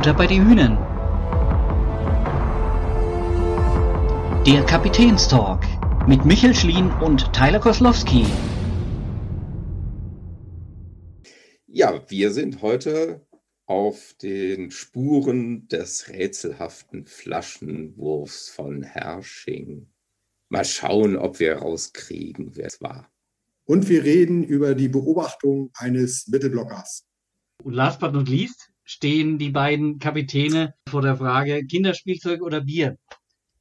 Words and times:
Butter 0.00 0.14
bei 0.14 0.26
die 0.26 0.40
Hühnen. 0.40 0.78
Der 4.46 4.64
Kapitänstalk 4.64 5.62
mit 6.08 6.24
Michael 6.24 6.54
Schlien 6.54 6.90
und 7.02 7.30
Tyler 7.34 7.60
Koslowski. 7.60 8.24
Ja, 11.66 12.00
wir 12.08 12.30
sind 12.30 12.62
heute 12.62 13.26
auf 13.66 14.14
den 14.22 14.70
Spuren 14.70 15.68
des 15.68 16.08
rätselhaften 16.08 17.04
Flaschenwurfs 17.04 18.48
von 18.48 18.82
Hersching. 18.82 19.86
Mal 20.48 20.64
schauen, 20.64 21.18
ob 21.18 21.40
wir 21.40 21.56
rauskriegen, 21.56 22.56
wer 22.56 22.68
es 22.68 22.80
war. 22.80 23.12
Und 23.66 23.90
wir 23.90 24.02
reden 24.02 24.44
über 24.44 24.74
die 24.74 24.88
Beobachtung 24.88 25.70
eines 25.74 26.26
Mittelblockers. 26.26 27.04
Und 27.62 27.74
last 27.74 28.00
but 28.00 28.14
not 28.14 28.30
least 28.30 28.69
stehen 28.90 29.38
die 29.38 29.50
beiden 29.50 30.00
Kapitäne 30.00 30.74
vor 30.88 31.00
der 31.00 31.16
Frage 31.16 31.64
Kinderspielzeug 31.64 32.42
oder 32.42 32.62
Bier. 32.62 32.98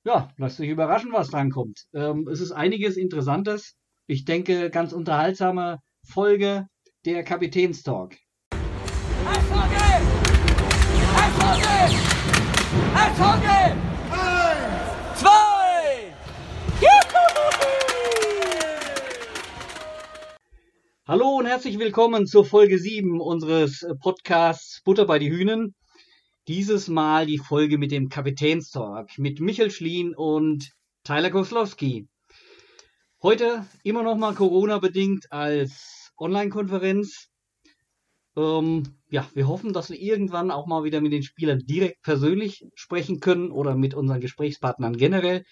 Ja, 0.03 0.29
lasst 0.37 0.59
euch 0.59 0.69
überraschen, 0.69 1.11
was 1.13 1.29
drankommt. 1.29 1.85
Ähm, 1.93 2.27
es 2.27 2.41
ist 2.41 2.51
einiges 2.51 2.97
Interessantes. 2.97 3.75
Ich 4.07 4.25
denke, 4.25 4.71
ganz 4.71 4.91
unterhaltsame 4.91 5.81
Folge 6.03 6.65
der 7.05 7.23
Kapitänstalk. 7.23 8.17
Eishockey! 9.27 10.01
Eishockey! 11.15 11.95
Eishockey! 12.95 13.88
Hallo 21.09 21.37
und 21.39 21.47
herzlich 21.47 21.79
willkommen 21.79 22.27
zur 22.27 22.45
Folge 22.45 22.77
7 22.77 23.19
unseres 23.19 23.83
Podcasts 23.99 24.83
Butter 24.83 25.05
bei 25.05 25.17
die 25.17 25.31
Hühnen. 25.31 25.73
Dieses 26.47 26.87
Mal 26.87 27.25
die 27.25 27.39
Folge 27.39 27.79
mit 27.79 27.89
dem 27.89 28.09
Kapitänstalk 28.09 29.17
mit 29.17 29.39
Michael 29.39 29.71
Schlien 29.71 30.13
und 30.13 30.69
Tyler 31.03 31.31
Koslowski. 31.31 32.07
Heute 33.23 33.65
immer 33.81 34.03
noch 34.03 34.17
mal 34.17 34.35
Corona-bedingt 34.35 35.31
als 35.31 36.11
Online-Konferenz. 36.15 37.29
Ähm, 38.37 38.83
ja, 39.09 39.27
wir 39.33 39.47
hoffen, 39.47 39.73
dass 39.73 39.89
wir 39.89 39.99
irgendwann 39.99 40.51
auch 40.51 40.67
mal 40.67 40.83
wieder 40.83 41.01
mit 41.01 41.11
den 41.11 41.23
Spielern 41.23 41.57
direkt 41.65 42.03
persönlich 42.03 42.67
sprechen 42.75 43.19
können 43.19 43.49
oder 43.49 43.75
mit 43.75 43.95
unseren 43.95 44.21
Gesprächspartnern 44.21 44.95
generell. 44.95 45.43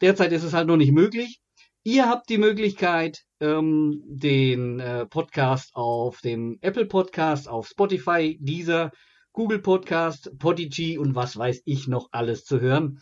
Derzeit 0.00 0.32
ist 0.32 0.42
es 0.42 0.52
halt 0.52 0.66
noch 0.66 0.76
nicht 0.76 0.90
möglich. 0.90 1.38
Ihr 1.84 2.08
habt 2.08 2.28
die 2.28 2.38
Möglichkeit, 2.38 3.25
ähm, 3.40 4.02
den 4.06 4.80
äh, 4.80 5.06
Podcast 5.06 5.74
auf 5.74 6.20
dem 6.20 6.58
Apple 6.60 6.86
Podcast, 6.86 7.48
auf 7.48 7.68
Spotify, 7.68 8.38
Deezer, 8.40 8.90
Google 9.32 9.60
Podcast, 9.60 10.30
Podigy 10.38 10.98
und 10.98 11.14
was 11.14 11.36
weiß 11.36 11.62
ich 11.64 11.88
noch 11.88 12.08
alles 12.12 12.44
zu 12.44 12.60
hören. 12.60 13.00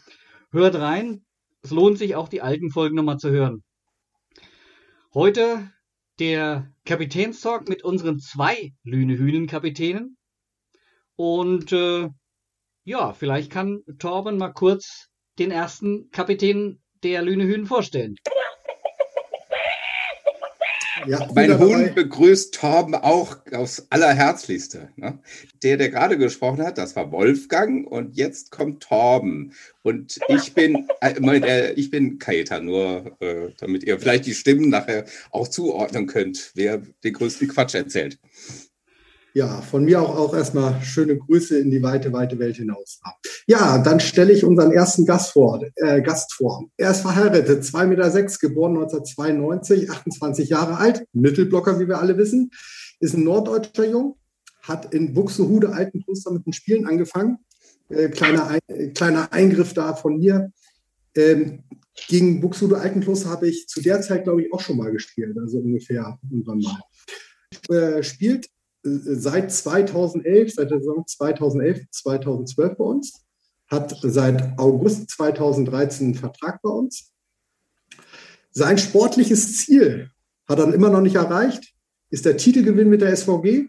Hört 0.50 0.74
rein. 0.74 1.24
Es 1.62 1.70
lohnt 1.70 1.98
sich 1.98 2.16
auch 2.16 2.28
die 2.28 2.42
alten 2.42 2.70
Folgen 2.70 2.96
nochmal 2.96 3.18
zu 3.18 3.30
hören. 3.30 3.62
Heute 5.14 5.70
der 6.18 6.70
Kapitänstalk 6.84 7.68
mit 7.68 7.84
unseren 7.84 8.18
zwei 8.18 8.72
Lüne-Hühnen-Kapitänen. 8.82 10.16
Und 11.16 11.72
äh, 11.72 12.08
ja, 12.84 13.12
vielleicht 13.12 13.50
kann 13.50 13.82
Torben 13.98 14.36
mal 14.36 14.52
kurz 14.52 15.08
den 15.38 15.50
ersten 15.50 16.10
Kapitän 16.10 16.82
der 17.02 17.22
Lüne-Hühnen 17.22 17.66
vorstellen. 17.66 18.16
Ja, 21.06 21.28
mein 21.34 21.58
Hund 21.58 21.94
begrüßt 21.94 22.54
Torben 22.54 22.94
auch 22.94 23.36
aus 23.52 23.86
allerherzlichste. 23.90 24.90
Ne? 24.96 25.18
Der, 25.62 25.76
der 25.76 25.90
gerade 25.90 26.18
gesprochen 26.18 26.62
hat, 26.62 26.78
das 26.78 26.96
war 26.96 27.12
Wolfgang 27.12 27.86
und 27.86 28.16
jetzt 28.16 28.50
kommt 28.50 28.82
Torben. 28.82 29.52
Und 29.82 30.18
ich 30.28 30.54
bin, 30.54 30.88
äh, 31.00 31.72
ich 31.72 31.90
bin 31.90 32.18
Kajetan, 32.18 32.64
nur 32.64 33.16
äh, 33.20 33.52
damit 33.58 33.84
ihr 33.84 33.98
vielleicht 33.98 34.26
die 34.26 34.34
Stimmen 34.34 34.70
nachher 34.70 35.04
auch 35.30 35.48
zuordnen 35.48 36.06
könnt, 36.06 36.52
wer 36.54 36.82
den 37.02 37.12
größten 37.12 37.48
Quatsch 37.48 37.74
erzählt. 37.74 38.18
Ja, 39.36 39.60
von 39.62 39.84
mir 39.84 40.00
auch, 40.00 40.16
auch 40.16 40.34
erstmal 40.34 40.80
schöne 40.82 41.18
Grüße 41.18 41.58
in 41.58 41.68
die 41.68 41.82
weite, 41.82 42.12
weite 42.12 42.38
Welt 42.38 42.54
hinaus. 42.54 43.00
Ja, 43.48 43.78
dann 43.78 43.98
stelle 43.98 44.32
ich 44.32 44.44
unseren 44.44 44.70
ersten 44.70 45.06
Gast 45.06 45.32
vor. 45.32 45.60
Äh, 45.74 46.02
Gast 46.02 46.32
vor. 46.34 46.64
Er 46.76 46.92
ist 46.92 47.00
verheiratet, 47.00 47.64
2,6 47.64 47.86
Meter, 47.86 48.10
sechs, 48.12 48.38
geboren 48.38 48.76
1992, 48.76 49.90
28 49.90 50.48
Jahre 50.48 50.78
alt, 50.78 51.08
Mittelblocker, 51.12 51.80
wie 51.80 51.88
wir 51.88 51.98
alle 51.98 52.16
wissen, 52.16 52.52
ist 53.00 53.14
ein 53.14 53.24
norddeutscher 53.24 53.90
Jung, 53.90 54.16
hat 54.62 54.94
in 54.94 55.14
Buxtehude 55.14 55.72
Altenkloster 55.72 56.30
mit 56.30 56.46
den 56.46 56.52
Spielen 56.52 56.86
angefangen. 56.86 57.38
Äh, 57.88 58.10
kleiner, 58.10 58.46
ein, 58.48 58.94
kleiner 58.94 59.32
Eingriff 59.32 59.74
da 59.74 59.94
von 59.94 60.18
mir. 60.18 60.52
Ähm, 61.16 61.64
gegen 62.06 62.40
Buxtehude 62.40 62.78
Altenkloster 62.78 63.30
habe 63.30 63.48
ich 63.48 63.66
zu 63.66 63.82
der 63.82 64.00
Zeit, 64.00 64.22
glaube 64.22 64.42
ich, 64.42 64.52
auch 64.52 64.60
schon 64.60 64.76
mal 64.76 64.92
gespielt, 64.92 65.36
also 65.36 65.58
ungefähr 65.58 66.20
irgendwann 66.30 66.60
mal. 66.60 66.80
Äh, 67.68 68.02
spielt 68.04 68.46
seit 68.84 69.50
2011, 69.50 70.54
seit 70.54 70.70
der 70.70 70.78
Saison 70.78 71.04
2011, 71.06 71.90
2012 71.90 72.76
bei 72.76 72.84
uns, 72.84 73.24
hat 73.68 73.96
seit 74.02 74.58
August 74.58 75.10
2013 75.10 76.06
einen 76.06 76.14
Vertrag 76.14 76.60
bei 76.62 76.70
uns. 76.70 77.10
Sein 78.50 78.78
sportliches 78.78 79.56
Ziel 79.56 80.10
hat 80.46 80.58
er 80.58 80.72
immer 80.72 80.90
noch 80.90 81.00
nicht 81.00 81.16
erreicht, 81.16 81.72
ist 82.10 82.26
der 82.26 82.36
Titelgewinn 82.36 82.90
mit 82.90 83.00
der 83.00 83.16
SVG 83.16 83.68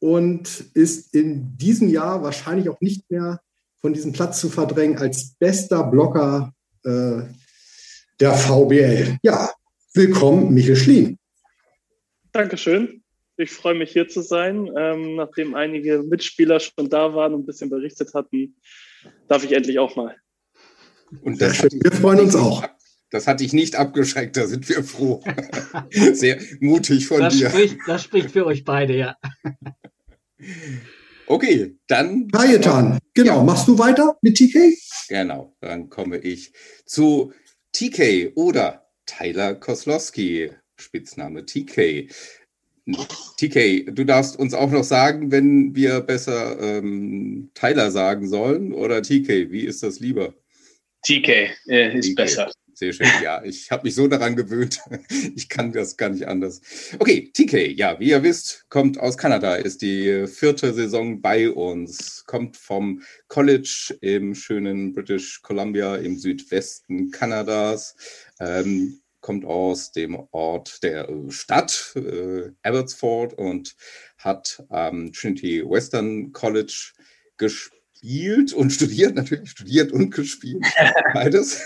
und 0.00 0.64
ist 0.74 1.14
in 1.14 1.56
diesem 1.56 1.88
Jahr 1.88 2.22
wahrscheinlich 2.22 2.68
auch 2.68 2.80
nicht 2.80 3.08
mehr 3.10 3.40
von 3.80 3.92
diesem 3.92 4.12
Platz 4.12 4.40
zu 4.40 4.50
verdrängen 4.50 4.98
als 4.98 5.34
bester 5.38 5.84
Blocker 5.84 6.52
äh, 6.84 7.22
der 8.18 8.32
VBL. 8.34 9.18
Ja, 9.22 9.50
willkommen, 9.94 10.52
Michael 10.52 10.76
Schlien. 10.76 11.18
Dankeschön. 12.32 12.99
Ich 13.40 13.52
freue 13.52 13.74
mich 13.74 13.92
hier 13.92 14.06
zu 14.06 14.20
sein. 14.20 14.70
Ähm, 14.76 15.16
nachdem 15.16 15.54
einige 15.54 16.02
Mitspieler 16.02 16.60
schon 16.60 16.90
da 16.90 17.14
waren 17.14 17.32
und 17.32 17.42
ein 17.42 17.46
bisschen 17.46 17.70
berichtet 17.70 18.12
hatten, 18.12 18.56
darf 19.28 19.42
ich 19.44 19.52
endlich 19.52 19.78
auch 19.78 19.96
mal. 19.96 20.14
Und 21.22 21.40
das 21.40 21.62
wir 21.62 21.92
freuen 21.92 22.20
uns 22.20 22.36
auch. 22.36 22.64
Das 23.10 23.26
hat 23.26 23.40
dich 23.40 23.52
nicht 23.52 23.74
abgeschreckt, 23.74 24.36
da 24.36 24.46
sind 24.46 24.68
wir 24.68 24.84
froh. 24.84 25.22
Sehr 25.90 26.40
mutig 26.60 27.08
von 27.08 27.20
das 27.20 27.36
dir. 27.36 27.50
Spricht, 27.50 27.78
das 27.86 28.04
spricht 28.04 28.30
für 28.30 28.46
euch 28.46 28.64
beide, 28.64 28.94
ja. 28.96 29.16
Okay, 31.26 31.76
dann. 31.88 32.28
Kajetan, 32.28 32.98
genau. 33.14 33.38
Ja. 33.38 33.42
Machst 33.42 33.66
du 33.66 33.78
weiter 33.78 34.16
mit 34.22 34.36
TK? 34.36 34.76
Genau, 35.08 35.56
dann 35.60 35.88
komme 35.88 36.18
ich 36.18 36.52
zu 36.84 37.32
TK 37.72 38.32
oder 38.36 38.86
Tyler 39.06 39.54
Koslowski, 39.54 40.52
Spitzname 40.76 41.44
TK. 41.46 42.08
TK, 43.36 43.86
du 43.92 44.04
darfst 44.04 44.38
uns 44.38 44.54
auch 44.54 44.70
noch 44.70 44.84
sagen, 44.84 45.30
wenn 45.30 45.74
wir 45.74 46.00
besser 46.00 46.58
ähm, 46.60 47.50
Tyler 47.54 47.90
sagen 47.90 48.28
sollen 48.28 48.72
oder 48.72 49.02
TK, 49.02 49.50
wie 49.50 49.64
ist 49.64 49.82
das 49.82 50.00
lieber? 50.00 50.34
TK 51.02 51.50
äh, 51.68 51.98
ist 51.98 52.10
TK. 52.10 52.14
besser. 52.16 52.50
Sehr 52.80 52.94
schön, 52.94 53.08
ja. 53.22 53.44
Ich 53.44 53.70
habe 53.70 53.82
mich 53.84 53.94
so 53.94 54.08
daran 54.08 54.36
gewöhnt. 54.36 54.80
Ich 55.36 55.48
kann 55.48 55.72
das 55.72 55.96
gar 55.96 56.08
nicht 56.08 56.26
anders. 56.26 56.62
Okay, 56.98 57.30
TK, 57.32 57.76
ja, 57.76 58.00
wie 58.00 58.08
ihr 58.08 58.22
wisst, 58.22 58.64
kommt 58.70 58.98
aus 58.98 59.18
Kanada, 59.18 59.56
ist 59.56 59.82
die 59.82 60.26
vierte 60.26 60.72
Saison 60.72 61.20
bei 61.20 61.50
uns, 61.50 62.24
kommt 62.26 62.56
vom 62.56 63.02
College 63.28 63.96
im 64.00 64.34
schönen 64.34 64.94
British 64.94 65.42
Columbia 65.42 65.96
im 65.96 66.16
Südwesten 66.18 67.10
Kanadas. 67.10 67.96
Ähm, 68.40 69.00
kommt 69.20 69.44
aus 69.44 69.92
dem 69.92 70.18
Ort 70.30 70.82
der 70.82 71.08
äh, 71.08 71.30
Stadt 71.30 71.94
äh, 71.96 72.50
Abbotsford 72.62 73.34
und 73.34 73.76
hat 74.18 74.64
am 74.68 75.12
Trinity 75.12 75.62
Western 75.64 76.32
College 76.32 76.92
gespielt 77.36 78.52
und 78.52 78.70
studiert, 78.72 79.14
natürlich 79.14 79.50
studiert 79.50 79.92
und 79.92 80.10
gespielt, 80.10 80.64
beides. 81.14 81.60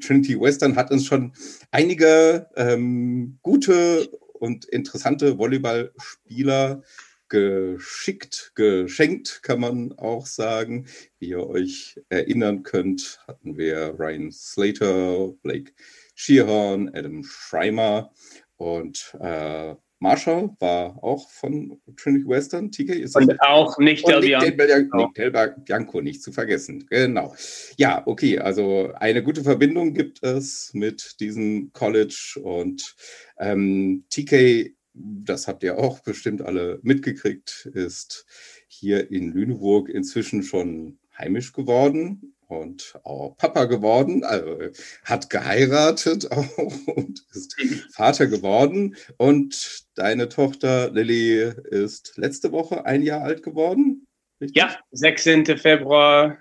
Trinity 0.00 0.38
Western 0.40 0.76
hat 0.76 0.90
uns 0.90 1.06
schon 1.06 1.32
einige 1.70 2.48
ähm, 2.56 3.38
gute 3.42 4.08
und 4.32 4.64
interessante 4.66 5.38
Volleyballspieler 5.38 6.82
geschickt, 7.30 8.52
geschenkt, 8.56 9.42
kann 9.42 9.60
man 9.60 9.92
auch 9.92 10.26
sagen. 10.26 10.86
Wie 11.18 11.28
ihr 11.28 11.46
euch 11.46 11.98
erinnern 12.08 12.64
könnt, 12.64 13.20
hatten 13.26 13.56
wir 13.56 13.94
Ryan 13.98 14.32
Slater, 14.32 15.28
Blake 15.42 15.72
Sheehan, 16.20 16.90
Adam 16.94 17.24
Schreimer 17.24 18.12
und 18.58 19.16
äh, 19.20 19.74
Marshall 20.00 20.50
war 20.58 21.02
auch 21.02 21.30
von 21.30 21.80
Trinity 21.96 22.28
Western. 22.28 22.70
TK 22.70 22.90
ist 22.90 23.16
und 23.16 23.40
auch 23.40 23.78
nicht 23.78 24.06
Del 24.06 24.52
Bianco. 24.52 24.96
Nick 24.98 25.14
Del 25.14 25.30
Bianco 25.30 26.02
nicht 26.02 26.22
zu 26.22 26.30
vergessen. 26.30 26.86
Genau. 26.90 27.34
Ja, 27.78 28.02
okay. 28.06 28.38
Also 28.38 28.92
eine 28.96 29.22
gute 29.22 29.42
Verbindung 29.42 29.94
gibt 29.94 30.22
es 30.22 30.72
mit 30.74 31.20
diesem 31.20 31.72
College 31.72 32.38
und 32.42 32.96
ähm, 33.38 34.04
TK, 34.10 34.74
das 34.92 35.48
habt 35.48 35.62
ihr 35.62 35.78
auch 35.78 36.00
bestimmt 36.00 36.42
alle 36.42 36.80
mitgekriegt, 36.82 37.70
ist 37.72 38.26
hier 38.68 39.10
in 39.10 39.32
Lüneburg 39.32 39.88
inzwischen 39.88 40.42
schon 40.42 40.98
heimisch 41.16 41.54
geworden 41.54 42.34
und 42.50 42.98
auch 43.04 43.36
Papa 43.36 43.64
geworden, 43.64 44.24
also 44.24 44.58
hat 45.04 45.30
geheiratet 45.30 46.30
auch 46.32 46.56
und 46.86 47.24
ist 47.32 47.56
Vater 47.92 48.26
geworden. 48.26 48.96
Und 49.16 49.84
deine 49.94 50.28
Tochter 50.28 50.90
Lilly 50.90 51.52
ist 51.70 52.16
letzte 52.16 52.52
Woche 52.52 52.84
ein 52.86 53.02
Jahr 53.02 53.22
alt 53.22 53.42
geworden. 53.42 54.06
Richtig? 54.40 54.56
Ja, 54.56 54.76
16. 54.92 55.46
Februar, 55.58 56.38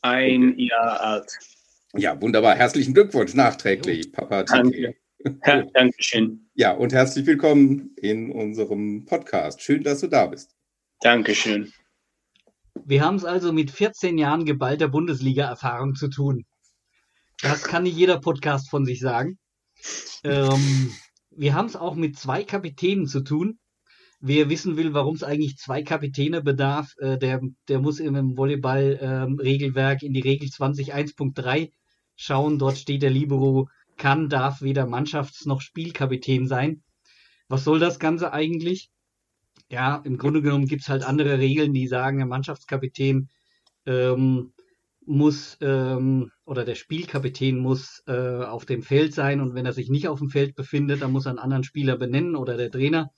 ein 0.00 0.52
okay. 0.52 0.68
Jahr 0.68 1.00
alt. 1.00 1.32
Ja, 1.94 2.20
wunderbar. 2.20 2.54
Herzlichen 2.54 2.94
Glückwunsch 2.94 3.34
nachträglich, 3.34 4.12
Papa 4.12 4.44
Danke. 4.44 4.94
Ja, 5.46 5.62
Dankeschön. 5.74 6.48
Ja, 6.54 6.72
und 6.72 6.92
herzlich 6.92 7.26
willkommen 7.26 7.94
in 7.96 8.32
unserem 8.32 9.04
Podcast. 9.04 9.62
Schön, 9.62 9.82
dass 9.84 10.00
du 10.00 10.08
da 10.08 10.26
bist. 10.26 10.56
Dankeschön. 11.00 11.72
Wir 12.84 13.04
haben 13.04 13.16
es 13.16 13.24
also 13.24 13.52
mit 13.52 13.70
14 13.70 14.18
Jahren 14.18 14.44
geballter 14.44 14.88
Bundesliga-Erfahrung 14.88 15.94
zu 15.94 16.08
tun. 16.08 16.44
Das 17.40 17.64
kann 17.64 17.82
nicht 17.82 17.96
jeder 17.96 18.20
Podcast 18.20 18.70
von 18.70 18.84
sich 18.84 19.00
sagen. 19.00 19.38
Ähm, 20.24 20.92
wir 21.30 21.54
haben 21.54 21.66
es 21.66 21.76
auch 21.76 21.96
mit 21.96 22.16
zwei 22.16 22.44
Kapitänen 22.44 23.06
zu 23.06 23.20
tun. 23.20 23.58
Wer 24.20 24.48
wissen 24.48 24.76
will, 24.76 24.94
warum 24.94 25.16
es 25.16 25.24
eigentlich 25.24 25.56
zwei 25.56 25.82
Kapitäne 25.82 26.42
bedarf, 26.42 26.92
äh, 26.98 27.18
der, 27.18 27.40
der 27.66 27.80
muss 27.80 27.98
im 27.98 28.36
Volleyball-Regelwerk 28.36 30.02
ähm, 30.02 30.06
in 30.06 30.12
die 30.14 30.20
Regel 30.20 30.48
20.1.3 30.48 31.72
schauen. 32.14 32.58
Dort 32.60 32.78
steht 32.78 33.02
der 33.02 33.10
Libero 33.10 33.68
kann, 33.96 34.28
darf 34.28 34.62
weder 34.62 34.86
Mannschafts- 34.86 35.46
noch 35.46 35.60
Spielkapitän 35.60 36.46
sein. 36.46 36.84
Was 37.48 37.64
soll 37.64 37.80
das 37.80 37.98
Ganze 37.98 38.32
eigentlich? 38.32 38.91
Ja, 39.72 40.02
im 40.04 40.18
Grunde 40.18 40.42
genommen 40.42 40.66
gibt 40.66 40.82
es 40.82 40.90
halt 40.90 41.02
andere 41.02 41.38
Regeln, 41.38 41.72
die 41.72 41.88
sagen, 41.88 42.18
der 42.18 42.26
Mannschaftskapitän 42.26 43.30
ähm, 43.86 44.52
muss 45.06 45.56
ähm, 45.62 46.30
oder 46.44 46.66
der 46.66 46.74
Spielkapitän 46.74 47.58
muss 47.58 48.02
äh, 48.06 48.44
auf 48.44 48.66
dem 48.66 48.82
Feld 48.82 49.14
sein 49.14 49.40
und 49.40 49.54
wenn 49.54 49.64
er 49.64 49.72
sich 49.72 49.88
nicht 49.88 50.08
auf 50.08 50.18
dem 50.18 50.28
Feld 50.28 50.54
befindet, 50.56 51.00
dann 51.00 51.10
muss 51.10 51.24
er 51.24 51.30
einen 51.30 51.38
anderen 51.38 51.64
Spieler 51.64 51.96
benennen 51.96 52.36
oder 52.36 52.58
der 52.58 52.70
Trainer. 52.70 53.12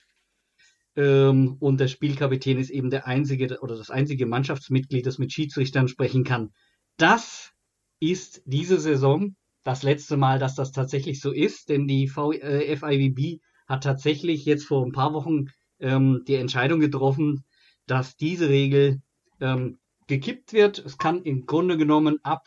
Ähm, 0.94 1.56
und 1.58 1.80
der 1.80 1.88
Spielkapitän 1.88 2.58
ist 2.58 2.70
eben 2.70 2.88
der 2.88 3.08
einzige 3.08 3.58
oder 3.60 3.76
das 3.76 3.90
einzige 3.90 4.24
Mannschaftsmitglied, 4.26 5.04
das 5.06 5.18
mit 5.18 5.32
Schiedsrichtern 5.32 5.88
sprechen 5.88 6.22
kann. 6.22 6.52
Das 6.98 7.50
ist 7.98 8.42
diese 8.44 8.78
Saison 8.78 9.34
das 9.64 9.82
letzte 9.82 10.16
Mal, 10.16 10.38
dass 10.38 10.54
das 10.54 10.70
tatsächlich 10.70 11.20
so 11.20 11.32
ist, 11.32 11.68
denn 11.68 11.88
die 11.88 12.06
v, 12.06 12.30
äh, 12.30 12.76
FIVB 12.76 13.42
hat 13.66 13.82
tatsächlich 13.82 14.44
jetzt 14.44 14.66
vor 14.66 14.86
ein 14.86 14.92
paar 14.92 15.14
Wochen 15.14 15.46
ähm, 15.84 16.24
die 16.26 16.36
Entscheidung 16.36 16.80
getroffen, 16.80 17.44
dass 17.86 18.16
diese 18.16 18.48
Regel 18.48 19.02
ähm, 19.40 19.78
gekippt 20.06 20.52
wird. 20.52 20.78
Es 20.78 20.98
kann 20.98 21.22
im 21.22 21.46
Grunde 21.46 21.76
genommen 21.76 22.18
ab, 22.22 22.46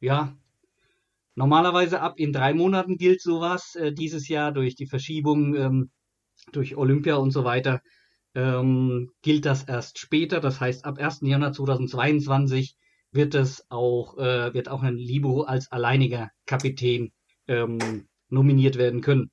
ja, 0.00 0.34
normalerweise 1.34 2.00
ab 2.00 2.18
in 2.18 2.32
drei 2.32 2.54
Monaten 2.54 2.96
gilt 2.96 3.20
sowas. 3.20 3.74
Äh, 3.74 3.92
dieses 3.92 4.28
Jahr 4.28 4.52
durch 4.52 4.74
die 4.74 4.86
Verschiebung, 4.86 5.54
ähm, 5.54 5.90
durch 6.52 6.76
Olympia 6.76 7.16
und 7.16 7.30
so 7.30 7.44
weiter, 7.44 7.82
ähm, 8.34 9.10
gilt 9.22 9.44
das 9.44 9.64
erst 9.64 9.98
später. 9.98 10.40
Das 10.40 10.60
heißt, 10.60 10.84
ab 10.86 10.98
1. 10.98 11.20
Januar 11.22 11.52
2022 11.52 12.76
wird 13.12 13.34
es 13.34 13.64
auch, 13.70 14.16
äh, 14.18 14.54
wird 14.54 14.68
auch 14.68 14.82
ein 14.82 14.96
Libero 14.96 15.42
als 15.42 15.70
alleiniger 15.70 16.30
Kapitän 16.46 17.12
ähm, 17.48 18.06
nominiert 18.28 18.76
werden 18.76 19.02
können. 19.02 19.30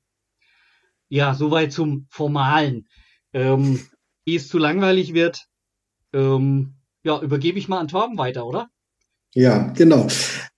Ja, 1.08 1.34
soweit 1.34 1.72
zum 1.72 2.06
Formalen. 2.10 2.86
Ähm, 3.34 3.80
ehe 4.24 4.38
es 4.38 4.48
zu 4.48 4.58
langweilig 4.58 5.12
wird, 5.12 5.46
ähm, 6.12 6.74
ja, 7.04 7.20
übergebe 7.20 7.58
ich 7.58 7.68
mal 7.68 7.80
an 7.80 7.88
Torben 7.88 8.16
weiter, 8.16 8.46
oder? 8.46 8.70
Ja, 9.34 9.72
genau. 9.76 10.06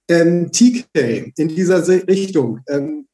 Ähm, 0.08 0.52
TK, 0.52 1.32
in 1.37 1.49
dieser 1.49 1.87
Richtung, 2.06 2.61
ähm, 2.69 3.08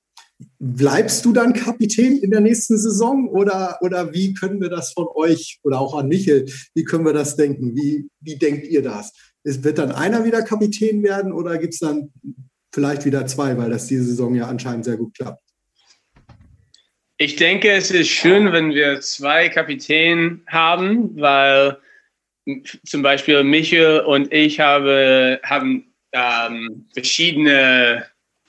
bleibst 0.59 1.25
du 1.25 1.33
dann 1.33 1.53
Kapitän 1.53 2.19
in 2.19 2.31
der 2.31 2.41
nächsten 2.41 2.77
Saison 2.77 3.29
oder, 3.29 3.79
oder 3.81 4.13
wie 4.13 4.35
können 4.35 4.61
wir 4.61 4.69
das 4.69 4.93
von 4.93 5.07
euch 5.15 5.61
oder 5.63 5.81
auch 5.81 5.97
an 5.97 6.09
Michel, 6.09 6.47
wie 6.75 6.85
können 6.85 7.05
wir 7.05 7.13
das 7.13 7.37
denken? 7.37 7.75
Wie, 7.75 8.09
wie 8.21 8.37
denkt 8.37 8.67
ihr 8.67 8.83
das? 8.83 9.13
Es 9.45 9.63
wird 9.65 9.79
dann 9.79 9.93
einer 9.93 10.25
wieder 10.25 10.43
Kapitän 10.43 11.03
werden 11.03 11.33
oder 11.33 11.59
gibt 11.59 11.75
es 11.75 11.81
dann 11.81 12.13
vielleicht 12.75 13.05
wieder 13.05 13.27
zwei, 13.27 13.57
weil 13.57 13.71
das 13.71 13.87
diese 13.87 14.05
Saison 14.05 14.35
ja 14.35 14.47
anscheinend 14.47 14.85
sehr 14.85 14.97
gut 14.97 15.15
klappt? 15.15 15.52
Ich 17.23 17.37
denke, 17.37 17.71
es 17.71 17.93
ist 17.93 18.09
schön, 18.09 18.53
wenn 18.53 18.75
wir 18.75 19.01
zwei 19.01 19.49
Kapitäne 19.49 20.41
haben, 20.49 21.21
weil 21.21 21.79
zum 22.85 23.03
Beispiel 23.03 23.45
Michael 23.45 24.01
und 24.01 24.33
ich 24.33 24.59
habe, 24.59 25.39
haben 25.45 25.95
ähm, 26.11 26.85
verschiedene 26.93 28.05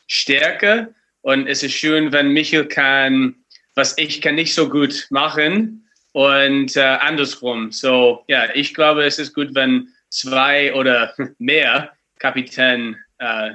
Stärke 0.08 0.92
und 1.22 1.46
es 1.46 1.62
ist 1.62 1.74
schön, 1.74 2.12
wenn 2.12 2.30
Michael 2.30 2.66
kann, 2.66 3.36
was 3.76 3.96
ich 4.00 4.22
kann 4.22 4.34
nicht 4.34 4.56
so 4.56 4.68
gut 4.68 5.06
machen 5.12 5.88
und 6.14 6.76
äh, 6.76 6.82
andersrum. 6.82 7.72
So 7.72 8.24
ja, 8.28 8.48
ich 8.56 8.74
glaube, 8.74 9.06
es 9.06 9.20
ist 9.20 9.36
gut, 9.36 9.54
wenn 9.54 9.88
zwei 10.10 10.74
oder 10.74 11.14
mehr 11.38 11.92
Kapitän 12.18 12.98
äh, 13.20 13.52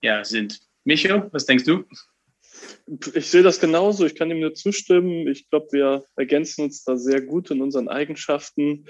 ja, 0.00 0.24
sind. 0.24 0.58
Micho, 0.82 1.28
was 1.30 1.46
denkst 1.46 1.62
du? 1.62 1.84
Ich 3.14 3.30
sehe 3.30 3.42
das 3.42 3.58
genauso. 3.58 4.06
Ich 4.06 4.14
kann 4.14 4.30
ihm 4.30 4.38
nur 4.38 4.54
zustimmen. 4.54 5.26
Ich 5.26 5.50
glaube, 5.50 5.66
wir 5.72 6.04
ergänzen 6.14 6.62
uns 6.62 6.84
da 6.84 6.96
sehr 6.96 7.20
gut 7.20 7.50
in 7.50 7.60
unseren 7.60 7.88
Eigenschaften. 7.88 8.86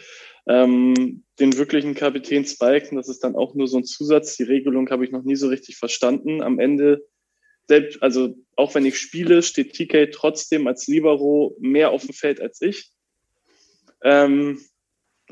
Ähm, 0.47 1.25
den 1.41 1.57
wirklichen 1.57 1.95
Kapitän 1.95 2.45
Spiken, 2.45 2.97
das 2.97 3.09
ist 3.09 3.25
dann 3.25 3.35
auch 3.35 3.55
nur 3.55 3.69
so 3.69 3.79
ein 3.79 3.85
Zusatz. 3.85 4.37
Die 4.37 4.43
Regelung 4.43 4.91
habe 4.91 5.05
ich 5.05 5.13
noch 5.13 5.23
nie 5.23 5.37
so 5.37 5.49
richtig 5.49 5.79
verstanden. 5.79 6.43
Am 6.43 6.59
Ende, 6.59 7.07
selbst, 7.69 8.03
also 8.03 8.37
auch 8.55 8.75
wenn 8.75 8.85
ich 8.85 8.99
spiele, 8.99 9.43
steht 9.43 9.73
TK 9.73 10.13
trotzdem 10.13 10.67
als 10.67 10.87
Libero 10.87 11.57
mehr 11.59 11.91
auf 11.91 12.05
dem 12.05 12.15
Feld 12.15 12.41
als 12.41 12.61
ich. 12.61 12.91
Ähm, 14.03 14.61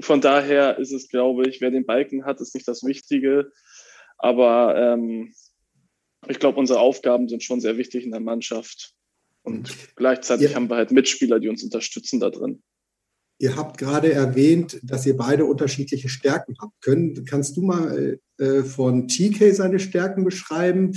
von 0.01 0.23
daher 0.23 0.79
ist 0.79 0.93
es, 0.93 1.09
glaube 1.09 1.49
ich, 1.49 1.61
wer 1.61 1.71
den 1.71 1.85
Balken 1.85 2.25
hat, 2.25 2.41
ist 2.41 2.55
nicht 2.55 2.67
das 2.67 2.83
Wichtige. 2.83 3.53
Aber 4.17 4.75
ähm, 4.77 5.35
ich 6.29 6.39
glaube, 6.39 6.59
unsere 6.59 6.81
Aufgaben 6.81 7.29
sind 7.29 7.43
schon 7.43 7.61
sehr 7.61 7.77
wichtig 7.77 8.05
in 8.05 8.11
der 8.11 8.21
Mannschaft. 8.21 8.93
Und 9.43 9.75
gleichzeitig 9.97 10.51
ja. 10.51 10.57
haben 10.57 10.71
wir 10.71 10.77
halt 10.77 10.91
Mitspieler, 10.91 11.39
die 11.39 11.49
uns 11.49 11.63
unterstützen 11.63 12.21
da 12.21 12.31
drin. 12.31 12.63
Ihr 13.39 13.57
habt 13.57 13.79
gerade 13.79 14.13
erwähnt, 14.13 14.79
dass 14.83 15.05
ihr 15.07 15.17
beide 15.17 15.45
unterschiedliche 15.45 16.09
Stärken 16.09 16.55
habt. 16.61 16.81
Können, 16.81 17.25
kannst 17.25 17.57
du 17.57 17.63
mal 17.63 18.19
äh, 18.39 18.63
von 18.63 19.09
TK 19.09 19.53
seine 19.53 19.81
Stärken 19.81 20.25
beschreiben 20.25 20.93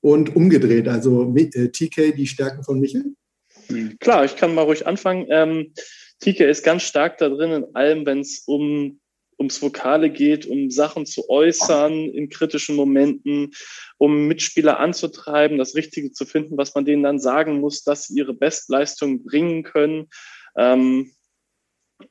und 0.00 0.34
umgedreht, 0.34 0.88
also 0.88 1.34
äh, 1.36 1.68
TK 1.68 2.12
die 2.12 2.26
Stärken 2.26 2.62
von 2.64 2.80
Michel? 2.80 3.14
Klar, 4.00 4.24
ich 4.24 4.36
kann 4.36 4.54
mal 4.54 4.62
ruhig 4.62 4.86
anfangen. 4.86 5.26
Ähm, 5.30 5.72
Tika 6.20 6.44
ist 6.44 6.64
ganz 6.64 6.82
stark 6.82 7.18
da 7.18 7.28
drin 7.28 7.50
in 7.50 7.74
allem, 7.74 8.06
wenn 8.06 8.20
es 8.20 8.44
um 8.46 9.00
ums 9.42 9.60
Vokale 9.60 10.10
geht, 10.10 10.46
um 10.46 10.70
Sachen 10.70 11.04
zu 11.04 11.28
äußern 11.28 11.92
in 11.92 12.28
kritischen 12.28 12.76
Momenten, 12.76 13.50
um 13.98 14.28
Mitspieler 14.28 14.78
anzutreiben, 14.78 15.58
das 15.58 15.74
Richtige 15.74 16.12
zu 16.12 16.24
finden, 16.24 16.56
was 16.56 16.74
man 16.74 16.84
denen 16.84 17.02
dann 17.02 17.18
sagen 17.18 17.60
muss, 17.60 17.82
dass 17.82 18.04
sie 18.04 18.18
ihre 18.18 18.34
Bestleistung 18.34 19.24
bringen 19.24 19.64
können. 19.64 20.08
Ähm, 20.56 21.12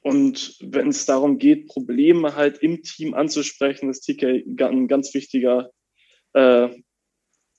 und 0.01 0.57
wenn 0.61 0.89
es 0.89 1.05
darum 1.05 1.38
geht, 1.38 1.67
Probleme 1.67 2.35
halt 2.35 2.59
im 2.59 2.83
Team 2.83 3.13
anzusprechen, 3.13 3.89
ist 3.89 4.01
TK 4.01 4.43
ein 4.59 4.88
ganz 4.88 5.13
wichtiger 5.13 5.71
äh, 6.33 6.69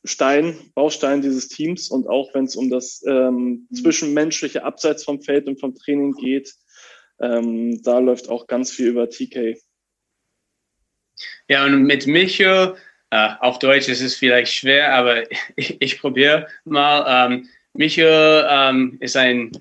Stein, 0.05 0.57
Baustein 0.75 1.23
dieses 1.23 1.49
Teams. 1.49 1.91
Und 1.91 2.09
auch 2.09 2.35
wenn 2.35 2.45
es 2.45 2.57
um 2.57 2.71
das 2.71 3.03
ähm, 3.07 3.67
mhm. 3.71 3.75
zwischenmenschliche 3.75 4.65
Abseits 4.65 5.05
vom 5.05 5.23
Feld 5.23 5.47
und 5.47 5.61
vom 5.61 5.75
Training 5.75 6.13
geht, 6.13 6.55
ähm, 7.21 7.83
da 7.83 7.99
läuft 7.99 8.29
auch 8.29 8.47
ganz 8.47 8.71
viel 8.71 8.89
über 8.89 9.09
TK. 9.09 9.57
Ja, 11.49 11.65
und 11.65 11.83
mit 11.85 12.07
Micho, 12.07 12.77
äh, 13.11 13.29
auf 13.41 13.59
Deutsch 13.59 13.89
ist 13.89 14.01
es 14.01 14.17
vielleicht 14.17 14.53
schwer, 14.53 14.95
aber 14.95 15.25
ich, 15.57 15.81
ich 15.81 16.01
probiere 16.01 16.47
mal. 16.65 17.31
Ähm, 17.31 17.49
Micho 17.75 18.03
ähm, 18.03 18.99
ist 19.01 19.17
ein 19.17 19.53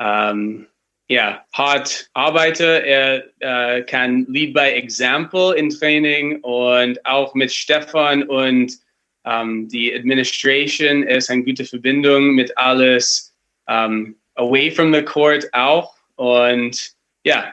ähm, 0.00 0.66
ja, 1.08 1.44
hart 1.52 2.08
Arbeiter. 2.14 2.82
Er 2.84 3.24
äh, 3.40 3.82
kann 3.82 4.26
Lead 4.28 4.54
by 4.54 4.70
Example 4.70 5.54
in 5.54 5.68
Training 5.70 6.40
und 6.40 7.04
auch 7.04 7.34
mit 7.34 7.52
Stefan 7.52 8.22
und 8.24 8.78
um, 9.24 9.68
die 9.68 9.94
Administration 9.94 11.04
ist 11.04 11.30
eine 11.30 11.44
gute 11.44 11.64
Verbindung 11.64 12.34
mit 12.34 12.56
alles 12.58 13.32
um, 13.66 14.16
away 14.34 14.68
from 14.70 14.92
the 14.92 15.02
court 15.02 15.48
auch. 15.52 15.94
Und 16.22 16.92
ja, 17.24 17.52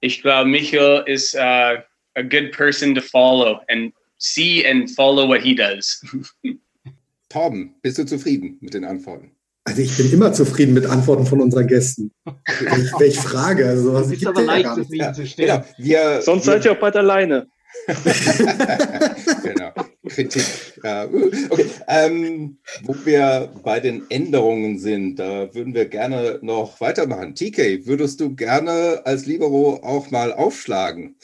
ich 0.00 0.22
glaube, 0.22 0.48
Michael 0.48 1.02
ist 1.06 1.34
uh, 1.34 1.82
a 2.14 2.22
good 2.22 2.52
person 2.52 2.94
to 2.94 3.00
follow 3.00 3.58
and 3.66 3.92
see 4.18 4.64
and 4.64 4.88
follow 4.88 5.26
what 5.26 5.40
he 5.40 5.56
does. 5.56 6.00
Torben, 7.28 7.74
bist 7.82 7.98
du 7.98 8.06
zufrieden 8.06 8.58
mit 8.60 8.74
den 8.74 8.84
Antworten? 8.84 9.32
Also 9.64 9.82
ich 9.82 9.96
bin 9.96 10.12
immer 10.12 10.32
zufrieden 10.32 10.74
mit 10.74 10.86
Antworten 10.86 11.26
von 11.26 11.40
unseren 11.40 11.66
Gästen. 11.66 12.12
Ich 13.04 13.18
frage, 13.18 13.66
also 13.66 13.94
was 13.94 14.12
ist 14.12 14.24
aber 14.24 14.42
leicht, 14.42 14.72
zufrieden 14.72 15.12
zu 15.12 15.26
stellen. 15.26 15.64
Genau. 15.64 15.74
Wir, 15.76 16.22
Sonst 16.22 16.46
wir, 16.46 16.52
seid 16.52 16.64
ihr 16.64 16.72
auch 16.72 16.78
bald 16.78 16.94
alleine. 16.94 17.48
genau. 19.42 19.72
Kritik. 20.08 20.44
Ja, 20.82 21.04
okay. 21.04 21.70
Ähm, 21.88 22.58
wo 22.82 22.94
wir 23.04 23.52
bei 23.62 23.80
den 23.80 24.08
Änderungen 24.10 24.78
sind, 24.78 25.16
da 25.16 25.52
würden 25.54 25.74
wir 25.74 25.86
gerne 25.86 26.38
noch 26.42 26.80
weitermachen. 26.80 27.34
TK, 27.34 27.86
würdest 27.86 28.20
du 28.20 28.34
gerne 28.34 29.02
als 29.04 29.26
Libero 29.26 29.80
auch 29.82 30.10
mal 30.10 30.32
aufschlagen? 30.32 31.16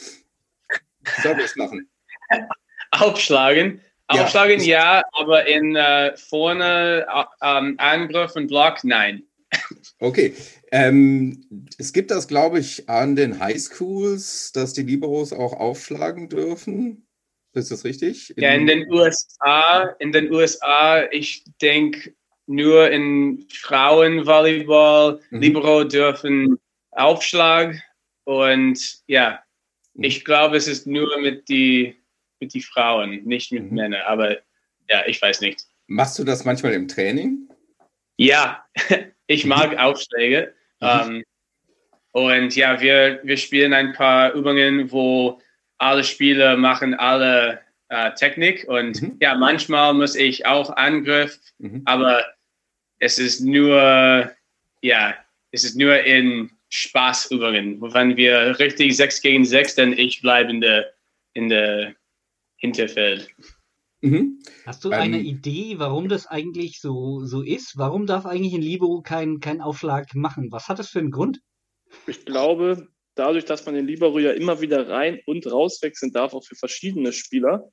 Service 1.23 1.57
machen? 1.57 1.89
Aufschlagen? 2.91 3.81
Ja. 4.13 4.25
Aufschlagen 4.25 4.61
ja, 4.61 5.03
aber 5.13 5.47
in 5.47 5.77
äh, 5.77 6.17
vorne 6.17 7.07
äh, 7.09 7.25
ähm, 7.43 7.75
Angriff 7.79 8.37
und 8.37 8.49
Block 8.49 8.85
nein. 8.85 9.23
Okay. 10.01 10.35
Ähm, 10.73 11.69
es 11.79 11.93
gibt 11.93 12.11
das, 12.11 12.27
glaube 12.27 12.59
ich, 12.59 12.89
an 12.89 13.15
den 13.15 13.39
Highschools, 13.39 14.53
dass 14.53 14.73
die 14.73 14.83
Liberos 14.83 15.33
auch 15.35 15.53
aufschlagen 15.53 16.31
dürfen. 16.31 17.07
Ist 17.53 17.71
das 17.71 17.85
richtig? 17.85 18.33
Ja, 18.39 18.55
in 18.55 18.67
den 18.67 18.91
USA, 18.91 19.95
in 19.99 20.13
den 20.13 20.33
USA, 20.33 21.05
ich 21.11 21.45
denke 21.61 22.15
nur 22.47 22.91
in 22.91 23.47
Frauenvolleyball, 23.51 25.21
Mhm. 25.31 25.41
Libero 25.41 25.85
dürfen 25.85 26.59
Aufschlag 26.93 27.79
und 28.25 29.03
ja, 29.07 29.41
Mhm. 29.93 30.05
ich 30.05 30.25
glaube, 30.25 30.57
es 30.57 30.67
ist 30.69 30.87
nur 30.87 31.21
mit 31.21 31.49
die 31.51 31.97
mit 32.41 32.55
die 32.55 32.63
Frauen, 32.63 33.23
nicht 33.25 33.53
mit 33.53 33.65
Mhm. 33.71 33.75
Männern, 33.77 34.01
aber 34.07 34.39
ja, 34.89 35.05
ich 35.07 35.21
weiß 35.23 35.43
nicht. 35.43 35.65
Machst 35.87 36.19
du 36.19 36.25
das 36.25 36.45
manchmal 36.45 36.73
im 36.73 36.89
Training? 36.89 37.47
Ja, 38.17 38.65
ich 39.27 39.45
mag 39.45 39.79
Aufschläge. 39.79 40.55
Mhm. 40.83 40.89
Ähm, 41.17 41.25
und 42.13 42.57
ja, 42.57 42.81
wir, 42.81 43.21
wir 43.23 43.37
spielen 43.37 43.73
ein 43.73 43.93
paar 43.93 44.33
Übungen, 44.35 44.91
wo 44.93 45.41
alle 45.79 46.05
Spieler 46.05 46.57
machen 46.57 46.95
alle 46.95 47.61
äh, 47.89 48.13
Technik. 48.15 48.67
Und 48.69 49.01
Mhm. 49.01 49.17
ja, 49.21 49.35
manchmal 49.35 49.95
muss 49.95 50.15
ich 50.15 50.45
auch 50.45 50.77
Angriff, 50.77 51.39
Mhm. 51.59 51.83
aber 51.87 52.25
es 52.99 53.19
ist 53.19 53.41
nur, 53.41 54.31
ja, 54.83 55.15
es 55.53 55.65
ist 55.65 55.77
nur 55.77 55.99
in 56.05 56.51
Spaßübungen. 56.69 57.81
Wenn 57.81 58.17
wir 58.17 58.59
richtig 58.59 58.97
6 58.97 59.21
gegen 59.23 59.45
6, 59.45 59.75
dann 59.75 59.93
ich 59.93 60.21
bleibe 60.23 60.51
in 60.51 60.61
der, 60.61 60.93
in 61.35 61.49
der 61.49 61.95
Hinterfeld. 62.57 63.29
Mhm. 64.03 64.41
Hast 64.67 64.85
du 64.85 64.91
Ähm, 64.91 64.95
eine 64.95 65.21
Idee, 65.21 65.79
warum 65.79 66.09
das 66.09 66.27
eigentlich 66.27 66.81
so, 66.81 67.25
so 67.25 67.41
ist? 67.41 67.79
Warum 67.79 68.07
darf 68.07 68.27
eigentlich 68.27 68.53
ein 68.53 68.63
Libero 68.63 69.01
keinen 69.01 69.41
keinen 69.41 69.61
Aufschlag 69.61 70.15
machen? 70.15 70.51
Was 70.51 70.69
hat 70.69 70.79
das 70.79 70.89
für 70.89 70.99
einen 70.99 71.13
Grund? 71.13 71.41
Ich 72.07 72.25
glaube, 72.25 72.89
dadurch, 73.15 73.45
dass 73.45 73.65
man 73.65 73.75
den 73.77 73.87
Libero 73.87 74.19
ja 74.19 74.33
immer 74.33 74.61
wieder 74.61 74.89
rein 74.89 75.21
und 75.27 75.51
rauswechseln 75.51 76.13
darf, 76.13 76.35
auch 76.35 76.45
für 76.45 76.57
verschiedene 76.57 77.13
Spieler, 77.13 77.71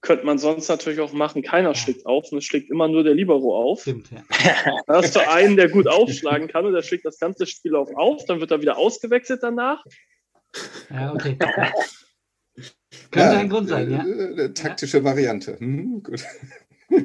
könnte 0.00 0.26
man 0.26 0.38
sonst 0.38 0.68
natürlich 0.68 1.00
auch 1.00 1.12
machen, 1.12 1.42
keiner 1.42 1.74
schlägt 1.74 2.06
auf 2.06 2.30
und 2.30 2.38
es 2.38 2.44
schlägt 2.44 2.70
immer 2.70 2.86
nur 2.86 3.02
der 3.02 3.14
Libero 3.14 3.56
auf. 3.56 3.80
Stimmt, 3.82 4.10
ja. 4.10 4.22
Da 4.86 4.96
hast 4.96 5.16
du 5.16 5.28
einen, 5.28 5.56
der 5.56 5.70
gut 5.70 5.88
aufschlagen 5.88 6.48
kann 6.48 6.66
und 6.66 6.72
der 6.72 6.82
schlägt 6.82 7.06
das 7.06 7.18
ganze 7.18 7.46
Spiel 7.46 7.74
auf 7.74 7.88
auf, 7.96 8.24
dann 8.26 8.40
wird 8.40 8.50
er 8.50 8.60
wieder 8.60 8.76
ausgewechselt 8.76 9.42
danach. 9.42 9.82
Ja, 10.90 11.12
okay. 11.12 11.38
Könnte 13.10 13.34
Ja, 13.34 13.38
ein 13.38 13.48
Grund 13.48 13.68
sein, 13.68 13.90
ja. 13.90 14.06
äh, 14.06 14.32
Eine 14.32 14.54
taktische 14.54 15.02
Variante. 15.04 15.56
Mhm, 15.60 16.02
gut. 16.02 16.24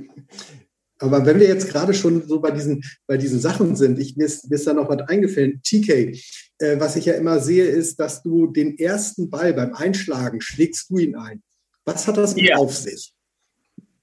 Aber 1.00 1.26
wenn 1.26 1.40
wir 1.40 1.48
jetzt 1.48 1.68
gerade 1.70 1.94
schon 1.94 2.26
so 2.26 2.40
bei 2.40 2.52
diesen, 2.52 2.82
bei 3.08 3.18
diesen 3.18 3.40
Sachen 3.40 3.76
sind, 3.76 4.00
ich, 4.00 4.16
mir, 4.16 4.26
ist, 4.26 4.50
mir 4.50 4.56
ist 4.56 4.66
da 4.68 4.74
noch 4.74 4.88
was 4.88 5.02
eingefallen. 5.10 5.62
TK, 5.62 6.18
äh, 6.60 6.80
was 6.80 6.96
ich 6.96 7.06
ja 7.06 7.14
immer 7.16 7.40
sehe, 7.40 7.66
ist, 7.66 8.00
dass 8.00 8.24
du 8.24 8.48
den 8.48 8.78
ersten 8.78 9.30
Ball 9.30 9.54
beim 9.54 9.74
Einschlagen 9.74 10.40
schlägst 10.40 10.90
du 10.90 10.98
ihn 11.00 11.16
ein. 11.16 11.44
Was 11.84 12.08
hat 12.08 12.16
das 12.18 12.36
mit 12.36 12.46
Ja. 12.46 12.56
auf 12.56 12.74
sich? 12.76 13.14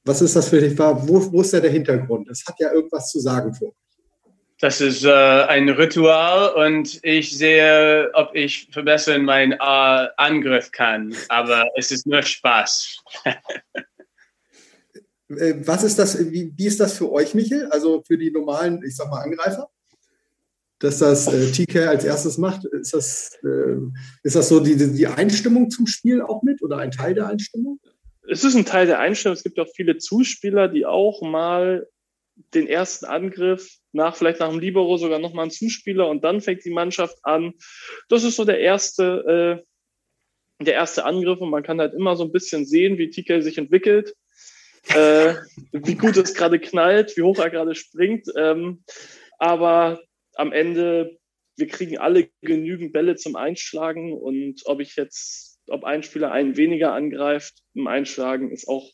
Was 0.04 0.20
ist 0.20 0.36
das 0.36 0.48
für 0.48 0.60
dich? 0.60 0.78
Wo, 0.78 1.32
wo 1.32 1.40
ist 1.40 1.54
da 1.54 1.60
der 1.60 1.70
Hintergrund? 1.70 2.28
Das 2.28 2.44
hat 2.46 2.56
ja 2.58 2.72
irgendwas 2.72 3.10
zu 3.10 3.20
sagen 3.20 3.54
vor. 3.54 3.72
Das 4.60 4.82
ist 4.82 5.04
äh, 5.04 5.10
ein 5.10 5.70
Ritual 5.70 6.52
und 6.54 7.00
ich 7.02 7.36
sehe, 7.36 8.10
ob 8.12 8.34
ich 8.34 8.68
verbessern 8.70 9.24
meinen 9.24 9.52
äh, 9.52 9.56
Angriff 9.58 10.70
kann. 10.70 11.14
Aber 11.28 11.64
es 11.76 11.90
ist 11.90 12.06
nur 12.06 12.22
Spaß. 12.22 13.02
Äh, 15.30 15.64
was 15.64 15.84
ist 15.84 15.96
das, 15.96 16.18
wie, 16.32 16.52
wie 16.56 16.66
ist 16.66 16.80
das 16.80 16.98
für 16.98 17.12
euch, 17.12 17.34
Michel? 17.34 17.68
Also 17.70 18.02
für 18.04 18.18
die 18.18 18.32
normalen, 18.32 18.82
ich 18.84 18.96
sag 18.96 19.08
mal, 19.10 19.22
Angreifer? 19.22 19.70
Dass 20.80 20.98
das 20.98 21.28
äh, 21.28 21.52
TK 21.52 21.86
als 21.86 22.04
erstes 22.04 22.36
macht, 22.36 22.64
ist 22.64 22.92
das, 22.92 23.38
äh, 23.44 23.76
ist 24.24 24.34
das 24.34 24.48
so 24.48 24.58
die, 24.58 24.74
die 24.76 25.06
Einstimmung 25.06 25.70
zum 25.70 25.86
Spiel 25.86 26.20
auch 26.20 26.42
mit 26.42 26.62
oder 26.62 26.78
ein 26.78 26.90
Teil 26.90 27.14
der 27.14 27.28
Einstimmung? 27.28 27.78
Es 28.28 28.42
ist 28.42 28.56
ein 28.56 28.64
Teil 28.64 28.86
der 28.86 28.98
Einstellung. 28.98 29.36
Es 29.36 29.44
gibt 29.44 29.60
auch 29.60 29.68
viele 29.72 29.98
Zuspieler, 29.98 30.66
die 30.66 30.84
auch 30.84 31.22
mal 31.22 31.86
den 32.54 32.66
ersten 32.66 33.06
Angriff 33.06 33.76
nach, 33.92 34.16
vielleicht 34.16 34.40
nach 34.40 34.50
dem 34.50 34.60
Libero 34.60 34.96
sogar 34.96 35.18
nochmal 35.18 35.44
einen 35.44 35.50
Zuspieler 35.50 36.08
und 36.08 36.24
dann 36.24 36.40
fängt 36.40 36.64
die 36.64 36.70
Mannschaft 36.70 37.16
an. 37.22 37.54
Das 38.08 38.24
ist 38.24 38.36
so 38.36 38.44
der 38.44 38.60
erste, 38.60 39.62
äh, 40.60 40.64
der 40.64 40.74
erste 40.74 41.04
Angriff 41.04 41.40
und 41.40 41.50
man 41.50 41.62
kann 41.62 41.80
halt 41.80 41.94
immer 41.94 42.16
so 42.16 42.24
ein 42.24 42.32
bisschen 42.32 42.66
sehen, 42.66 42.98
wie 42.98 43.10
TK 43.10 43.42
sich 43.42 43.58
entwickelt, 43.58 44.14
äh, 44.88 45.34
wie 45.72 45.94
gut 45.94 46.16
es 46.16 46.34
gerade 46.34 46.58
knallt, 46.58 47.16
wie 47.16 47.22
hoch 47.22 47.38
er 47.38 47.50
gerade 47.50 47.74
springt. 47.74 48.26
Ähm, 48.36 48.84
aber 49.38 50.00
am 50.34 50.52
Ende, 50.52 51.18
wir 51.56 51.66
kriegen 51.66 51.98
alle 51.98 52.28
genügend 52.42 52.92
Bälle 52.92 53.16
zum 53.16 53.36
Einschlagen 53.36 54.12
und 54.12 54.62
ob 54.66 54.80
ich 54.80 54.96
jetzt, 54.96 55.58
ob 55.68 55.84
ein 55.84 56.02
Spieler 56.02 56.32
einen 56.32 56.56
weniger 56.56 56.92
angreift 56.92 57.54
im 57.74 57.86
Einschlagen, 57.86 58.50
ist 58.50 58.68
auch 58.68 58.88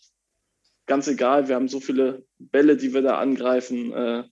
ganz 0.86 1.08
egal. 1.08 1.48
Wir 1.48 1.54
haben 1.54 1.68
so 1.68 1.80
viele 1.80 2.24
Bälle, 2.38 2.76
die 2.76 2.94
wir 2.94 3.02
da 3.02 3.18
angreifen. 3.18 3.92
Äh, 3.92 4.24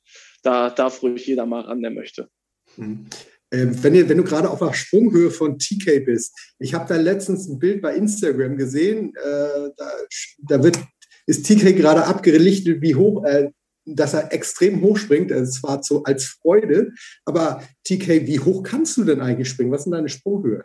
da 0.42 0.70
darf 0.70 1.02
ruhig 1.02 1.26
jeder 1.26 1.46
mal 1.46 1.62
ran, 1.62 1.82
der 1.82 1.90
möchte. 1.90 2.28
Mhm. 2.76 3.06
Ähm, 3.50 3.82
wenn, 3.82 3.94
ihr, 3.94 4.08
wenn 4.08 4.18
du 4.18 4.24
gerade 4.24 4.50
auf 4.50 4.58
der 4.58 4.72
Sprunghöhe 4.72 5.30
von 5.30 5.58
TK 5.58 6.00
bist, 6.04 6.36
ich 6.58 6.74
habe 6.74 6.88
da 6.88 6.96
letztens 6.96 7.48
ein 7.48 7.58
Bild 7.58 7.82
bei 7.82 7.94
Instagram 7.94 8.56
gesehen, 8.56 9.12
äh, 9.16 9.70
da, 9.76 9.90
da 10.38 10.62
wird, 10.62 10.78
ist 11.26 11.46
TK 11.46 11.76
gerade 11.76 12.04
abgelichtet, 12.04 12.82
wie 12.82 12.94
hoch, 12.94 13.24
äh, 13.24 13.50
dass 13.86 14.14
er 14.14 14.32
extrem 14.32 14.80
hoch 14.80 14.96
springt. 14.96 15.30
Es 15.30 15.62
war 15.62 15.82
so 15.82 16.02
als 16.04 16.24
Freude. 16.24 16.92
Aber 17.24 17.62
TK, 17.84 18.26
wie 18.26 18.40
hoch 18.40 18.62
kannst 18.62 18.96
du 18.96 19.04
denn 19.04 19.20
eigentlich 19.20 19.48
springen? 19.48 19.70
Was 19.70 19.82
ist 19.82 19.84
denn 19.84 19.92
deine 19.92 20.08
Sprunghöhe? 20.08 20.64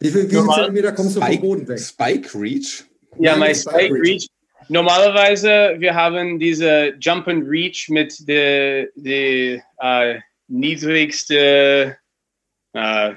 Wie 0.00 0.10
viel, 0.10 0.30
wie 0.30 0.36
viel 0.36 0.48
Zentimeter 0.54 0.92
kommst 0.92 1.16
du 1.16 1.20
vom 1.20 1.40
Boden 1.40 1.68
weg? 1.68 1.80
Spike 1.80 2.38
Reach. 2.38 2.84
Ja, 3.18 3.36
mein 3.36 3.54
Spike 3.54 3.94
Reach. 3.94 4.26
Normalerweise, 4.68 5.76
wir 5.78 5.94
haben 5.94 6.38
diese 6.38 6.94
Jump 6.98 7.28
and 7.28 7.44
Reach 7.46 7.88
mit 7.88 8.26
der 8.26 8.88
die, 8.94 9.60
äh, 9.78 10.20
niedrigste 10.48 11.96
äh, 12.72 13.14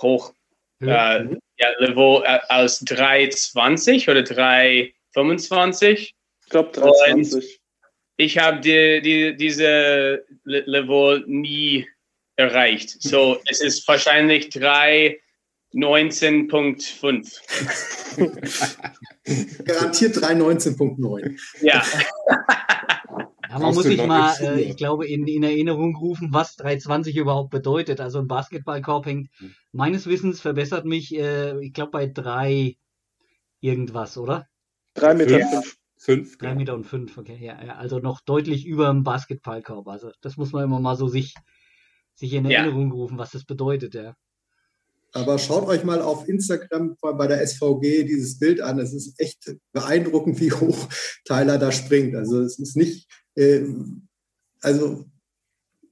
hoch 0.00 0.32
äh, 0.80 1.24
ja, 1.24 1.68
Level 1.78 2.22
äh, 2.24 2.40
aus 2.48 2.80
320 2.80 4.08
oder 4.08 4.22
325. 4.22 6.14
Ich 6.44 6.50
glaube 6.50 6.72
320. 6.72 7.60
Ich 8.16 8.38
habe 8.38 8.60
die, 8.60 9.00
die, 9.02 9.36
diese 9.36 10.24
Le- 10.44 10.64
Level 10.66 11.24
nie 11.26 11.88
erreicht. 12.36 13.00
So, 13.02 13.40
es 13.48 13.60
ist 13.60 13.86
wahrscheinlich 13.86 14.50
319.5. 15.74 18.16
Garantiert 19.64 20.16
319.9. 20.16 21.38
Ja. 21.62 21.82
Ja, 23.50 23.58
man 23.58 23.74
muss 23.74 23.84
sich 23.84 24.02
mal, 24.06 24.34
äh, 24.40 24.60
ich 24.62 24.78
glaube, 24.78 25.06
in, 25.06 25.26
in 25.26 25.42
Erinnerung 25.42 25.94
rufen, 25.94 26.28
was 26.32 26.56
320 26.56 27.14
überhaupt 27.18 27.50
bedeutet. 27.50 28.00
Also 28.00 28.18
ein 28.18 28.26
Basketballkorb 28.26 29.04
hängt 29.04 29.28
Hm. 29.36 29.52
meines 29.72 30.06
Wissens 30.06 30.40
verbessert 30.40 30.86
mich, 30.86 31.14
äh, 31.14 31.62
ich 31.62 31.74
glaube, 31.74 31.90
bei 31.90 32.06
drei 32.06 32.76
irgendwas, 33.60 34.16
oder? 34.16 34.46
3 34.94 35.12
Meter 35.12 35.38
Ja. 35.38 35.46
fünf. 35.48 35.76
Fünf. 35.98 36.38
Drei 36.38 36.54
Meter 36.54 36.72
und 36.72 36.84
fünf, 36.84 37.18
okay. 37.18 37.36
Ja, 37.44 37.62
ja, 37.62 37.74
also 37.76 37.98
noch 37.98 38.22
deutlich 38.22 38.64
über 38.64 38.88
dem 38.88 39.02
Basketballkorb. 39.02 39.86
Also 39.86 40.12
das 40.22 40.38
muss 40.38 40.52
man 40.52 40.64
immer 40.64 40.80
mal 40.80 40.96
so 40.96 41.08
sich, 41.08 41.34
sich 42.14 42.32
in 42.32 42.46
Ja. 42.46 42.60
Erinnerung 42.60 42.90
rufen, 42.90 43.18
was 43.18 43.32
das 43.32 43.44
bedeutet, 43.44 43.92
ja. 43.94 44.14
Aber 45.12 45.38
schaut 45.38 45.68
euch 45.68 45.84
mal 45.84 46.00
auf 46.00 46.28
Instagram 46.28 46.96
bei 47.00 47.26
der 47.26 47.46
SVG 47.46 48.04
dieses 48.04 48.38
Bild 48.38 48.60
an. 48.60 48.78
Es 48.78 48.94
ist 48.94 49.20
echt 49.20 49.54
beeindruckend, 49.72 50.40
wie 50.40 50.52
hoch 50.52 50.88
Tyler 51.24 51.58
da 51.58 51.70
springt. 51.70 52.16
Also 52.16 52.40
es 52.40 52.58
ist 52.58 52.76
nicht, 52.76 53.08
äh, 53.34 53.62
also 54.60 55.04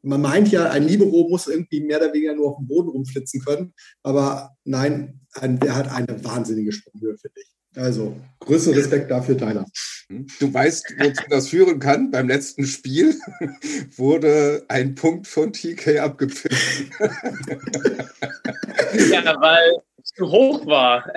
man 0.02 0.22
meint 0.22 0.50
ja, 0.50 0.70
ein 0.70 0.88
Libero 0.88 1.28
muss 1.28 1.46
irgendwie 1.46 1.80
mehr 1.80 1.98
oder 1.98 2.12
weniger 2.12 2.34
nur 2.34 2.50
auf 2.50 2.56
dem 2.56 2.66
Boden 2.66 2.88
rumflitzen 2.88 3.42
können. 3.42 3.74
Aber 4.02 4.56
nein, 4.64 5.20
ein, 5.34 5.60
der 5.60 5.76
hat 5.76 5.92
eine 5.92 6.24
wahnsinnige 6.24 6.72
Sprunghöhe, 6.72 7.18
finde 7.18 7.40
ich. 7.40 7.59
Also, 7.76 8.16
größten 8.40 8.74
Respekt 8.74 9.10
dafür, 9.10 9.38
Tyler. 9.38 9.64
Du 10.40 10.52
weißt, 10.52 10.96
wozu 10.98 11.22
das 11.28 11.48
führen 11.48 11.78
kann. 11.78 12.10
Beim 12.10 12.26
letzten 12.26 12.64
Spiel 12.66 13.14
wurde 13.96 14.64
ein 14.68 14.96
Punkt 14.96 15.28
von 15.28 15.52
TK 15.52 16.00
abgepfiffen. 16.00 16.90
ja, 19.12 19.40
weil 19.40 19.70
es 20.02 20.10
zu 20.16 20.28
hoch 20.28 20.66
war. 20.66 21.12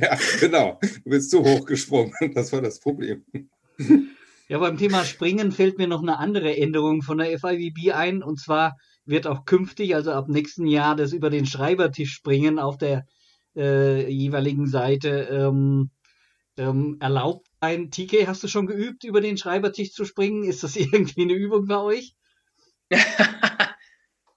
ja, 0.00 0.18
genau. 0.40 0.78
Du 0.82 1.10
bist 1.10 1.30
zu 1.30 1.42
hoch 1.42 1.64
gesprungen. 1.64 2.12
Das 2.34 2.52
war 2.52 2.60
das 2.60 2.80
Problem. 2.80 3.24
Ja, 4.48 4.58
beim 4.58 4.76
Thema 4.76 5.04
Springen 5.04 5.52
fällt 5.52 5.78
mir 5.78 5.88
noch 5.88 6.02
eine 6.02 6.18
andere 6.18 6.54
Änderung 6.54 7.00
von 7.00 7.16
der 7.16 7.38
FIVB 7.38 7.94
ein. 7.94 8.22
Und 8.22 8.38
zwar 8.38 8.76
wird 9.06 9.26
auch 9.26 9.46
künftig, 9.46 9.94
also 9.94 10.12
ab 10.12 10.28
nächsten 10.28 10.66
Jahr, 10.66 10.96
das 10.96 11.14
über 11.14 11.30
den 11.30 11.46
Schreibertisch 11.46 12.12
springen 12.12 12.58
auf 12.58 12.76
der 12.76 13.06
äh, 13.56 14.06
jeweiligen 14.10 14.66
Seite 14.66 15.28
ähm, 15.30 15.90
ähm, 16.56 16.96
erlaubt 17.00 17.48
sein. 17.60 17.90
TK, 17.90 18.26
hast 18.26 18.42
du 18.42 18.48
schon 18.48 18.66
geübt, 18.66 19.04
über 19.04 19.20
den 19.20 19.36
Schreibertisch 19.36 19.92
zu 19.92 20.04
springen? 20.04 20.44
Ist 20.44 20.62
das 20.62 20.76
irgendwie 20.76 21.22
eine 21.22 21.34
Übung 21.34 21.66
bei 21.66 21.78
euch? 21.78 22.14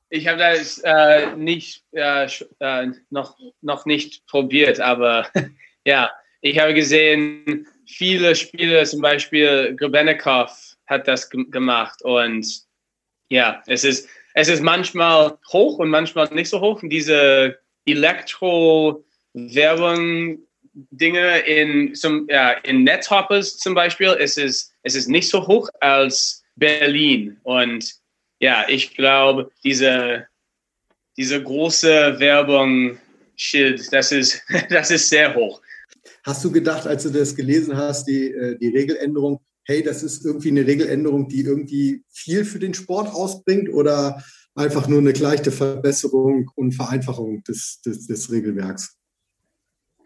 ich 0.10 0.28
habe 0.28 0.40
das 0.40 0.80
äh, 0.80 1.36
nicht, 1.36 1.84
äh, 1.92 2.28
äh, 2.60 2.88
noch, 3.10 3.38
noch 3.62 3.86
nicht 3.86 4.26
probiert, 4.28 4.80
aber 4.80 5.30
ja, 5.86 6.12
ich 6.42 6.60
habe 6.60 6.74
gesehen, 6.74 7.68
viele 7.86 8.36
Spiele, 8.36 8.84
zum 8.86 9.02
Beispiel 9.02 9.76
Grebennikov 9.76 10.76
hat 10.86 11.08
das 11.08 11.30
gemacht 11.30 12.02
und 12.04 12.68
ja, 13.30 13.62
es 13.68 13.84
ist, 13.84 14.08
es 14.34 14.48
ist 14.48 14.62
manchmal 14.62 15.38
hoch 15.52 15.80
und 15.80 15.90
manchmal 15.90 16.34
nicht 16.34 16.48
so 16.50 16.62
hoch. 16.62 16.80
Diese 16.84 17.60
Elektro-Werbung 17.86 20.47
Dinge 20.92 21.40
in, 21.40 21.96
zum, 21.96 22.28
ja, 22.30 22.52
in 22.52 22.84
Netzhoppers 22.84 23.58
zum 23.58 23.74
Beispiel, 23.74 24.16
es 24.20 24.38
ist, 24.38 24.72
es 24.84 24.96
ist 24.96 25.10
nicht 25.10 25.30
so 25.30 25.48
hoch 25.48 25.70
als 25.80 26.44
Berlin. 26.56 27.38
Und 27.44 27.96
ja, 28.40 28.66
ich 28.68 28.96
glaube, 28.96 29.52
diese, 29.64 30.28
diese 31.18 31.42
große 31.42 32.20
Werbung 32.20 32.98
Schild, 33.36 33.92
das 33.92 34.12
ist, 34.12 34.42
das 34.70 34.92
ist 34.92 35.10
sehr 35.10 35.34
hoch. 35.36 35.62
Hast 36.24 36.44
du 36.44 36.52
gedacht, 36.52 36.86
als 36.86 37.04
du 37.04 37.10
das 37.10 37.36
gelesen 37.36 37.76
hast, 37.78 38.06
die, 38.06 38.32
äh, 38.32 38.58
die 38.58 38.70
Regeländerung, 38.70 39.40
hey, 39.66 39.82
das 39.84 40.04
ist 40.04 40.26
irgendwie 40.26 40.50
eine 40.50 40.66
Regeländerung, 40.66 41.28
die 41.28 41.42
irgendwie 41.42 42.04
viel 42.10 42.46
für 42.46 42.60
den 42.60 42.74
Sport 42.74 43.14
ausbringt 43.14 43.70
oder 43.70 44.24
einfach 44.56 44.88
nur 44.88 45.00
eine 45.00 45.12
leichte 45.12 45.52
Verbesserung 45.52 46.50
und 46.56 46.74
Vereinfachung 46.74 47.44
des, 47.44 47.82
des, 47.86 48.08
des 48.08 48.32
Regelwerks? 48.32 48.97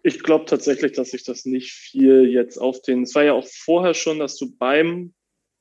Ich 0.03 0.23
glaube 0.23 0.45
tatsächlich, 0.45 0.93
dass 0.93 1.11
sich 1.11 1.23
das 1.23 1.45
nicht 1.45 1.71
viel 1.71 2.27
jetzt 2.27 2.57
auf 2.57 2.81
den. 2.81 3.03
Es 3.03 3.15
war 3.15 3.23
ja 3.23 3.33
auch 3.33 3.47
vorher 3.47 3.93
schon, 3.93 4.19
dass 4.19 4.37
du 4.37 4.55
beim, 4.57 5.13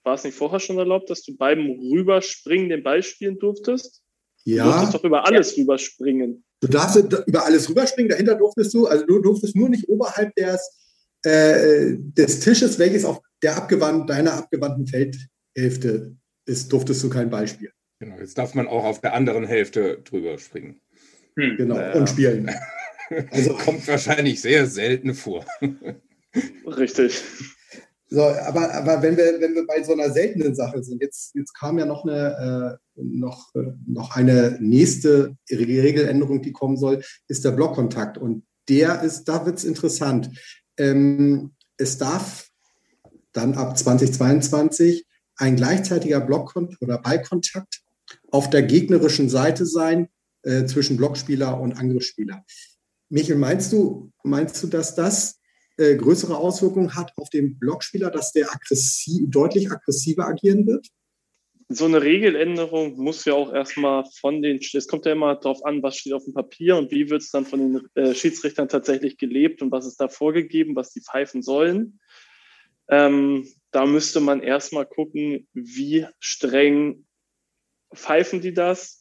war 0.02 0.14
es 0.14 0.25
nicht 0.25 0.35
vorher 0.35 0.61
schon 0.61 0.78
erlaubt, 0.78 1.11
dass 1.11 1.23
du 1.23 1.37
beim 1.37 1.70
Rüberspringen 1.70 2.70
den 2.70 2.82
Ball 2.82 3.02
spielen 3.02 3.38
durftest? 3.38 4.02
Ja. 4.44 4.64
Du 4.64 4.70
durftest 4.70 4.94
doch 4.94 5.04
über 5.04 5.26
alles 5.26 5.56
ja. 5.56 5.62
rüberspringen. 5.62 6.44
Du 6.61 6.68
darfst 6.68 6.97
über 7.26 7.44
alles 7.44 7.68
rüberspringen, 7.68 8.11
dahinter 8.11 8.35
durftest 8.35 8.75
du, 8.75 8.87
also 8.87 9.04
du 9.06 9.18
durftest 9.20 9.56
nur 9.56 9.68
nicht 9.68 9.88
oberhalb 9.88 10.35
des, 10.35 10.78
äh, 11.23 11.94
des 11.97 12.40
Tisches, 12.40 12.78
welches 12.78 13.04
auf 13.04 13.20
der 13.42 13.56
abgewand, 13.56 14.09
deiner 14.11 14.35
abgewandten 14.35 14.87
Feldhälfte 14.87 16.16
ist, 16.47 16.73
durftest 16.73 17.02
du 17.02 17.09
kein 17.09 17.30
Ball 17.30 17.49
spielen. 17.49 17.73
Genau, 17.99 18.18
jetzt 18.18 18.37
darf 18.37 18.54
man 18.54 18.66
auch 18.66 18.85
auf 18.85 19.00
der 19.00 19.14
anderen 19.14 19.47
Hälfte 19.47 20.02
drüber 20.04 20.38
springen. 20.38 20.80
Hm. 21.37 21.56
Genau, 21.56 21.76
ja. 21.76 21.92
und 21.92 22.09
spielen. 22.09 22.50
Also 23.30 23.54
kommt 23.54 23.86
wahrscheinlich 23.88 24.40
sehr 24.40 24.66
selten 24.66 25.14
vor. 25.14 25.44
Richtig. 26.66 27.22
So, 28.12 28.22
aber, 28.22 28.74
aber 28.74 29.02
wenn 29.02 29.16
wir, 29.16 29.40
wenn 29.40 29.54
wir 29.54 29.66
bei 29.66 29.82
so 29.84 29.92
einer 29.92 30.10
seltenen 30.10 30.54
Sache 30.54 30.82
sind, 30.82 31.00
jetzt, 31.00 31.34
jetzt 31.36 31.52
kam 31.54 31.78
ja 31.78 31.86
noch 31.86 32.04
eine, 32.04 32.78
äh, 32.96 33.02
noch, 33.02 33.54
äh, 33.54 33.73
noch 33.86 34.16
eine 34.16 34.58
nächste 34.60 35.36
Regeländerung, 35.49 36.42
die 36.42 36.50
kommen 36.50 36.76
soll, 36.76 37.04
ist 37.28 37.44
der 37.44 37.52
Blockkontakt. 37.52 38.18
Und 38.18 38.44
der 38.68 39.02
ist, 39.02 39.25
da 39.25 39.46
wird 39.46 39.58
es 39.58 39.64
interessant. 39.64 40.30
Ähm, 40.76 41.52
es 41.76 41.99
darf 41.99 42.49
dann 43.32 43.54
ab 43.54 43.78
2022 43.78 45.06
ein 45.36 45.54
gleichzeitiger 45.54 46.20
Blockkontakt 46.20 46.82
oder 46.82 46.99
Ballkontakt 46.99 47.82
auf 48.32 48.50
der 48.50 48.62
gegnerischen 48.62 49.28
Seite 49.28 49.66
sein 49.66 50.08
äh, 50.42 50.64
zwischen 50.66 50.96
Blockspieler 50.96 51.60
und 51.60 51.78
Angriffsspieler. 51.78 52.44
Michael, 53.10 53.38
meinst 53.38 53.73
du, 53.73 54.12
meinst 54.23 54.62
du, 54.62 54.68
dass 54.68 54.94
das 54.94 55.40
äh, 55.76 55.96
größere 55.96 56.36
Auswirkungen 56.36 56.94
hat 56.94 57.12
auf 57.16 57.28
den 57.28 57.58
Blockspieler, 57.58 58.10
dass 58.10 58.32
der 58.32 58.52
aggressiv, 58.52 59.28
deutlich 59.28 59.70
aggressiver 59.70 60.26
agieren 60.26 60.66
wird? 60.66 60.86
So 61.68 61.84
eine 61.84 62.02
Regeländerung 62.02 62.96
muss 62.96 63.25
ja 63.25 63.34
auch 63.34 63.52
erstmal 63.52 64.04
von 64.20 64.42
den, 64.42 64.58
es 64.58 64.88
kommt 64.88 65.06
ja 65.06 65.12
immer 65.12 65.36
darauf 65.36 65.64
an, 65.64 65.82
was 65.82 65.96
steht 65.96 66.12
auf 66.12 66.25
dem 66.25 66.34
Papier 66.34 66.76
und 66.76 66.90
wie 66.90 67.10
wird 67.10 67.23
es 67.23 67.30
dann 67.30 67.46
von 67.46 67.60
den 67.60 67.88
äh, 67.94 68.14
Schiedsrichtern 68.14 68.68
tatsächlich 68.68 69.18
gelebt 69.18 69.62
und 69.62 69.70
was 69.70 69.86
ist 69.86 70.00
da 70.00 70.08
vorgegeben, 70.08 70.75
was 70.75 70.92
die 70.92 71.00
pfeifen 71.00 71.42
sollen. 71.42 72.00
Ähm, 72.88 73.46
da 73.70 73.86
müsste 73.86 74.20
man 74.20 74.42
erstmal 74.42 74.86
gucken, 74.86 75.49
wie 75.52 76.06
streng 76.18 77.06
pfeifen 77.94 78.40
die 78.40 78.52
das, 78.52 79.00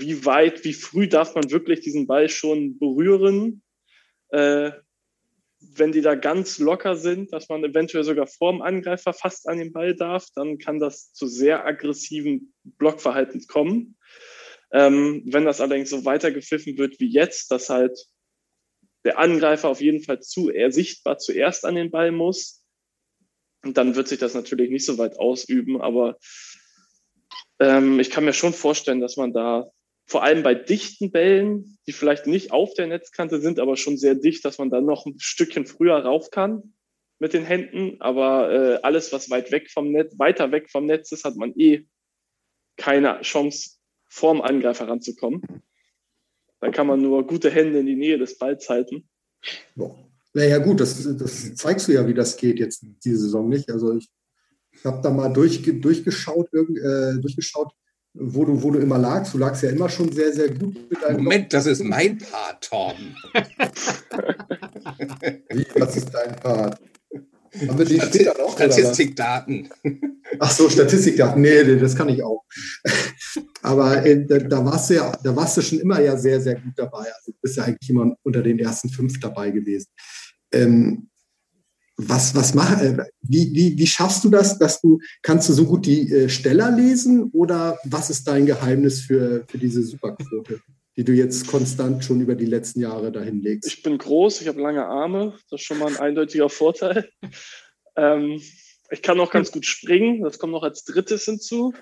wie 0.00 0.24
weit, 0.24 0.64
wie 0.64 0.72
früh 0.72 1.08
darf 1.08 1.34
man 1.34 1.50
wirklich 1.50 1.80
diesen 1.80 2.06
Ball 2.06 2.28
schon 2.28 2.78
berühren? 2.78 3.62
Äh, 4.30 4.72
wenn 5.60 5.92
die 5.92 6.02
da 6.02 6.14
ganz 6.14 6.58
locker 6.58 6.96
sind, 6.96 7.32
dass 7.32 7.48
man 7.48 7.64
eventuell 7.64 8.04
sogar 8.04 8.26
vorm 8.26 8.62
Angreifer 8.62 9.12
fast 9.12 9.48
an 9.48 9.58
den 9.58 9.72
Ball 9.72 9.94
darf, 9.94 10.26
dann 10.34 10.58
kann 10.58 10.78
das 10.78 11.12
zu 11.12 11.26
sehr 11.26 11.66
aggressiven 11.66 12.54
Blockverhalten 12.62 13.46
kommen. 13.48 13.96
Ähm, 14.70 15.22
wenn 15.26 15.44
das 15.44 15.60
allerdings 15.60 15.90
so 15.90 16.04
weitergepfiffen 16.04 16.78
wird 16.78 17.00
wie 17.00 17.10
jetzt, 17.10 17.50
dass 17.50 17.70
halt 17.70 17.98
der 19.04 19.18
Angreifer 19.18 19.68
auf 19.68 19.80
jeden 19.80 20.02
Fall 20.02 20.20
zu 20.20 20.50
eher 20.50 20.70
sichtbar 20.70 21.18
zuerst 21.18 21.64
an 21.64 21.74
den 21.74 21.90
Ball 21.90 22.12
muss, 22.12 22.62
dann 23.62 23.96
wird 23.96 24.08
sich 24.08 24.18
das 24.18 24.34
natürlich 24.34 24.70
nicht 24.70 24.84
so 24.84 24.98
weit 24.98 25.18
ausüben, 25.18 25.80
aber 25.80 26.18
ähm, 27.58 27.98
ich 27.98 28.10
kann 28.10 28.24
mir 28.24 28.32
schon 28.32 28.52
vorstellen, 28.52 29.00
dass 29.00 29.16
man 29.16 29.32
da 29.32 29.70
vor 30.08 30.22
allem 30.22 30.42
bei 30.42 30.54
dichten 30.54 31.10
Bällen, 31.12 31.78
die 31.86 31.92
vielleicht 31.92 32.26
nicht 32.26 32.50
auf 32.50 32.72
der 32.72 32.86
Netzkante 32.86 33.40
sind, 33.40 33.60
aber 33.60 33.76
schon 33.76 33.98
sehr 33.98 34.14
dicht, 34.14 34.42
dass 34.44 34.56
man 34.56 34.70
dann 34.70 34.86
noch 34.86 35.04
ein 35.04 35.16
Stückchen 35.18 35.66
früher 35.66 35.98
rauf 35.98 36.30
kann 36.30 36.74
mit 37.18 37.34
den 37.34 37.44
Händen. 37.44 38.00
Aber 38.00 38.50
äh, 38.50 38.80
alles, 38.82 39.12
was 39.12 39.28
weit 39.28 39.52
weg 39.52 39.70
vom 39.70 39.92
Netz, 39.92 40.18
weiter 40.18 40.50
weg 40.50 40.70
vom 40.70 40.86
Netz 40.86 41.12
ist, 41.12 41.24
hat 41.24 41.36
man 41.36 41.52
eh 41.56 41.86
keine 42.78 43.20
Chance, 43.20 43.76
vorm 44.08 44.40
Angreifer 44.40 44.88
ranzukommen. 44.88 45.42
Da 46.60 46.70
kann 46.70 46.86
man 46.86 47.02
nur 47.02 47.26
gute 47.26 47.50
Hände 47.50 47.80
in 47.80 47.86
die 47.86 47.96
Nähe 47.96 48.18
des 48.18 48.38
Balls 48.38 48.66
halten. 48.70 49.06
Naja, 50.32 50.56
gut, 50.58 50.80
das, 50.80 51.04
das 51.18 51.54
zeigst 51.54 51.86
du 51.86 51.92
ja, 51.92 52.08
wie 52.08 52.14
das 52.14 52.36
geht 52.38 52.58
jetzt 52.60 52.82
diese 53.04 53.18
Saison 53.18 53.48
nicht. 53.48 53.70
Also 53.70 53.94
ich, 53.94 54.08
ich 54.72 54.84
habe 54.84 55.02
da 55.02 55.10
mal 55.10 55.28
durch, 55.28 55.62
durchgeschaut, 55.62 56.48
äh, 56.54 57.20
durchgeschaut, 57.20 57.72
wo 58.20 58.44
du, 58.44 58.62
wo 58.62 58.70
du 58.70 58.78
immer 58.80 58.98
lagst. 58.98 59.34
Du 59.34 59.38
lagst 59.38 59.62
ja 59.62 59.70
immer 59.70 59.88
schon 59.88 60.12
sehr, 60.12 60.32
sehr 60.32 60.50
gut 60.50 60.90
mit 60.90 61.02
deinem 61.02 61.22
Moment, 61.22 61.52
das 61.52 61.66
ist 61.66 61.82
mein 61.82 62.18
Part, 62.18 62.68
Torben. 62.68 63.14
Wie, 65.50 65.66
was 65.76 65.96
ist 65.96 66.10
dein 66.12 66.36
Part? 66.36 66.80
Haben 67.66 67.78
wir 67.78 67.84
die 67.84 67.96
Stati 67.96 68.18
später 68.18 68.38
noch? 68.38 68.52
Statistikdaten. 68.54 69.68
Ach 70.38 70.50
so, 70.50 70.68
Statistikdaten. 70.68 71.40
Nee, 71.40 71.76
das 71.76 71.96
kann 71.96 72.08
ich 72.08 72.22
auch. 72.22 72.44
Aber 73.62 74.04
äh, 74.04 74.26
da, 74.26 74.38
da, 74.38 74.64
warst 74.64 74.90
du 74.90 74.94
ja, 74.94 75.12
da 75.22 75.34
warst 75.34 75.56
du 75.56 75.62
schon 75.62 75.80
immer 75.80 76.00
ja 76.00 76.16
sehr, 76.16 76.40
sehr 76.40 76.56
gut 76.56 76.74
dabei. 76.76 76.98
Also 76.98 77.32
du 77.32 77.38
bist 77.40 77.56
ja 77.56 77.64
eigentlich 77.64 77.88
immer 77.90 78.14
unter 78.22 78.42
den 78.42 78.58
ersten 78.58 78.90
fünf 78.90 79.18
dabei 79.20 79.50
gewesen. 79.50 79.88
Ähm, 80.52 81.08
was, 81.98 82.34
was 82.34 82.54
mach, 82.54 82.80
äh, 82.80 82.96
wie, 83.22 83.52
wie, 83.52 83.76
wie 83.76 83.86
schaffst 83.86 84.24
du 84.24 84.30
das, 84.30 84.58
dass 84.58 84.80
du, 84.80 85.00
kannst 85.22 85.48
du 85.48 85.52
so 85.52 85.66
gut 85.66 85.84
die 85.84 86.10
äh, 86.12 86.28
Steller 86.28 86.70
lesen 86.70 87.30
oder 87.32 87.78
was 87.84 88.08
ist 88.08 88.26
dein 88.28 88.46
Geheimnis 88.46 89.00
für, 89.00 89.44
für 89.48 89.58
diese 89.58 89.82
Superquote, 89.82 90.60
die 90.96 91.04
du 91.04 91.12
jetzt 91.12 91.48
konstant 91.48 92.04
schon 92.04 92.20
über 92.20 92.36
die 92.36 92.46
letzten 92.46 92.80
Jahre 92.80 93.10
dahin 93.10 93.42
legst? 93.42 93.68
Ich 93.68 93.82
bin 93.82 93.98
groß, 93.98 94.40
ich 94.40 94.48
habe 94.48 94.60
lange 94.60 94.86
Arme, 94.86 95.34
das 95.50 95.60
ist 95.60 95.66
schon 95.66 95.78
mal 95.78 95.88
ein 95.88 95.96
eindeutiger 95.96 96.48
Vorteil. 96.48 97.10
ähm, 97.96 98.40
ich 98.90 99.02
kann 99.02 99.18
auch 99.18 99.32
ganz 99.32 99.50
gut 99.50 99.66
springen, 99.66 100.22
das 100.22 100.38
kommt 100.38 100.52
noch 100.52 100.62
als 100.62 100.84
drittes 100.84 101.24
hinzu. 101.24 101.74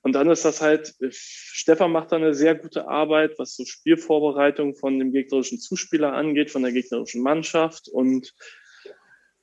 Und 0.00 0.12
dann 0.12 0.30
ist 0.30 0.44
das 0.44 0.62
halt, 0.62 0.94
Stefan 1.10 1.92
macht 1.92 2.12
da 2.12 2.16
eine 2.16 2.32
sehr 2.32 2.54
gute 2.54 2.88
Arbeit, 2.88 3.34
was 3.36 3.56
so 3.56 3.64
Spielvorbereitung 3.64 4.74
von 4.74 4.98
dem 4.98 5.12
gegnerischen 5.12 5.58
Zuspieler 5.58 6.12
angeht, 6.12 6.50
von 6.50 6.62
der 6.62 6.72
gegnerischen 6.72 7.22
Mannschaft 7.22 7.88
und 7.88 8.32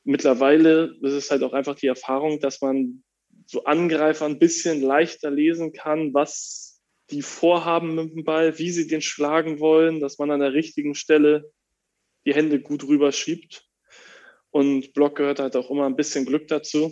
mittlerweile 0.06 0.96
ist 1.02 1.14
es 1.14 1.32
halt 1.32 1.44
auch 1.44 1.54
einfach 1.54 1.76
die 1.76 1.88
Erfahrung, 1.88 2.40
dass 2.40 2.62
man 2.62 3.04
so 3.46 3.66
Angreifer 3.66 4.26
ein 4.26 4.40
bisschen 4.40 4.82
leichter 4.82 5.30
lesen 5.30 5.74
kann, 5.74 6.14
was 6.14 6.82
die 7.12 7.22
vorhaben 7.22 7.96
mit 7.96 8.14
dem 8.14 8.24
Ball, 8.24 8.58
wie 8.58 8.72
sie 8.72 8.88
den 8.88 9.02
schlagen 9.02 9.60
wollen, 9.60 10.00
dass 10.00 10.18
man 10.18 10.32
an 10.32 10.40
der 10.40 10.54
richtigen 10.54 10.96
Stelle 10.96 11.52
die 12.26 12.34
Hände 12.34 12.60
gut 12.60 12.88
rüberschiebt. 12.88 13.68
Und 14.50 14.94
Block 14.94 15.18
gehört 15.18 15.40
halt 15.40 15.56
auch 15.56 15.70
immer 15.70 15.86
ein 15.86 15.96
bisschen 15.96 16.26
Glück 16.26 16.48
dazu. 16.48 16.92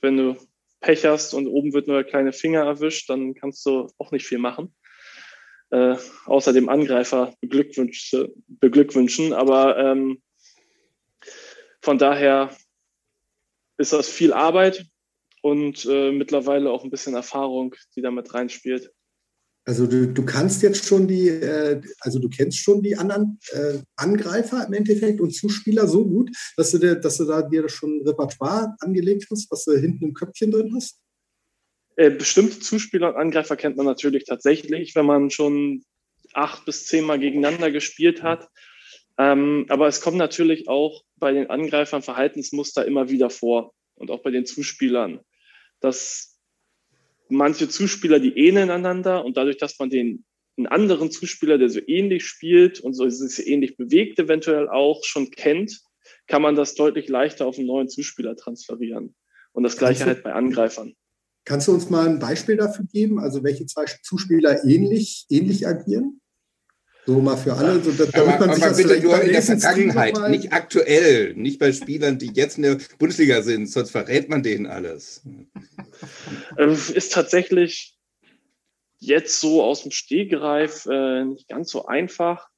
Wenn 0.00 0.16
du 0.16 0.36
Pech 0.80 1.04
hast 1.06 1.32
und 1.32 1.46
oben 1.46 1.72
wird 1.72 1.86
nur 1.86 2.02
der 2.02 2.10
kleine 2.10 2.32
Finger 2.32 2.64
erwischt, 2.64 3.08
dann 3.08 3.34
kannst 3.34 3.64
du 3.64 3.88
auch 3.98 4.10
nicht 4.10 4.26
viel 4.26 4.38
machen. 4.38 4.74
Äh, 5.70 5.96
außer 6.26 6.52
dem 6.52 6.68
Angreifer 6.68 7.34
beglückwünschen. 7.40 8.28
beglückwünschen. 8.48 9.32
Aber 9.32 9.78
ähm, 9.78 10.20
von 11.82 11.98
daher 11.98 12.56
ist 13.76 13.92
das 13.92 14.08
viel 14.08 14.32
Arbeit 14.32 14.86
und 15.42 15.84
äh, 15.84 16.12
mittlerweile 16.12 16.70
auch 16.70 16.84
ein 16.84 16.90
bisschen 16.90 17.14
Erfahrung, 17.14 17.74
die 17.96 18.02
damit 18.02 18.32
reinspielt. 18.32 18.92
Also 19.64 19.86
du, 19.86 20.12
du 20.12 20.24
kannst 20.24 20.62
jetzt 20.62 20.86
schon 20.86 21.06
die, 21.06 21.28
äh, 21.28 21.80
also 22.00 22.18
du 22.18 22.28
kennst 22.28 22.58
schon 22.58 22.82
die 22.82 22.96
anderen 22.96 23.38
äh, 23.52 23.78
Angreifer 23.96 24.66
im 24.66 24.72
Endeffekt 24.72 25.20
und 25.20 25.32
Zuspieler 25.32 25.86
so 25.86 26.04
gut, 26.04 26.30
dass 26.56 26.72
du, 26.72 26.78
dir, 26.78 26.96
dass 26.96 27.18
du 27.18 27.24
da 27.24 27.42
dir 27.42 27.68
schon 27.68 27.98
ein 27.98 28.08
Repertoire 28.08 28.74
angelegt 28.80 29.26
hast, 29.30 29.50
was 29.50 29.64
du 29.64 29.76
hinten 29.76 30.04
im 30.04 30.14
Köpfchen 30.14 30.50
drin 30.50 30.72
hast? 30.74 31.00
Äh, 31.96 32.10
bestimmte 32.10 32.58
Zuspieler 32.58 33.10
und 33.10 33.20
Angreifer 33.20 33.56
kennt 33.56 33.76
man 33.76 33.86
natürlich 33.86 34.24
tatsächlich, 34.24 34.96
wenn 34.96 35.06
man 35.06 35.30
schon 35.30 35.84
acht 36.32 36.64
bis 36.64 36.86
zehnmal 36.86 37.18
gegeneinander 37.18 37.70
gespielt 37.70 38.22
hat. 38.22 38.48
Ähm, 39.22 39.66
aber 39.68 39.86
es 39.86 40.00
kommt 40.00 40.16
natürlich 40.16 40.68
auch 40.68 41.04
bei 41.16 41.32
den 41.32 41.48
Angreifern 41.48 42.02
Verhaltensmuster 42.02 42.84
immer 42.84 43.08
wieder 43.08 43.30
vor 43.30 43.72
und 43.94 44.10
auch 44.10 44.22
bei 44.22 44.32
den 44.32 44.46
Zuspielern, 44.46 45.20
dass 45.80 46.40
manche 47.28 47.68
Zuspieler, 47.68 48.18
die 48.18 48.36
ähneln 48.36 48.70
einander 48.70 49.24
und 49.24 49.36
dadurch, 49.36 49.58
dass 49.58 49.78
man 49.78 49.90
den 49.90 50.24
einen 50.56 50.66
anderen 50.66 51.10
Zuspieler, 51.10 51.56
der 51.56 51.68
so 51.68 51.80
ähnlich 51.86 52.26
spielt 52.26 52.80
und 52.80 52.94
so 52.94 53.08
sich 53.08 53.46
ähnlich 53.46 53.76
bewegt, 53.76 54.18
eventuell 54.18 54.68
auch 54.68 55.04
schon 55.04 55.30
kennt, 55.30 55.80
kann 56.26 56.42
man 56.42 56.56
das 56.56 56.74
deutlich 56.74 57.08
leichter 57.08 57.46
auf 57.46 57.58
einen 57.58 57.68
neuen 57.68 57.88
Zuspieler 57.88 58.36
transferieren. 58.36 59.14
Und 59.52 59.62
das 59.62 59.76
gleiche 59.76 60.04
halt 60.04 60.24
bei 60.24 60.32
Angreifern. 60.32 60.94
Kannst 61.44 61.68
du 61.68 61.72
uns 61.72 61.90
mal 61.90 62.08
ein 62.08 62.18
Beispiel 62.18 62.56
dafür 62.56 62.86
geben, 62.92 63.18
also 63.18 63.44
welche 63.44 63.66
zwei 63.66 63.84
Zuspieler 64.02 64.64
ähnlich, 64.64 65.26
ähnlich 65.30 65.66
agieren? 65.66 66.21
So 67.04 67.20
mal 67.20 67.36
für 67.36 67.54
alle, 67.54 67.80
so, 67.80 67.90
damit 67.90 68.14
aber, 68.14 68.46
man 68.46 68.54
sich 68.54 68.64
aber 68.64 68.76
bitte 68.76 69.00
nur 69.00 69.20
in 69.20 69.32
der 69.32 69.42
Vergangenheit, 69.42 70.30
nicht 70.30 70.52
aktuell, 70.52 71.34
nicht 71.34 71.58
bei 71.58 71.72
Spielern, 71.72 72.18
die 72.18 72.30
jetzt 72.32 72.58
in 72.58 72.62
der 72.62 72.78
Bundesliga 72.98 73.42
sind, 73.42 73.68
sonst 73.68 73.90
verrät 73.90 74.28
man 74.28 74.42
denen 74.42 74.66
alles. 74.66 75.22
Ähm, 76.58 76.72
ist 76.94 77.12
tatsächlich 77.12 77.96
jetzt 78.98 79.40
so 79.40 79.62
aus 79.62 79.82
dem 79.82 79.90
Stehgreif 79.90 80.86
äh, 80.86 81.24
nicht 81.24 81.48
ganz 81.48 81.70
so 81.70 81.86
einfach. 81.86 82.48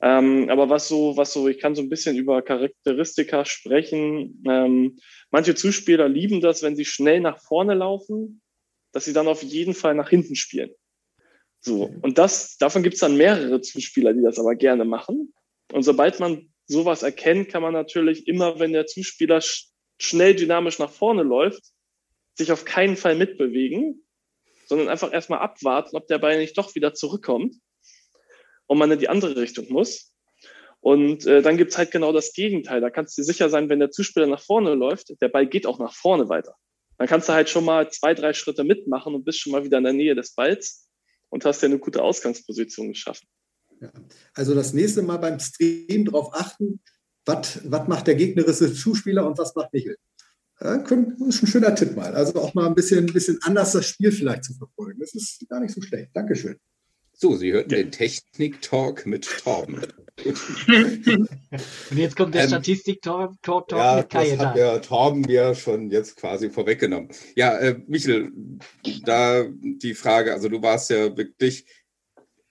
Ähm, 0.00 0.48
aber 0.50 0.68
was 0.68 0.88
so, 0.88 1.16
was 1.16 1.32
so, 1.32 1.48
ich 1.48 1.58
kann 1.58 1.74
so 1.74 1.82
ein 1.82 1.88
bisschen 1.88 2.16
über 2.16 2.42
Charakteristika 2.42 3.44
sprechen. 3.44 4.42
Ähm, 4.46 4.98
manche 5.30 5.54
Zuspieler 5.54 6.08
lieben 6.08 6.40
das, 6.40 6.62
wenn 6.62 6.76
sie 6.76 6.84
schnell 6.84 7.20
nach 7.20 7.40
vorne 7.40 7.74
laufen, 7.74 8.40
dass 8.92 9.04
sie 9.04 9.12
dann 9.12 9.28
auf 9.28 9.42
jeden 9.42 9.74
Fall 9.74 9.94
nach 9.94 10.08
hinten 10.08 10.36
spielen. 10.36 10.70
So, 11.64 11.90
und 12.02 12.18
das, 12.18 12.58
davon 12.58 12.82
gibt 12.82 12.94
es 12.94 13.00
dann 13.00 13.16
mehrere 13.16 13.60
Zuspieler, 13.62 14.12
die 14.12 14.22
das 14.22 14.38
aber 14.38 14.54
gerne 14.54 14.84
machen. 14.84 15.32
Und 15.72 15.82
sobald 15.82 16.20
man 16.20 16.52
sowas 16.66 17.02
erkennt, 17.02 17.48
kann 17.48 17.62
man 17.62 17.72
natürlich 17.72 18.28
immer, 18.28 18.58
wenn 18.60 18.74
der 18.74 18.86
Zuspieler 18.86 19.40
sch 19.40 19.70
schnell 19.98 20.34
dynamisch 20.34 20.78
nach 20.78 20.90
vorne 20.90 21.22
läuft, 21.22 21.62
sich 22.34 22.52
auf 22.52 22.64
keinen 22.64 22.96
Fall 22.96 23.14
mitbewegen, 23.14 24.04
sondern 24.66 24.88
einfach 24.88 25.12
erstmal 25.12 25.38
abwarten, 25.38 25.96
ob 25.96 26.06
der 26.08 26.18
Ball 26.18 26.36
nicht 26.36 26.58
doch 26.58 26.74
wieder 26.74 26.92
zurückkommt 26.92 27.54
und 28.66 28.78
man 28.78 28.90
in 28.90 28.98
die 28.98 29.08
andere 29.08 29.36
Richtung 29.36 29.66
muss. 29.70 30.12
Und 30.80 31.26
äh, 31.26 31.40
dann 31.40 31.56
gibt's 31.56 31.78
halt 31.78 31.92
genau 31.92 32.12
das 32.12 32.34
Gegenteil. 32.34 32.82
Da 32.82 32.90
kannst 32.90 33.16
du 33.16 33.22
dir 33.22 33.26
sicher 33.26 33.48
sein, 33.48 33.70
wenn 33.70 33.78
der 33.78 33.90
Zuspieler 33.90 34.26
nach 34.26 34.42
vorne 34.42 34.74
läuft, 34.74 35.14
der 35.22 35.28
Ball 35.28 35.46
geht 35.46 35.66
auch 35.66 35.78
nach 35.78 35.94
vorne 35.94 36.28
weiter. 36.28 36.56
Dann 36.98 37.06
kannst 37.06 37.28
du 37.28 37.32
halt 37.32 37.48
schon 37.48 37.64
mal 37.64 37.90
zwei, 37.90 38.12
drei 38.12 38.34
Schritte 38.34 38.64
mitmachen 38.64 39.14
und 39.14 39.24
bist 39.24 39.40
schon 39.40 39.52
mal 39.52 39.64
wieder 39.64 39.78
in 39.78 39.84
der 39.84 39.92
Nähe 39.94 40.14
des 40.14 40.34
Balls 40.34 40.84
und 41.34 41.44
hast 41.44 41.62
ja 41.62 41.66
eine 41.66 41.80
gute 41.80 42.00
Ausgangsposition 42.00 42.90
geschaffen. 42.90 43.26
Ja. 43.80 43.90
Also 44.34 44.54
das 44.54 44.72
nächste 44.72 45.02
Mal 45.02 45.16
beim 45.16 45.40
Stream 45.40 46.04
darauf 46.04 46.32
achten, 46.32 46.80
was 47.24 47.88
macht 47.88 48.06
der 48.06 48.14
gegnerische 48.14 48.72
Zuspieler 48.72 49.26
und 49.26 49.36
was 49.36 49.52
macht 49.56 49.72
Michel. 49.72 49.96
Ja, 50.60 50.78
das 50.78 50.92
ist 50.92 51.42
ein 51.42 51.46
schöner 51.48 51.74
Tipp 51.74 51.96
mal. 51.96 52.14
Also 52.14 52.40
auch 52.40 52.54
mal 52.54 52.68
ein 52.68 52.76
bisschen, 52.76 53.06
ein 53.06 53.12
bisschen 53.12 53.40
anders 53.42 53.72
das 53.72 53.84
Spiel 53.84 54.12
vielleicht 54.12 54.44
zu 54.44 54.54
verfolgen. 54.54 55.00
Das 55.00 55.12
ist 55.14 55.44
gar 55.48 55.58
nicht 55.58 55.74
so 55.74 55.82
schlecht. 55.82 56.10
Dankeschön. 56.14 56.56
So, 57.16 57.36
Sie 57.36 57.52
hörten 57.52 57.70
ja. 57.70 57.78
den 57.78 57.92
Technik-Talk 57.92 59.06
mit 59.06 59.24
Torben. 59.24 59.80
Und 60.24 61.96
jetzt 61.96 62.16
kommt 62.16 62.34
der 62.34 62.42
ähm, 62.42 62.48
Statistik-Talk 62.48 63.36
ja, 63.72 63.96
mit 63.96 64.10
Kai. 64.10 64.36
Das 64.36 64.46
hat 64.46 64.56
der 64.56 64.82
Torben 64.82 65.22
mir 65.22 65.54
schon 65.54 65.90
jetzt 65.90 66.16
quasi 66.16 66.50
vorweggenommen. 66.50 67.08
Ja, 67.34 67.56
äh, 67.56 67.80
Michel, 67.86 68.30
da 69.04 69.44
die 69.44 69.94
Frage, 69.94 70.32
also 70.32 70.48
du 70.48 70.62
warst 70.62 70.90
ja 70.90 71.16
wirklich, 71.16 71.66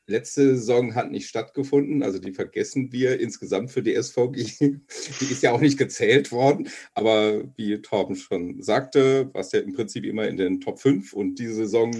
letzte 0.05 0.55
Saison 0.55 0.95
hat 0.95 1.11
nicht 1.11 1.27
stattgefunden, 1.27 2.03
also 2.03 2.19
die 2.19 2.33
vergessen 2.33 2.91
wir 2.91 3.19
insgesamt 3.19 3.71
für 3.71 3.81
die 3.81 3.95
SVG. 3.95 4.35
Die 5.19 5.31
ist 5.31 5.43
ja 5.43 5.51
auch 5.51 5.61
nicht 5.61 5.77
gezählt 5.77 6.31
worden, 6.31 6.69
aber 6.93 7.43
wie 7.55 7.81
Torben 7.81 8.15
schon 8.15 8.61
sagte, 8.61 9.33
warst 9.33 9.53
ja 9.53 9.59
im 9.59 9.73
Prinzip 9.73 10.05
immer 10.05 10.27
in 10.27 10.37
den 10.37 10.61
Top 10.61 10.79
5 10.79 11.13
und 11.13 11.39
diese 11.39 11.55
Saison 11.55 11.93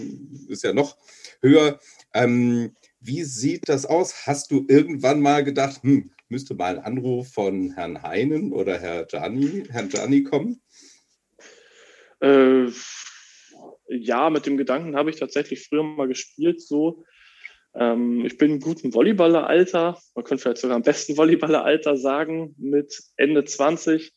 ist 0.48 0.64
ja 0.64 0.74
noch 0.74 0.98
höher. 1.42 1.80
Ähm, 2.14 2.76
wie 3.00 3.24
sieht 3.24 3.70
das 3.70 3.86
aus? 3.86 4.28
Hast 4.28 4.52
du 4.52 4.66
irgendwann 4.68 5.22
mal 5.22 5.44
gedacht, 5.44 5.84
hm, 5.84 6.12
müsste 6.30 6.56
mal 6.56 6.78
ein 6.78 6.84
Anruf 6.84 7.34
von 7.34 7.72
Herrn 7.72 8.02
Heinen 8.02 8.52
oder 8.52 8.80
Herr 8.80 9.06
Gianni, 9.06 9.64
Herrn 9.70 9.90
Gianni 9.90 10.24
kommen? 10.24 10.62
Äh, 12.22 12.68
ja, 13.88 14.30
mit 14.30 14.46
dem 14.46 14.58
Gedanken 14.58 14.96
habe 14.96 15.10
ich 15.10 15.18
tatsächlich 15.18 15.68
früher 15.68 15.84
mal 15.84 16.08
gespielt. 16.08 16.62
So, 16.62 17.04
ähm, 17.76 18.26
ich 18.26 18.38
bin 18.38 18.52
im 18.52 18.60
guten 18.60 18.94
Volleyballeralter, 18.94 19.98
man 20.16 20.24
könnte 20.24 20.44
vielleicht 20.44 20.62
sogar 20.62 20.76
am 20.76 20.84
besten 20.84 21.16
Volleyballeralter 21.16 21.98
sagen, 21.98 22.56
mit 22.58 23.02
Ende 23.18 23.44
20. 23.44 24.14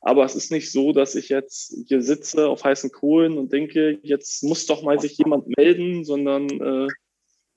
Aber 0.00 0.24
es 0.24 0.34
ist 0.34 0.50
nicht 0.50 0.70
so, 0.70 0.92
dass 0.92 1.14
ich 1.14 1.28
jetzt 1.28 1.74
hier 1.86 2.02
sitze 2.02 2.48
auf 2.48 2.64
heißen 2.64 2.90
Kohlen 2.90 3.38
und 3.38 3.52
denke, 3.52 3.98
jetzt 4.02 4.42
muss 4.44 4.66
doch 4.66 4.82
mal 4.82 5.00
sich 5.00 5.16
jemand 5.18 5.48
melden, 5.56 6.04
sondern 6.04 6.48
äh, 6.48 6.88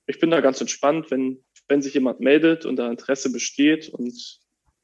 ich 0.08 0.20
bin 0.20 0.32
da 0.32 0.42
ganz 0.42 0.60
entspannt, 0.62 1.12
wenn, 1.12 1.44
wenn 1.68 1.82
sich 1.82 1.94
jemand 1.94 2.20
meldet 2.20 2.66
und 2.66 2.78
da 2.78 2.90
Interesse 2.90 3.32
besteht 3.32 3.90
und 3.90 4.40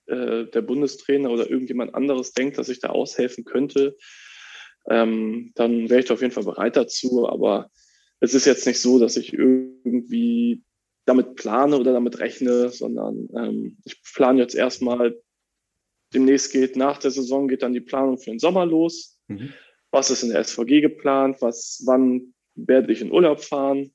äh, 0.08 0.46
der 0.46 0.62
Bundestrainer 0.62 1.32
oder 1.32 1.50
irgendjemand 1.50 1.96
anderes 1.96 2.34
denkt, 2.34 2.58
dass 2.58 2.70
ich 2.70 2.80
da 2.80 2.90
aushelfen 2.90 3.44
könnte, 3.44 3.98
ähm, 4.90 5.52
dann 5.56 5.90
wäre 5.90 6.00
ich 6.00 6.06
da 6.06 6.14
auf 6.14 6.22
jeden 6.22 6.34
Fall 6.34 6.46
bereit 6.46 6.78
dazu. 6.78 7.28
Aber 7.28 7.70
es 8.20 8.34
ist 8.34 8.46
jetzt 8.46 8.66
nicht 8.66 8.80
so, 8.80 9.00
dass 9.00 9.18
ich 9.18 9.34
irgendwie 9.34 10.64
damit 11.06 11.36
plane 11.36 11.78
oder 11.78 11.94
damit 11.94 12.20
rechne, 12.20 12.70
sondern 12.70 13.30
ähm, 13.36 13.78
ich 13.86 14.02
plane 14.14 14.42
jetzt 14.42 14.56
erstmal, 14.56 15.18
demnächst 16.14 16.52
geht 16.52 16.76
nach 16.76 16.98
der 16.98 17.12
Saison, 17.12 17.48
geht 17.48 17.62
dann 17.62 17.74
die 17.74 17.82
Planung 17.82 18.18
für 18.18 18.32
den 18.32 18.40
Sommer 18.40 18.66
los. 18.66 19.20
Mhm. 19.28 19.54
Was 19.92 20.10
ist 20.10 20.24
in 20.24 20.30
der 20.30 20.44
SVG 20.44 20.82
geplant? 20.82 21.38
Was, 21.42 21.82
wann 21.86 22.34
werde 22.56 22.92
ich 22.92 23.02
in 23.02 23.12
Urlaub 23.12 23.42
fahren? 23.42 23.92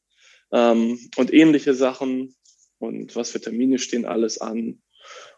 ähm, 0.52 0.98
und 1.16 1.32
ähnliche 1.32 1.74
Sachen 1.74 2.34
und 2.78 3.16
was 3.16 3.30
für 3.30 3.40
Termine 3.40 3.78
stehen 3.78 4.04
alles 4.04 4.38
an. 4.38 4.82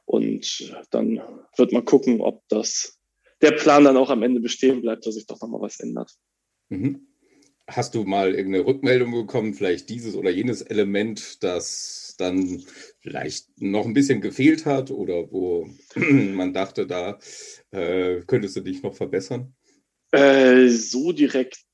Und 0.05 0.75
dann 0.91 1.23
wird 1.57 1.73
man 1.73 1.85
gucken, 1.85 2.21
ob 2.21 2.43
das 2.49 2.99
der 3.41 3.53
Plan 3.53 3.85
dann 3.85 3.97
auch 3.97 4.11
am 4.11 4.23
Ende 4.23 4.41
bestehen 4.41 4.83
bleibt, 4.83 5.07
dass 5.07 5.15
sich 5.15 5.27
doch 5.27 5.41
nochmal 5.41 5.63
was 5.63 5.81
ändert. 5.81 6.13
Mhm. 6.69 7.07
Hast 7.67 7.95
du 7.95 8.05
mal 8.05 8.35
irgendeine 8.35 8.67
Rückmeldung 8.67 9.13
bekommen, 9.13 9.55
vielleicht 9.55 9.89
dieses 9.89 10.15
oder 10.17 10.31
jenes 10.31 10.61
Element, 10.63 11.43
das 11.43 12.15
dann 12.19 12.63
vielleicht 13.01 13.61
noch 13.61 13.87
ein 13.87 13.95
bisschen 13.95 14.21
gefehlt 14.21 14.67
hat 14.67 14.91
oder 14.91 15.31
wo 15.33 15.69
man 15.97 16.53
dachte, 16.53 16.87
da 16.87 17.19
äh, 17.71 18.21
könntest 18.27 18.57
du 18.57 18.61
dich 18.61 18.83
noch 18.83 18.95
verbessern? 18.95 19.55
Äh, 20.13 20.69
so 20.69 21.13
direkt 21.13 21.65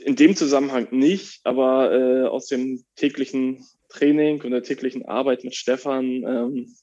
in 0.00 0.16
dem 0.16 0.36
Zusammenhang 0.36 0.88
nicht, 0.90 1.40
aber 1.44 1.92
äh, 1.92 2.26
aus 2.26 2.46
dem 2.46 2.84
täglichen 2.96 3.64
Training 3.88 4.42
und 4.42 4.50
der 4.50 4.62
täglichen 4.62 5.04
Arbeit 5.06 5.44
mit 5.44 5.54
Stefan, 5.54 6.04
ähm, 6.04 6.76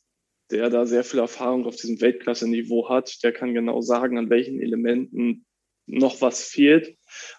der 0.52 0.70
da 0.70 0.86
sehr 0.86 1.04
viel 1.04 1.20
Erfahrung 1.20 1.66
auf 1.66 1.76
diesem 1.76 2.00
Weltklasse-Niveau 2.02 2.90
hat, 2.90 3.24
der 3.24 3.32
kann 3.32 3.54
genau 3.54 3.82
sagen, 3.82 4.18
an 4.18 4.30
welchen 4.30 4.62
Elementen 4.62 5.46
noch 5.88 6.22
was 6.22 6.44
fehlt, 6.44 6.98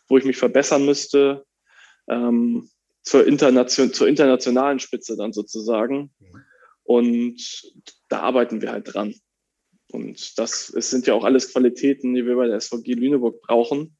wo 0.08 0.18
ich 0.18 0.24
mich 0.24 0.36
verbessern 0.36 0.84
müsste, 0.84 1.44
ähm, 2.08 2.68
zur, 3.02 3.26
Internation 3.26 3.92
zur 3.92 4.08
internationalen 4.08 4.78
Spitze 4.78 5.16
dann 5.16 5.32
sozusagen. 5.32 6.12
Und 6.82 7.72
da 8.08 8.20
arbeiten 8.20 8.62
wir 8.62 8.72
halt 8.72 8.92
dran. 8.92 9.14
Und 9.92 10.38
das 10.38 10.70
es 10.70 10.90
sind 10.90 11.06
ja 11.06 11.14
auch 11.14 11.24
alles 11.24 11.52
Qualitäten, 11.52 12.14
die 12.14 12.26
wir 12.26 12.36
bei 12.36 12.46
der 12.48 12.60
SVG 12.60 12.94
Lüneburg 12.94 13.40
brauchen 13.42 13.96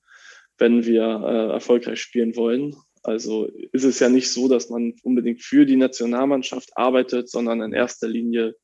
wenn 0.59 0.85
wir 0.85 1.03
äh, 1.03 1.53
erfolgreich 1.53 2.01
spielen 2.01 2.37
wollen. 2.37 2.77
Also 3.03 3.47
ist 3.73 3.85
es 3.85 4.01
ja 4.01 4.09
nicht 4.09 4.31
so, 4.31 4.49
dass 4.49 4.69
man 4.69 4.95
unbedingt 5.03 5.43
für 5.43 5.65
die 5.65 5.77
Nationalmannschaft 5.77 6.77
arbeitet, 6.77 7.29
sondern 7.29 7.61
in 7.61 7.73
erster 7.73 8.09
Linie 8.09 8.57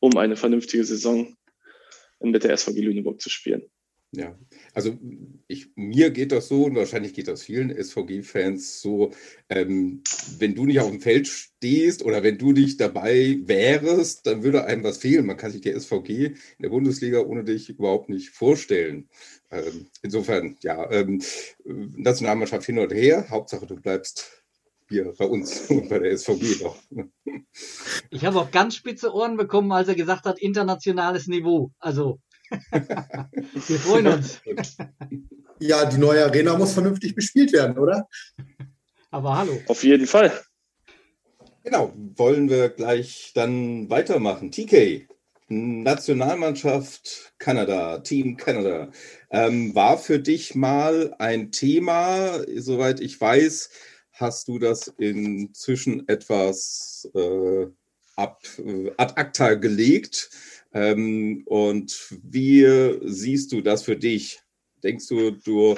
um 0.00 0.16
eine 0.16 0.36
vernünftige 0.36 0.84
Saison 0.84 1.34
mit 2.20 2.44
der 2.44 2.56
SVG 2.56 2.80
Lüneburg 2.80 3.20
zu 3.20 3.30
spielen. 3.30 3.70
Ja, 4.16 4.38
also 4.74 4.96
ich, 5.48 5.68
mir 5.74 6.10
geht 6.10 6.30
das 6.30 6.48
so 6.48 6.64
und 6.64 6.76
wahrscheinlich 6.76 7.14
geht 7.14 7.26
das 7.26 7.42
vielen 7.42 7.70
SVG-Fans 7.70 8.80
so, 8.80 9.12
ähm, 9.48 10.02
wenn 10.38 10.54
du 10.54 10.66
nicht 10.66 10.78
auf 10.80 10.90
dem 10.90 11.00
Feld 11.00 11.26
stehst 11.26 12.04
oder 12.04 12.22
wenn 12.22 12.38
du 12.38 12.52
nicht 12.52 12.80
dabei 12.80 13.38
wärst, 13.44 14.26
dann 14.26 14.44
würde 14.44 14.66
einem 14.66 14.84
was 14.84 14.98
fehlen. 14.98 15.26
Man 15.26 15.36
kann 15.36 15.50
sich 15.50 15.62
die 15.62 15.72
SVG 15.72 16.26
in 16.26 16.36
der 16.60 16.68
Bundesliga 16.68 17.20
ohne 17.20 17.42
dich 17.42 17.70
überhaupt 17.70 18.08
nicht 18.08 18.30
vorstellen. 18.30 19.08
Ähm, 19.50 19.86
insofern, 20.02 20.56
ja, 20.62 20.88
ähm, 20.92 21.20
Nationalmannschaft 21.64 22.66
hin 22.66 22.78
und 22.78 22.92
her, 22.92 23.28
Hauptsache 23.30 23.66
du 23.66 23.76
bleibst 23.76 24.44
hier 24.88 25.12
bei 25.18 25.26
uns 25.26 25.60
und 25.70 25.88
bei 25.88 25.98
der 25.98 26.16
SVG 26.16 26.62
noch. 26.62 26.76
Ich 28.10 28.24
habe 28.24 28.38
auch 28.38 28.50
ganz 28.50 28.76
spitze 28.76 29.12
Ohren 29.12 29.36
bekommen, 29.36 29.72
als 29.72 29.88
er 29.88 29.96
gesagt 29.96 30.24
hat, 30.24 30.38
internationales 30.38 31.26
Niveau. 31.26 31.72
Also 31.78 32.20
wir 32.70 33.78
freuen 33.78 34.06
uns. 34.06 34.40
Ja, 35.60 35.84
die 35.84 35.98
neue 35.98 36.24
Arena 36.24 36.56
muss 36.56 36.72
vernünftig 36.72 37.14
bespielt 37.14 37.52
werden, 37.52 37.78
oder? 37.78 38.08
Aber 39.10 39.36
hallo. 39.38 39.60
Auf 39.68 39.84
jeden 39.84 40.06
Fall. 40.06 40.32
Genau, 41.62 41.94
wollen 42.16 42.50
wir 42.50 42.68
gleich 42.68 43.32
dann 43.34 43.88
weitermachen. 43.88 44.50
TK, 44.50 45.08
Nationalmannschaft 45.48 47.34
Kanada, 47.38 47.98
Team 48.00 48.36
Kanada, 48.36 48.90
ähm, 49.30 49.74
war 49.74 49.98
für 49.98 50.18
dich 50.18 50.54
mal 50.54 51.14
ein 51.18 51.52
Thema, 51.52 52.44
soweit 52.56 53.00
ich 53.00 53.20
weiß, 53.20 53.70
hast 54.12 54.48
du 54.48 54.58
das 54.58 54.88
inzwischen 54.98 56.08
etwas 56.08 57.10
äh, 57.14 57.66
ab, 58.16 58.42
äh, 58.58 58.90
ad 58.96 59.14
acta 59.16 59.54
gelegt. 59.54 60.30
Ähm, 60.74 61.42
und 61.46 62.14
wie 62.22 62.98
siehst 63.04 63.52
du 63.52 63.60
das 63.60 63.84
für 63.84 63.96
dich? 63.96 64.40
Denkst 64.82 65.08
du, 65.08 65.30
du 65.30 65.76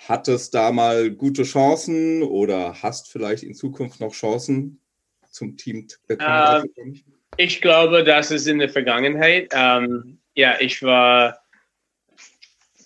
hattest 0.00 0.54
da 0.54 0.72
mal 0.72 1.10
gute 1.10 1.44
Chancen 1.44 2.22
oder 2.22 2.82
hast 2.82 3.10
vielleicht 3.10 3.44
in 3.44 3.54
Zukunft 3.54 4.00
noch 4.00 4.12
Chancen 4.12 4.80
zum 5.30 5.56
Team 5.56 5.88
zu 5.88 5.98
kommen? 6.16 7.04
Ich 7.36 7.60
glaube, 7.60 8.02
das 8.02 8.32
ist 8.32 8.48
in 8.48 8.58
der 8.58 8.68
Vergangenheit. 8.68 9.50
Ähm, 9.52 10.18
ja, 10.34 10.60
ich 10.60 10.82
war 10.82 11.38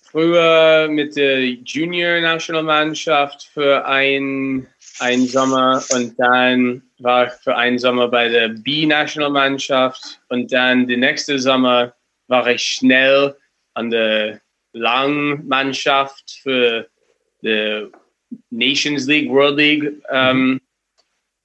früher 0.03 0.87
mit 0.89 1.15
der 1.15 1.43
Junior-Nationalmannschaft 1.43 3.49
für 3.51 3.87
ein, 3.87 4.67
ein 4.99 5.25
Sommer 5.27 5.83
und 5.91 6.19
dann 6.19 6.83
war 6.99 7.27
ich 7.27 7.33
für 7.43 7.55
einen 7.55 7.79
Sommer 7.79 8.07
bei 8.07 8.29
der 8.29 8.49
B-Nationalmannschaft 8.49 10.21
und 10.29 10.51
dann 10.51 10.87
den 10.87 10.99
nächsten 10.99 11.39
Sommer 11.39 11.93
war 12.27 12.47
ich 12.47 12.63
schnell 12.63 13.35
an 13.73 13.89
der 13.89 14.41
Langmannschaft 14.73 16.39
für 16.41 16.87
die 17.41 17.89
Nations 18.49 19.05
League, 19.07 19.29
World 19.29 19.57
League. 19.57 20.01
Ähm, 20.09 20.61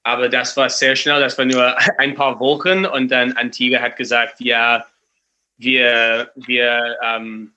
aber 0.02 0.28
das 0.28 0.56
war 0.56 0.70
sehr 0.70 0.96
schnell, 0.96 1.20
das 1.20 1.36
war 1.36 1.44
nur 1.44 1.76
ein 1.98 2.14
paar 2.14 2.38
Wochen 2.40 2.86
und 2.86 3.08
dann 3.08 3.32
Antigua 3.32 3.80
hat 3.80 3.96
gesagt, 3.96 4.40
ja, 4.40 4.86
wir, 5.56 6.30
wir, 6.36 6.96
ähm, 7.02 7.52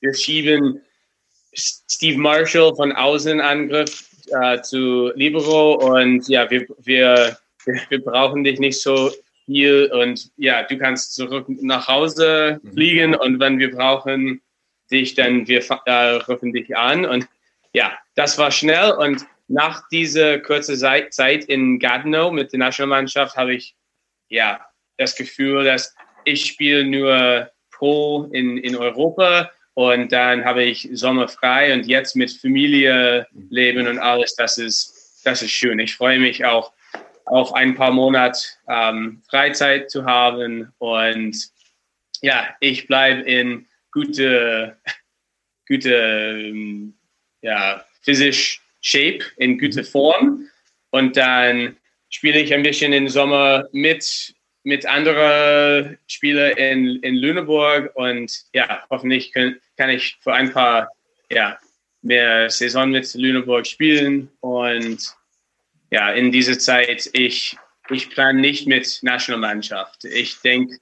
wir 0.00 0.14
schieben 0.14 0.82
Steve 1.54 2.18
Marshall 2.18 2.74
von 2.74 2.92
Außenangriff 2.92 4.05
äh, 4.30 4.60
zu 4.62 5.12
Libero 5.14 5.74
und 5.74 6.28
ja, 6.28 6.50
wir, 6.50 6.66
wir, 6.78 7.36
wir 7.88 8.04
brauchen 8.04 8.44
dich 8.44 8.58
nicht 8.58 8.80
so 8.80 9.10
viel 9.46 9.90
und 9.92 10.30
ja, 10.36 10.62
du 10.64 10.76
kannst 10.78 11.14
zurück 11.14 11.46
nach 11.48 11.88
Hause 11.88 12.60
mhm. 12.62 12.72
fliegen 12.72 13.14
und 13.14 13.40
wenn 13.40 13.58
wir 13.58 13.70
brauchen 13.70 14.42
dich, 14.90 15.14
dann 15.14 15.46
wir 15.46 15.62
äh, 15.86 16.16
rufen 16.28 16.52
dich 16.52 16.76
an 16.76 17.06
und 17.06 17.26
ja, 17.72 17.92
das 18.14 18.38
war 18.38 18.50
schnell 18.50 18.92
und 18.92 19.26
nach 19.48 19.88
dieser 19.90 20.38
kurzen 20.40 20.76
Zeit 21.10 21.44
in 21.44 21.78
Gatineau 21.78 22.30
mit 22.30 22.52
der 22.52 22.58
Nationalmannschaft 22.58 23.36
habe 23.36 23.54
ich 23.54 23.76
ja 24.28 24.60
das 24.96 25.14
Gefühl, 25.14 25.64
dass 25.64 25.94
ich 26.24 26.46
spiele 26.46 26.84
nur 26.84 27.50
pro 27.70 28.24
in, 28.32 28.58
in 28.58 28.76
Europa 28.76 29.50
und 29.76 30.10
dann 30.10 30.46
habe 30.46 30.64
ich 30.64 30.88
Sommer 30.94 31.28
frei 31.28 31.74
und 31.74 31.86
jetzt 31.86 32.16
mit 32.16 32.32
Familie 32.32 33.26
leben 33.50 33.86
und 33.86 33.98
alles, 33.98 34.34
das 34.34 34.56
ist, 34.56 35.20
das 35.22 35.42
ist 35.42 35.50
schön. 35.50 35.78
Ich 35.78 35.94
freue 35.94 36.18
mich 36.18 36.46
auch 36.46 36.72
auf 37.26 37.52
ein 37.52 37.74
paar 37.74 37.90
Monate 37.90 38.40
ähm, 38.70 39.20
Freizeit 39.28 39.90
zu 39.90 40.06
haben 40.06 40.72
und 40.78 41.36
ja, 42.22 42.48
ich 42.60 42.86
bleibe 42.86 43.20
in 43.20 43.66
gute, 43.92 44.78
gute 45.68 45.92
ähm, 45.92 46.94
ja, 47.42 47.84
physisch 48.00 48.62
Shape, 48.80 49.26
in 49.36 49.58
gute. 49.58 49.84
Form. 49.84 50.48
Und 50.88 51.18
dann 51.18 51.76
spiele 52.08 52.40
ich 52.40 52.54
ein 52.54 52.62
bisschen 52.62 52.94
im 52.94 53.10
Sommer 53.10 53.68
mit, 53.72 54.34
mit 54.66 54.84
anderen 54.84 55.96
Spielern 56.08 56.56
in, 56.56 56.96
in 56.96 57.14
Lüneburg. 57.14 57.92
Und 57.94 58.32
ja, 58.52 58.82
hoffentlich 58.90 59.32
kann, 59.32 59.56
kann 59.76 59.90
ich 59.90 60.18
für 60.20 60.34
ein 60.34 60.52
paar 60.52 60.90
ja, 61.30 61.56
mehr 62.02 62.50
Saison 62.50 62.90
mit 62.90 63.14
Lüneburg 63.14 63.64
spielen. 63.64 64.28
Und 64.40 65.14
ja, 65.92 66.10
in 66.10 66.32
dieser 66.32 66.58
Zeit, 66.58 67.08
ich, 67.12 67.56
ich 67.90 68.10
plane 68.10 68.40
nicht 68.40 68.66
mit 68.66 68.98
Nationalmannschaft. 69.02 70.04
Ich 70.04 70.40
denke, 70.40 70.78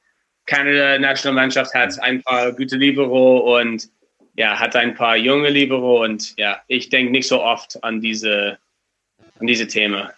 Kanada 0.47 0.99
Nationalmannschaft 0.99 1.75
hat 1.75 2.03
ein 2.03 2.23
paar 2.23 2.53
gute 2.53 2.77
Libero 2.77 3.59
und 3.59 3.91
ja, 4.35 4.59
hat 4.59 4.77
ein 4.77 4.95
paar 4.95 5.19
junge 5.19 5.51
Libero 5.51 6.03
und 6.03 6.35
ja, 6.39 6.63
ich 6.69 6.89
denke 6.89 7.13
nicht 7.13 7.29
so 7.29 7.43
oft 7.43 7.85
an 7.85 8.01
diese, 8.01 8.59
an 9.39 9.47
diese 9.47 9.67
Themen. 9.67 10.09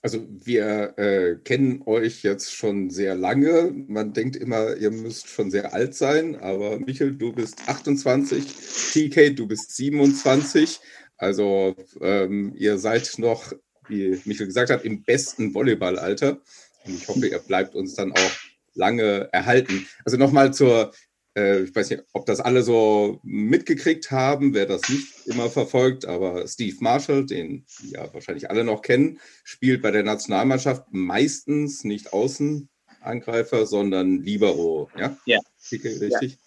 Also 0.00 0.24
wir 0.30 0.96
äh, 0.96 1.36
kennen 1.42 1.82
euch 1.86 2.22
jetzt 2.22 2.54
schon 2.54 2.88
sehr 2.90 3.16
lange. 3.16 3.72
Man 3.88 4.12
denkt 4.12 4.36
immer, 4.36 4.76
ihr 4.76 4.92
müsst 4.92 5.26
schon 5.28 5.50
sehr 5.50 5.74
alt 5.74 5.94
sein, 5.94 6.36
aber 6.36 6.78
Michel, 6.78 7.16
du 7.16 7.32
bist 7.32 7.68
28, 7.68 8.44
TK, 8.92 9.34
du 9.34 9.48
bist 9.48 9.74
27. 9.74 10.80
Also 11.16 11.74
ähm, 12.00 12.52
ihr 12.56 12.78
seid 12.78 13.18
noch, 13.18 13.52
wie 13.88 14.20
Michel 14.24 14.46
gesagt 14.46 14.70
hat, 14.70 14.84
im 14.84 15.02
besten 15.02 15.52
Volleyballalter. 15.52 16.40
Und 16.84 16.94
ich 16.94 17.08
hoffe, 17.08 17.26
ihr 17.26 17.40
bleibt 17.40 17.74
uns 17.74 17.94
dann 17.94 18.12
auch 18.12 18.30
lange 18.74 19.28
erhalten. 19.32 19.86
Also 20.04 20.16
nochmal 20.16 20.54
zur 20.54 20.92
äh, 21.38 21.62
ich 21.62 21.74
weiß 21.74 21.90
nicht, 21.90 22.04
ob 22.12 22.26
das 22.26 22.40
alle 22.40 22.62
so 22.62 23.20
mitgekriegt 23.22 24.10
haben, 24.10 24.54
wer 24.54 24.66
das 24.66 24.88
nicht 24.88 25.26
immer 25.26 25.48
verfolgt, 25.48 26.04
aber 26.06 26.46
Steve 26.48 26.76
Marshall, 26.80 27.26
den 27.26 27.64
ja 27.82 28.12
wahrscheinlich 28.12 28.50
alle 28.50 28.64
noch 28.64 28.82
kennen, 28.82 29.20
spielt 29.44 29.82
bei 29.82 29.90
der 29.90 30.02
Nationalmannschaft 30.02 30.86
meistens 30.90 31.84
nicht 31.84 32.12
Außenangreifer, 32.12 33.66
sondern 33.66 34.22
Libero. 34.22 34.90
Ja, 34.96 35.16
ja. 35.26 35.38
richtig? 35.70 36.32
Ja. 36.32 36.38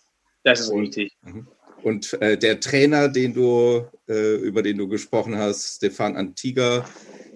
Das 0.43 0.59
ist 0.61 0.71
richtig. 0.71 1.13
Mhm. 1.23 1.47
Und 1.83 2.13
äh, 2.21 2.37
der 2.37 2.59
Trainer, 2.59 3.09
den 3.09 3.33
du, 3.33 3.85
äh, 4.07 4.35
über 4.35 4.61
den 4.61 4.77
du 4.77 4.87
gesprochen 4.87 5.37
hast, 5.37 5.77
Stefan 5.77 6.15
Antiga, 6.15 6.87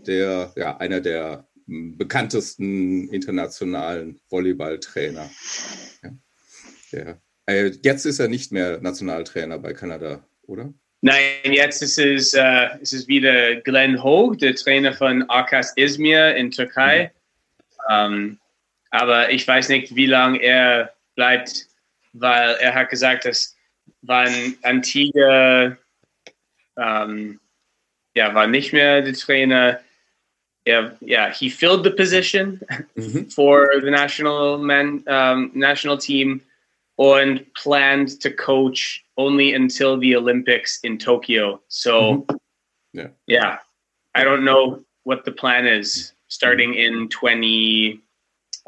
der 0.06 0.54
ja 0.56 0.78
einer 0.78 1.02
der 1.02 1.48
bekanntesten 1.68 3.10
internationalen 3.10 4.20
Volleyballtrainer. 4.30 5.32
Ja, 6.04 6.12
der 6.92 7.22
jetzt 7.48 8.06
ist 8.06 8.20
er 8.20 8.28
nicht 8.28 8.52
mehr 8.52 8.80
Nationaltrainer 8.82 9.60
bei 9.60 9.74
Kanada, 9.74 10.24
oder? 10.48 10.74
Nein, 11.02 11.52
jetzt 11.52 11.84
ist 11.84 12.00
es, 12.00 12.34
äh, 12.34 12.68
ist 12.82 12.94
es 12.94 13.08
wieder 13.08 13.58
Glenn 13.58 14.02
Hogue, 14.02 14.38
der 14.38 14.56
Trainer 14.56 14.92
von 14.92 15.22
Arkas 15.30 15.74
Izmir 15.76 16.36
in 16.36 16.50
Türkei. 16.50 17.12
Mhm. 17.88 17.94
Ähm, 17.94 18.40
aber 18.90 19.30
ich 19.30 19.48
weiß 19.48 19.70
nicht, 19.70 19.96
wie 19.96 20.08
lange 20.08 20.42
er 20.42 20.94
bleibt, 21.16 21.68
weil 22.14 22.56
er 22.56 22.74
hat 22.74 22.90
gesagt, 22.90 23.26
dass 23.26 23.56
wann 24.02 24.56
Antigua 24.64 25.78
ähm, 26.78 27.40
ja, 28.16 28.34
war 28.34 28.48
nicht 28.48 28.74
mehr 28.74 29.02
der 29.02 29.14
Trainer. 29.14 29.80
Er, 30.64 30.98
yeah, 31.04 31.30
he 31.32 31.50
filled 31.50 31.84
the 31.84 31.92
position 31.92 32.60
mhm. 32.96 33.30
for 33.30 33.70
the 33.84 33.92
national 33.92 34.58
men, 34.58 35.04
um, 35.06 35.52
national 35.54 36.00
team 36.00 36.42
and 36.98 37.46
planned 37.56 38.20
to 38.22 38.32
coach 38.32 39.04
only 39.18 39.54
until 39.54 40.00
the 40.00 40.16
Olympics 40.16 40.80
in 40.84 40.98
Tokyo. 40.98 41.62
So, 41.68 42.26
mm-hmm. 42.28 42.36
yeah, 42.94 43.08
yeah, 43.28 43.58
I 44.14 44.24
don't 44.24 44.44
know 44.44 44.82
what 45.04 45.26
the 45.26 45.32
plan 45.32 45.68
is 45.68 46.14
starting 46.28 46.74
in 46.74 47.10
2022. 47.10 48.00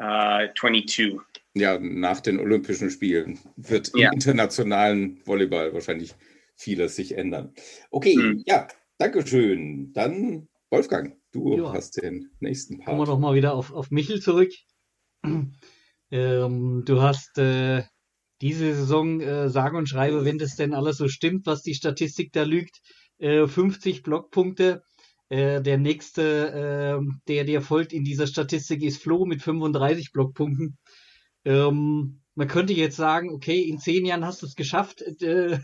Uh, 0.00 1.18
ja, 1.54 1.78
nach 1.80 2.20
den 2.20 2.38
Olympischen 2.38 2.90
Spielen 2.90 3.38
wird 3.56 3.88
im 3.94 4.00
ja. 4.00 4.12
internationalen 4.12 5.20
Volleyball 5.24 5.72
wahrscheinlich 5.74 6.14
vieles 6.54 6.94
sich 6.96 7.16
ändern. 7.16 7.52
Okay, 7.90 8.16
mhm. 8.16 8.44
ja, 8.46 8.68
Dankeschön. 8.98 9.92
Dann 9.92 10.48
Wolfgang, 10.70 11.16
du 11.32 11.56
ja. 11.56 11.72
hast 11.72 12.02
den 12.02 12.30
nächsten 12.40 12.78
Part. 12.78 12.86
Kommen 12.88 13.00
wir 13.00 13.06
doch 13.06 13.18
mal 13.18 13.34
wieder 13.34 13.54
auf, 13.54 13.72
auf 13.72 13.90
Michel 13.90 14.20
zurück. 14.20 14.52
Ähm, 16.10 16.84
du 16.86 17.02
hast 17.02 17.36
äh, 17.36 17.82
diese 18.40 18.74
Saison, 18.74 19.20
äh, 19.20 19.48
sage 19.50 19.76
und 19.76 19.88
schreibe, 19.88 20.24
wenn 20.24 20.38
das 20.38 20.56
denn 20.56 20.74
alles 20.74 20.96
so 20.96 21.08
stimmt, 21.08 21.46
was 21.46 21.62
die 21.62 21.74
Statistik 21.74 22.32
da 22.32 22.44
lügt, 22.44 22.80
äh, 23.18 23.46
50 23.46 24.02
Blockpunkte. 24.02 24.82
Äh, 25.28 25.60
der 25.60 25.76
nächste, 25.76 27.00
äh, 27.02 27.06
der 27.26 27.44
dir 27.44 27.60
folgt 27.60 27.92
in 27.92 28.04
dieser 28.04 28.26
Statistik, 28.26 28.82
ist 28.82 29.02
Flo 29.02 29.26
mit 29.26 29.42
35 29.42 30.12
Blockpunkten. 30.12 30.78
Ähm, 31.44 32.20
man 32.34 32.48
könnte 32.48 32.72
jetzt 32.72 32.96
sagen, 32.96 33.30
okay, 33.30 33.60
in 33.60 33.78
zehn 33.78 34.06
Jahren 34.06 34.24
hast 34.24 34.42
du 34.42 34.46
es 34.46 34.54
geschafft, 34.54 35.02
äh, 35.22 35.58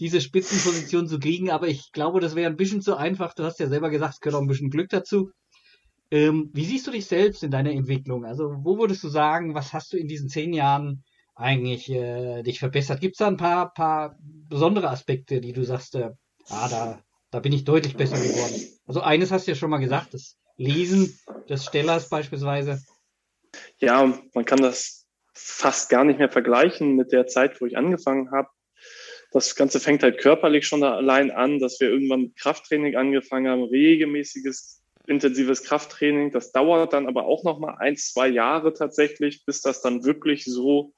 diese 0.00 0.20
Spitzenposition 0.20 1.06
zu 1.06 1.18
kriegen, 1.20 1.50
aber 1.50 1.68
ich 1.68 1.92
glaube, 1.92 2.20
das 2.20 2.34
wäre 2.34 2.50
ein 2.50 2.56
bisschen 2.56 2.80
zu 2.80 2.96
einfach. 2.96 3.34
Du 3.34 3.44
hast 3.44 3.60
ja 3.60 3.68
selber 3.68 3.90
gesagt, 3.90 4.14
es 4.14 4.20
gehört 4.20 4.36
auch 4.36 4.42
ein 4.42 4.48
bisschen 4.48 4.70
Glück 4.70 4.88
dazu. 4.88 5.30
Ähm, 6.10 6.50
wie 6.52 6.64
siehst 6.64 6.86
du 6.86 6.90
dich 6.90 7.06
selbst 7.06 7.42
in 7.42 7.50
deiner 7.50 7.70
Entwicklung? 7.70 8.24
Also, 8.24 8.56
wo 8.62 8.78
würdest 8.78 9.04
du 9.04 9.08
sagen, 9.08 9.54
was 9.54 9.72
hast 9.72 9.92
du 9.92 9.96
in 9.96 10.08
diesen 10.08 10.28
zehn 10.28 10.52
Jahren 10.52 11.04
eigentlich 11.34 11.90
äh, 11.90 12.42
dich 12.42 12.58
verbessert? 12.58 13.00
Gibt 13.00 13.14
es 13.14 13.18
da 13.18 13.26
ein 13.26 13.36
paar, 13.36 13.72
paar 13.72 14.18
besondere 14.20 14.90
Aspekte, 14.90 15.40
die 15.40 15.52
du 15.52 15.64
sagst, 15.64 15.94
äh, 15.96 16.10
ah, 16.48 16.68
da, 16.68 17.02
da 17.30 17.40
bin 17.40 17.52
ich 17.52 17.64
deutlich 17.64 17.96
besser 17.96 18.16
geworden? 18.16 18.68
Also, 18.86 19.00
eines 19.00 19.30
hast 19.30 19.46
du 19.46 19.52
ja 19.52 19.56
schon 19.56 19.70
mal 19.70 19.78
gesagt, 19.78 20.14
das 20.14 20.36
Lesen 20.56 21.18
des 21.48 21.64
Stellers 21.64 22.08
beispielsweise. 22.08 22.82
Ja, 23.78 24.18
man 24.34 24.44
kann 24.44 24.60
das 24.60 25.06
fast 25.32 25.90
gar 25.90 26.04
nicht 26.04 26.18
mehr 26.18 26.30
vergleichen 26.30 26.94
mit 26.94 27.12
der 27.12 27.26
Zeit, 27.26 27.60
wo 27.60 27.66
ich 27.66 27.76
angefangen 27.76 28.30
habe. 28.30 28.48
Das 29.32 29.56
Ganze 29.56 29.80
fängt 29.80 30.04
halt 30.04 30.18
körperlich 30.18 30.66
schon 30.66 30.84
allein 30.84 31.32
an, 31.32 31.58
dass 31.58 31.80
wir 31.80 31.90
irgendwann 31.90 32.22
mit 32.22 32.36
Krafttraining 32.36 32.94
angefangen 32.94 33.48
haben, 33.48 33.64
regelmäßiges 33.64 34.84
intensives 35.06 35.64
Krafttraining. 35.64 36.30
Das 36.30 36.52
dauert 36.52 36.92
dann 36.92 37.08
aber 37.08 37.26
auch 37.26 37.42
noch 37.42 37.58
mal 37.58 37.76
ein, 37.78 37.96
zwei 37.96 38.28
Jahre 38.28 38.72
tatsächlich, 38.74 39.44
bis 39.44 39.60
das 39.60 39.82
dann 39.82 40.04
wirklich 40.04 40.44
so 40.44 40.94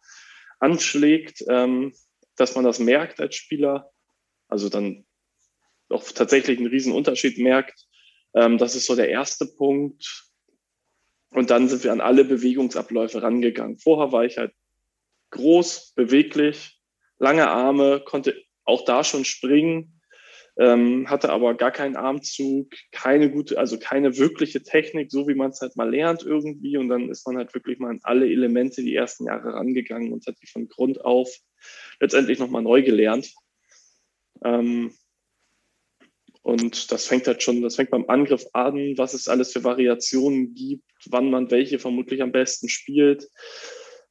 anschlägt, 0.58 1.44
ähm, 1.48 1.92
dass 2.36 2.54
man 2.54 2.64
das 2.64 2.78
merkt 2.78 3.20
als 3.20 3.36
Spieler. 3.36 3.90
Also 4.48 4.68
dann 4.68 5.04
auch 5.88 6.04
tatsächlich 6.04 6.58
einen 6.58 6.68
riesen 6.68 6.92
Unterschied 6.92 7.38
merkt. 7.38 7.86
Ähm, 8.34 8.58
das 8.58 8.74
ist 8.74 8.86
so 8.86 8.96
der 8.96 9.08
erste 9.08 9.46
Punkt. 9.46 10.26
Und 11.30 11.50
dann 11.50 11.68
sind 11.68 11.84
wir 11.84 11.92
an 11.92 12.00
alle 12.00 12.24
Bewegungsabläufe 12.24 13.22
rangegangen. 13.22 13.78
Vorher 13.78 14.12
war 14.12 14.24
ich 14.24 14.38
halt 14.38 14.52
groß, 15.30 15.92
beweglich, 15.94 16.80
lange 17.18 17.48
Arme, 17.48 18.00
konnte 18.00 18.42
auch 18.64 18.84
da 18.84 19.04
schon 19.04 19.24
springen, 19.24 19.95
ähm, 20.58 21.08
hatte 21.10 21.30
aber 21.30 21.54
gar 21.54 21.70
keinen 21.70 21.96
Armzug, 21.96 22.72
keine 22.90 23.30
gute, 23.30 23.58
also 23.58 23.78
keine 23.78 24.16
wirkliche 24.16 24.62
Technik, 24.62 25.10
so 25.10 25.28
wie 25.28 25.34
man 25.34 25.50
es 25.50 25.60
halt 25.60 25.76
mal 25.76 25.90
lernt 25.90 26.22
irgendwie. 26.22 26.78
Und 26.78 26.88
dann 26.88 27.10
ist 27.10 27.26
man 27.26 27.36
halt 27.36 27.52
wirklich 27.54 27.78
mal 27.78 27.90
an 27.90 28.00
alle 28.02 28.26
Elemente 28.26 28.82
die 28.82 28.94
ersten 28.94 29.26
Jahre 29.26 29.52
rangegangen 29.52 30.12
und 30.12 30.26
hat 30.26 30.36
die 30.40 30.46
von 30.46 30.68
Grund 30.68 31.04
auf 31.04 31.28
letztendlich 32.00 32.38
nochmal 32.38 32.62
neu 32.62 32.82
gelernt. 32.82 33.34
Ähm, 34.44 34.92
und 36.42 36.92
das 36.92 37.06
fängt 37.06 37.26
halt 37.26 37.42
schon, 37.42 37.60
das 37.60 37.74
fängt 37.74 37.90
beim 37.90 38.08
Angriff 38.08 38.46
an, 38.52 38.96
was 38.96 39.14
es 39.14 39.28
alles 39.28 39.52
für 39.52 39.64
Variationen 39.64 40.54
gibt, 40.54 40.84
wann 41.06 41.28
man 41.28 41.50
welche 41.50 41.78
vermutlich 41.78 42.22
am 42.22 42.32
besten 42.32 42.68
spielt, 42.68 43.28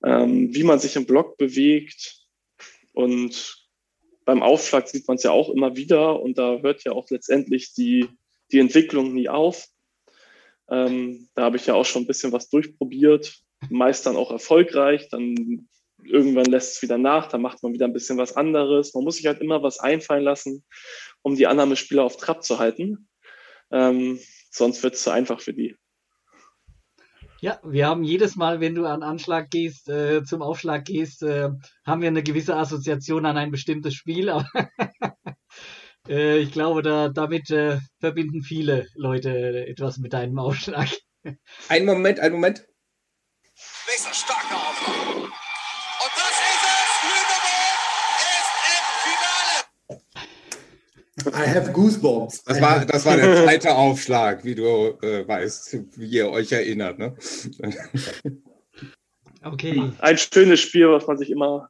ähm, 0.04 0.54
wie 0.54 0.64
man 0.64 0.78
sich 0.78 0.96
im 0.96 1.06
Block 1.06 1.38
bewegt. 1.38 2.20
Und 2.92 3.65
beim 4.26 4.42
Aufschlag 4.42 4.88
sieht 4.88 5.08
man 5.08 5.16
es 5.16 5.24
ja 5.24 5.32
auch 5.32 5.50
immer 5.50 5.76
wieder 5.76 6.20
und 6.20 6.38
da 6.38 6.58
hört 6.58 6.84
ja 6.84 6.92
auch 6.92 7.10
letztendlich 7.10 7.74
die, 7.74 8.10
die 8.52 8.60
Entwicklung 8.60 9.14
nie 9.14 9.30
auf. 9.30 9.68
Ähm, 10.70 11.30
da 11.36 11.44
habe 11.44 11.58
ich 11.58 11.68
ja 11.68 11.76
auch 11.76 11.86
schon 11.86 12.04
ein 12.04 12.08
bisschen 12.08 12.32
was 12.32 12.50
durchprobiert, 12.50 13.40
meist 13.70 14.06
dann 14.06 14.16
auch 14.16 14.32
erfolgreich, 14.32 15.10
dann 15.10 15.68
irgendwann 16.04 16.46
lässt 16.46 16.76
es 16.76 16.82
wieder 16.82 16.98
nach, 16.98 17.28
dann 17.28 17.42
macht 17.42 17.64
man 17.64 17.74
wieder 17.74 17.86
ein 17.86 17.94
bisschen 17.94 18.18
was 18.18 18.36
anderes. 18.36 18.94
Man 18.94 19.04
muss 19.04 19.18
sich 19.18 19.28
halt 19.28 19.42
immer 19.42 19.64
was 19.64 19.80
einfallen 19.80 20.24
lassen, 20.24 20.64
um 21.22 21.36
die 21.36 21.48
Annahmespieler 21.48 22.04
auf 22.04 22.18
Trab 22.18 22.44
zu 22.44 22.60
halten. 22.60 23.08
Ähm, 23.72 24.20
sonst 24.52 24.84
wird 24.84 24.96
es 24.96 25.04
zu 25.04 25.12
einfach 25.12 25.40
für 25.40 25.54
die. 25.54 25.76
Ja, 27.42 27.60
wir 27.64 27.88
haben 27.88 28.04
jedes 28.04 28.36
Mal, 28.36 28.60
wenn 28.60 28.76
du 28.76 28.86
an 28.86 29.04
Anschlag 29.04 29.50
gehst, 29.52 29.90
äh, 29.90 30.24
zum 30.24 30.42
Aufschlag 30.42 30.86
gehst, 30.86 31.22
äh, 31.22 31.50
haben 31.86 32.02
wir 32.02 32.08
eine 32.08 32.24
gewisse 32.24 32.56
Assoziation 32.56 33.26
an 33.26 33.38
ein 33.38 33.52
bestimmtes 33.52 33.94
Spiel. 33.94 34.30
Aber 34.30 34.48
äh, 36.08 36.40
ich 36.40 36.52
glaube, 36.52 36.82
da, 36.82 37.10
damit 37.10 37.50
äh, 37.52 37.80
verbinden 38.00 38.42
viele 38.42 38.88
Leute 38.96 39.68
etwas 39.68 39.98
mit 39.98 40.14
deinem 40.14 40.40
Aufschlag. 40.40 40.90
Ein 41.70 41.86
Moment, 41.86 42.20
ein 42.20 42.32
Moment. 42.32 42.66
Nächster 43.88 44.14
I 51.28 51.48
have 51.48 51.72
goosebumps. 51.72 52.44
Das 52.44 52.62
war, 52.62 52.86
das 52.86 53.06
war 53.06 53.18
der 53.18 53.44
zweite 53.44 53.76
Aufschlag, 53.76 54.44
wie 54.44 54.56
du 54.56 54.98
äh, 55.02 55.28
weißt, 55.28 55.78
wie 55.98 56.08
ihr 56.08 56.30
euch 56.30 56.52
erinnert. 56.52 57.00
Ne? 57.00 57.16
Okay. 59.44 59.92
Ein 60.00 60.18
schönes 60.18 60.60
Spiel, 60.60 60.90
was 60.90 61.06
man 61.06 61.20
sich 61.20 61.30
immer 61.30 61.70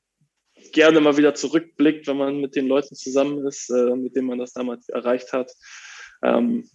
gerne 0.71 1.01
mal 1.01 1.17
wieder 1.17 1.35
zurückblickt, 1.35 2.07
wenn 2.07 2.17
man 2.17 2.39
mit 2.39 2.55
den 2.55 2.67
Leuten 2.67 2.95
zusammen 2.95 3.45
ist, 3.45 3.69
äh, 3.69 3.95
mit 3.95 4.15
denen 4.15 4.27
man 4.27 4.39
das 4.39 4.53
damals 4.53 4.87
erreicht 4.89 5.33
hat. 5.33 5.51
Ähm, 6.23 6.69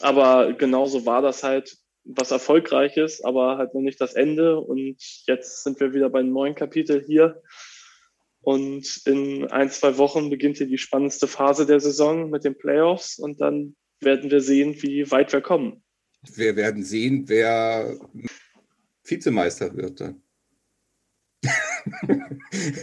aber 0.00 0.52
genauso 0.52 1.06
war 1.06 1.22
das 1.22 1.42
halt 1.42 1.76
was 2.04 2.30
Erfolgreiches, 2.30 3.22
aber 3.22 3.58
halt 3.58 3.74
noch 3.74 3.80
nicht 3.80 4.00
das 4.00 4.14
Ende. 4.14 4.58
Und 4.58 4.96
jetzt 5.26 5.64
sind 5.64 5.80
wir 5.80 5.94
wieder 5.94 6.10
beim 6.10 6.32
neuen 6.32 6.54
Kapitel 6.54 7.02
hier. 7.04 7.42
Und 8.42 9.02
in 9.06 9.46
ein, 9.50 9.70
zwei 9.70 9.96
Wochen 9.98 10.28
beginnt 10.28 10.58
hier 10.58 10.66
die 10.66 10.78
spannendste 10.78 11.28
Phase 11.28 11.64
der 11.64 11.80
Saison 11.80 12.28
mit 12.28 12.44
den 12.44 12.58
Playoffs 12.58 13.18
und 13.18 13.40
dann 13.40 13.76
werden 14.00 14.30
wir 14.30 14.40
sehen, 14.40 14.74
wie 14.82 15.10
weit 15.10 15.32
wir 15.32 15.40
kommen. 15.40 15.82
Wir 16.34 16.56
werden 16.56 16.84
sehen, 16.84 17.24
wer 17.28 17.96
Vizemeister 19.04 19.76
wird 19.76 20.00
dann. 20.00 20.22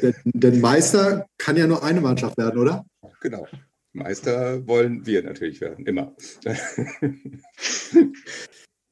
denn, 0.02 0.16
denn 0.26 0.62
Meister 0.62 1.28
kann 1.38 1.58
ja 1.58 1.68
nur 1.68 1.84
eine 1.84 2.02
Mannschaft 2.02 2.38
werden, 2.38 2.60
oder? 2.60 2.86
Genau. 3.22 3.48
Meister 3.92 4.66
wollen 4.68 5.06
wir 5.06 5.24
natürlich 5.24 5.62
werden, 5.62 5.86
immer. 5.86 6.16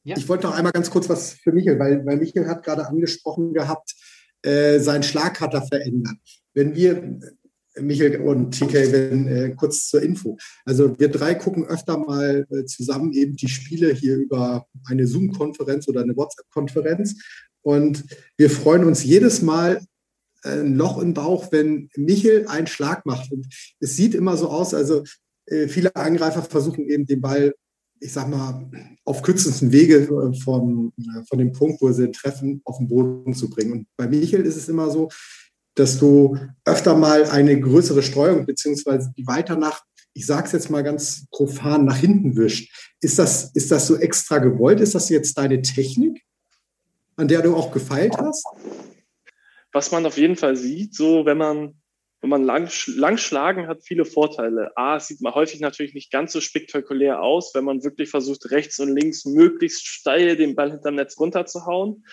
ja. 0.04 0.16
Ich 0.16 0.28
wollte 0.28 0.46
noch 0.46 0.54
einmal 0.54 0.72
ganz 0.72 0.90
kurz 0.90 1.08
was 1.08 1.34
für 1.34 1.52
Michael, 1.52 1.78
weil, 1.78 2.04
weil 2.04 2.16
Michael 2.16 2.46
hat 2.46 2.64
gerade 2.64 2.86
angesprochen 2.86 3.54
gehabt, 3.54 3.94
äh, 4.42 4.78
sein 4.78 5.02
Schlag 5.02 5.40
hat 5.40 5.54
er 5.54 5.66
verändert. 5.66 6.16
Wenn 6.58 6.74
wir, 6.74 7.20
Michael 7.80 8.20
und 8.22 8.50
TK, 8.58 8.92
wenn, 8.92 9.28
äh, 9.28 9.54
kurz 9.54 9.88
zur 9.88 10.02
Info. 10.02 10.36
Also 10.64 10.98
wir 10.98 11.08
drei 11.08 11.34
gucken 11.34 11.64
öfter 11.64 11.96
mal 11.96 12.44
äh, 12.50 12.64
zusammen 12.64 13.12
eben 13.12 13.36
die 13.36 13.46
Spiele 13.46 13.92
hier 13.92 14.16
über 14.16 14.66
eine 14.86 15.06
Zoom-Konferenz 15.06 15.86
oder 15.86 16.02
eine 16.02 16.16
WhatsApp-Konferenz. 16.16 17.14
Und 17.62 18.04
wir 18.36 18.50
freuen 18.50 18.82
uns 18.82 19.04
jedes 19.04 19.42
Mal 19.42 19.80
äh, 20.42 20.60
ein 20.60 20.74
Loch 20.74 20.98
im 20.98 21.14
Bauch, 21.14 21.52
wenn 21.52 21.90
Michel 21.96 22.48
einen 22.48 22.66
Schlag 22.66 23.06
macht. 23.06 23.30
Und 23.30 23.46
es 23.78 23.94
sieht 23.94 24.16
immer 24.16 24.36
so 24.36 24.48
aus, 24.48 24.74
also 24.74 25.04
äh, 25.46 25.68
viele 25.68 25.94
Angreifer 25.94 26.42
versuchen 26.42 26.88
eben 26.88 27.06
den 27.06 27.20
Ball, 27.20 27.54
ich 28.00 28.12
sag 28.12 28.28
mal, 28.28 28.68
auf 29.04 29.22
kürzesten 29.22 29.70
Wege 29.70 29.98
äh, 29.98 30.40
von, 30.40 30.92
von 31.28 31.38
dem 31.38 31.52
Punkt, 31.52 31.80
wo 31.80 31.92
sie 31.92 32.10
treffen, 32.10 32.60
auf 32.64 32.78
den 32.78 32.88
Boden 32.88 33.34
zu 33.34 33.48
bringen. 33.48 33.72
Und 33.72 33.86
bei 33.96 34.08
Michel 34.08 34.42
ist 34.42 34.56
es 34.56 34.68
immer 34.68 34.90
so, 34.90 35.08
dass 35.78 35.98
du 35.98 36.38
öfter 36.64 36.96
mal 36.96 37.24
eine 37.24 37.58
größere 37.58 38.02
Streuung 38.02 38.46
beziehungsweise 38.46 39.12
die 39.16 39.26
weiter 39.26 39.56
nach, 39.56 39.82
ich 40.12 40.26
sage 40.26 40.46
es 40.46 40.52
jetzt 40.52 40.70
mal 40.70 40.82
ganz 40.82 41.26
profan, 41.30 41.84
nach 41.84 41.96
hinten 41.96 42.36
wischt. 42.36 42.72
Ist 43.00 43.18
das, 43.18 43.52
ist 43.54 43.70
das 43.70 43.86
so 43.86 43.96
extra 43.96 44.38
gewollt? 44.38 44.80
Ist 44.80 44.94
das 44.94 45.08
jetzt 45.08 45.38
deine 45.38 45.62
Technik, 45.62 46.22
an 47.16 47.28
der 47.28 47.42
du 47.42 47.54
auch 47.54 47.72
gefeilt 47.72 48.16
hast? 48.18 48.44
Was 49.72 49.92
man 49.92 50.06
auf 50.06 50.16
jeden 50.16 50.36
Fall 50.36 50.56
sieht, 50.56 50.94
so 50.94 51.24
wenn 51.24 51.38
man 51.38 51.74
wenn 52.20 52.30
man 52.30 52.42
lang, 52.42 52.68
lang 52.96 53.16
schlagen 53.16 53.68
hat, 53.68 53.84
viele 53.84 54.04
Vorteile. 54.04 54.76
A, 54.76 54.96
es 54.96 55.06
sieht 55.06 55.20
man 55.20 55.34
häufig 55.34 55.60
natürlich 55.60 55.94
nicht 55.94 56.10
ganz 56.10 56.32
so 56.32 56.40
spektakulär 56.40 57.22
aus, 57.22 57.54
wenn 57.54 57.64
man 57.64 57.84
wirklich 57.84 58.10
versucht, 58.10 58.50
rechts 58.50 58.80
und 58.80 58.92
links 58.92 59.24
möglichst 59.24 59.86
steil 59.86 60.36
den 60.36 60.56
Ball 60.56 60.72
hinterm 60.72 60.96
Netz 60.96 61.18
runterzuhauen. 61.18 62.04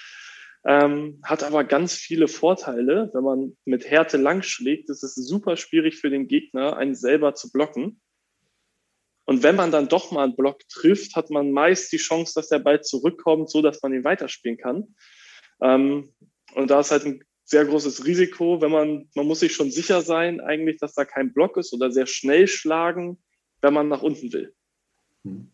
Ähm, 0.68 1.20
hat 1.24 1.44
aber 1.44 1.64
ganz 1.64 1.94
viele 1.94 2.28
Vorteile. 2.28 3.12
Wenn 3.14 3.24
man 3.24 3.58
mit 3.66 3.90
Härte 3.90 4.18
lang 4.18 4.42
schlägt, 4.42 4.90
ist 4.90 5.04
es 5.04 5.14
super 5.16 5.58
schwierig 5.58 5.98
für 5.98 6.10
den 6.10 6.28
Gegner, 6.28 6.78
einen 6.78 6.96
selber 6.96 7.36
zu 7.36 7.52
blocken. 7.52 8.02
Und 9.26 9.44
wenn 9.44 9.56
man 9.56 9.72
dann 9.72 9.88
doch 9.88 10.12
mal 10.12 10.24
einen 10.24 10.36
Block 10.36 10.68
trifft, 10.70 11.16
hat 11.16 11.30
man 11.30 11.52
meist 11.52 11.92
die 11.92 11.98
Chance, 11.98 12.34
dass 12.36 12.50
der 12.50 12.60
Ball 12.60 12.82
zurückkommt, 12.82 13.50
so 13.50 13.62
dass 13.62 13.82
man 13.82 13.94
ihn 13.94 14.04
weiterspielen 14.04 14.58
kann. 14.58 14.96
Ähm, 15.62 16.14
und 16.54 16.70
da 16.70 16.80
ist 16.80 16.92
halt 16.92 17.06
ein 17.06 17.24
sehr 17.44 17.66
großes 17.66 18.06
Risiko, 18.06 18.62
wenn 18.62 18.72
man, 18.72 19.10
man 19.16 19.28
muss 19.28 19.42
sich 19.42 19.54
schon 19.54 19.70
sicher 19.70 20.02
sein, 20.02 20.42
eigentlich, 20.42 20.78
dass 20.78 20.96
da 20.96 21.06
kein 21.06 21.32
Block 21.32 21.58
ist 21.58 21.74
oder 21.74 21.92
sehr 21.92 22.08
schnell 22.08 22.48
schlagen, 22.48 23.22
wenn 23.62 23.74
man 23.74 23.88
nach 23.88 24.02
unten 24.02 24.34
will. 24.34 24.54
Hm. 25.24 25.52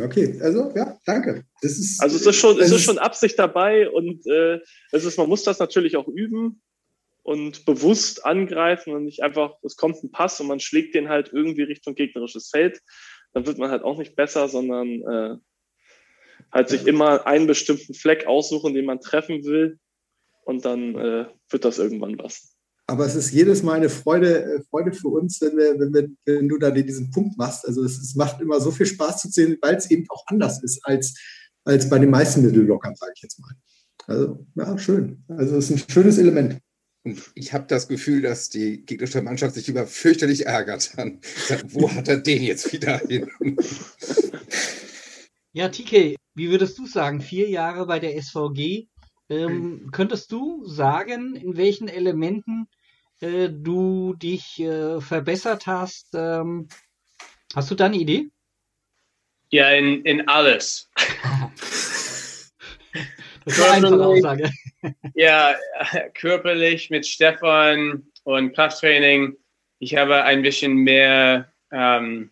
Okay, 0.00 0.38
also 0.40 0.72
ja, 0.74 0.98
danke. 1.04 1.44
Das 1.60 1.72
ist, 1.72 2.00
also 2.00 2.16
es 2.16 2.26
ist 2.26 2.36
schon, 2.36 2.58
es 2.58 2.70
ist 2.70 2.82
schon 2.82 2.98
Absicht 2.98 3.38
dabei 3.38 3.90
und 3.90 4.26
äh, 4.26 4.60
es 4.90 5.04
ist, 5.04 5.18
man 5.18 5.28
muss 5.28 5.44
das 5.44 5.58
natürlich 5.58 5.96
auch 5.96 6.08
üben. 6.08 6.62
und 7.22 7.64
bewusst 7.64 8.24
angreifen 8.24 8.92
und 8.94 9.04
nicht 9.04 9.22
einfach, 9.22 9.56
es 9.62 9.76
kommt 9.76 10.02
ein 10.02 10.10
Pass 10.10 10.40
und 10.40 10.48
man 10.48 10.60
schlägt 10.60 10.94
den 10.94 11.08
halt 11.08 11.30
irgendwie 11.32 11.62
Richtung 11.62 11.94
gegnerisches 11.94 12.48
Feld, 12.48 12.80
dann 13.32 13.46
wird 13.46 13.58
man 13.58 13.70
halt 13.70 13.82
auch 13.82 13.98
nicht 13.98 14.16
besser, 14.16 14.48
sondern 14.48 14.88
äh, 15.02 15.36
halt 16.50 16.68
sich 16.68 16.86
immer 16.86 17.26
einen 17.26 17.46
bestimmten 17.46 17.94
Fleck 17.94 18.26
aussuchen, 18.26 18.74
den 18.74 18.84
man 18.84 19.00
treffen 19.00 19.44
will 19.44 19.78
und 20.44 20.64
dann 20.64 20.96
äh, 20.96 21.26
wird 21.48 21.64
das 21.64 21.78
irgendwann 21.78 22.18
was. 22.18 22.51
Aber 22.92 23.06
es 23.06 23.14
ist 23.14 23.32
jedes 23.32 23.62
Mal 23.62 23.76
eine 23.76 23.88
Freude, 23.88 24.44
äh, 24.44 24.62
Freude 24.68 24.92
für 24.92 25.08
uns, 25.08 25.40
wenn, 25.40 25.56
wir, 25.56 25.80
wenn, 25.80 25.94
wir, 25.94 26.10
wenn 26.26 26.46
du 26.46 26.58
da 26.58 26.70
diesen 26.70 27.10
Punkt 27.10 27.38
machst. 27.38 27.66
Also 27.66 27.82
es, 27.84 27.98
es 27.98 28.14
macht 28.16 28.38
immer 28.42 28.60
so 28.60 28.70
viel 28.70 28.84
Spaß 28.84 29.22
zu 29.22 29.30
sehen, 29.30 29.56
weil 29.62 29.76
es 29.76 29.90
eben 29.90 30.04
auch 30.10 30.22
anders 30.26 30.62
ist 30.62 30.78
als, 30.84 31.14
als 31.64 31.88
bei 31.88 31.98
den 31.98 32.10
meisten 32.10 32.42
Mittelblockern, 32.42 32.94
sage 32.94 33.12
ich 33.16 33.22
jetzt 33.22 33.40
mal. 33.40 33.54
Also 34.06 34.46
ja, 34.56 34.76
schön. 34.76 35.24
Also 35.26 35.56
es 35.56 35.70
ist 35.70 35.88
ein 35.88 35.90
schönes 35.90 36.18
Element. 36.18 36.58
Und 37.02 37.32
ich 37.34 37.54
habe 37.54 37.64
das 37.66 37.88
Gefühl, 37.88 38.20
dass 38.20 38.50
die 38.50 38.84
gegnerische 38.84 39.22
Mannschaft 39.22 39.54
sich 39.54 39.70
über 39.70 39.86
fürchterlich 39.86 40.44
ärgert. 40.44 40.92
Dann 40.98 41.20
sagt, 41.48 41.72
wo 41.72 41.90
hat 41.90 42.08
er 42.08 42.18
den 42.18 42.42
jetzt 42.42 42.74
wieder 42.74 42.98
hin? 42.98 43.26
Ja, 45.54 45.70
TK, 45.70 46.16
wie 46.34 46.50
würdest 46.50 46.78
du 46.78 46.86
sagen? 46.86 47.22
Vier 47.22 47.48
Jahre 47.48 47.86
bei 47.86 48.00
der 48.00 48.20
SVG. 48.20 48.88
Ähm, 49.30 49.88
könntest 49.92 50.30
du 50.30 50.66
sagen, 50.66 51.36
in 51.36 51.56
welchen 51.56 51.88
Elementen 51.88 52.66
äh, 53.22 53.48
du 53.50 54.14
dich 54.14 54.60
äh, 54.60 55.00
verbessert 55.00 55.66
hast? 55.66 56.08
Ähm, 56.14 56.68
hast 57.54 57.70
du 57.70 57.74
da 57.74 57.86
eine 57.86 57.96
Idee? 57.96 58.28
Ja, 59.50 59.70
in, 59.70 60.02
in 60.04 60.28
alles. 60.28 60.90
Das 63.44 63.60
war 63.60 63.72
eine 63.72 63.88
Aussage. 63.88 64.50
Ja, 65.14 65.56
körperlich 66.14 66.90
mit 66.90 67.06
Stefan 67.06 68.04
und 68.24 68.54
Krafttraining. 68.54 69.36
Ich 69.78 69.96
habe 69.96 70.22
ein 70.22 70.42
bisschen 70.42 70.74
mehr, 70.74 71.52
ähm, 71.72 72.30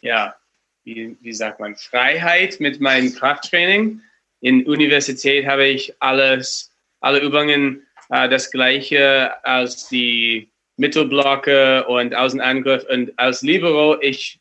ja, 0.00 0.36
wie, 0.84 1.16
wie 1.20 1.32
sagt 1.32 1.60
man, 1.60 1.74
Freiheit 1.74 2.60
mit 2.60 2.80
meinem 2.80 3.12
Krafttraining. 3.12 4.00
In 4.40 4.66
Universität 4.66 5.46
habe 5.46 5.64
ich 5.66 5.94
alles, 6.00 6.72
alle 7.00 7.20
Übungen 7.20 7.83
äh, 8.10 8.28
das 8.28 8.50
gleiche 8.50 9.44
als 9.44 9.88
die 9.88 10.50
Mittelblocke 10.76 11.84
und 11.86 12.14
Außenangriff 12.14 12.84
und 12.88 13.16
als 13.18 13.42
Libero. 13.42 14.00
Ich 14.00 14.40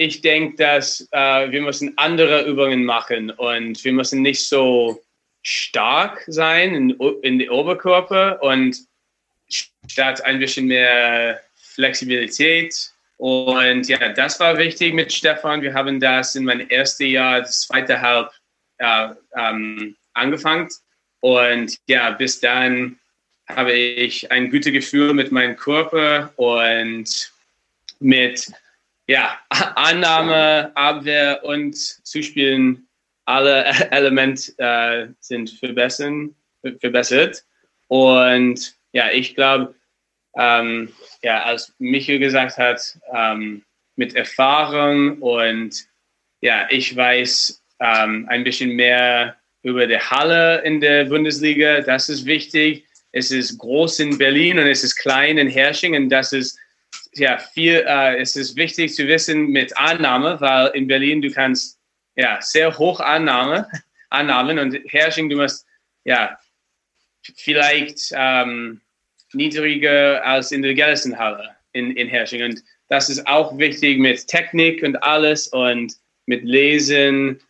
ich 0.00 0.20
denke, 0.20 0.56
dass 0.56 1.08
äh, 1.10 1.50
wir 1.50 1.60
müssen 1.60 1.92
andere 1.96 2.46
Übungen 2.46 2.84
machen 2.84 3.30
und 3.30 3.84
wir 3.84 3.92
müssen 3.92 4.22
nicht 4.22 4.46
so 4.46 5.02
stark 5.42 6.22
sein 6.28 6.74
in, 6.74 6.90
in 7.22 7.40
den 7.40 7.50
Oberkörper 7.50 8.40
und 8.40 8.78
statt 9.50 10.24
ein 10.24 10.38
bisschen 10.38 10.66
mehr 10.66 11.40
Flexibilität. 11.56 12.92
Und 13.16 13.88
ja, 13.88 14.12
das 14.12 14.38
war 14.38 14.56
wichtig 14.56 14.94
mit 14.94 15.12
Stefan. 15.12 15.62
Wir 15.62 15.74
haben 15.74 15.98
das 15.98 16.36
in 16.36 16.44
meinem 16.44 16.68
ersten 16.68 17.06
Jahr, 17.06 17.40
das 17.40 17.62
zweite 17.62 18.00
Halb 18.00 18.30
äh, 18.78 19.08
ähm, 19.36 19.96
angefangen. 20.12 20.68
Und 21.20 21.78
ja, 21.86 22.10
bis 22.10 22.40
dann 22.40 22.98
habe 23.48 23.72
ich 23.72 24.30
ein 24.30 24.50
gutes 24.50 24.72
Gefühl 24.72 25.14
mit 25.14 25.32
meinem 25.32 25.56
Körper 25.56 26.32
und 26.36 27.32
mit 27.98 28.52
ja, 29.06 29.38
Annahme, 29.48 30.70
Abwehr 30.74 31.42
und 31.44 31.74
Zuspielen, 31.76 32.86
alle 33.24 33.64
Elemente 33.90 34.52
äh, 34.58 35.08
sind 35.20 35.50
verbessern, 35.50 36.34
verbessert. 36.80 37.44
Und 37.88 38.74
ja, 38.92 39.10
ich 39.10 39.34
glaube, 39.34 39.74
ähm, 40.36 40.92
ja, 41.22 41.42
als 41.42 41.74
Michael 41.78 42.18
gesagt 42.18 42.58
hat, 42.58 42.98
ähm, 43.12 43.62
mit 43.96 44.14
Erfahrung 44.14 45.18
und 45.18 45.86
ja, 46.40 46.68
ich 46.70 46.94
weiß 46.94 47.60
ähm, 47.80 48.26
ein 48.28 48.44
bisschen 48.44 48.70
mehr 48.70 49.36
über 49.68 49.86
die 49.86 49.98
Halle 49.98 50.62
in 50.62 50.80
der 50.80 51.04
Bundesliga. 51.04 51.80
Das 51.80 52.08
ist 52.08 52.26
wichtig. 52.26 52.84
Es 53.12 53.30
ist 53.30 53.58
groß 53.58 54.00
in 54.00 54.18
Berlin 54.18 54.58
und 54.58 54.66
es 54.66 54.84
ist 54.84 54.96
klein 54.96 55.38
in 55.38 55.48
Hersching 55.48 55.94
und 55.94 56.10
das 56.10 56.32
ist 56.32 56.58
ja, 57.14 57.38
viel, 57.38 57.84
äh, 57.86 58.20
es 58.20 58.36
ist 58.36 58.56
wichtig 58.56 58.94
zu 58.94 59.06
wissen 59.06 59.48
mit 59.48 59.76
Annahme, 59.76 60.40
weil 60.40 60.68
in 60.68 60.86
Berlin 60.86 61.22
du 61.22 61.30
kannst 61.30 61.78
ja 62.16 62.40
sehr 62.40 62.76
hoch 62.78 63.00
Annahme, 63.00 63.68
Annahmen 64.10 64.58
und 64.58 64.78
Herrsching, 64.88 65.28
du 65.28 65.36
musst 65.36 65.66
ja 66.04 66.38
vielleicht 67.36 68.12
ähm, 68.12 68.80
niedriger 69.32 70.24
als 70.24 70.52
in 70.52 70.62
der 70.62 70.74
Gelsenhalle 70.74 71.56
in, 71.72 71.92
in 71.96 72.08
Herrsching. 72.08 72.42
Und 72.42 72.62
das 72.88 73.10
ist 73.10 73.26
auch 73.26 73.56
wichtig 73.58 73.98
mit 73.98 74.26
Technik 74.26 74.82
und 74.82 74.96
alles 75.02 75.48
und 75.48 75.94
mit 76.26 76.44
Lesen. 76.44 77.40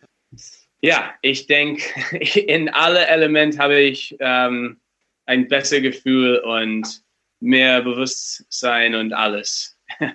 Ja, 0.81 1.14
ich 1.22 1.47
denke, 1.47 1.83
in 2.39 2.68
alle 2.68 3.07
Elemente 3.07 3.59
habe 3.59 3.81
ich 3.81 4.16
ähm, 4.20 4.81
ein 5.26 5.49
besseres 5.49 5.83
Gefühl 5.83 6.39
und 6.39 7.03
mehr 7.41 7.83
Bewusstsein 7.83 8.95
und 8.95 9.12
alles. 9.12 9.79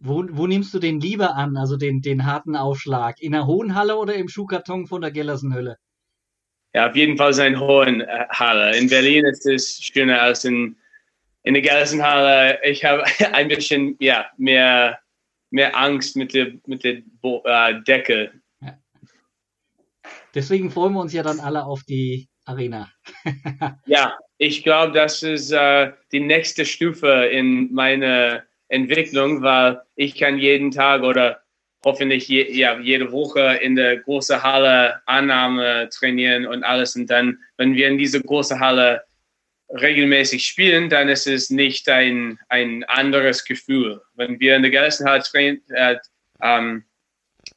Wo, 0.00 0.24
wo 0.30 0.46
nimmst 0.46 0.72
du 0.72 0.78
den 0.78 1.00
lieber 1.00 1.34
an, 1.34 1.56
also 1.56 1.76
den, 1.76 2.02
den 2.02 2.24
harten 2.24 2.54
Aufschlag? 2.54 3.20
In 3.20 3.32
der 3.32 3.48
hohen 3.48 3.74
Halle 3.74 3.96
oder 3.96 4.14
im 4.14 4.28
Schuhkarton 4.28 4.86
von 4.86 5.00
der 5.00 5.10
Gellersenhölle? 5.10 5.76
Ja, 6.72 6.88
auf 6.88 6.94
jeden 6.94 7.16
Fall 7.16 7.32
sein 7.32 7.58
hohen 7.58 8.02
äh, 8.02 8.26
Halle. 8.30 8.76
In 8.76 8.88
Berlin 8.88 9.24
ist 9.24 9.44
es 9.44 9.82
schöner 9.82 10.22
als 10.22 10.44
in, 10.44 10.76
in 11.42 11.54
der 11.54 11.64
Gellersenhalle. 11.64 12.60
Ich 12.62 12.84
habe 12.84 13.02
ein 13.32 13.48
bisschen 13.48 13.96
ja, 13.98 14.26
mehr, 14.36 15.00
mehr 15.50 15.76
Angst 15.76 16.14
mit 16.14 16.32
der, 16.32 16.52
mit 16.66 16.84
der 16.84 17.02
Bo 17.20 17.42
äh, 17.44 17.82
Decke. 17.82 18.30
Deswegen 20.38 20.70
freuen 20.70 20.92
wir 20.92 21.00
uns 21.00 21.12
ja 21.12 21.24
dann 21.24 21.40
alle 21.40 21.64
auf 21.64 21.82
die 21.82 22.28
Arena. 22.44 22.88
ja, 23.86 24.16
ich 24.36 24.62
glaube, 24.62 24.92
das 24.92 25.24
ist 25.24 25.50
äh, 25.50 25.90
die 26.12 26.20
nächste 26.20 26.64
Stufe 26.64 27.08
in 27.08 27.74
meiner 27.74 28.44
Entwicklung, 28.68 29.42
weil 29.42 29.82
ich 29.96 30.14
kann 30.14 30.38
jeden 30.38 30.70
Tag 30.70 31.02
oder 31.02 31.40
hoffentlich 31.84 32.28
je, 32.28 32.56
ja, 32.56 32.78
jede 32.78 33.10
Woche 33.10 33.58
in 33.60 33.74
der 33.74 33.96
großen 33.96 34.40
Halle 34.40 35.02
Annahme 35.06 35.88
trainieren 35.92 36.46
und 36.46 36.62
alles. 36.62 36.94
Und 36.94 37.08
dann, 37.10 37.38
wenn 37.56 37.74
wir 37.74 37.88
in 37.88 37.98
diese 37.98 38.22
große 38.22 38.60
Halle 38.60 39.02
regelmäßig 39.70 40.46
spielen, 40.46 40.88
dann 40.88 41.08
ist 41.08 41.26
es 41.26 41.50
nicht 41.50 41.88
ein, 41.88 42.38
ein 42.48 42.84
anderes 42.84 43.44
Gefühl. 43.44 44.00
Wenn 44.14 44.38
wir 44.38 44.54
in 44.54 44.62
der 44.62 44.70
Gelsenhalle 44.70 45.24
train, 45.24 45.60
äh, 45.70 45.96
ähm, 46.40 46.84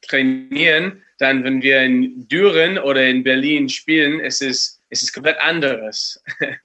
trainieren, 0.02 1.02
dann, 1.18 1.44
wenn 1.44 1.62
wir 1.62 1.82
in 1.82 2.28
Düren 2.28 2.78
oder 2.78 3.08
in 3.08 3.22
Berlin 3.22 3.68
spielen, 3.68 4.20
ist 4.20 4.42
es, 4.42 4.80
ist 4.90 5.02
es 5.02 5.12
komplett 5.12 5.40
anderes. 5.40 6.22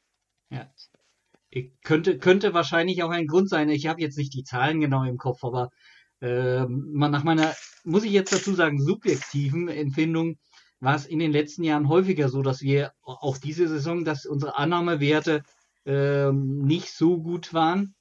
Könnte, 1.83 2.17
könnte 2.17 2.53
wahrscheinlich 2.53 3.03
auch 3.03 3.09
ein 3.09 3.27
Grund 3.27 3.49
sein. 3.49 3.69
Ich 3.69 3.87
habe 3.87 4.01
jetzt 4.01 4.17
nicht 4.17 4.33
die 4.33 4.43
Zahlen 4.43 4.81
genau 4.81 5.03
im 5.03 5.17
Kopf, 5.17 5.43
aber 5.43 5.71
äh, 6.19 6.65
nach 6.67 7.23
meiner, 7.23 7.55
muss 7.83 8.03
ich 8.03 8.11
jetzt 8.11 8.33
dazu 8.33 8.53
sagen, 8.53 8.81
subjektiven 8.81 9.67
Empfindung 9.69 10.37
war 10.79 10.95
es 10.95 11.05
in 11.05 11.19
den 11.19 11.31
letzten 11.31 11.63
Jahren 11.63 11.89
häufiger 11.89 12.29
so, 12.29 12.41
dass 12.41 12.61
wir 12.61 12.91
auch 13.03 13.37
diese 13.37 13.67
Saison, 13.67 14.03
dass 14.05 14.25
unsere 14.25 14.57
Annahmewerte 14.57 15.43
äh, 15.85 16.31
nicht 16.31 16.91
so 16.91 17.17
gut 17.17 17.53
waren. 17.53 17.95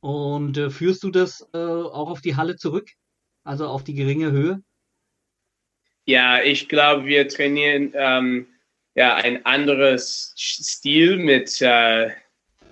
Und 0.00 0.56
äh, 0.56 0.70
führst 0.70 1.02
du 1.02 1.10
das 1.10 1.46
äh, 1.52 1.58
auch 1.58 2.08
auf 2.08 2.20
die 2.20 2.36
Halle 2.36 2.56
zurück? 2.56 2.88
Also 3.44 3.66
auf 3.66 3.84
die 3.84 3.94
geringe 3.94 4.30
Höhe? 4.30 4.62
Ja, 6.06 6.40
ich 6.42 6.68
glaube, 6.68 7.04
wir 7.06 7.28
trainieren 7.28 7.92
ähm, 7.94 8.46
ja 8.94 9.16
ein 9.16 9.44
anderes 9.44 10.32
Stil 10.36 11.16
mit 11.16 11.60
äh, 11.60 12.10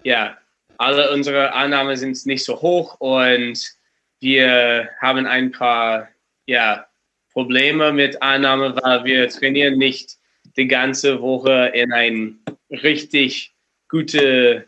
ja, 0.05 0.39
alle 0.78 1.11
unsere 1.12 1.53
Annahmen 1.53 1.97
sind 1.97 2.24
nicht 2.26 2.45
so 2.45 2.61
hoch 2.61 3.01
und 3.01 3.61
wir 4.20 4.89
haben 5.01 5.26
ein 5.26 5.51
paar 5.51 6.09
ja, 6.47 6.87
Probleme 7.32 7.93
mit 7.93 8.22
Annahme, 8.22 8.76
weil 8.82 9.05
wir 9.05 9.28
trainieren 9.28 9.78
nicht 9.78 10.16
die 10.57 10.68
ganze 10.68 11.20
Woche 11.20 11.72
in 11.74 11.93
ein 11.93 12.39
richtig 12.70 13.53
guten 13.89 14.64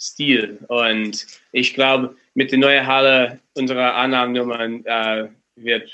Stil. 0.00 0.58
Und 0.68 1.26
ich 1.52 1.74
glaube, 1.74 2.16
mit 2.34 2.50
der 2.50 2.58
neuen 2.58 2.86
Halle 2.86 3.38
unsere 3.54 3.94
Annahmennummern 3.94 4.84
äh, 4.84 5.28
wird 5.56 5.90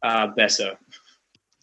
äh, 0.00 0.28
besser. 0.28 0.78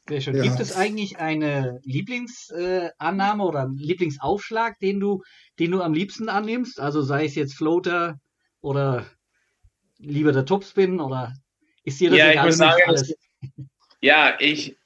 Sehr 0.07 0.21
schön. 0.21 0.35
Ja. 0.35 0.43
Gibt 0.43 0.59
es 0.59 0.75
eigentlich 0.75 1.17
eine 1.17 1.79
Lieblingsannahme 1.83 3.43
äh, 3.43 3.45
oder 3.45 3.61
einen 3.61 3.77
Lieblingsaufschlag, 3.77 4.77
den 4.79 4.99
du, 4.99 5.23
den 5.57 5.71
du 5.71 5.81
am 5.81 5.93
liebsten 5.93 6.29
annimmst? 6.29 6.79
Also 6.79 7.01
sei 7.01 7.25
es 7.25 7.35
jetzt 7.35 7.55
Floater 7.55 8.19
oder 8.61 9.05
lieber 9.97 10.31
der 10.31 10.45
Topspin 10.45 10.99
oder 10.99 11.33
ist 11.83 11.99
dir 11.99 12.11
das 12.11 12.19
ja, 12.19 12.31
egal? 12.31 12.45
Ich 12.45 12.49
muss 12.49 12.57
sagen, 12.57 12.81
alles? 12.85 13.15
ja, 14.01 14.35
ich, 14.39 14.77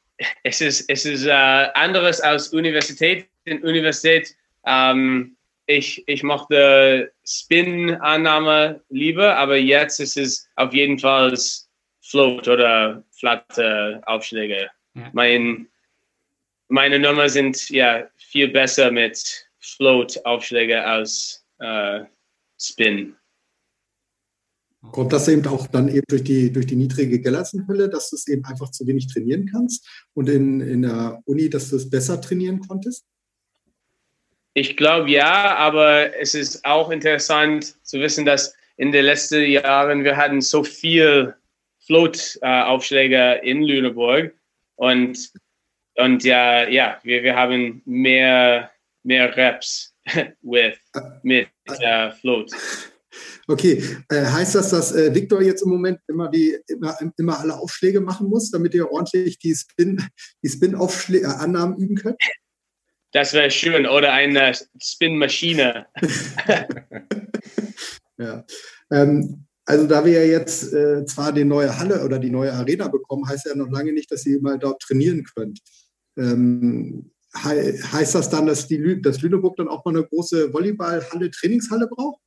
es 0.44 0.62
ist, 0.62 0.90
es 0.90 1.06
ist 1.06 1.26
äh, 1.26 1.32
anderes 1.32 2.22
als 2.22 2.50
Universität. 2.50 3.30
In 3.44 3.64
Universität, 3.64 4.36
ähm, 4.66 5.36
ich, 5.66 6.08
ich 6.08 6.24
mochte 6.24 7.12
Spin-Annahme 7.26 8.82
lieber, 8.90 9.36
aber 9.38 9.58
jetzt 9.58 10.00
ist 10.00 10.18
es 10.18 10.48
auf 10.56 10.74
jeden 10.74 11.00
Fall 11.00 11.38
Float 12.02 12.48
oder 12.48 13.04
flatte 13.12 14.02
Aufschläge. 14.06 14.70
Ja. 15.00 15.10
Mein, 15.14 15.68
meine 16.68 17.00
Nummer 17.00 17.30
sind 17.30 17.70
ja 17.70 18.08
viel 18.18 18.50
besser 18.50 18.92
mit 18.92 19.48
Float-Aufschläge 19.60 20.84
als 20.84 21.46
äh, 21.60 22.02
Spin. 22.60 23.16
Kommt 24.92 25.12
das 25.12 25.28
eben 25.28 25.46
auch 25.48 25.68
dann 25.68 25.90
eben 25.90 26.06
durch 26.08 26.24
die, 26.24 26.54
durch 26.54 26.66
die 26.66 26.78
niedrige 26.78 27.20
Gellersenhülle, 27.20 27.90
dass 27.90 28.10
du 28.10 28.16
es 28.16 28.28
eben 28.28 28.46
einfach 28.46 28.72
zu 28.72 28.88
wenig 28.88 29.08
trainieren 29.08 29.46
kannst 29.52 29.86
und 30.14 30.30
in, 30.30 30.62
in 30.62 30.84
der 30.84 31.22
Uni, 31.26 31.50
dass 31.50 31.70
du 31.70 31.76
es 31.76 31.90
besser 31.90 32.22
trainieren 32.22 32.62
konntest? 32.62 33.06
Ich 34.54 34.78
glaube 34.78 35.10
ja, 35.10 35.56
aber 35.58 36.18
es 36.18 36.34
ist 36.34 36.66
auch 36.66 36.92
interessant 36.92 37.76
zu 37.86 38.00
wissen, 38.00 38.26
dass 38.26 38.56
in 38.78 38.94
den 38.94 39.06
letzten 39.06 39.44
Jahren 39.44 40.06
wir 40.06 40.16
hatten 40.16 40.40
so 40.40 40.64
viel 40.64 41.36
Float-Aufschläge 41.86 43.42
in 43.44 43.64
Lüneburg 43.64 44.34
und, 44.80 45.32
und 45.96 46.24
ja, 46.24 46.68
ja 46.68 47.00
wir, 47.04 47.22
wir 47.22 47.36
haben 47.36 47.82
mehr, 47.86 48.72
mehr 49.04 49.36
Reps 49.36 49.94
with, 50.42 50.78
mit 51.22 51.50
äh, 51.82 52.12
Float. 52.12 52.52
Okay, 53.48 53.84
äh, 54.10 54.26
heißt 54.26 54.56
das, 54.56 54.70
dass 54.70 54.96
äh, 54.96 55.14
Victor 55.14 55.42
jetzt 55.42 55.64
im 55.64 55.70
Moment 55.70 56.00
immer 56.08 56.30
die 56.30 56.58
immer, 56.68 56.98
immer 57.18 57.40
alle 57.40 57.58
Aufschläge 57.58 58.00
machen 58.00 58.30
muss, 58.30 58.52
damit 58.52 58.74
ihr 58.74 58.90
ordentlich 58.90 59.38
die 59.40 59.54
Spin, 59.54 60.02
die 60.44 60.50
Spin-Annahmen 60.50 61.78
üben 61.78 61.96
könnt? 61.96 62.22
Das 63.12 63.34
wäre 63.34 63.52
schön. 63.52 63.86
Oder 63.86 64.14
eine 64.14 64.54
Spin-Maschine. 64.80 65.88
ja. 68.18 68.46
Ähm, 68.92 69.49
also 69.70 69.86
da 69.86 70.04
wir 70.04 70.14
ja 70.14 70.24
jetzt 70.24 70.74
äh, 70.74 71.06
zwar 71.06 71.32
die 71.32 71.46
neue 71.46 71.78
Halle 71.78 72.04
oder 72.04 72.18
die 72.18 72.32
neue 72.32 72.52
Arena 72.52 72.88
bekommen, 72.88 73.30
heißt 73.30 73.46
ja 73.46 73.56
noch 73.56 73.70
lange 73.70 73.94
nicht, 73.94 74.12
dass 74.12 74.26
ihr 74.26 74.42
mal 74.42 74.58
dort 74.58 74.82
trainieren 74.82 75.24
könnt. 75.36 75.60
Ähm, 76.18 77.12
he 77.36 77.80
heißt 77.80 78.16
das 78.16 78.32
dann, 78.32 78.48
dass, 78.48 78.68
die 78.68 78.78
Lü 78.78 79.00
dass 79.00 79.22
Lüneburg 79.22 79.58
dann 79.58 79.68
auch 79.68 79.86
mal 79.86 79.96
eine 79.96 80.08
große 80.08 80.52
Volleyballhalle, 80.52 81.30
Trainingshalle 81.30 81.88
braucht? 81.88 82.20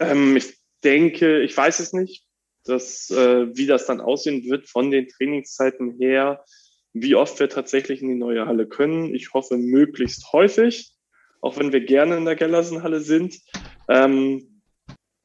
Ähm, 0.00 0.36
ich 0.36 0.58
denke, 0.82 1.42
ich 1.42 1.56
weiß 1.56 1.78
es 1.78 1.92
nicht, 1.92 2.26
dass, 2.64 3.08
äh, 3.10 3.56
wie 3.56 3.66
das 3.66 3.86
dann 3.86 4.00
aussehen 4.00 4.42
wird 4.50 4.68
von 4.68 4.90
den 4.90 5.06
Trainingszeiten 5.06 5.92
her, 6.00 6.44
wie 6.92 7.14
oft 7.14 7.38
wir 7.38 7.48
tatsächlich 7.48 8.02
in 8.02 8.08
die 8.08 8.16
neue 8.16 8.46
Halle 8.46 8.66
können. 8.66 9.14
Ich 9.14 9.32
hoffe 9.32 9.56
möglichst 9.56 10.32
häufig, 10.32 10.92
auch 11.40 11.56
wenn 11.56 11.72
wir 11.72 11.82
gerne 11.82 12.16
in 12.16 12.24
der 12.24 12.34
Gellersenhalle 12.34 13.00
sind. 13.00 13.38
Ähm, 13.88 14.49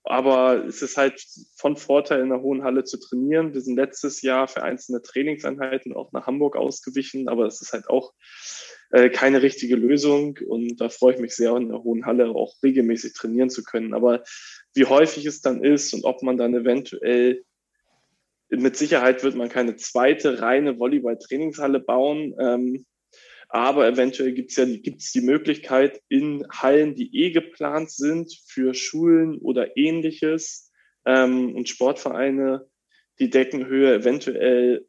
aber 0.06 0.66
es 0.66 0.82
ist 0.82 0.98
halt 0.98 1.26
von 1.56 1.78
Vorteil, 1.78 2.22
in 2.22 2.30
der 2.30 2.42
Hohen 2.42 2.64
Halle 2.64 2.84
zu 2.84 2.98
trainieren. 2.98 3.54
Wir 3.54 3.62
sind 3.62 3.76
letztes 3.76 4.22
Jahr 4.22 4.48
für 4.48 4.64
einzelne 4.64 5.02
Trainingseinheiten 5.02 5.94
auch 5.94 6.12
nach 6.12 6.28
Hamburg 6.28 6.56
ausgewichen, 6.56 7.28
aber 7.28 7.46
es 7.46 7.62
ist 7.62 7.74
halt 7.74 7.90
auch 7.90 8.14
äh, 8.92 9.10
keine 9.10 9.42
richtige 9.42 9.76
Lösung. 9.76 10.38
Und 10.48 10.78
da 10.78 10.90
freue 10.90 11.16
ich 11.16 11.20
mich 11.20 11.36
sehr, 11.36 11.56
in 11.56 11.70
der 11.70 11.84
Hohen 11.84 12.06
Halle 12.06 12.30
auch 12.30 12.56
regelmäßig 12.64 13.14
trainieren 13.14 13.50
zu 13.50 13.64
können. 13.64 13.94
Aber 13.94 14.24
wie 14.74 14.86
häufig 14.86 15.26
es 15.26 15.42
dann 15.42 15.64
ist 15.64 15.94
und 15.94 16.06
ob 16.06 16.22
man 16.22 16.38
dann 16.38 16.54
eventuell 16.54 17.44
mit 18.50 18.78
Sicherheit 18.78 19.24
wird 19.24 19.36
man 19.36 19.50
keine 19.50 19.76
zweite 19.76 20.42
reine 20.42 20.80
Volleyball-Trainingshalle 20.80 21.80
bauen. 21.80 22.36
Ähm, 22.40 22.86
aber 23.56 23.88
eventuell 23.88 24.34
gibt 24.34 24.52
es 24.52 24.58
ja 24.58 24.66
gibt's 24.66 25.14
die 25.14 25.22
Möglichkeit 25.22 26.02
in 26.10 26.46
Hallen, 26.52 26.94
die 26.94 27.16
eh 27.16 27.32
geplant 27.32 27.90
sind 27.90 28.38
für 28.48 28.74
Schulen 28.74 29.38
oder 29.38 29.78
ähnliches 29.78 30.74
ähm, 31.06 31.56
und 31.56 31.70
Sportvereine, 31.70 32.68
die 33.18 33.30
Deckenhöhe 33.30 33.96
eventuell 33.96 34.86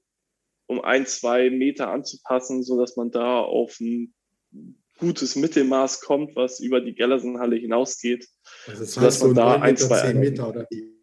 um 0.66 0.80
ein, 0.80 1.06
zwei 1.06 1.48
Meter 1.48 1.90
anzupassen, 1.90 2.64
so 2.64 2.80
dass 2.80 2.96
man 2.96 3.12
da 3.12 3.38
auf 3.38 3.78
ein 3.80 4.12
gutes 4.98 5.36
Mittelmaß 5.36 6.00
kommt, 6.00 6.34
was 6.34 6.58
über 6.58 6.80
die 6.80 6.96
Gellersenhalle 6.96 7.54
hinausgeht. 7.54 8.26
Also 8.66 8.80
das 8.80 8.96
heißt, 8.96 9.20
man 9.22 9.30
so 9.30 9.34
da 9.36 9.60
ein, 9.60 9.76
zwei 9.76 10.08
10 10.08 10.18
Meter 10.18 10.48
oder 10.48 10.66
wie? 10.70 10.95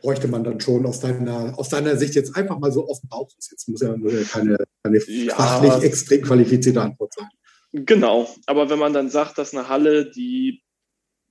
Bräuchte 0.00 0.28
man 0.28 0.44
dann 0.44 0.60
schon 0.60 0.86
aus 0.86 1.00
deiner, 1.00 1.58
aus 1.58 1.68
deiner 1.68 1.96
Sicht 1.96 2.14
jetzt 2.14 2.36
einfach 2.36 2.58
mal 2.58 2.72
so 2.72 2.88
aus 2.88 3.00
dem 3.00 3.08
Bauch. 3.08 3.28
Jetzt 3.34 3.68
muss 3.68 3.80
ja 3.80 3.94
keine, 4.30 4.58
keine 4.82 4.98
ja, 5.06 5.34
fachlich 5.34 5.84
extrem 5.84 6.22
qualifizierte 6.22 6.80
Antwort 6.80 7.12
sein. 7.14 7.28
Genau, 7.72 8.28
aber 8.46 8.68
wenn 8.68 8.78
man 8.78 8.92
dann 8.92 9.10
sagt, 9.10 9.38
dass 9.38 9.54
eine 9.54 9.68
Halle, 9.68 10.10
die, 10.10 10.62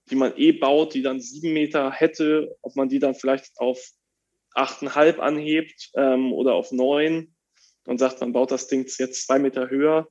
die 0.09 0.15
man 0.15 0.33
eh 0.37 0.53
baut, 0.53 0.93
die 0.93 1.01
dann 1.01 1.19
sieben 1.19 1.53
Meter 1.53 1.91
hätte, 1.91 2.55
ob 2.61 2.75
man 2.75 2.87
die 2.87 2.99
dann 2.99 3.15
vielleicht 3.15 3.51
auf 3.57 3.79
achteinhalb 4.55 5.19
anhebt 5.19 5.91
ähm, 5.95 6.33
oder 6.33 6.53
auf 6.53 6.71
neun 6.71 7.35
und 7.85 7.97
sagt, 7.97 8.21
man 8.21 8.33
baut 8.33 8.51
das 8.51 8.67
Ding 8.67 8.87
jetzt 8.97 9.27
zwei 9.27 9.39
Meter 9.39 9.69
höher, 9.69 10.07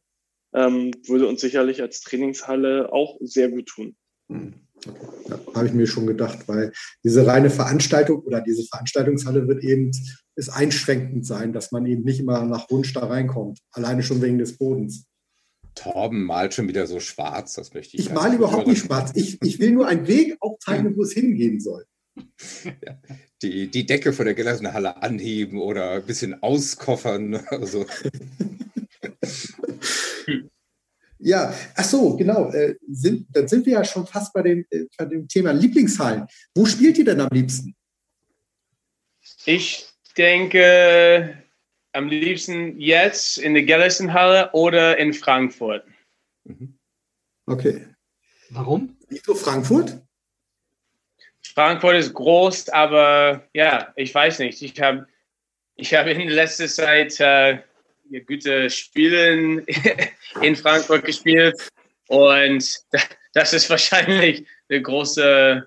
ähm, 0.55 0.91
würde 1.07 1.27
uns 1.27 1.41
sicherlich 1.41 1.81
als 1.81 2.01
Trainingshalle 2.01 2.93
auch 2.93 3.17
sehr 3.21 3.49
gut 3.49 3.67
tun. 3.67 3.97
Hm. 4.85 4.95
Ja, 5.29 5.39
habe 5.55 5.67
ich 5.67 5.73
mir 5.75 5.87
schon 5.87 6.07
gedacht, 6.07 6.47
weil 6.47 6.73
diese 7.05 7.27
reine 7.27 7.51
Veranstaltung 7.51 8.21
oder 8.21 8.41
diese 8.41 8.65
Veranstaltungshalle 8.65 9.47
wird 9.49 9.63
eben 9.63 9.91
ist 10.37 10.51
einschränkend 10.51 11.27
sein, 11.27 11.53
dass 11.53 11.73
man 11.73 11.85
eben 11.85 12.05
nicht 12.05 12.21
immer 12.21 12.45
nach 12.45 12.71
Wunsch 12.71 12.93
da 12.93 13.07
reinkommt, 13.07 13.59
alleine 13.73 14.03
schon 14.05 14.23
wegen 14.23 14.39
des 14.39 14.57
Bodens. 14.57 15.07
Torben 15.75 16.25
malt 16.25 16.55
schon 16.55 16.69
wieder 16.69 16.87
so 16.87 17.01
schwarz, 17.01 17.55
das 17.55 17.75
möchte 17.75 17.97
ich. 17.97 18.07
Ich 18.07 18.13
male 18.13 18.37
überhaupt 18.37 18.67
nicht 18.67 18.85
schwarz. 18.85 19.11
Ich, 19.15 19.39
ich 19.43 19.59
will 19.59 19.73
nur 19.73 19.89
einen 19.89 20.07
Weg 20.07 20.37
aufzeigen, 20.41 20.97
wo 20.97 21.03
es 21.03 21.13
hingehen 21.13 21.61
soll. 21.61 21.85
Ja, 22.85 22.99
die, 23.43 23.69
die 23.71 23.87
Decke 23.87 24.13
von 24.13 24.25
der 24.25 24.35
gelassenen 24.35 24.73
Halle 24.73 25.01
anheben 25.01 25.61
oder 25.61 25.93
ein 25.93 26.05
bisschen 26.05 26.43
auskoffern. 26.43 27.37
Also. 27.47 27.87
Ja, 31.19 31.53
ach 31.75 31.85
so, 31.85 32.17
genau. 32.17 32.51
Äh, 32.53 32.77
sind, 32.89 33.27
dann 33.35 33.49
sind 33.49 33.67
wir 33.67 33.75
ja 33.75 33.85
schon 33.85 34.07
fast 34.07 34.33
bei 34.33 34.43
dem, 34.43 34.65
äh, 34.71 34.85
bei 34.97 35.05
dem 35.05 35.27
Thema 35.27 35.53
Lieblingshallen. 35.53 36.27
Wo 36.55 36.65
spielt 36.65 36.99
ihr 36.99 37.05
denn 37.05 37.21
am 37.21 37.29
liebsten? 37.33 37.75
Ich 39.45 39.89
denke 40.17 41.43
am 41.93 42.09
liebsten 42.09 42.79
jetzt 42.79 43.39
in 43.39 43.55
der 43.55 43.65
Gellersenhalle 43.65 44.51
oder 44.53 44.99
in 44.99 45.13
Frankfurt. 45.13 45.85
Mhm. 46.45 46.79
Okay. 47.47 47.87
Warum? 48.51 48.97
Wieso 49.09 49.35
Frankfurt? 49.35 50.01
Frankfurt 51.55 51.97
ist 51.97 52.15
groß, 52.15 52.69
aber 52.69 53.49
ja, 53.55 53.93
ich 53.97 54.15
weiß 54.15 54.39
nicht. 54.41 54.63
Ich 54.63 54.81
habe 54.81 55.07
ich 55.75 55.95
hab 55.95 56.07
in 56.07 56.29
letzter 56.29 56.69
Zeit 56.69 57.19
äh, 57.21 57.59
gute 58.27 58.71
Spiele 58.71 59.65
in 60.43 60.57
Frankfurt 60.57 61.05
gespielt. 61.05 61.55
Und 62.09 62.81
das 63.35 63.53
ist 63.53 63.71
wahrscheinlich 63.71 64.47
eine 64.69 64.83
große 64.83 65.67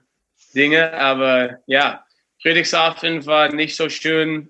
Dinge. 0.56 0.94
Aber 0.94 1.60
ja, 1.68 2.06
Friedrichshafen 2.42 3.26
war 3.26 3.54
nicht 3.54 3.76
so 3.76 3.90
schön. 3.90 4.50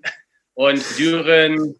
Und 0.54 0.82
Düren 0.98 1.74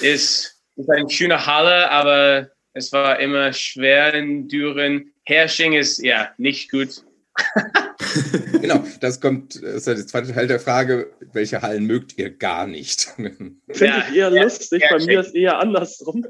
ist, 0.00 0.62
ist 0.76 0.90
eine 0.90 1.10
schöne 1.10 1.46
Halle, 1.46 1.90
aber 1.90 2.50
es 2.72 2.92
war 2.92 3.18
immer 3.20 3.52
schwer 3.52 4.14
in 4.14 4.48
Düren. 4.48 5.12
Hersching 5.24 5.72
ist 5.72 5.98
ja 5.98 6.30
nicht 6.36 6.70
gut. 6.70 7.05
genau, 8.60 8.84
das 9.00 9.20
kommt, 9.20 9.56
das 9.56 9.74
ist 9.74 9.86
ja 9.86 9.94
der 9.94 10.06
zweite 10.06 10.32
Teil 10.32 10.46
der 10.46 10.60
Frage, 10.60 11.12
welche 11.32 11.62
Hallen 11.62 11.86
mögt 11.86 12.18
ihr 12.18 12.30
gar 12.30 12.66
nicht? 12.66 13.02
Finde 13.16 13.58
ja, 13.78 14.06
ich 14.08 14.16
eher 14.16 14.32
ja, 14.32 14.42
lustig, 14.42 14.84
bei 14.90 15.04
mir 15.04 15.20
ist 15.20 15.34
eher 15.34 15.58
andersrum. 15.58 16.26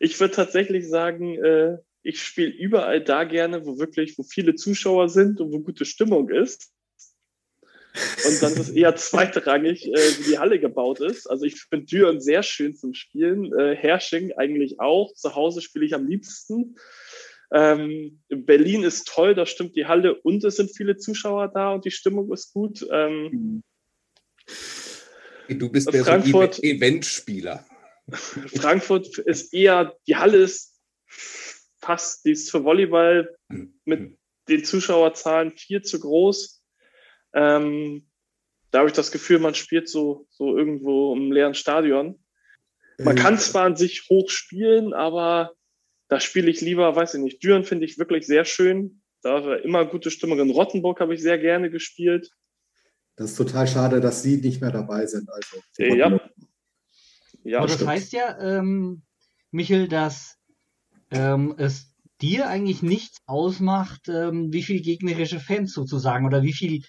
Ich 0.00 0.18
würde 0.20 0.34
tatsächlich 0.34 0.88
sagen, 0.88 1.42
äh, 1.42 1.78
ich 2.02 2.22
spiele 2.22 2.50
überall 2.50 3.02
da 3.02 3.24
gerne, 3.24 3.64
wo 3.64 3.78
wirklich, 3.78 4.18
wo 4.18 4.22
viele 4.22 4.54
Zuschauer 4.54 5.08
sind 5.08 5.40
und 5.40 5.52
wo 5.52 5.60
gute 5.60 5.84
Stimmung 5.84 6.28
ist. 6.28 6.70
Und 8.26 8.42
dann 8.42 8.52
ist 8.52 8.58
es 8.58 8.70
eher 8.70 8.96
zweitrangig, 8.96 9.86
äh, 9.86 10.18
wie 10.18 10.30
die 10.30 10.38
Halle 10.38 10.58
gebaut 10.58 11.00
ist. 11.00 11.30
Also 11.30 11.44
ich 11.44 11.62
finde 11.62 11.86
Düren 11.86 12.20
sehr 12.20 12.42
schön 12.42 12.74
zum 12.74 12.92
Spielen, 12.92 13.56
äh, 13.56 13.76
Hersching 13.76 14.32
eigentlich 14.32 14.80
auch. 14.80 15.14
Zu 15.14 15.36
Hause 15.36 15.60
spiele 15.60 15.86
ich 15.86 15.94
am 15.94 16.06
liebsten. 16.06 16.76
Ähm, 17.54 18.20
Berlin 18.28 18.82
ist 18.82 19.06
toll, 19.06 19.36
da 19.36 19.46
stimmt 19.46 19.76
die 19.76 19.86
Halle 19.86 20.20
und 20.20 20.42
es 20.42 20.56
sind 20.56 20.76
viele 20.76 20.96
Zuschauer 20.96 21.52
da 21.54 21.72
und 21.74 21.84
die 21.84 21.92
Stimmung 21.92 22.32
ist 22.32 22.52
gut. 22.52 22.84
Ähm, 22.90 23.62
du 25.48 25.70
bist 25.70 25.92
der 25.92 26.04
Frankfurt, 26.04 26.56
so 26.56 26.62
Eventspieler. 26.62 27.64
Frankfurt 28.08 29.18
ist 29.18 29.54
eher, 29.54 29.94
die 30.08 30.16
Halle 30.16 30.38
ist 30.38 30.80
fast, 31.80 32.24
die 32.24 32.32
ist 32.32 32.50
für 32.50 32.64
Volleyball 32.64 33.36
mit 33.84 34.00
mhm. 34.00 34.18
den 34.48 34.64
Zuschauerzahlen 34.64 35.52
viel 35.52 35.82
zu 35.82 36.00
groß. 36.00 36.60
Ähm, 37.34 38.08
da 38.72 38.80
habe 38.80 38.88
ich 38.88 38.96
das 38.96 39.12
Gefühl, 39.12 39.38
man 39.38 39.54
spielt 39.54 39.88
so, 39.88 40.26
so 40.30 40.58
irgendwo 40.58 41.14
im 41.14 41.30
leeren 41.30 41.54
Stadion. 41.54 42.18
Man 42.98 43.14
kann 43.14 43.38
zwar 43.38 43.66
an 43.66 43.76
sich 43.76 44.08
hoch 44.08 44.28
spielen, 44.28 44.92
aber 44.92 45.52
da 46.08 46.20
spiele 46.20 46.50
ich 46.50 46.60
lieber, 46.60 46.94
weiß 46.94 47.14
ich 47.14 47.20
nicht, 47.20 47.42
Düren 47.42 47.64
finde 47.64 47.86
ich 47.86 47.98
wirklich 47.98 48.26
sehr 48.26 48.44
schön. 48.44 49.02
Da 49.22 49.44
war 49.44 49.60
immer 49.60 49.86
gute 49.86 50.10
Stimmung. 50.10 50.38
In 50.38 50.50
Rottenburg 50.50 51.00
habe 51.00 51.14
ich 51.14 51.22
sehr 51.22 51.38
gerne 51.38 51.70
gespielt. 51.70 52.30
Das 53.16 53.30
ist 53.30 53.36
total 53.36 53.66
schade, 53.66 54.00
dass 54.00 54.22
Sie 54.22 54.36
nicht 54.36 54.60
mehr 54.60 54.72
dabei 54.72 55.06
sind. 55.06 55.30
Also, 55.30 55.62
Äh, 55.78 55.96
ja. 55.96 56.20
Ja, 57.44 57.58
Aber 57.58 57.66
das 57.66 57.76
stimmt. 57.76 57.90
heißt 57.90 58.12
ja, 58.12 58.38
ähm, 58.40 59.02
Michel, 59.50 59.86
dass 59.88 60.38
ähm, 61.10 61.54
es 61.58 61.94
dir 62.20 62.48
eigentlich 62.48 62.82
nichts 62.82 63.18
ausmacht, 63.26 64.08
ähm, 64.08 64.52
wie 64.52 64.62
viel 64.62 64.80
gegnerische 64.80 65.40
Fans 65.40 65.72
sozusagen 65.72 66.26
oder 66.26 66.42
wie 66.42 66.54
viel, 66.54 66.82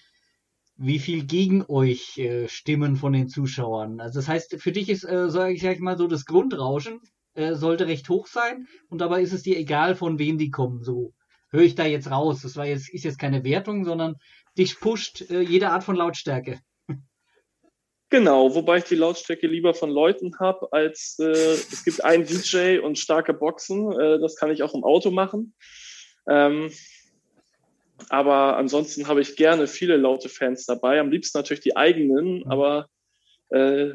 wie 0.76 0.98
viel 0.98 1.26
gegen 1.26 1.64
euch 1.68 2.16
äh, 2.18 2.48
stimmen 2.48 2.96
von 2.96 3.12
den 3.12 3.28
Zuschauern. 3.28 4.00
Also 4.00 4.18
das 4.18 4.28
heißt, 4.28 4.56
für 4.60 4.72
dich 4.72 4.88
ist, 4.88 5.04
äh, 5.04 5.30
sag 5.30 5.52
ich, 5.52 5.62
sag 5.62 5.74
ich 5.74 5.80
mal, 5.80 5.98
so 5.98 6.06
das 6.06 6.24
Grundrauschen 6.24 7.00
äh, 7.36 7.54
sollte 7.54 7.86
recht 7.86 8.08
hoch 8.08 8.26
sein 8.26 8.66
und 8.88 9.00
dabei 9.00 9.22
ist 9.22 9.32
es 9.32 9.42
dir 9.42 9.56
egal, 9.56 9.94
von 9.94 10.18
wem 10.18 10.38
die 10.38 10.50
kommen. 10.50 10.82
So 10.82 11.12
höre 11.50 11.62
ich 11.62 11.74
da 11.74 11.84
jetzt 11.84 12.10
raus. 12.10 12.42
Das 12.42 12.56
war 12.56 12.66
jetzt, 12.66 12.92
ist 12.92 13.04
jetzt 13.04 13.18
keine 13.18 13.44
Wertung, 13.44 13.84
sondern 13.84 14.16
dich 14.58 14.80
pusht 14.80 15.30
äh, 15.30 15.40
jede 15.40 15.70
Art 15.70 15.84
von 15.84 15.96
Lautstärke. 15.96 16.60
Genau, 18.08 18.54
wobei 18.54 18.78
ich 18.78 18.84
die 18.84 18.94
Lautstärke 18.94 19.48
lieber 19.48 19.74
von 19.74 19.90
Leuten 19.90 20.38
habe, 20.38 20.68
als 20.70 21.18
äh, 21.18 21.26
es 21.26 21.84
gibt 21.84 22.04
einen 22.04 22.24
DJ 22.24 22.78
und 22.78 22.98
starke 22.98 23.34
Boxen. 23.34 23.90
Äh, 23.92 24.20
das 24.20 24.36
kann 24.36 24.50
ich 24.50 24.62
auch 24.62 24.74
im 24.74 24.84
Auto 24.84 25.10
machen. 25.10 25.54
Ähm, 26.28 26.70
aber 28.08 28.56
ansonsten 28.56 29.08
habe 29.08 29.22
ich 29.22 29.36
gerne 29.36 29.66
viele 29.66 29.96
laute 29.96 30.28
Fans 30.28 30.66
dabei. 30.66 31.00
Am 31.00 31.10
liebsten 31.10 31.38
natürlich 31.38 31.62
die 31.62 31.76
eigenen, 31.76 32.46
aber 32.46 32.86
äh, 33.50 33.94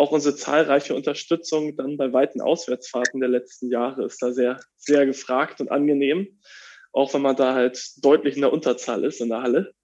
auch 0.00 0.12
unsere 0.12 0.34
zahlreiche 0.34 0.94
Unterstützung 0.94 1.76
dann 1.76 1.98
bei 1.98 2.10
weiten 2.10 2.40
Auswärtsfahrten 2.40 3.20
der 3.20 3.28
letzten 3.28 3.70
Jahre 3.70 4.06
ist 4.06 4.22
da 4.22 4.32
sehr, 4.32 4.58
sehr 4.78 5.04
gefragt 5.04 5.60
und 5.60 5.70
angenehm. 5.70 6.40
Auch 6.92 7.12
wenn 7.12 7.20
man 7.20 7.36
da 7.36 7.54
halt 7.54 7.78
deutlich 7.98 8.34
in 8.34 8.40
der 8.40 8.52
Unterzahl 8.52 9.04
ist 9.04 9.20
in 9.20 9.28
der 9.28 9.42
Halle. 9.42 9.74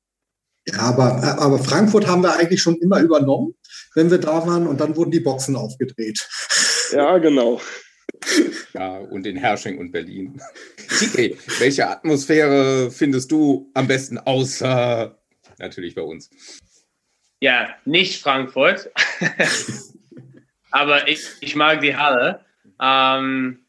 Ja, 0.67 0.79
aber, 0.79 1.23
aber 1.39 1.59
Frankfurt 1.59 2.07
haben 2.07 2.23
wir 2.23 2.35
eigentlich 2.35 2.63
schon 2.63 2.77
immer 2.77 3.01
übernommen, 3.01 3.55
wenn 3.95 4.11
wir 4.11 4.17
da 4.17 4.47
waren 4.47 4.67
und 4.67 4.81
dann 4.81 4.97
wurden 4.97 5.11
die 5.11 5.21
Boxen 5.21 5.55
aufgedreht. 5.55 6.27
Ja, 6.93 7.19
genau. 7.19 7.61
Ja, 8.73 8.97
und 8.97 9.27
in 9.27 9.37
Hersching 9.37 9.77
und 9.77 9.93
Berlin. 9.93 10.41
TK, 10.89 11.37
welche 11.59 11.89
Atmosphäre 11.89 12.91
findest 12.91 13.31
du 13.31 13.71
am 13.75 13.87
besten 13.87 14.17
außer 14.17 15.17
natürlich 15.59 15.95
bei 15.95 16.03
uns? 16.03 16.31
Ja, 17.41 17.69
nicht 17.85 18.23
Frankfurt. 18.23 18.91
Aber 20.77 21.09
ich, 21.09 21.27
ich 21.41 21.57
mag 21.57 21.81
die 21.81 21.97
Halle. 21.97 22.45
Ähm, 22.83 23.65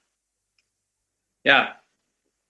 ja, 1.45 1.81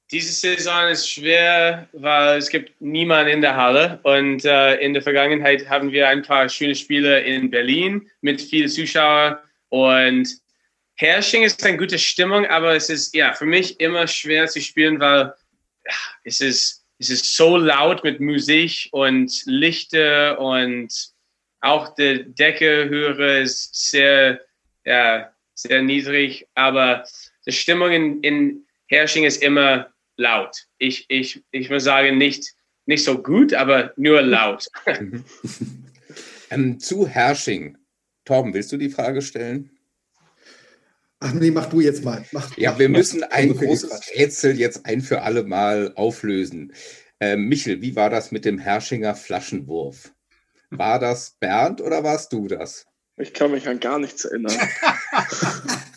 diese 0.09 0.33
Saison 0.33 0.87
ist 0.89 1.07
schwer, 1.07 1.87
weil 1.93 2.39
es 2.39 2.49
gibt 2.49 2.81
niemanden 2.81 3.33
in 3.33 3.41
der 3.41 3.55
Halle. 3.55 3.99
Und 4.01 4.45
äh, 4.45 4.77
in 4.77 4.93
der 4.93 5.03
Vergangenheit 5.03 5.69
haben 5.69 5.91
wir 5.91 6.09
ein 6.09 6.23
paar 6.23 6.49
schöne 6.49 6.73
Spiele 6.73 7.19
in 7.19 7.51
Berlin 7.51 8.09
mit 8.21 8.41
vielen 8.41 8.67
Zuschauern. 8.67 9.37
Und 9.69 10.27
Hersching 10.95 11.43
ist 11.43 11.63
eine 11.63 11.77
gute 11.77 11.99
Stimmung, 11.99 12.47
aber 12.47 12.75
es 12.75 12.89
ist 12.89 13.13
ja 13.13 13.33
für 13.33 13.45
mich 13.45 13.79
immer 13.79 14.07
schwer 14.07 14.47
zu 14.47 14.59
spielen, 14.59 14.99
weil 14.99 15.35
ja, 15.85 15.93
es 16.23 16.41
ist, 16.41 16.83
es 16.97 17.11
ist 17.11 17.35
so 17.35 17.57
laut 17.57 18.03
mit 18.03 18.19
Musik 18.19 18.89
und 18.89 19.31
Lichter 19.45 20.39
und 20.39 20.91
auch 21.61 21.93
die 21.93 22.23
Decke 22.33 22.89
höre 22.89 23.41
ist 23.41 23.91
sehr, 23.91 24.46
ja, 24.87 25.31
sehr 25.53 25.81
niedrig, 25.81 26.47
aber 26.55 27.03
die 27.45 27.51
Stimmung 27.51 27.91
in, 27.91 28.21
in 28.21 28.65
Hersching 28.87 29.25
ist 29.25 29.43
immer 29.43 29.91
laut. 30.15 30.65
Ich, 30.77 31.05
ich, 31.09 31.43
ich 31.51 31.69
muss 31.69 31.83
sagen, 31.83 32.17
nicht, 32.17 32.53
nicht 32.85 33.03
so 33.03 33.21
gut, 33.21 33.53
aber 33.53 33.91
nur 33.97 34.21
laut. 34.21 34.65
ähm, 36.49 36.79
zu 36.79 37.05
Hersching. 37.05 37.77
Torben, 38.23 38.53
willst 38.53 38.71
du 38.71 38.77
die 38.77 38.89
Frage 38.89 39.21
stellen? 39.21 39.69
Ach 41.19 41.33
nee, 41.33 41.51
mach 41.51 41.65
du 41.67 41.81
jetzt 41.81 42.03
mal. 42.05 42.23
Mach, 42.31 42.55
Ja, 42.57 42.71
mach, 42.71 42.79
wir 42.79 42.89
mach. 42.89 42.99
müssen 42.99 43.23
ein 43.23 43.49
So 43.49 43.55
viel 43.55 43.67
großes. 43.67 44.11
Rätsel 44.15 44.57
jetzt 44.57 44.85
ein 44.85 45.01
für 45.01 45.23
alle 45.23 45.43
Mal 45.43 45.91
auflösen. 45.95 46.73
Ähm, 47.19 47.49
Michel, 47.49 47.81
wie 47.81 47.95
war 47.95 48.09
das 48.09 48.31
mit 48.31 48.45
dem 48.45 48.57
Herschinger 48.59 49.15
Flaschenwurf? 49.15 50.13
War 50.69 50.99
das 50.99 51.31
Bernd 51.39 51.81
oder 51.81 52.03
warst 52.03 52.31
du 52.31 52.47
das? 52.47 52.85
Ich 53.17 53.33
kann 53.33 53.51
mich 53.51 53.67
an 53.67 53.79
gar 53.79 53.99
nichts 53.99 54.25
erinnern. 54.25 54.55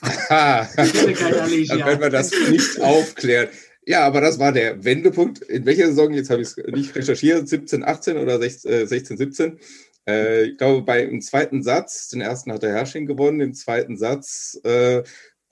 Dann 0.31 0.89
können 0.89 2.01
wir 2.01 2.11
das 2.11 2.31
nicht 2.49 2.81
aufklären. 2.81 3.49
Ja, 3.85 4.07
aber 4.07 4.21
das 4.21 4.39
war 4.39 4.53
der 4.53 4.85
Wendepunkt. 4.85 5.43
In 5.43 5.67
welcher 5.67 5.89
Saison? 5.89 6.13
Jetzt 6.13 6.31
habe 6.31 6.43
ich 6.43 6.49
es 6.49 6.57
nicht 6.57 6.95
recherchiert. 6.95 7.49
17, 7.49 7.85
18 7.85 8.17
oder 8.19 8.39
16, 8.39 8.73
äh, 8.73 8.87
16 8.87 9.17
17. 9.17 9.59
Äh, 10.07 10.45
ich 10.45 10.59
glaube, 10.59 10.83
beim 10.83 11.21
zweiten 11.21 11.63
Satz, 11.63 12.09
den 12.09 12.21
ersten 12.21 12.53
hat 12.53 12.63
der 12.63 12.73
Herrsching 12.73 13.07
gewonnen, 13.07 13.41
im 13.41 13.55
zweiten 13.55 13.97
Satz 13.97 14.61
äh, 14.65 15.03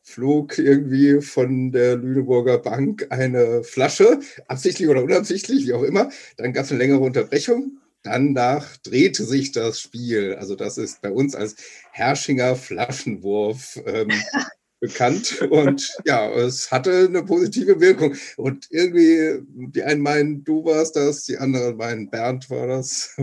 flog 0.03 0.59
irgendwie 0.59 1.21
von 1.21 1.73
der 1.73 1.97
Lüneburger 1.97 2.59
Bank 2.59 3.07
eine 3.11 3.63
Flasche, 3.63 4.21
absichtlich 4.47 4.89
oder 4.89 5.03
unabsichtlich, 5.03 5.67
wie 5.67 5.75
auch 5.75 5.83
immer. 5.83 6.11
Dann 6.37 6.53
gab 6.53 6.65
es 6.65 6.71
eine 6.71 6.79
längere 6.79 7.01
Unterbrechung. 7.01 7.79
Danach 8.03 8.77
drehte 8.79 9.25
sich 9.25 9.53
das 9.53 9.81
Spiel. 9.81 10.37
Also 10.37 10.55
das 10.55 10.79
ist 10.79 11.03
bei 11.03 11.11
uns 11.11 11.35
als 11.35 11.57
Herrschinger 11.93 12.57
Flaschenwurf 12.57 13.81
ähm, 13.87 14.09
bekannt. 14.81 15.43
Und 15.51 15.91
ja, 16.05 16.31
es 16.31 16.71
hatte 16.71 17.07
eine 17.09 17.25
positive 17.25 17.81
Wirkung. 17.81 18.15
Und 18.37 18.67
irgendwie, 18.71 19.41
die 19.49 19.83
einen 19.83 20.03
meinen, 20.03 20.45
du 20.45 20.65
warst 20.65 20.97
das, 20.97 21.25
die 21.25 21.39
anderen 21.39 21.77
meinen, 21.77 22.11
Bernd 22.11 22.49
war 22.51 22.67
das. 22.67 23.17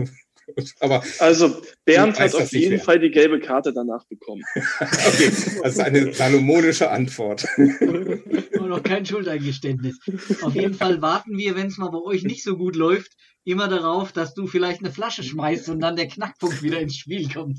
Aber 0.80 1.02
Also 1.18 1.60
Bernd 1.84 2.18
hat 2.18 2.34
auf 2.34 2.52
jeden 2.52 2.76
mehr. 2.76 2.80
Fall 2.80 2.98
die 2.98 3.10
gelbe 3.10 3.40
Karte 3.40 3.72
danach 3.72 4.04
bekommen. 4.06 4.42
okay, 4.54 5.30
das 5.62 5.74
ist 5.74 5.80
eine 5.80 6.12
salomonische 6.12 6.90
Antwort. 6.90 7.46
Und 7.56 8.68
noch 8.68 8.82
kein 8.82 9.04
Schuldeingeständnis. 9.04 9.98
Auf 10.42 10.54
jeden 10.54 10.74
Fall 10.74 11.02
warten 11.02 11.36
wir, 11.36 11.56
wenn 11.56 11.68
es 11.68 11.78
mal 11.78 11.90
bei 11.90 12.00
euch 12.00 12.24
nicht 12.24 12.42
so 12.42 12.56
gut 12.56 12.76
läuft, 12.76 13.12
immer 13.44 13.68
darauf, 13.68 14.12
dass 14.12 14.34
du 14.34 14.46
vielleicht 14.46 14.80
eine 14.80 14.92
Flasche 14.92 15.22
schmeißt 15.22 15.68
und 15.68 15.80
dann 15.80 15.96
der 15.96 16.08
Knackpunkt 16.08 16.62
wieder 16.62 16.80
ins 16.80 16.96
Spiel 16.96 17.28
kommt. 17.32 17.58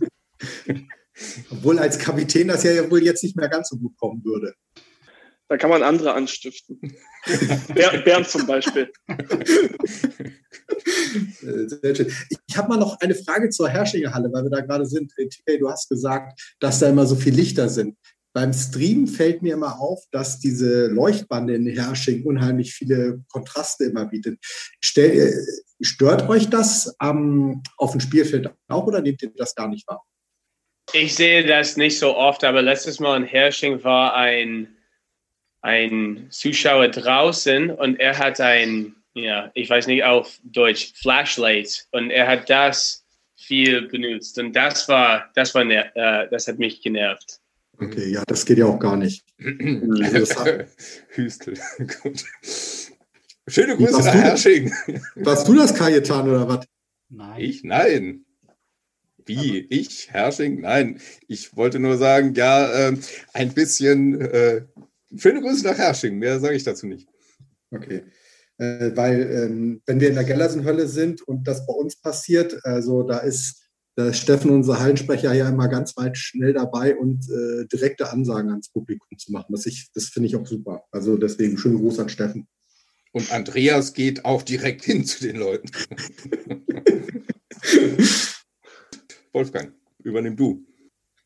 Obwohl 1.50 1.80
als 1.80 1.98
Kapitän 1.98 2.48
das 2.48 2.64
ja 2.64 2.90
wohl 2.92 3.04
jetzt 3.04 3.24
nicht 3.24 3.36
mehr 3.36 3.50
ganz 3.50 3.70
so 3.70 3.78
gut 3.78 3.98
kommen 3.98 4.24
würde. 4.24 4.54
Da 5.50 5.58
kann 5.58 5.70
man 5.70 5.82
andere 5.82 6.14
anstiften. 6.14 6.80
Ber 7.74 7.98
Bernd 8.00 8.28
zum 8.28 8.46
Beispiel. 8.46 8.92
Äh, 11.42 11.68
Sehr 11.68 11.96
schön. 11.96 12.14
Ich 12.48 12.58
habe 12.58 12.70
mal 12.70 12.78
noch 12.78 13.00
eine 13.00 13.16
Frage 13.16 13.50
zur 13.50 13.70
Herrschinger 13.70 14.14
Halle, 14.14 14.30
weil 14.32 14.44
wir 14.44 14.50
da 14.50 14.62
gerade 14.62 14.86
sind. 14.86 15.12
Äh, 15.18 15.28
TK, 15.28 15.60
du 15.60 15.70
hast 15.70 15.90
gesagt, 15.90 16.56
dass 16.60 16.80
da 16.80 16.90
immer 16.90 17.06
so 17.06 17.16
viele 17.16 17.38
Lichter 17.38 17.70
sind. 17.70 17.98
Beim 18.34 18.54
Stream 18.54 19.08
fällt 19.08 19.42
mir 19.42 19.54
immer 19.54 19.80
auf, 19.80 20.04
dass 20.12 20.40
diese 20.40 20.88
Leuchtbande 20.88 21.56
in 21.56 21.66
Hersching 21.68 22.24
unheimlich 22.24 22.74
viele 22.74 23.24
Kontraste 23.30 23.86
immer 23.86 24.06
bietet. 24.06 24.40
Stell, 24.80 25.12
äh, 25.12 25.84
stört 25.84 26.30
euch 26.30 26.50
das 26.50 26.96
ähm, 27.02 27.64
auf 27.78 27.92
dem 27.92 28.00
Spielfeld 28.00 28.52
auch 28.68 28.86
oder 28.86 29.02
nehmt 29.02 29.22
ihr 29.24 29.32
das 29.36 29.56
gar 29.56 29.68
nicht 29.68 29.88
wahr? 29.88 30.04
Ich 30.94 31.16
sehe 31.16 31.46
das 31.46 31.78
nicht 31.78 32.00
so 32.00 32.16
oft, 32.16 32.44
aber 32.44 32.62
letztes 32.62 33.00
Mal 33.00 33.18
in 33.18 33.24
Hersching 33.24 33.84
war 33.84 34.14
ein, 34.16 34.77
ein 35.62 36.28
Zuschauer 36.30 36.90
draußen 36.90 37.70
und 37.72 38.00
er 38.00 38.18
hat 38.18 38.40
ein, 38.40 38.96
ja, 39.14 39.52
ich 39.54 39.70
weiß 39.70 39.88
nicht 39.88 40.04
auf 40.04 40.38
Deutsch, 40.44 40.94
Flashlight 40.96 41.88
und 41.92 42.12
er 42.12 42.28
hat 42.28 42.50
das 42.50 43.04
viel 43.36 43.88
benutzt 43.88 44.38
und 44.40 44.54
das 44.54 44.88
war, 44.88 45.30
das 45.36 45.54
war, 45.56 45.64
ner- 45.64 45.92
äh, 45.96 46.28
das 46.30 46.48
hat 46.48 46.60
mich 46.60 46.82
genervt. 46.82 47.40
Okay, 47.80 48.10
ja, 48.10 48.24
das 48.26 48.46
geht 48.46 48.58
ja 48.58 48.66
auch 48.66 48.80
gar 48.80 48.98
nicht. 48.98 49.24
Also 49.40 50.36
hat- 50.46 50.68
Hüstel. 51.10 51.60
Gut. 52.02 52.24
Schöne 53.48 53.78
Grüße 53.78 54.02
nach 54.04 54.12
du- 54.14 54.20
Hersching. 54.20 54.74
Warst 55.16 55.48
du 55.48 55.54
das, 55.54 55.74
Kajetan, 55.76 56.28
oder 56.28 56.48
was? 56.48 56.66
Nein. 57.10 57.40
Ich? 57.40 57.64
Nein. 57.64 58.26
Wie? 59.26 59.60
Ich? 59.70 60.12
Hersching? 60.12 60.62
Nein. 60.62 61.00
Ich 61.28 61.56
wollte 61.56 61.80
nur 61.80 61.98
sagen, 61.98 62.34
ja, 62.34 62.88
ähm, 62.88 63.00
ein 63.34 63.54
bisschen. 63.54 64.22
Äh, 64.22 64.62
schöne 65.16 65.42
Grüße 65.42 65.64
nach 65.66 65.78
Hersching. 65.78 66.18
Mehr 66.18 66.40
sage 66.40 66.56
ich 66.56 66.64
dazu 66.64 66.88
nicht. 66.88 67.08
Okay. 67.72 68.04
Äh, 68.58 68.92
weil, 68.96 69.22
ähm, 69.32 69.82
wenn 69.86 70.00
wir 70.00 70.10
in 70.10 70.16
der 70.16 70.24
Gellersen-Hölle 70.24 70.88
sind 70.88 71.22
und 71.22 71.48
das 71.48 71.66
bei 71.68 71.74
uns 71.74 71.96
passiert, 72.00 72.58
also 72.66 73.04
da 73.04 73.20
ist, 73.20 73.64
da 73.96 74.08
ist 74.10 74.18
Steffen, 74.20 74.50
unser 74.52 74.80
Hallensprecher, 74.80 75.34
ja 75.34 75.48
immer 75.50 75.68
ganz 75.68 75.96
weit 75.98 76.18
schnell 76.18 76.54
dabei 76.54 76.96
und 76.96 77.30
äh, 77.30 77.66
direkte 77.68 78.10
Ansagen 78.12 78.50
ans 78.50 78.70
Publikum 78.70 79.18
zu 79.18 79.32
machen. 79.32 79.52
Das, 79.54 79.66
ich- 79.66 79.90
das 79.94 80.06
finde 80.06 80.28
ich 80.28 80.36
auch 80.36 80.48
super. 80.48 80.84
Also 80.92 81.18
deswegen 81.18 81.58
schönen 81.58 81.78
Gruß 81.78 82.00
an 82.00 82.10
Steffen. 82.10 82.48
Und 83.12 83.32
Andreas 83.32 83.94
geht 83.94 84.26
auch 84.26 84.42
direkt 84.44 84.84
hin 84.86 85.06
zu 85.06 85.24
den 85.24 85.38
Leuten. 85.38 85.70
Wolfgang, 89.34 89.74
übernimm 90.04 90.36
du. 90.36 90.66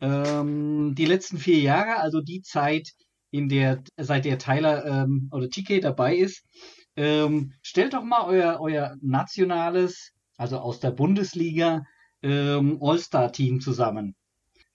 Ähm, 0.02 0.96
die 0.98 1.06
letzten 1.06 1.38
vier 1.38 1.60
Jahre, 1.60 1.98
also 2.00 2.22
die 2.22 2.42
Zeit, 2.42 2.90
in 3.32 3.50
der, 3.50 3.84
seit 3.98 4.26
der 4.26 4.38
Tyler 4.38 4.86
ähm, 4.86 5.30
oder 5.32 5.50
TK 5.50 5.80
dabei 5.82 6.16
ist. 6.16 6.44
Ähm, 6.96 7.54
stellt 7.62 7.94
doch 7.94 8.04
mal 8.04 8.26
euer, 8.26 8.60
euer 8.60 8.98
nationales, 9.02 10.12
also 10.38 10.58
aus 10.60 10.80
der 10.80 10.92
Bundesliga, 10.92 11.86
ähm, 12.22 12.78
All-Star-Team 12.82 13.62
zusammen. 13.62 14.16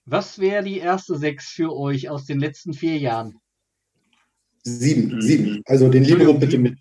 Was 0.05 0.39
wäre 0.39 0.63
die 0.63 0.79
erste 0.79 1.17
Sechs 1.17 1.49
für 1.49 1.75
euch 1.75 2.09
aus 2.09 2.25
den 2.25 2.39
letzten 2.39 2.73
vier 2.73 2.97
Jahren? 2.97 3.39
Sieben, 4.63 5.21
sieben. 5.21 5.61
Also 5.65 5.89
den 5.89 6.03
Libero 6.03 6.33
bitte 6.33 6.57
mit. 6.57 6.77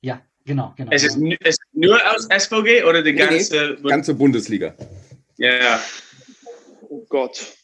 Ja, 0.00 0.22
genau, 0.44 0.72
genau. 0.76 0.92
Es 0.92 1.02
ist, 1.02 1.16
es 1.40 1.48
ist 1.50 1.60
nur 1.72 1.98
aus 2.14 2.28
SVG 2.30 2.84
oder 2.84 3.02
die 3.02 3.12
Nee, 3.12 3.26
nee, 3.26 3.36
ganze. 3.36 3.76
ganze 3.82 4.14
Bundesliga. 4.14 4.74
Ja, 5.36 5.80
Oh 6.88 7.04
Gott. 7.08 7.54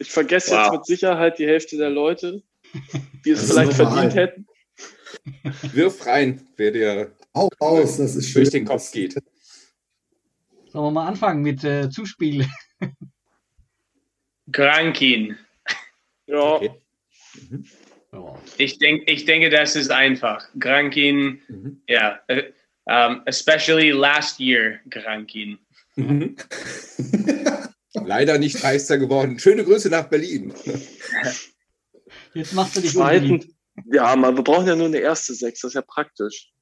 Ich 0.00 0.10
vergesse 0.10 0.50
Wow. 0.52 0.62
jetzt 0.64 0.72
mit 0.72 0.86
Sicherheit 0.86 1.38
die 1.38 1.46
Hälfte 1.46 1.76
der 1.76 1.90
Leute, 1.90 2.42
die 3.24 3.30
es 3.30 3.48
vielleicht 3.50 3.74
verdient 3.74 4.14
hätten. 4.14 4.46
Wirf 5.72 6.06
rein, 6.06 6.46
wer 6.56 6.70
dir 6.72 7.12
Hau 7.34 7.48
raus, 7.60 7.98
das 7.98 8.16
ist 8.16 8.26
schön. 8.30 8.42
durch 8.42 8.50
den 8.50 8.64
Kopf 8.64 8.90
geht. 8.90 9.14
Sollen 10.72 10.84
wir 10.86 10.90
mal 10.90 11.06
anfangen 11.06 11.42
mit 11.42 11.62
äh, 11.64 11.88
Zuspiel? 11.90 12.46
Grankin. 14.50 15.36
Ja, 16.26 16.54
Okay. 16.54 16.70
Ja. 18.12 18.34
Ich, 18.56 18.78
denk, 18.78 19.08
ich 19.10 19.24
denke, 19.24 19.50
das 19.50 19.74
ist 19.76 19.90
einfach. 19.90 20.48
Grankin, 20.58 21.40
Mhm. 21.48 21.80
ja. 21.88 22.20
äh, 22.28 22.52
um, 22.86 23.22
especially 23.26 23.90
last 23.90 24.38
year, 24.40 24.78
Grankin. 24.90 25.58
Mhm. 25.96 26.36
Leider 27.94 28.38
nicht 28.38 28.62
Meister 28.62 28.98
geworden. 28.98 29.38
Schöne 29.38 29.64
Grüße 29.64 29.90
nach 29.90 30.08
Berlin. 30.08 30.54
Jetzt 32.34 32.52
machst 32.52 32.76
du 32.76 32.80
dich 32.80 32.92
zweiten. 32.92 33.32
unbeliebt. 33.32 33.54
Ja, 33.92 34.14
man, 34.16 34.36
wir 34.36 34.44
brauchen 34.44 34.66
ja 34.66 34.76
nur 34.76 34.86
eine 34.86 34.98
erste 34.98 35.34
Sechs, 35.34 35.60
das 35.60 35.70
ist 35.70 35.74
ja 35.74 35.82
praktisch. 35.82 36.52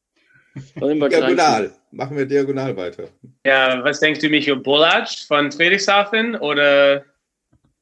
Diagonal. 0.76 1.72
Machen 1.90 2.16
wir 2.16 2.26
diagonal 2.26 2.76
weiter. 2.76 3.08
Ja, 3.44 3.82
was 3.84 4.00
denkst 4.00 4.20
du, 4.20 4.28
Micho? 4.28 4.56
Bolac 4.56 5.08
von 5.26 5.52
Friedrichshafen 5.52 6.36
oder 6.36 7.04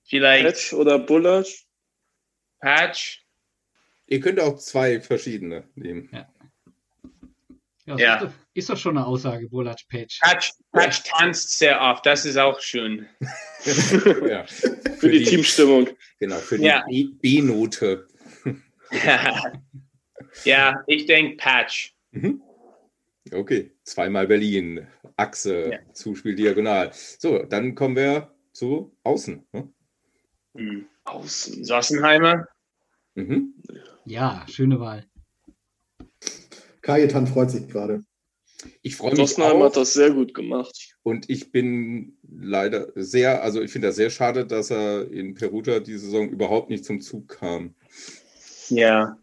vielleicht 0.04 0.46
Patch 0.46 0.72
oder 0.72 0.98
Bullard. 0.98 1.48
Patch? 2.60 3.24
Ihr 4.06 4.20
könnt 4.20 4.40
auch 4.40 4.58
zwei 4.58 5.00
verschiedene 5.00 5.64
nehmen. 5.74 6.08
Ja, 6.12 6.28
das 7.86 8.00
Ja. 8.00 8.16
Ist, 8.16 8.22
doch, 8.24 8.32
ist 8.54 8.70
doch 8.70 8.76
schon 8.76 8.96
eine 8.98 9.06
Aussage, 9.06 9.48
Bolac 9.48 9.78
Patch. 9.88 10.20
Patch, 10.20 10.52
Patch 10.72 11.04
tanzt 11.04 11.58
sehr 11.58 11.80
oft, 11.80 12.04
das 12.04 12.26
ist 12.26 12.36
auch 12.36 12.60
schön. 12.60 13.06
ja. 14.28 14.44
Für 14.46 15.08
die 15.10 15.22
Teamstimmung. 15.24 15.88
Genau, 16.18 16.36
für 16.36 16.58
die 16.58 16.64
Ja. 16.64 16.84
B-Note. 17.20 18.06
ja, 20.44 20.82
ich 20.86 21.06
denke 21.06 21.36
Patch. 21.36 21.94
Mhm. 22.12 22.42
Okay, 23.32 23.72
zweimal 23.82 24.26
Berlin. 24.26 24.86
Achse, 25.16 25.70
Ja. 25.72 25.78
Zuspiel 25.92 26.34
diagonal. 26.36 26.90
So, 26.92 27.42
dann 27.44 27.74
kommen 27.74 27.96
wir 27.96 28.32
zu 28.52 28.96
außen. 29.02 29.46
ne? 29.52 29.68
Hm. 30.56 30.86
Außen. 31.04 31.64
Sossenheimer? 31.64 32.46
Mhm. 33.14 33.54
Ja, 34.04 34.44
schöne 34.48 34.78
Wahl. 34.80 35.04
Kajetan 36.86 37.26
freut 37.26 37.50
sich 37.50 37.66
gerade. 37.66 38.04
Ich 38.82 38.94
freue 38.94 39.16
mich 39.16 39.38
auch 39.38 39.64
hat 39.64 39.76
das 39.76 39.92
sehr 39.92 40.12
gut 40.12 40.34
gemacht. 40.34 40.96
und 41.02 41.28
ich 41.28 41.50
bin 41.50 42.16
leider 42.22 42.92
sehr, 42.94 43.42
also 43.42 43.60
ich 43.60 43.72
finde 43.72 43.88
das 43.88 43.96
sehr 43.96 44.08
schade, 44.08 44.46
dass 44.46 44.70
er 44.70 45.10
in 45.10 45.34
Peruta 45.34 45.80
die 45.80 45.98
Saison 45.98 46.28
überhaupt 46.30 46.70
nicht 46.70 46.84
zum 46.84 47.00
Zug 47.00 47.26
kam. 47.28 47.74
Ja. 48.68 49.18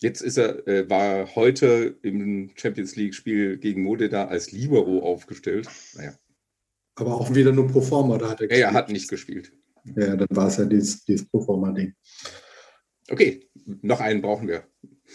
Jetzt 0.00 0.22
ist 0.22 0.38
er, 0.38 0.66
äh, 0.66 0.88
war 0.88 1.34
heute 1.36 1.98
im 2.00 2.50
Champions 2.56 2.96
League-Spiel 2.96 3.58
gegen 3.58 3.82
Modena 3.82 4.28
als 4.28 4.50
Libero 4.50 5.00
aufgestellt. 5.00 5.68
Naja, 5.94 6.14
Aber 6.94 7.14
auch 7.14 7.34
wieder 7.34 7.52
nur 7.52 7.68
Proforma, 7.68 8.16
da 8.16 8.30
hat 8.30 8.40
er 8.40 8.50
ja, 8.50 8.68
er 8.68 8.72
hat 8.72 8.88
nicht 8.88 9.08
gespielt. 9.08 9.52
Ja, 9.84 10.16
dann 10.16 10.28
war 10.30 10.48
es 10.48 10.56
ja 10.56 10.64
dieses, 10.64 11.04
dieses 11.04 11.28
Proforma-Ding. 11.28 11.94
Okay, 13.10 13.46
noch 13.82 14.00
einen 14.00 14.22
brauchen 14.22 14.48
wir. 14.48 14.64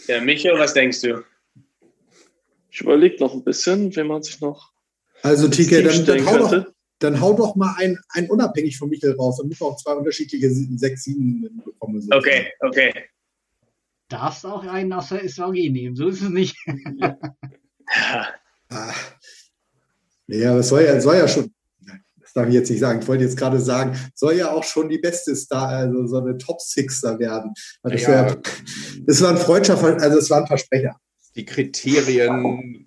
Ja, 0.07 0.21
Micho, 0.21 0.49
was 0.53 0.75
denkst 0.75 1.01
du? 1.01 1.23
Ich 2.77 2.81
überlege 2.81 3.15
noch 3.19 3.33
ein 3.33 3.43
bisschen, 3.43 3.95
wen 3.95 4.05
man 4.05 4.21
sich 4.21 4.39
noch 4.39 4.71
Also, 5.23 5.47
TK, 5.47 5.81
dann, 5.83 6.05
dann, 6.05 6.25
hau 6.27 6.37
doch, 6.37 6.65
dann 6.99 7.19
hau 7.21 7.33
doch 7.33 7.55
mal 7.55 7.73
ein, 7.79 7.97
ein 8.09 8.29
unabhängig 8.29 8.77
von 8.77 8.87
Michael 8.87 9.15
raus, 9.15 9.37
damit 9.41 9.59
wir 9.59 9.65
auch 9.65 9.77
zwei 9.77 9.93
unterschiedliche 9.93 10.45
6-7 10.45 11.63
bekommen. 11.65 11.99
sozusagen. 12.01 12.19
Okay, 12.19 12.51
okay. 12.59 12.93
Darfst 14.09 14.45
auch 14.45 14.63
einen 14.63 14.93
aus 14.93 15.09
der 15.09 15.27
SVG 15.27 15.71
nehmen, 15.71 15.95
so 15.95 16.07
ist 16.07 16.21
es 16.21 16.29
nicht. 16.29 16.55
Ah. 18.69 18.93
Nee, 20.27 20.45
aber 20.45 20.59
es 20.59 20.67
soll 20.67 20.83
ja, 20.83 20.99
soll 20.99 21.15
ja 21.15 21.27
schon, 21.27 21.53
das 22.19 22.33
darf 22.33 22.47
ich 22.49 22.53
jetzt 22.53 22.69
nicht 22.69 22.81
sagen, 22.81 22.99
ich 23.01 23.07
wollte 23.07 23.23
jetzt 23.23 23.37
gerade 23.37 23.61
sagen, 23.61 23.97
soll 24.13 24.33
ja 24.33 24.51
auch 24.51 24.65
schon 24.65 24.89
die 24.89 24.97
beste 24.97 25.33
Star, 25.37 25.69
also 25.69 26.05
so 26.05 26.17
eine 26.17 26.37
Top-Sixer 26.37 27.17
werden. 27.17 27.53
Also 27.81 27.95
das, 27.95 28.01
Ja, 28.03 28.09
wär, 28.25 28.41
das 29.05 29.21
war 29.21 29.29
ein 29.29 29.37
freudscher, 29.37 29.77
Ver- 29.77 30.01
also 30.01 30.17
es 30.19 30.29
war 30.29 30.41
ein 30.41 30.47
Versprecher. 30.47 30.99
Die 31.37 31.45
Kriterien 31.45 32.83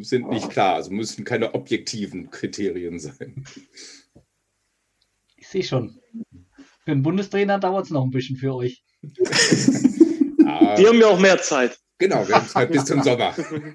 sind 0.00 0.28
nicht 0.30 0.48
klar, 0.50 0.76
also 0.76 0.90
müssen 0.92 1.24
keine 1.24 1.54
objektiven 1.54 2.30
Kriterien 2.30 2.98
sein. 3.00 3.44
Ich 5.36 5.48
sehe 5.48 5.64
schon. 5.64 5.98
Für 6.84 6.92
einen 6.92 7.02
Bundestrainer 7.02 7.58
dauert 7.58 7.86
es 7.86 7.90
noch 7.90 8.04
ein 8.04 8.10
bisschen 8.10 8.36
für 8.36 8.54
euch. 8.54 8.84
Ah, 10.50 10.76
Die 10.76 10.86
haben 10.86 10.98
ja 10.98 11.08
auch 11.08 11.18
mehr 11.20 11.36
Zeit. 11.42 11.78
genau, 11.98 12.26
wir 12.26 12.36
haben 12.36 12.48
Zeit 12.48 12.72
bis 12.72 12.86
zum 12.86 13.02
Sommer. 13.02 13.36
Wollen 13.36 13.74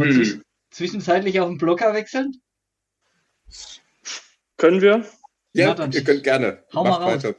wir 0.00 0.06
Hm. 0.06 0.12
zwisch 0.14 0.38
zwischenzeitlich 0.70 1.38
auf 1.38 1.48
den 1.50 1.58
Blocker 1.58 1.92
wechseln? 1.92 2.40
Können 4.56 4.80
wir? 4.80 5.06
Ja, 5.52 5.74
dann. 5.74 5.92
ihr 5.92 6.02
könnt 6.02 6.24
gerne. 6.24 6.64
Hau 6.72 6.82
mal 6.82 6.90
Macht 6.90 7.02
raus. 7.02 7.24
weiter. 7.24 7.36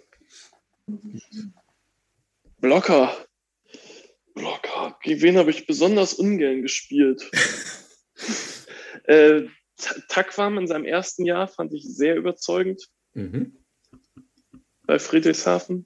Blocker. 2.61 3.24
Blocker. 4.35 4.97
Gegen 5.01 5.21
wen 5.21 5.37
habe 5.37 5.49
ich 5.49 5.65
besonders 5.65 6.13
ungern 6.13 6.61
gespielt? 6.61 7.29
äh, 9.05 9.43
Ta- 9.77 9.95
Takwam 10.07 10.57
in 10.57 10.67
seinem 10.67 10.85
ersten 10.85 11.25
Jahr 11.25 11.47
fand 11.47 11.73
ich 11.73 11.83
sehr 11.85 12.15
überzeugend 12.15 12.81
Mhm. 13.13 13.57
bei 14.85 14.99
Friedrichshafen. 14.99 15.85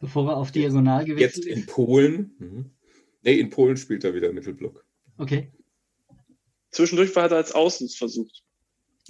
Bevor 0.00 0.24
wir 0.26 0.36
auf 0.36 0.52
Diagonal 0.52 1.06
Jetzt 1.08 1.16
gewechselt 1.16 1.46
in 1.46 1.58
ist. 1.60 1.68
Polen. 1.68 2.34
Mhm. 2.38 2.70
Nee, 3.22 3.40
in 3.40 3.50
Polen 3.50 3.76
spielt 3.76 4.04
er 4.04 4.14
wieder 4.14 4.32
Mittelblock. 4.32 4.84
Okay. 5.18 5.50
Zwischendurch 6.70 7.14
war 7.16 7.30
er 7.30 7.36
als 7.38 7.52
Außens 7.52 7.96
versucht. 7.96 8.44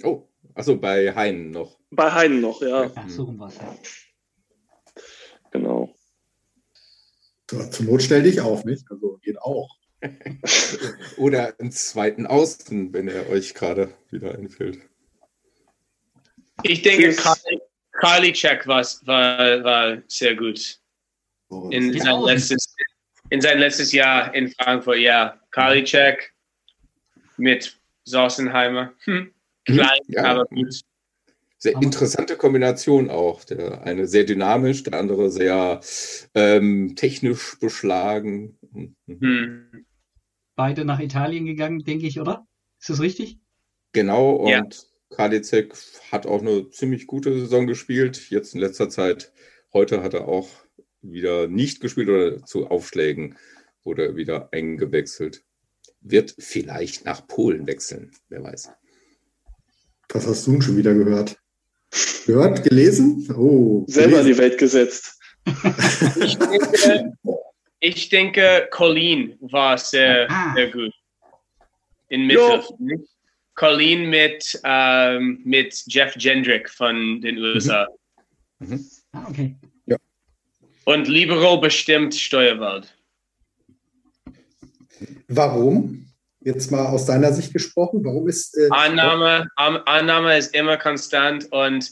Oh, 0.03 0.27
achso, 0.55 0.75
bei 0.77 1.13
Heinen 1.13 1.51
noch. 1.51 1.79
Bei 1.91 2.11
Heiden 2.11 2.39
noch, 2.41 2.61
ja, 2.61 2.91
Ach, 2.95 3.09
so 3.09 3.23
rum 3.25 3.37
war's. 3.39 3.57
Ja. 3.57 3.75
genau. 5.51 5.93
So, 5.95 5.95
zur 7.47 7.85
Not 7.85 8.01
stell 8.03 8.23
dich 8.23 8.41
auf, 8.41 8.65
nicht? 8.65 8.85
Also 8.89 9.17
geht 9.21 9.39
auch. 9.39 9.77
Oder 11.17 11.59
einen 11.59 11.71
zweiten 11.71 12.27
Außen, 12.27 12.93
wenn 12.93 13.07
er 13.07 13.29
euch 13.29 13.53
gerade 13.53 13.93
wieder 14.11 14.35
einfällt. 14.35 14.79
Ich 16.63 16.81
denke. 16.81 17.09
Karli- 17.11 17.61
Karliczek 17.93 18.67
war, 18.67 18.83
war, 19.05 19.63
war 19.63 19.97
sehr 20.07 20.35
gut 20.35 20.79
So, 21.49 21.69
in 21.71 21.97
sein, 21.99 22.21
letztes, 22.21 22.75
in 23.29 23.41
sein 23.41 23.57
letztes 23.59 23.91
Jahr 23.91 24.33
in 24.35 24.51
Frankfurt. 24.51 24.99
Ja, 24.99 25.39
Karliczek 25.51 26.33
mit 27.37 27.75
Sossenheimer. 28.03 28.93
Hm. 29.05 29.33
Klein, 29.65 29.99
Ja. 30.07 30.23
aber 30.25 30.45
gut. 30.45 30.79
Sehr 31.59 31.73
interessante 31.81 32.37
Kombination 32.37 33.09
auch. 33.09 33.43
Der 33.43 33.83
eine 33.83 34.07
sehr 34.07 34.25
dynamisch, 34.25 34.83
der 34.83 34.99
andere 34.99 35.31
sehr 35.31 35.81
ähm, 36.35 36.95
technisch 36.95 37.57
beschlagen. 37.59 38.57
Mhm. 38.71 38.95
Hm. 39.07 39.85
Beide 40.55 40.85
nach 40.85 40.99
Italien 40.99 41.45
gegangen, 41.45 41.83
denke 41.83 42.07
ich, 42.07 42.19
oder? 42.19 42.47
Ist 42.79 42.89
das 42.89 43.01
richtig? 43.01 43.39
Genau, 43.91 44.31
und 44.31 44.49
Ja. 44.49 44.67
Kadizek 45.09 45.73
hat 46.11 46.27
auch 46.27 46.41
eine 46.41 46.69
ziemlich 46.69 47.07
gute 47.07 47.33
Saison 47.39 47.65
gespielt. 47.65 48.29
Jetzt 48.29 48.53
in 48.53 48.61
letzter 48.61 48.89
Zeit, 48.89 49.31
heute 49.73 50.03
hat 50.03 50.13
er 50.13 50.27
auch 50.27 50.49
wieder 51.01 51.47
nicht 51.47 51.79
gespielt 51.79 52.09
oder 52.09 52.43
zu 52.43 52.67
Aufschlägen 52.67 53.37
wurde 53.83 54.05
er 54.05 54.15
wieder 54.15 54.49
eingewechselt. 54.51 55.43
Wird 56.01 56.35
vielleicht 56.37 57.05
nach 57.05 57.25
Polen 57.25 57.65
wechseln, 57.65 58.11
wer 58.29 58.43
weiß. 58.43 58.69
Was 60.09 60.27
hast 60.27 60.47
du 60.47 60.61
schon 60.61 60.77
wieder 60.77 60.93
gehört? 60.93 61.37
Gehört? 62.25 62.63
Gelesen? 62.63 63.27
Oh, 63.37 63.85
Selber 63.87 64.19
in 64.19 64.25
gelesen. 64.25 64.27
die 64.33 64.37
Welt 64.37 64.57
gesetzt. 64.57 65.19
Ich 66.21 66.37
denke, 66.37 67.13
ich 67.79 68.09
denke, 68.09 68.67
Colleen 68.71 69.37
war 69.39 69.77
sehr, 69.77 70.27
sehr 70.55 70.71
gut. 70.71 70.93
In 72.09 72.25
Mitte. 72.27 72.63
Colleen 73.55 74.09
mit, 74.09 74.59
ähm, 74.63 75.41
mit 75.43 75.83
Jeff 75.87 76.15
Jendrick 76.17 76.69
von 76.69 77.21
den 77.21 77.37
USA. 77.39 77.87
Ah, 79.13 79.25
okay. 79.29 79.55
Und 80.85 81.07
Libero 81.09 81.59
bestimmt 81.59 82.15
Steuerwald. 82.15 82.95
Warum? 85.27 86.06
Jetzt 86.47 86.71
mal 86.71 86.85
aus 86.85 87.05
deiner 87.05 87.33
Sicht 87.33 87.51
gesprochen. 87.51 88.05
Warum 88.05 88.29
ist. 88.29 88.57
Äh, 88.57 88.69
Annahme, 88.71 89.49
An- 89.57 89.81
Annahme 89.85 90.37
ist 90.37 90.55
immer 90.55 90.77
konstant 90.77 91.51
und, 91.51 91.91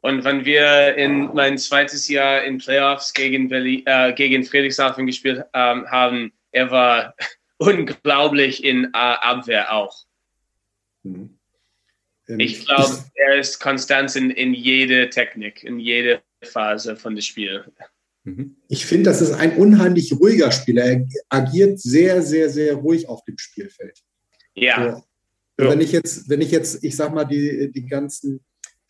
und 0.00 0.24
wenn 0.24 0.44
wir 0.44 0.96
in 0.96 1.32
mein 1.34 1.56
zweites 1.56 2.08
Jahr 2.08 2.42
in 2.42 2.58
Playoffs 2.58 3.12
gegen, 3.12 3.48
Berlin, 3.48 3.84
äh, 3.86 4.12
gegen 4.12 4.42
Friedrichshafen 4.42 5.06
gespielt 5.06 5.44
ähm, 5.54 5.86
haben, 5.88 6.32
er 6.50 6.72
war 6.72 7.14
unglaublich 7.58 8.64
in 8.64 8.86
äh, 8.86 8.88
Abwehr 8.92 9.72
auch. 9.72 9.96
ähm, 11.04 11.38
ähm, 12.28 12.40
Ich 12.40 12.66
glaube, 12.66 13.04
er 13.14 13.36
ist 13.36 13.60
konstant 13.60 14.16
in, 14.16 14.30
in 14.32 14.52
jede 14.52 15.10
Technik, 15.10 15.62
in 15.62 15.78
jede 15.78 16.22
Phase 16.42 16.96
von 16.96 17.14
dem 17.14 17.22
Spiel. 17.22 17.64
Mhm. 18.24 18.56
Ich 18.68 18.86
finde, 18.86 19.10
das 19.10 19.20
ist 19.20 19.32
ein 19.32 19.56
unheimlich 19.56 20.12
ruhiger 20.12 20.52
Spieler. 20.52 20.84
Er 20.84 21.06
agiert 21.28 21.80
sehr, 21.80 22.22
sehr, 22.22 22.50
sehr 22.50 22.74
ruhig 22.74 23.08
auf 23.08 23.24
dem 23.24 23.38
Spielfeld. 23.38 23.98
Ja, 24.54 25.02
So. 25.58 25.68
Wenn 25.68 25.80
ich 25.80 25.92
jetzt, 25.92 26.28
wenn 26.28 26.40
ich 26.40 26.50
jetzt, 26.50 26.82
ich 26.82 26.96
sag 26.96 27.14
mal, 27.14 27.24
die, 27.24 27.70
die 27.72 27.86
ganzen 27.86 28.40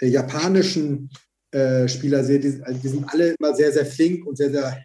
äh, 0.01 0.07
japanischen 0.07 1.11
äh, 1.51 1.89
Spieler 1.89 2.25
sehe, 2.25 2.39
die, 2.39 2.63
die 2.83 2.89
sind 2.89 3.05
alle 3.09 3.35
immer 3.39 3.55
sehr, 3.55 3.73
sehr 3.73 3.85
flink 3.85 4.27
und 4.27 4.37
sehr, 4.37 4.51
sehr 4.51 4.85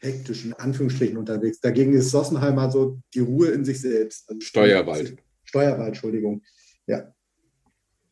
hektisch 0.00 0.44
in 0.44 0.52
Anführungsstrichen 0.54 1.16
unterwegs. 1.16 1.60
Dagegen 1.60 1.92
ist 1.92 2.10
Sossenheimer 2.10 2.70
so 2.70 2.98
die 3.14 3.20
Ruhe 3.20 3.48
in 3.48 3.64
sich 3.64 3.80
selbst. 3.80 4.28
Also 4.28 4.40
Steuerwald. 4.40 5.16
Steuerwald, 5.44 5.88
Entschuldigung. 5.88 6.42
Ja. 6.86 7.12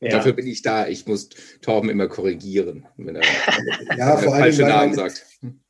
Ja. 0.01 0.11
Dafür 0.11 0.32
bin 0.32 0.46
ich 0.46 0.62
da. 0.62 0.86
Ich 0.86 1.07
muss 1.07 1.28
Torben 1.61 1.90
immer 1.90 2.09
korrigieren, 2.09 2.86
wenn 2.96 3.16
er, 3.16 3.22
Ja, 3.62 3.88
wenn 3.88 3.99
er 3.99 4.18
vor 4.18 4.34
allem, 4.34 4.42
falsche 4.42 4.62
weil 4.62 4.68
Namen 4.68 4.94
mein, 4.94 4.94
sagt. 4.94 5.26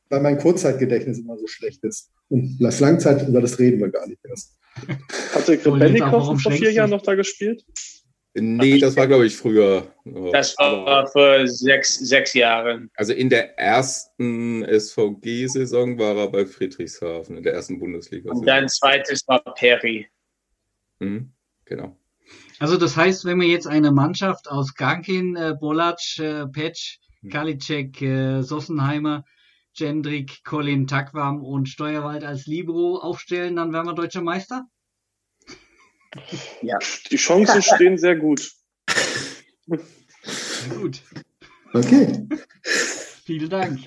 weil 0.09 0.21
mein 0.21 0.37
Kurzzeitgedächtnis 0.37 1.19
immer 1.19 1.37
so 1.37 1.47
schlecht 1.47 1.83
ist. 1.83 2.11
Und 2.29 2.59
das 2.59 2.79
Langzeit, 2.79 3.27
über 3.27 3.41
das 3.41 3.57
reden 3.57 3.79
wir 3.79 3.89
gar 3.89 4.07
nicht 4.07 4.19
erst. 4.27 4.55
Hatte 5.33 5.59
warum 5.65 6.37
vor 6.37 6.51
vier? 6.51 6.71
Jahren 6.71 6.91
noch 6.91 7.01
da 7.01 7.15
gespielt? 7.15 7.65
Nee, 8.35 8.77
das 8.77 8.95
war, 8.95 9.07
glaube 9.07 9.25
ich, 9.25 9.35
früher. 9.35 9.91
Das 10.31 10.55
war 10.59 11.07
vor 11.07 11.47
sechs, 11.47 11.95
sechs 11.95 12.33
Jahren. 12.35 12.91
Also 12.95 13.13
in 13.13 13.29
der 13.29 13.57
ersten 13.57 14.63
SVG-Saison 14.63 15.97
war 15.97 16.15
er 16.15 16.27
bei 16.31 16.45
Friedrichshafen, 16.45 17.37
in 17.37 17.43
der 17.43 17.53
ersten 17.53 17.79
Bundesliga. 17.79 18.31
Und 18.31 18.45
dann 18.45 18.69
zweites 18.69 19.27
war 19.27 19.41
Perry. 19.55 20.07
Mhm, 20.99 21.31
genau. 21.65 21.98
Also 22.59 22.77
das 22.77 22.97
heißt, 22.97 23.25
wenn 23.25 23.39
wir 23.39 23.47
jetzt 23.47 23.67
eine 23.67 23.91
Mannschaft 23.91 24.49
aus 24.49 24.75
Gankin, 24.75 25.35
äh, 25.35 25.55
Bolac, 25.59 25.99
äh, 26.19 26.45
Petsch, 26.47 26.97
Hm. 27.21 27.29
Kalicek, 27.31 28.01
äh, 28.01 28.41
Sossenheimer, 28.41 29.25
Jendrik, 29.73 30.43
Colin 30.43 30.87
Takwam 30.87 31.43
und 31.43 31.67
Steuerwald 31.67 32.23
als 32.23 32.45
Libero 32.45 32.97
aufstellen, 32.97 33.55
dann 33.55 33.73
wären 33.73 33.85
wir 33.87 33.93
deutscher 33.93 34.21
Meister? 34.21 34.65
Die 37.11 37.15
Chancen 37.17 37.61
stehen 37.61 37.97
sehr 37.97 38.15
gut. 38.15 38.51
Gut, 40.69 41.01
Okay. 41.73 42.27
vielen 43.25 43.49
Dank. 43.49 43.79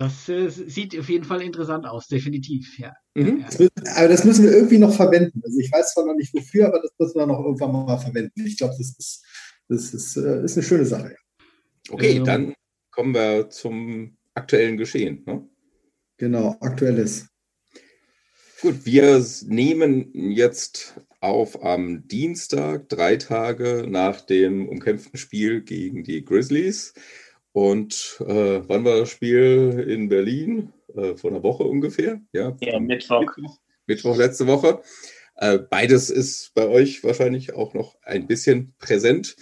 Das 0.00 0.30
äh, 0.30 0.48
sieht 0.48 0.98
auf 0.98 1.10
jeden 1.10 1.26
Fall 1.26 1.42
interessant 1.42 1.84
aus, 1.84 2.08
definitiv, 2.08 2.78
ja. 2.78 2.94
Mhm. 3.14 3.42
Das 3.42 3.58
müssen, 3.58 3.88
aber 3.96 4.08
das 4.08 4.24
müssen 4.24 4.44
wir 4.44 4.52
irgendwie 4.52 4.78
noch 4.78 4.94
verwenden. 4.94 5.42
Also 5.44 5.58
ich 5.58 5.70
weiß 5.70 5.92
zwar 5.92 6.06
noch 6.06 6.14
nicht 6.14 6.32
wofür, 6.32 6.68
aber 6.68 6.80
das 6.80 6.90
müssen 6.98 7.18
wir 7.18 7.26
noch 7.26 7.44
irgendwann 7.44 7.72
mal 7.72 7.98
verwenden. 7.98 8.46
Ich 8.46 8.56
glaube, 8.56 8.72
das 8.78 8.96
ist, 8.98 9.22
das 9.68 9.92
ist, 9.92 10.16
äh, 10.16 10.42
ist 10.42 10.56
eine 10.56 10.64
schöne 10.64 10.86
Sache. 10.86 11.16
Okay, 11.90 12.16
Ähm. 12.16 12.24
dann 12.24 12.54
kommen 12.90 13.12
wir 13.12 13.50
zum 13.50 14.16
aktuellen 14.32 14.78
Geschehen. 14.78 15.22
Ne? 15.26 15.46
Genau, 16.16 16.56
aktuelles. 16.60 17.28
Gut, 18.62 18.86
wir 18.86 19.22
nehmen 19.48 20.12
jetzt 20.14 20.98
auf 21.20 21.62
am 21.62 22.08
Dienstag, 22.08 22.88
drei 22.88 23.16
Tage 23.16 23.84
nach 23.86 24.22
dem 24.22 24.66
umkämpften 24.66 25.18
Spiel 25.18 25.60
gegen 25.60 26.04
die 26.04 26.24
Grizzlies. 26.24 26.94
Und 27.52 28.16
äh, 28.20 28.62
wann 28.68 28.84
war 28.84 28.98
das 28.98 29.10
Spiel 29.10 29.84
in 29.88 30.08
Berlin? 30.08 30.72
Äh, 30.94 31.16
vor 31.16 31.30
einer 31.30 31.42
Woche 31.42 31.64
ungefähr. 31.64 32.20
Ja, 32.32 32.56
Ja, 32.60 32.78
Mittwoch. 32.78 33.32
Mittwoch 33.86 34.16
letzte 34.16 34.46
Woche. 34.46 34.82
Äh, 35.36 35.58
beides 35.58 36.10
ist 36.10 36.52
bei 36.54 36.68
euch 36.68 37.02
wahrscheinlich 37.02 37.54
auch 37.54 37.74
noch 37.74 37.96
ein 38.02 38.26
bisschen 38.26 38.74
präsent. 38.78 39.36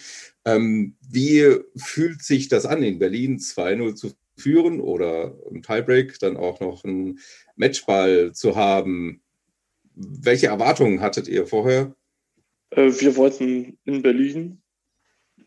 Ähm, 0.45 0.97
wie 1.01 1.57
fühlt 1.77 2.23
sich 2.23 2.49
das 2.49 2.67
an, 2.67 2.83
in 2.83 2.99
Berlin 2.99 3.39
2-0 3.39 3.95
zu 3.95 4.13
führen 4.37 4.81
oder 4.81 5.37
im 5.51 5.63
Tiebreak 5.63 6.19
dann 6.21 6.37
auch 6.37 6.61
noch 6.61 6.85
einen 6.85 7.19
Matchball 7.57 8.33
zu 8.33 8.57
haben? 8.57 9.23
Welche 9.95 10.47
Erwartungen 10.47 11.01
hattet 11.01 11.27
ihr 11.27 11.47
vorher? 11.47 11.95
Äh, 12.71 12.93
wir 13.01 13.17
wollten 13.17 13.79
in 13.85 14.03
Berlin, 14.03 14.63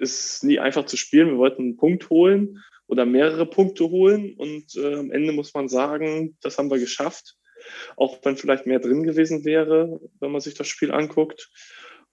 ist 0.01 0.43
nie 0.43 0.59
einfach 0.59 0.85
zu 0.85 0.97
spielen, 0.97 1.29
wir 1.29 1.37
wollten 1.37 1.61
einen 1.61 1.77
Punkt 1.77 2.09
holen 2.09 2.63
oder 2.87 3.05
mehrere 3.05 3.45
Punkte 3.45 3.89
holen 3.89 4.33
und 4.35 4.75
äh, 4.75 4.95
am 4.95 5.11
Ende 5.11 5.31
muss 5.31 5.53
man 5.53 5.69
sagen, 5.69 6.37
das 6.41 6.57
haben 6.57 6.69
wir 6.69 6.79
geschafft, 6.79 7.37
auch 7.95 8.19
wenn 8.23 8.35
vielleicht 8.35 8.65
mehr 8.65 8.79
drin 8.79 9.03
gewesen 9.03 9.45
wäre, 9.45 10.01
wenn 10.19 10.31
man 10.31 10.41
sich 10.41 10.55
das 10.55 10.67
Spiel 10.67 10.91
anguckt. 10.91 11.49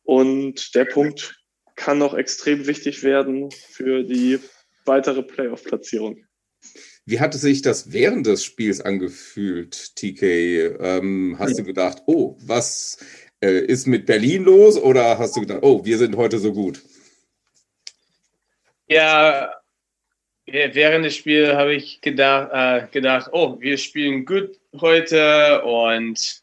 Und 0.05 0.75
der 0.75 0.85
Punkt 0.85 1.43
kann 1.75 1.99
noch 1.99 2.15
extrem 2.15 2.67
wichtig 2.67 3.03
werden 3.03 3.51
für 3.51 4.05
die 4.05 4.39
weitere 4.85 5.23
Playoff-Platzierung. 5.23 6.25
Wie 7.05 7.21
hatte 7.21 7.39
sich 7.39 7.63
das 7.63 7.93
während 7.93 8.27
des 8.27 8.45
Spiels 8.45 8.81
angefühlt, 8.81 9.97
TK? 9.97 10.23
Ähm, 10.79 11.37
hast 11.39 11.59
du 11.59 11.65
gedacht, 11.65 12.03
oh, 12.07 12.37
was 12.41 12.99
äh, 13.41 13.65
ist 13.65 13.87
mit 13.87 14.07
Berlin 14.07 14.45
los? 14.45 14.77
Oder 14.77 15.19
hast 15.19 15.37
du 15.37 15.41
gedacht, 15.41 15.61
oh, 15.63 15.85
wir 15.85 15.99
sind 15.99 16.17
heute 16.17 16.39
so 16.39 16.53
gut? 16.53 16.83
Ja, 18.89 19.55
während 20.47 21.05
des 21.05 21.17
Spiels 21.17 21.55
habe 21.55 21.75
ich 21.75 22.01
gedacht, 22.01 22.51
äh, 22.53 22.87
gedacht, 22.91 23.29
oh, 23.33 23.61
wir 23.61 23.77
spielen 23.77 24.25
gut 24.25 24.59
heute 24.81 25.63
und 25.63 26.43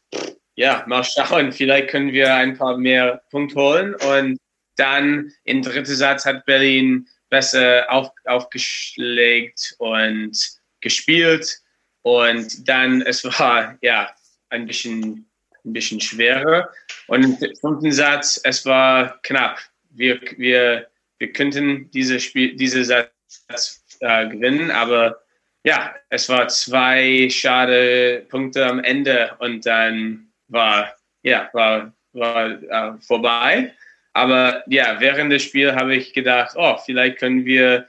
ja, 0.54 0.84
mal 0.86 1.04
schauen, 1.04 1.52
vielleicht 1.52 1.88
können 1.88 2.12
wir 2.12 2.34
ein 2.34 2.56
paar 2.56 2.78
mehr 2.78 3.22
Punkte 3.30 3.56
holen. 3.56 3.94
Und 3.94 4.38
dann 4.76 5.32
im 5.44 5.62
dritten 5.62 5.94
Satz 5.94 6.24
hat 6.24 6.46
Berlin 6.46 7.06
besser 7.28 7.84
auf, 7.90 8.10
aufgeschlägt 8.24 9.74
und 9.78 10.38
gespielt. 10.80 11.58
Und 12.02 12.68
dann, 12.68 13.02
es 13.02 13.24
war 13.24 13.76
ja 13.82 14.10
ein 14.50 14.66
bisschen, 14.66 15.28
ein 15.64 15.72
bisschen 15.72 16.00
schwerer. 16.00 16.70
Und 17.08 17.42
im 17.42 17.56
fünften 17.56 17.92
Satz, 17.92 18.40
es 18.44 18.64
war 18.64 19.20
knapp. 19.22 19.58
Wir, 19.90 20.20
wir, 20.36 20.86
wir 21.18 21.32
könnten 21.32 21.90
diese 21.92 22.20
Spiel, 22.20 22.56
diese 22.56 22.84
Satz 22.84 23.96
äh, 24.00 24.28
gewinnen, 24.28 24.70
aber 24.70 25.20
ja, 25.64 25.94
es 26.10 26.28
war 26.28 26.46
zwei 26.48 27.28
schade 27.30 28.24
Punkte 28.28 28.64
am 28.66 28.82
Ende 28.84 29.34
und 29.40 29.66
dann 29.66 30.28
war 30.48 30.94
ja 31.22 31.50
war 31.52 31.92
war 32.12 32.50
äh, 32.50 33.00
vorbei. 33.00 33.72
Aber 34.12 34.62
ja, 34.66 34.96
während 34.98 35.30
des 35.30 35.42
Spiels 35.42 35.74
habe 35.74 35.94
ich 35.94 36.12
gedacht, 36.12 36.54
oh, 36.56 36.76
vielleicht 36.84 37.18
können 37.18 37.44
wir. 37.44 37.86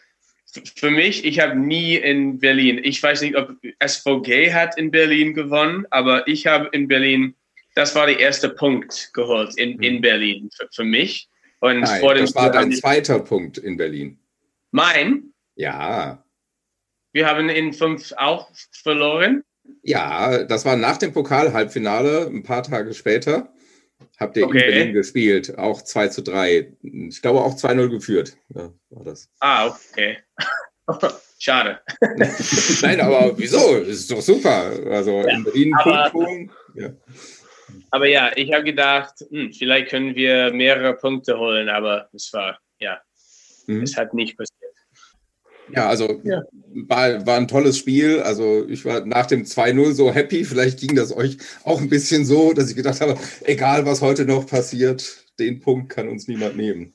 Für 0.75 0.89
mich, 0.89 1.25
ich 1.25 1.39
habe 1.39 1.55
nie 1.55 1.95
in 1.95 2.39
Berlin. 2.39 2.79
Ich 2.83 3.03
weiß 3.03 3.21
nicht, 3.21 3.35
ob 3.35 3.53
SVG 3.85 4.53
hat 4.53 4.77
in 4.77 4.91
Berlin 4.91 5.33
gewonnen, 5.33 5.85
aber 5.89 6.27
ich 6.27 6.47
habe 6.47 6.69
in 6.71 6.87
Berlin. 6.87 7.35
Das 7.75 7.93
war 7.95 8.07
der 8.07 8.19
erste 8.19 8.49
Punkt 8.49 9.11
geholt 9.13 9.55
in, 9.57 9.79
in 9.83 9.95
Mhm. 9.95 10.01
Berlin 10.01 10.49
für, 10.55 10.67
für 10.71 10.83
mich. 10.83 11.29
Und 11.59 11.79
Nein, 11.81 11.99
vor 12.01 12.13
dem 12.13 12.25
das 12.25 12.35
war 12.35 12.51
dein 12.51 12.71
zweiter 12.71 13.19
Punkt 13.19 13.57
in 13.57 13.77
Berlin. 13.77 14.19
Mein, 14.71 15.33
Ja, 15.55 16.23
wir 17.13 17.27
haben 17.27 17.49
in 17.49 17.73
fünf 17.73 18.13
auch 18.17 18.49
verloren. 18.71 19.43
ja, 19.81 20.43
das 20.43 20.65
war 20.65 20.75
nach 20.75 20.97
dem 20.97 21.13
Pokal-Halbfinale, 21.13 22.27
ein 22.27 22.43
paar 22.43 22.63
Tage 22.63 22.93
später. 22.93 23.51
Habt 24.19 24.37
ihr 24.37 24.45
Okay. 24.45 24.59
in 24.59 24.65
Berlin 24.73 24.93
gespielt, 24.93 25.57
auch 25.57 25.81
2 25.81 26.09
zu 26.09 26.21
3. 26.21 26.73
Ich 26.83 27.21
glaube 27.21 27.41
auch 27.41 27.55
2-0 27.55 27.89
geführt. 27.89 28.37
Ja, 28.53 28.71
war 28.89 29.03
das. 29.05 29.29
Ah, 29.39 29.67
okay. 29.67 30.17
Schade. 31.39 31.79
Nein, 32.81 33.01
aber 33.01 33.37
wieso? 33.37 33.79
Das 33.79 33.87
ist 33.89 34.11
doch 34.11 34.21
super. 34.21 34.71
Also 34.91 35.21
Ja, 35.21 35.35
in 35.35 35.43
Berlin 35.43 35.73
aber- 35.75 36.09
Punkt 36.11 36.13
holen. 36.13 36.51
Ja. 36.75 36.89
Aber 37.91 38.07
ja, 38.07 38.31
ich 38.35 38.51
habe 38.53 38.63
gedacht, 38.63 39.13
hm, 39.29 39.51
vielleicht 39.53 39.89
können 39.89 40.15
wir 40.15 40.51
mehrere 40.53 40.95
Punkte 40.95 41.37
holen, 41.37 41.69
aber 41.69 42.09
es 42.13 42.31
war, 42.33 42.59
ja, 42.79 42.99
Mhm. 43.67 43.83
es 43.83 43.97
hat 43.97 44.13
nicht 44.13 44.37
passiert. 44.37 44.57
Ja, 45.73 45.89
also 45.89 46.21
Ja. 46.23 46.41
War, 46.87 47.25
war 47.25 47.37
ein 47.37 47.47
tolles 47.47 47.77
Spiel. 47.77 48.21
Also 48.21 48.65
ich 48.67 48.85
war 48.85 49.05
nach 49.05 49.25
dem 49.25 49.43
2-0 49.45 49.93
so 49.93 50.13
happy. 50.13 50.45
Vielleicht 50.45 50.79
ging 50.79 50.95
das 50.95 51.15
euch 51.15 51.37
auch 51.63 51.81
ein 51.81 51.89
bisschen 51.89 52.23
so, 52.23 52.53
dass 52.53 52.69
ich 52.69 52.75
gedacht 52.75 53.01
habe, 53.01 53.17
egal 53.43 53.85
was 53.85 54.01
heute 54.01 54.25
noch 54.25 54.47
passiert, 54.47 55.25
den 55.39 55.59
Punkt 55.59 55.89
kann 55.89 56.07
uns 56.07 56.27
niemand 56.27 56.55
nehmen. 56.55 56.93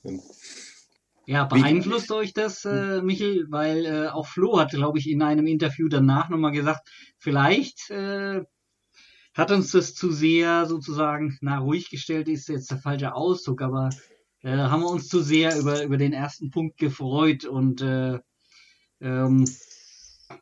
Ja, 1.27 1.45
beeinflusst 1.45 2.11
Wie, 2.11 2.15
euch 2.15 2.33
das, 2.33 2.65
äh, 2.65 3.03
Michel? 3.03 3.47
Weil 3.51 3.85
äh, 3.87 4.09
auch 4.09 4.27
Flo 4.27 4.59
hat, 4.59 4.71
glaube 4.71 4.99
ich, 4.99 5.09
in 5.09 5.23
einem 5.23 5.47
Interview 5.47 5.89
danach 5.89 6.29
nochmal 6.29 6.53
gesagt, 6.53 6.89
vielleicht 7.19 7.91
äh, 7.91 8.41
hat 9.35 9.51
uns 9.51 9.73
das 9.73 9.95
zu 9.95 10.11
sehr 10.11 10.67
sozusagen, 10.67 11.39
na, 11.41 11.59
ruhig 11.59 11.91
gestellt 11.91 12.29
ist 12.29 12.49
jetzt 12.49 12.71
der 12.71 12.79
falsche 12.79 13.15
Ausdruck, 13.15 13.63
aber 13.63 13.91
äh, 14.43 14.57
haben 14.57 14.83
wir 14.83 14.91
uns 14.91 15.09
zu 15.09 15.23
sehr 15.23 15.59
über, 15.59 15.83
über 15.85 15.97
den 15.97 16.13
ersten 16.13 16.51
Punkt 16.51 16.79
gefreut 16.79 17.45
und 17.45 17.81
äh, 17.81 18.19
ähm, 19.01 19.45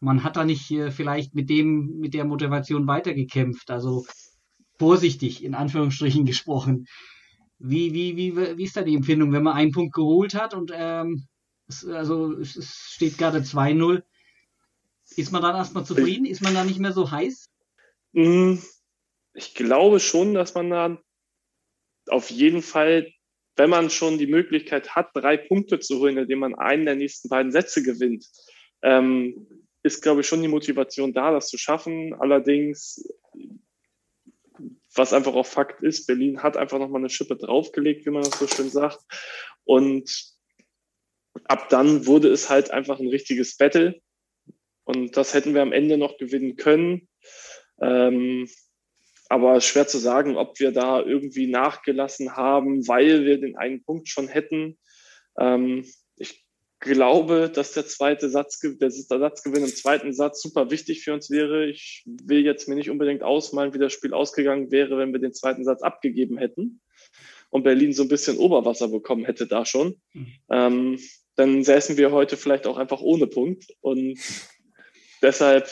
man 0.00 0.22
hat 0.22 0.36
da 0.36 0.44
nicht 0.44 0.70
äh, 0.70 0.90
vielleicht 0.90 1.34
mit 1.34 1.50
dem, 1.50 1.98
mit 1.98 2.14
der 2.14 2.24
Motivation 2.24 2.86
weitergekämpft. 2.86 3.70
Also 3.70 4.06
vorsichtig, 4.78 5.44
in 5.44 5.54
Anführungsstrichen 5.54 6.24
gesprochen. 6.24 6.86
Wie, 7.58 7.92
wie, 7.92 8.16
wie, 8.16 8.36
wie 8.36 8.64
ist 8.64 8.76
da 8.76 8.82
die 8.82 8.94
Empfindung, 8.94 9.32
wenn 9.32 9.42
man 9.42 9.54
einen 9.54 9.72
Punkt 9.72 9.94
geholt 9.94 10.34
hat 10.34 10.54
und 10.54 10.72
ähm, 10.74 11.26
es, 11.68 11.84
also 11.84 12.32
es, 12.32 12.56
es 12.56 12.90
steht 12.94 13.18
gerade 13.18 13.40
2-0? 13.40 14.02
Ist 15.16 15.32
man 15.32 15.42
dann 15.42 15.56
erstmal 15.56 15.84
zufrieden? 15.84 16.24
Ist 16.24 16.42
man 16.42 16.54
da 16.54 16.64
nicht 16.64 16.78
mehr 16.78 16.92
so 16.92 17.10
heiß? 17.10 17.50
Ich 19.34 19.54
glaube 19.54 20.00
schon, 20.00 20.34
dass 20.34 20.54
man 20.54 20.70
da 20.70 21.02
auf 22.08 22.30
jeden 22.30 22.62
Fall, 22.62 23.12
wenn 23.56 23.70
man 23.70 23.90
schon 23.90 24.18
die 24.18 24.26
Möglichkeit 24.26 24.96
hat, 24.96 25.10
drei 25.14 25.36
Punkte 25.36 25.80
zu 25.80 25.98
holen, 25.98 26.18
indem 26.18 26.40
man 26.40 26.54
einen 26.54 26.86
der 26.86 26.96
nächsten 26.96 27.28
beiden 27.28 27.52
Sätze 27.52 27.82
gewinnt, 27.82 28.26
ähm, 28.82 29.46
ist, 29.82 30.02
glaube 30.02 30.20
ich, 30.20 30.26
schon 30.26 30.42
die 30.42 30.48
Motivation 30.48 31.12
da, 31.12 31.30
das 31.30 31.48
zu 31.48 31.58
schaffen. 31.58 32.14
Allerdings 32.14 33.02
was 34.94 35.12
einfach 35.12 35.34
auch 35.34 35.46
Fakt 35.46 35.82
ist, 35.82 36.06
Berlin 36.06 36.42
hat 36.42 36.56
einfach 36.56 36.78
nochmal 36.78 37.00
eine 37.00 37.10
Schippe 37.10 37.36
draufgelegt, 37.36 38.06
wie 38.06 38.10
man 38.10 38.22
das 38.22 38.38
so 38.38 38.46
schön 38.46 38.68
sagt. 38.68 39.00
Und 39.64 40.10
ab 41.44 41.68
dann 41.68 42.06
wurde 42.06 42.28
es 42.28 42.50
halt 42.50 42.70
einfach 42.70 42.98
ein 42.98 43.08
richtiges 43.08 43.56
Battle. 43.56 44.00
Und 44.84 45.16
das 45.16 45.34
hätten 45.34 45.54
wir 45.54 45.62
am 45.62 45.72
Ende 45.72 45.96
noch 45.96 46.18
gewinnen 46.18 46.56
können. 46.56 47.08
Ähm, 47.80 48.48
aber 49.30 49.60
schwer 49.60 49.86
zu 49.86 49.98
sagen, 49.98 50.36
ob 50.36 50.58
wir 50.60 50.72
da 50.72 51.00
irgendwie 51.00 51.46
nachgelassen 51.46 52.36
haben, 52.36 52.86
weil 52.88 53.24
wir 53.24 53.40
den 53.40 53.56
einen 53.56 53.82
Punkt 53.82 54.08
schon 54.08 54.28
hätten. 54.28 54.76
Ähm, 55.38 55.84
glaube, 56.80 57.50
dass 57.54 57.72
der 57.72 57.86
zweite 57.86 58.30
Satz, 58.30 58.58
der 58.58 58.90
Satzgewinn 58.90 59.64
im 59.64 59.74
zweiten 59.74 60.12
Satz 60.14 60.42
super 60.42 60.70
wichtig 60.70 61.04
für 61.04 61.12
uns 61.12 61.30
wäre. 61.30 61.66
Ich 61.66 62.02
will 62.06 62.44
jetzt 62.44 62.68
mir 62.68 62.74
nicht 62.74 62.90
unbedingt 62.90 63.22
ausmalen, 63.22 63.74
wie 63.74 63.78
das 63.78 63.92
Spiel 63.92 64.14
ausgegangen 64.14 64.70
wäre, 64.72 64.98
wenn 64.98 65.12
wir 65.12 65.20
den 65.20 65.34
zweiten 65.34 65.62
Satz 65.62 65.82
abgegeben 65.82 66.38
hätten 66.38 66.80
und 67.50 67.64
Berlin 67.64 67.92
so 67.92 68.02
ein 68.02 68.08
bisschen 68.08 68.38
Oberwasser 68.38 68.88
bekommen 68.88 69.26
hätte 69.26 69.46
da 69.46 69.66
schon. 69.66 70.00
Mhm. 70.12 70.26
Ähm, 70.50 70.98
dann 71.36 71.62
säßen 71.62 71.98
wir 71.98 72.12
heute 72.12 72.36
vielleicht 72.36 72.66
auch 72.66 72.78
einfach 72.78 73.00
ohne 73.00 73.26
Punkt. 73.26 73.66
Und 73.80 74.18
deshalb, 75.22 75.70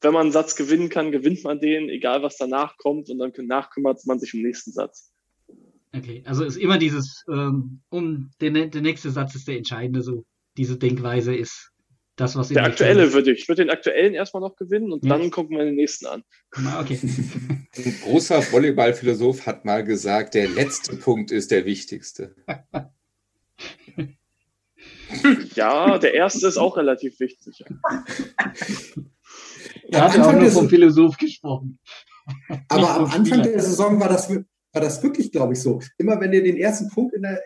wenn 0.00 0.12
man 0.12 0.22
einen 0.22 0.32
Satz 0.32 0.56
gewinnen 0.56 0.88
kann, 0.88 1.12
gewinnt 1.12 1.44
man 1.44 1.60
den, 1.60 1.88
egal 1.88 2.22
was 2.22 2.36
danach 2.36 2.76
kommt. 2.76 3.10
Und 3.10 3.18
dann 3.18 3.32
nachkümmert 3.46 4.04
man 4.06 4.18
sich 4.18 4.34
im 4.34 4.42
nächsten 4.42 4.72
Satz. 4.72 5.12
Okay, 5.94 6.22
also 6.26 6.44
ist 6.44 6.56
immer 6.56 6.78
dieses, 6.78 7.24
ähm, 7.32 7.80
um 7.88 8.30
der, 8.40 8.50
der 8.50 8.82
nächste 8.82 9.10
Satz 9.10 9.34
ist 9.34 9.48
der 9.48 9.56
entscheidende, 9.56 10.02
so 10.02 10.24
diese 10.56 10.76
Denkweise 10.76 11.34
ist 11.34 11.72
das, 12.18 12.36
was 12.36 12.48
Der 12.48 12.64
aktuelle 12.64 13.12
würde 13.12 13.32
ich. 13.32 13.42
Ich 13.42 13.48
würde 13.48 13.62
den 13.62 13.70
aktuellen 13.70 14.12
erstmal 14.12 14.40
noch 14.40 14.56
gewinnen 14.56 14.92
und 14.92 15.04
ja. 15.04 15.16
dann 15.16 15.30
gucken 15.30 15.56
wir 15.56 15.64
den 15.64 15.76
nächsten 15.76 16.06
an. 16.06 16.24
Ah, 16.52 16.80
okay. 16.80 16.98
Ein 17.02 18.00
großer 18.02 18.42
Volleyballphilosoph 18.42 19.46
hat 19.46 19.64
mal 19.64 19.84
gesagt, 19.84 20.34
der 20.34 20.48
letzte 20.48 20.96
Punkt 20.96 21.30
ist 21.30 21.52
der 21.52 21.64
wichtigste. 21.64 22.34
ja, 25.54 25.98
der 25.98 26.14
erste 26.14 26.48
ist 26.48 26.56
auch 26.56 26.76
relativ 26.76 27.20
wichtig. 27.20 27.62
Er 29.90 30.04
hat 30.04 30.18
auch 30.18 30.32
nur 30.32 30.50
vom 30.50 30.68
Philosoph 30.68 31.16
gesprochen. 31.16 31.78
Aber 32.68 32.94
am 32.96 33.04
Anfang 33.06 33.42
der 33.42 33.60
Saison 33.60 33.98
war 33.98 34.08
das, 34.08 34.28
war 34.30 34.82
das 34.82 35.02
wirklich, 35.02 35.32
glaube 35.32 35.54
ich, 35.54 35.60
so. 35.60 35.80
Immer 35.96 36.20
wenn 36.20 36.32
ihr 36.32 36.42
den 36.42 36.56
ersten 36.56 36.88
Punkt 36.88 37.14
der, 37.16 37.42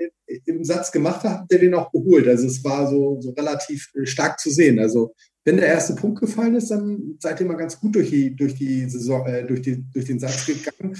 im 0.46 0.64
Satz 0.64 0.90
gemacht 0.90 1.22
habt, 1.24 1.40
habt 1.40 1.52
ihr 1.52 1.60
den 1.60 1.74
auch 1.74 1.90
geholt. 1.92 2.26
Also 2.26 2.46
es 2.46 2.64
war 2.64 2.88
so, 2.90 3.20
so 3.20 3.30
relativ 3.30 3.90
äh, 3.94 4.06
stark 4.06 4.40
zu 4.40 4.50
sehen. 4.50 4.78
Also 4.78 5.14
wenn 5.44 5.56
der 5.56 5.66
erste 5.66 5.94
Punkt 5.94 6.20
gefallen 6.20 6.54
ist, 6.54 6.70
dann 6.70 7.16
seid 7.20 7.40
ihr 7.40 7.46
mal 7.46 7.56
ganz 7.56 7.78
gut 7.78 7.94
durch, 7.94 8.10
die, 8.10 8.34
durch, 8.34 8.54
die 8.54 8.88
Saison, 8.88 9.26
äh, 9.26 9.46
durch, 9.46 9.62
die, 9.62 9.84
durch 9.92 10.06
den 10.06 10.18
Satz 10.18 10.46
gegangen 10.46 10.96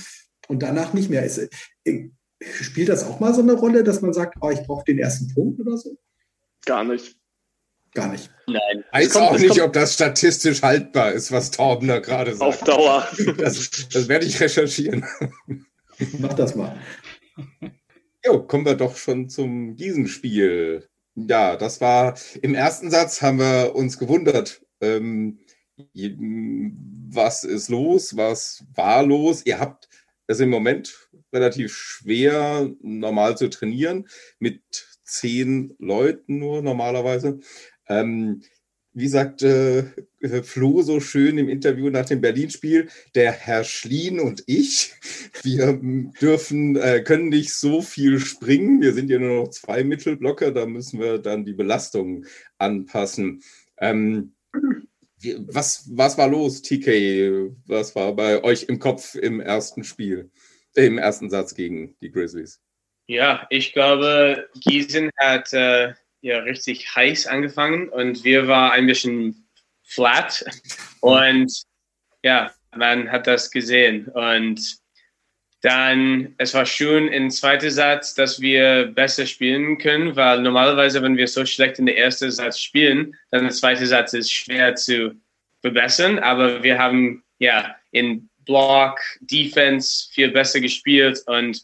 und 0.49 0.63
danach 0.63 0.93
nicht 0.93 1.11
mehr. 1.11 1.25
Ist, 1.25 1.49
äh, 1.85 2.11
spielt 2.41 2.89
das 2.89 3.05
auch 3.05 3.21
mal 3.21 3.35
so 3.35 3.43
eine 3.43 3.55
Rolle, 3.55 3.85
dass 3.85 4.01
man 4.01 4.13
sagt, 4.13 4.37
oh, 4.41 4.51
ich 4.51 4.63
brauche 4.67 4.85
den 4.85 4.99
ersten 4.99 5.33
Punkt 5.33 5.61
oder 5.61 5.77
so? 5.77 5.97
Gar 6.65 6.85
nicht. 6.85 7.17
Gar 7.95 8.09
nicht. 8.09 8.31
Nein. 8.47 8.85
Weiß 8.91 9.11
kommt, 9.11 9.27
auch 9.27 9.39
nicht, 9.39 9.49
kommt, 9.49 9.61
ob 9.61 9.73
das 9.75 9.95
statistisch 9.95 10.63
haltbar 10.63 11.13
ist, 11.13 11.31
was 11.31 11.51
Torben 11.51 11.89
da 11.89 11.99
gerade 11.99 12.35
sagt. 12.35 12.43
Auf 12.43 12.65
Dauer. 12.65 13.07
Das, 13.37 13.71
das 13.93 14.09
werde 14.09 14.27
ich 14.27 14.41
recherchieren. 14.41 15.05
Mach 16.19 16.33
das 16.33 16.55
mal. 16.55 16.79
Jo, 18.25 18.43
kommen 18.45 18.65
wir 18.65 18.75
doch 18.75 18.97
schon 18.97 19.29
zum 19.29 19.77
Gießenspiel. 19.77 20.89
Ja, 21.15 21.57
das 21.57 21.81
war 21.81 22.19
im 22.41 22.55
ersten 22.55 22.91
Satz 22.91 23.21
haben 23.21 23.39
wir 23.39 23.75
uns 23.75 23.99
gewundert. 23.99 24.63
Ähm, 24.81 25.41
was 27.11 27.45
ist 27.45 27.69
los? 27.69 28.17
Was 28.17 28.65
war 28.75 29.03
los? 29.03 29.45
Ihr 29.45 29.59
habt 29.59 29.89
es 30.27 30.41
im 30.41 30.49
Moment 30.49 31.09
relativ 31.33 31.75
schwer, 31.75 32.71
normal 32.81 33.37
zu 33.37 33.51
trainieren, 33.51 34.09
mit 34.39 34.63
zehn 35.05 35.75
Leuten 35.79 36.39
nur 36.39 36.63
normalerweise. 36.63 37.41
Ähm, 38.01 38.43
wie 38.95 39.09
sagte 39.09 39.95
äh, 40.21 40.43
Flo 40.43 40.83
so 40.83 41.01
schön 41.01 41.39
im 41.39 41.49
Interview 41.49 41.89
nach 41.89 42.05
dem 42.05 42.21
Berlin-Spiel, 42.21 42.89
der 43.15 43.33
Herr 43.33 43.65
Schlien 43.65 44.21
und 44.21 44.43
ich, 44.47 44.93
wir 45.43 45.81
dürfen, 46.21 46.77
äh, 46.77 47.03
können 47.03 47.29
nicht 47.29 47.55
so 47.55 47.81
viel 47.81 48.19
springen. 48.21 48.83
Wir 48.83 48.93
sind 48.93 49.09
ja 49.09 49.19
nur 49.19 49.45
noch 49.45 49.51
zwei 49.51 49.83
Mittelblocker, 49.83 50.51
da 50.51 50.67
müssen 50.67 51.01
wir 51.01 51.19
dann 51.19 51.45
die 51.45 51.55
Belastung 51.55 52.27
anpassen. 52.59 53.43
Ähm, 53.79 54.35
was, 55.47 55.89
was 55.91 56.19
war 56.19 56.29
los, 56.29 56.63
TK? 56.63 57.55
Was 57.67 57.95
war 57.95 58.15
bei 58.15 58.43
euch 58.45 58.65
im 58.65 58.79
Kopf 58.79 59.15
im 59.15 59.41
ersten 59.41 59.85
Spiel, 59.85 60.31
äh, 60.77 60.87
im 60.87 60.99
ersten 60.99 61.31
Satz 61.31 61.55
gegen 61.55 61.97
die 62.03 62.11
Grizzlies? 62.11 62.61
Ja, 63.07 63.47
ich 63.51 63.73
glaube, 63.73 64.49
Gießen 64.61 65.11
hat 65.19 65.53
äh, 65.53 65.95
ja 66.23 66.39
richtig 66.39 66.95
heiß 66.95 67.27
angefangen 67.27 67.89
und 67.89 68.25
wir 68.25 68.49
waren 68.49 68.73
ein 68.73 68.87
bisschen 68.87 69.47
flat. 69.83 70.45
Und 71.01 71.53
ja, 72.23 72.53
man 72.75 73.11
hat 73.11 73.27
das 73.27 73.51
gesehen. 73.51 74.07
Und 74.07 74.79
dann, 75.61 76.35
es 76.39 76.55
war 76.55 76.67
schön 76.67 77.09
im 77.09 77.31
zweiten 77.31 77.71
Satz, 77.71 78.15
dass 78.15 78.41
wir 78.41 78.87
besser 78.87 79.27
spielen 79.27 79.79
können, 79.79 80.17
weil 80.17 80.41
normalerweise, 80.41 81.03
wenn 81.03 81.17
wir 81.17 81.29
so 81.29 81.45
schlecht 81.45 81.79
in 81.79 81.87
der 81.87 81.99
ersten 81.99 82.31
Satz 82.31 82.59
spielen, 82.59 83.15
dann 83.31 83.45
der 83.45 83.53
zweite 83.53 83.87
Satz 83.87 84.13
ist 84.13 84.33
schwer 84.33 84.75
zu 84.75 85.15
verbessern, 85.61 86.19
aber 86.19 86.63
wir 86.63 86.79
haben 86.79 87.23
ja 87.39 87.77
in 87.93 88.29
Block, 88.45 88.99
Defense 89.21 90.09
viel 90.13 90.31
besser 90.31 90.61
gespielt. 90.61 91.23
Und 91.27 91.63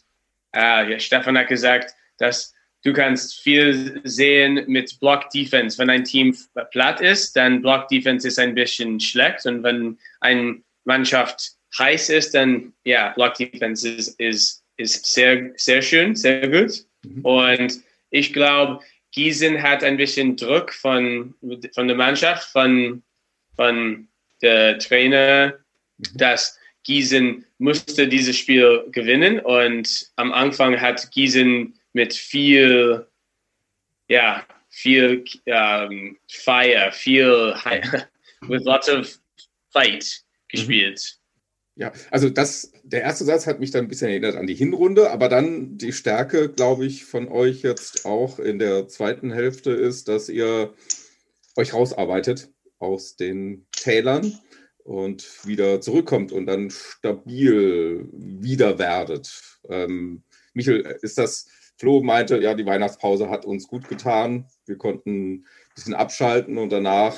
äh, 0.53 0.91
ja, 0.91 0.99
Stefan 0.99 1.37
hat 1.37 1.47
gesagt, 1.47 1.93
dass 2.17 2.53
Du 2.83 2.93
kannst 2.93 3.41
viel 3.41 3.99
sehen 4.05 4.63
mit 4.67 4.99
Block 4.99 5.29
Defense. 5.31 5.77
Wenn 5.77 5.89
ein 5.89 6.05
Team 6.05 6.35
platt 6.71 7.01
ist, 7.01 7.35
dann 7.35 7.61
Block 7.61 7.87
Defense 7.89 8.27
ist 8.27 8.39
ein 8.39 8.55
bisschen 8.55 8.99
schlecht. 8.99 9.45
Und 9.45 9.63
wenn 9.63 9.97
eine 10.21 10.61
Mannschaft 10.85 11.51
heiß 11.77 12.09
ist, 12.09 12.33
dann 12.33 12.73
ja, 12.85 13.09
Block 13.09 13.35
Defense 13.35 13.87
ist, 13.87 14.19
ist, 14.19 14.63
ist 14.77 15.05
sehr, 15.05 15.51
sehr 15.55 15.81
schön, 15.81 16.15
sehr 16.15 16.47
gut. 16.47 16.85
Mhm. 17.03 17.25
Und 17.25 17.79
ich 18.11 18.33
glaube, 18.33 18.83
Gießen 19.11 19.61
hat 19.61 19.83
ein 19.83 19.97
bisschen 19.97 20.35
Druck 20.35 20.73
von, 20.73 21.33
von 21.73 21.87
der 21.87 21.97
Mannschaft, 21.97 22.49
von, 22.51 23.03
von 23.55 24.07
der 24.41 24.79
Trainer, 24.79 25.59
mhm. 25.97 26.17
dass 26.17 26.57
Gießen 26.83 27.45
musste 27.57 28.07
dieses 28.07 28.37
Spiel 28.37 28.85
gewinnen. 28.91 29.39
Und 29.39 30.11
am 30.15 30.31
Anfang 30.31 30.79
hat 30.79 31.11
Gießen 31.11 31.78
mit 31.99 32.13
viel, 32.13 33.05
ja, 34.07 34.45
viel 34.69 35.25
um, 35.47 36.17
Fire, 36.29 36.91
viel, 36.93 37.27
with 38.47 38.63
lots 38.63 38.87
of 38.87 39.19
fight 39.73 40.23
gespielt. 40.47 41.17
Ja, 41.75 41.91
also 42.09 42.29
das, 42.29 42.71
der 42.83 43.01
erste 43.01 43.25
Satz 43.25 43.47
hat 43.47 43.59
mich 43.59 43.71
dann 43.71 43.85
ein 43.85 43.87
bisschen 43.89 44.07
erinnert 44.09 44.37
an 44.37 44.47
die 44.47 44.55
Hinrunde, 44.55 45.11
aber 45.11 45.27
dann 45.27 45.77
die 45.77 45.91
Stärke, 45.91 46.47
glaube 46.47 46.85
ich, 46.85 47.03
von 47.03 47.27
euch 47.27 47.63
jetzt 47.63 48.05
auch 48.05 48.39
in 48.39 48.59
der 48.59 48.87
zweiten 48.87 49.33
Hälfte 49.33 49.71
ist, 49.71 50.07
dass 50.07 50.29
ihr 50.29 50.73
euch 51.57 51.73
rausarbeitet 51.73 52.49
aus 52.79 53.17
den 53.17 53.67
Tälern 53.73 54.39
und 54.85 55.45
wieder 55.45 55.81
zurückkommt 55.81 56.31
und 56.31 56.45
dann 56.45 56.69
stabil 56.69 58.07
wieder 58.13 58.79
werdet. 58.79 59.41
Ähm, 59.67 60.23
Michel, 60.53 60.97
ist 61.01 61.17
das 61.17 61.47
Flo 61.79 62.03
meinte, 62.03 62.41
ja, 62.41 62.53
die 62.55 62.65
Weihnachtspause 62.65 63.29
hat 63.29 63.45
uns 63.45 63.67
gut 63.67 63.87
getan. 63.87 64.45
Wir 64.65 64.77
konnten 64.77 65.31
ein 65.31 65.45
bisschen 65.73 65.93
abschalten 65.93 66.57
und 66.57 66.71
danach 66.71 67.15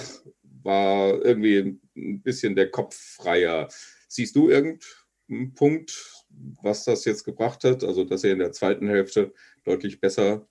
war 0.64 1.26
irgendwie 1.26 1.80
ein 1.97 2.22
bisschen 2.22 2.55
der 2.55 2.70
Kopf 2.70 2.95
freier. 2.95 3.68
Siehst 4.07 4.36
du 4.36 4.49
irgendeinen 4.49 5.55
Punkt, 5.55 6.26
was 6.62 6.86
das 6.86 7.05
jetzt 7.05 7.24
gebracht 7.24 7.64
hat? 7.64 7.84
Also, 7.84 8.03
dass 8.03 8.24
ihr 8.24 8.34
in 8.34 8.39
der 8.39 8.51
zweiten 8.51 8.88
Hälfte 8.88 9.34
deutlich 9.64 9.99
besser, 9.99 10.47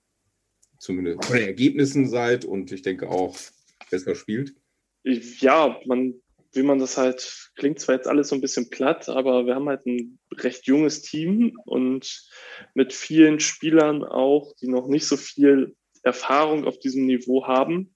zumindest 0.79 1.25
von 1.25 1.37
den 1.37 1.47
Ergebnissen 1.47 2.09
seid 2.09 2.45
und 2.45 2.73
ich 2.73 2.83
denke 2.83 3.09
auch 3.09 3.37
besser 3.93 4.17
spielt? 4.17 4.57
Ja, 5.05 5.79
man, 5.87 6.15
wie 6.53 6.63
man 6.63 6.79
das 6.79 6.97
halt, 6.97 7.51
klingt 7.57 7.79
zwar 7.81 7.95
jetzt 7.95 8.09
alles 8.09 8.29
so 8.29 8.35
ein 8.35 8.41
bisschen 8.41 8.71
platt, 8.71 9.09
aber 9.09 9.47
wir 9.47 9.55
haben 9.55 9.69
halt 9.69 9.87
ein 9.87 10.19
recht 10.33 10.67
junges 10.67 11.03
Team 11.03 11.57
und 11.65 12.29
mit 12.75 12.93
vielen 12.93 13.41
Spielern 13.41 14.05
auch, 14.05 14.53
die 14.61 14.69
noch 14.69 14.89
nicht 14.89 15.07
so 15.07 15.17
viel 15.17 15.77
Erfahrung 16.03 16.67
auf 16.67 16.79
diesem 16.79 17.07
Niveau 17.07 17.47
haben. 17.47 17.95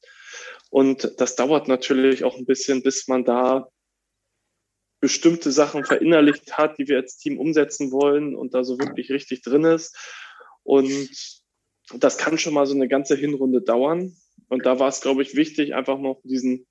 Und 0.70 1.14
das 1.18 1.36
dauert 1.36 1.68
natürlich 1.68 2.24
auch 2.24 2.36
ein 2.36 2.46
bisschen, 2.46 2.82
bis 2.82 3.08
man 3.08 3.24
da 3.24 3.68
bestimmte 5.00 5.52
Sachen 5.52 5.84
verinnerlicht 5.84 6.56
hat, 6.56 6.78
die 6.78 6.88
wir 6.88 6.96
als 6.96 7.18
Team 7.18 7.38
umsetzen 7.38 7.92
wollen 7.92 8.34
und 8.34 8.54
da 8.54 8.64
so 8.64 8.78
wirklich 8.78 9.10
richtig 9.10 9.42
drin 9.42 9.64
ist. 9.64 9.96
Und 10.62 11.10
das 11.92 12.16
kann 12.16 12.38
schon 12.38 12.54
mal 12.54 12.66
so 12.66 12.74
eine 12.74 12.88
ganze 12.88 13.14
Hinrunde 13.14 13.60
dauern. 13.60 14.16
Und 14.48 14.64
da 14.64 14.78
war 14.78 14.88
es, 14.88 15.00
glaube 15.00 15.22
ich, 15.22 15.36
wichtig, 15.36 15.74
einfach 15.74 15.98
noch 15.98 16.22
diesen, 16.24 16.66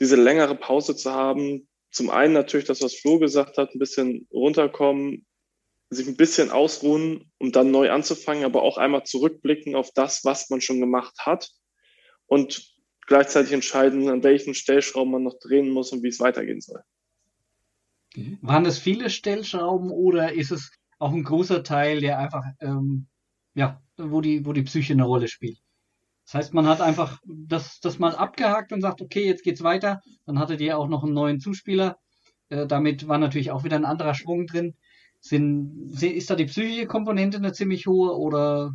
diese 0.00 0.16
längere 0.16 0.54
Pause 0.54 0.96
zu 0.96 1.12
haben. 1.12 1.68
Zum 1.90 2.10
einen 2.10 2.34
natürlich 2.34 2.66
das, 2.66 2.82
was 2.82 2.94
Flo 2.94 3.18
gesagt 3.18 3.58
hat, 3.58 3.74
ein 3.74 3.78
bisschen 3.78 4.26
runterkommen, 4.32 5.26
sich 5.90 6.06
ein 6.08 6.16
bisschen 6.16 6.50
ausruhen, 6.50 7.30
um 7.38 7.52
dann 7.52 7.70
neu 7.70 7.90
anzufangen, 7.90 8.44
aber 8.44 8.62
auch 8.62 8.78
einmal 8.78 9.04
zurückblicken 9.04 9.74
auf 9.74 9.90
das, 9.94 10.24
was 10.24 10.50
man 10.50 10.60
schon 10.60 10.80
gemacht 10.80 11.14
hat 11.20 11.50
und 12.26 12.74
gleichzeitig 13.06 13.52
entscheiden, 13.52 14.08
an 14.08 14.22
welchen 14.22 14.54
Stellschrauben 14.54 15.12
man 15.12 15.22
noch 15.22 15.38
drehen 15.38 15.70
muss 15.70 15.92
und 15.92 16.02
wie 16.02 16.08
es 16.08 16.20
weitergehen 16.20 16.60
soll. 16.60 16.80
Waren 18.40 18.66
es 18.66 18.78
viele 18.78 19.10
Stellschrauben 19.10 19.90
oder 19.90 20.32
ist 20.32 20.52
es 20.52 20.70
auch 20.98 21.12
ein 21.12 21.24
großer 21.24 21.64
Teil, 21.64 22.00
der 22.00 22.18
einfach, 22.18 22.44
ähm, 22.60 23.08
ja, 23.54 23.82
wo 23.96 24.20
die, 24.20 24.46
wo 24.46 24.52
die 24.52 24.62
Psyche 24.62 24.92
eine 24.92 25.04
Rolle 25.04 25.28
spielt? 25.28 25.58
Das 26.24 26.34
heißt, 26.34 26.54
man 26.54 26.66
hat 26.66 26.80
einfach 26.80 27.20
das, 27.26 27.80
das 27.80 27.98
mal 27.98 28.14
abgehakt 28.14 28.72
und 28.72 28.80
sagt, 28.80 29.00
okay, 29.02 29.26
jetzt 29.26 29.44
geht's 29.44 29.62
weiter. 29.62 30.00
Dann 30.26 30.38
hattet 30.38 30.60
ihr 30.60 30.78
auch 30.78 30.88
noch 30.88 31.04
einen 31.04 31.12
neuen 31.12 31.40
Zuspieler. 31.40 31.98
Äh, 32.48 32.66
damit 32.66 33.08
war 33.08 33.18
natürlich 33.18 33.50
auch 33.50 33.64
wieder 33.64 33.76
ein 33.76 33.84
anderer 33.84 34.14
Schwung 34.14 34.46
drin. 34.46 34.74
Sind, 35.20 36.02
ist 36.02 36.30
da 36.30 36.34
die 36.34 36.46
psychische 36.46 36.86
Komponente 36.86 37.38
eine 37.38 37.52
ziemlich 37.52 37.86
hohe 37.86 38.16
oder 38.16 38.74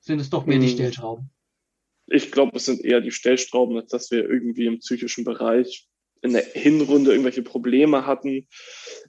sind 0.00 0.20
es 0.20 0.30
doch 0.30 0.46
mehr 0.46 0.58
die 0.58 0.66
Hm. 0.66 0.74
Stellschrauben? 0.74 1.30
Ich 2.06 2.32
glaube, 2.32 2.56
es 2.56 2.64
sind 2.64 2.82
eher 2.82 3.00
die 3.00 3.10
Stellschrauben, 3.10 3.76
als 3.76 3.90
dass 3.90 4.10
wir 4.10 4.28
irgendwie 4.28 4.66
im 4.66 4.78
psychischen 4.78 5.24
Bereich 5.24 5.87
in 6.22 6.32
der 6.32 6.42
Hinrunde 6.42 7.10
irgendwelche 7.10 7.42
Probleme 7.42 8.06
hatten. 8.06 8.46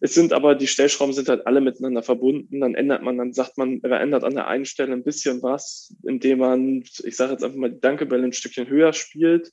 Es 0.02 0.14
sind 0.14 0.34
aber, 0.34 0.56
die 0.56 0.68
Stellschrauben 0.68 1.14
sind 1.14 1.30
halt 1.30 1.48
alle 1.48 1.62
miteinander 1.62 2.04
verbunden. 2.04 2.60
Dann 2.60 2.76
ändert 2.76 3.04
man, 3.04 3.18
dann 3.18 3.34
sagt 3.34 3.58
man, 3.58 3.80
man 3.82 3.92
ändert 3.92 4.24
an 4.24 4.36
der 4.36 4.48
einen 4.48 4.66
Stelle 4.66 4.94
ein 4.94 5.04
bisschen 5.04 5.42
was, 5.42 5.96
indem 6.04 6.40
man, 6.40 6.84
ich 7.04 7.16
sage 7.16 7.34
jetzt 7.34 7.44
einfach 7.44 7.58
mal, 7.58 7.72
die 7.72 7.80
Dankebälle 7.80 8.24
ein 8.24 8.34
Stückchen 8.34 8.68
höher 8.68 8.94
spielt. 8.94 9.52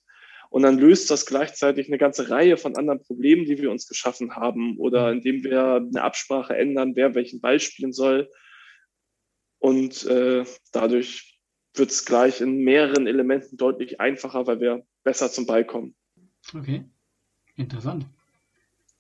Und 0.51 0.63
dann 0.63 0.79
löst 0.79 1.11
das 1.11 1.27
gleichzeitig 1.27 1.89
eine 1.89 1.99
ganze 1.99 2.31
Reihe 2.31 2.57
von 2.57 2.77
anderen 2.77 3.03
Problemen, 3.03 3.45
die 3.45 3.59
wir 3.59 3.71
uns 3.71 3.89
geschaffen 3.89 4.37
haben. 4.37 4.79
Oder 4.79 5.11
indem 5.11 5.43
wir 5.43 5.77
eine 5.77 6.03
Absprache 6.03 6.57
ändern, 6.57 6.95
wer 6.95 7.15
welchen 7.15 7.41
Ball 7.41 7.59
spielen 7.59 7.93
soll. 7.93 8.31
Und 9.59 10.07
äh, 10.07 10.45
dadurch 10.73 11.41
wird 11.75 11.91
es 11.91 12.05
gleich 12.05 12.41
in 12.41 12.59
mehreren 12.59 13.07
Elementen 13.07 13.57
deutlich 13.57 14.01
einfacher, 14.01 14.47
weil 14.47 14.61
wir 14.61 14.87
besser 15.03 15.31
zum 15.31 15.47
Ball 15.47 15.65
kommen. 15.65 15.95
Okay, 16.55 16.85
interessant. 17.57 18.07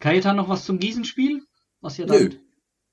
Kajetan 0.00 0.36
noch 0.36 0.48
was 0.48 0.64
zum 0.64 0.78
Gießenspiel? 0.78 1.42
Was 1.80 1.98
ihr 1.98 2.06
Nö. 2.06 2.12
damit? 2.12 2.40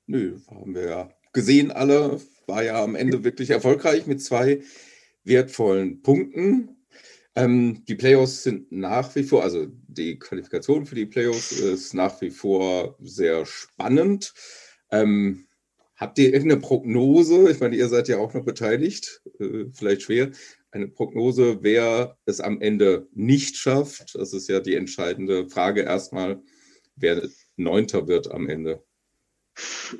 Nö, 0.06 0.40
haben 0.50 0.76
wir 0.76 0.84
ja 0.84 1.10
gesehen 1.32 1.72
alle. 1.72 2.22
War 2.48 2.64
ja 2.64 2.84
am 2.84 2.96
Ende 2.96 3.24
wirklich 3.24 3.50
erfolgreich 3.50 4.06
mit 4.06 4.22
zwei 4.22 4.62
wertvollen 5.24 6.02
Punkten. 6.02 6.84
Ähm, 7.36 7.84
die 7.88 7.96
Playoffs 7.96 8.44
sind 8.44 8.72
nach 8.72 9.16
wie 9.16 9.24
vor, 9.24 9.44
also 9.44 9.68
die 9.88 10.20
Qualifikation 10.20 10.86
für 10.86 10.96
die 10.96 11.06
Playoffs 11.08 11.52
ist 11.52 11.94
nach 11.94 12.22
wie 12.22 12.30
vor 12.30 12.96
sehr 13.02 13.46
spannend. 13.46 14.34
Ähm, 14.92 15.48
habt 15.96 16.20
ihr 16.20 16.34
irgendeine 16.34 16.62
Prognose? 16.62 17.50
Ich 17.50 17.60
meine, 17.60 17.76
ihr 17.76 17.88
seid 17.88 18.08
ja 18.08 18.18
auch 18.18 18.34
noch 18.34 18.46
beteiligt, 18.46 19.24
äh, 19.40 19.66
vielleicht 19.74 20.04
schwer. 20.04 20.32
Eine 20.74 20.88
Prognose, 20.88 21.60
wer 21.62 22.18
es 22.26 22.40
am 22.40 22.62
Ende 22.62 23.08
nicht 23.14 23.58
schafft. 23.58 24.16
Das 24.16 24.34
ist 24.34 24.50
ja 24.50 24.60
die 24.60 24.76
entscheidende 24.76 25.48
Frage 25.48 25.82
erstmal, 25.82 26.42
wer 26.96 27.28
Neunter 27.56 28.08
wird 28.08 28.32
am 28.32 28.50
Ende. 28.50 28.84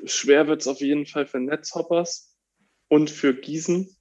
Schwer 0.04 0.48
wird 0.48 0.62
es 0.62 0.68
auf 0.68 0.80
jeden 0.80 1.06
Fall 1.06 1.26
für 1.26 1.38
Netzhoppers 1.38 2.36
und 2.88 3.08
für 3.08 3.34
Gießen. 3.34 3.96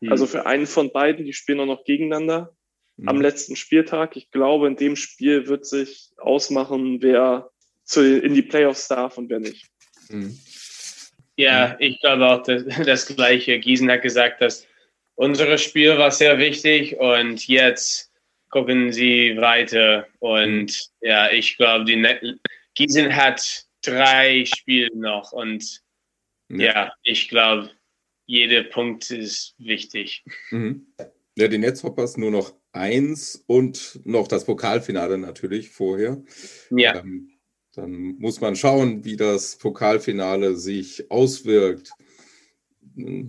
Hm. 0.00 0.10
Also 0.10 0.26
für 0.26 0.46
einen 0.46 0.66
von 0.66 0.90
beiden, 0.90 1.24
die 1.24 1.32
spielen 1.32 1.60
auch 1.60 1.66
noch 1.66 1.84
gegeneinander 1.84 2.56
Mhm. 3.00 3.08
am 3.08 3.20
letzten 3.20 3.56
Spieltag. 3.56 4.16
Ich 4.16 4.30
glaube, 4.30 4.66
in 4.66 4.76
dem 4.76 4.94
Spiel 4.96 5.48
wird 5.48 5.64
sich 5.64 6.10
ausmachen, 6.18 7.00
wer 7.00 7.50
zu, 7.84 8.20
in 8.20 8.34
die 8.34 8.42
Playoffs 8.42 8.88
darf 8.88 9.16
und 9.16 9.30
wer 9.30 9.40
nicht. 9.40 9.66
Mhm. 10.10 10.38
Ja, 11.36 11.76
ich 11.78 11.98
glaube 12.00 12.26
auch 12.28 12.42
das, 12.42 12.64
das 12.84 13.06
Gleiche. 13.06 13.58
Gießen 13.58 13.90
hat 13.90 14.02
gesagt, 14.02 14.42
dass 14.42 14.66
unser 15.20 15.58
Spiel 15.58 15.98
war 15.98 16.10
sehr 16.10 16.38
wichtig 16.38 16.96
und 16.98 17.46
jetzt 17.46 18.10
gucken 18.48 18.90
sie 18.90 19.36
weiter. 19.36 20.06
Und 20.18 20.88
ja, 21.02 21.30
ich 21.30 21.58
glaube, 21.58 21.84
die 21.84 21.96
Ne- 21.96 22.38
Gießen 22.74 23.14
hat 23.14 23.66
drei 23.82 24.44
Spiele 24.46 24.88
noch 24.96 25.32
und 25.32 25.82
ja, 26.48 26.92
ich 27.02 27.28
glaube, 27.28 27.70
jeder 28.26 28.64
Punkt 28.64 29.10
ist 29.10 29.54
wichtig. 29.58 30.24
Mhm. 30.50 30.86
Ja, 31.36 31.48
die 31.48 31.58
Netzhoppers 31.58 32.16
nur 32.16 32.30
noch 32.30 32.54
eins 32.72 33.44
und 33.46 34.00
noch 34.04 34.26
das 34.26 34.46
Pokalfinale 34.46 35.18
natürlich 35.18 35.70
vorher. 35.70 36.22
Ja, 36.70 36.98
Ähm, 37.00 37.38
dann 37.74 38.16
muss 38.18 38.40
man 38.40 38.56
schauen, 38.56 39.04
wie 39.04 39.16
das 39.16 39.58
Pokalfinale 39.58 40.56
sich 40.56 41.10
auswirkt. 41.10 41.92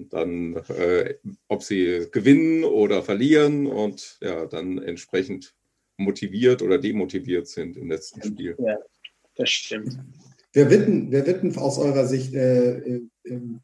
Dann, 0.09 0.55
äh, 0.69 1.15
ob 1.47 1.63
sie 1.63 2.07
gewinnen 2.11 2.63
oder 2.63 3.03
verlieren 3.03 3.67
und 3.67 4.17
ja, 4.21 4.45
dann 4.45 4.77
entsprechend 4.77 5.53
motiviert 5.97 6.61
oder 6.61 6.77
demotiviert 6.77 7.47
sind 7.47 7.77
im 7.77 7.89
letzten 7.89 8.23
Spiel. 8.23 8.57
das 9.35 9.49
stimmt. 9.49 9.97
Wer 10.53 10.69
wird 10.69 10.87
denn, 10.87 11.11
wer 11.11 11.25
wird 11.25 11.43
denn 11.43 11.55
aus 11.57 11.77
eurer 11.77 12.05
Sicht 12.05 12.33
äh, 12.33 12.99
im 13.23 13.61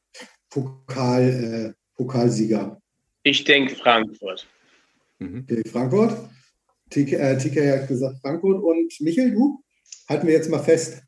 Pokal, 0.49 1.75
äh, 1.75 1.95
Pokalsieger? 1.95 2.81
Ich 3.23 3.43
denke 3.43 3.75
Frankfurt. 3.75 4.47
Mhm. 5.19 5.45
Okay, 5.49 5.63
Frankfurt? 5.69 6.29
TK, 6.89 7.13
äh, 7.13 7.37
TK 7.37 7.81
hat 7.81 7.87
gesagt 7.87 8.19
Frankfurt 8.21 8.63
und 8.63 8.93
Michael, 9.01 9.31
du? 9.31 9.61
Halten 10.07 10.27
wir 10.27 10.33
jetzt 10.33 10.49
mal 10.49 10.63
fest. 10.63 11.03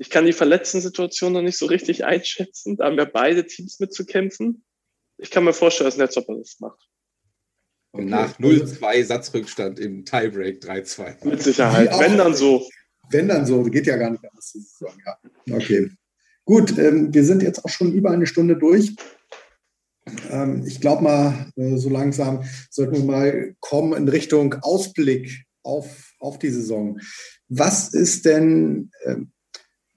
Ich 0.00 0.08
kann 0.08 0.24
die 0.24 0.32
Verletzten-Situation 0.32 1.34
noch 1.34 1.42
nicht 1.42 1.58
so 1.58 1.66
richtig 1.66 2.06
einschätzen. 2.06 2.78
Da 2.78 2.86
haben 2.86 2.96
wir 2.96 3.04
beide 3.04 3.44
Teams 3.44 3.80
mitzukämpfen. 3.80 4.64
Ich 5.18 5.30
kann 5.30 5.44
mir 5.44 5.52
vorstellen, 5.52 5.88
dass 5.88 5.98
Netzhopper 5.98 6.38
das 6.38 6.58
macht. 6.58 6.88
Okay. 7.92 8.06
Nach 8.06 8.38
0-2 8.38 9.04
Satzrückstand 9.04 9.78
im 9.78 10.06
Tiebreak 10.06 10.62
3-2. 10.62 11.28
Mit 11.28 11.42
Sicherheit. 11.42 11.90
Wenn 11.98 12.16
dann 12.16 12.34
so. 12.34 12.66
Wenn 13.10 13.28
dann 13.28 13.44
so, 13.44 13.62
geht 13.64 13.86
ja 13.86 13.98
gar 13.98 14.08
nicht 14.08 14.24
anders 14.24 14.52
zu. 14.52 14.86
Ja. 15.04 15.18
Okay. 15.54 15.90
Gut, 16.46 16.78
ähm, 16.78 17.12
wir 17.12 17.24
sind 17.24 17.42
jetzt 17.42 17.62
auch 17.62 17.68
schon 17.68 17.92
über 17.92 18.10
eine 18.10 18.26
Stunde 18.26 18.56
durch. 18.56 18.96
Ähm, 20.30 20.64
ich 20.66 20.80
glaube 20.80 21.02
mal, 21.02 21.52
äh, 21.56 21.76
so 21.76 21.90
langsam 21.90 22.42
sollten 22.70 22.94
wir 22.94 23.04
mal 23.04 23.54
kommen 23.60 23.92
in 23.92 24.08
Richtung 24.08 24.54
Ausblick 24.62 25.44
auf, 25.62 26.14
auf 26.20 26.38
die 26.38 26.48
Saison. 26.48 26.98
Was 27.48 27.92
ist 27.92 28.24
denn 28.24 28.90
ähm, 29.04 29.32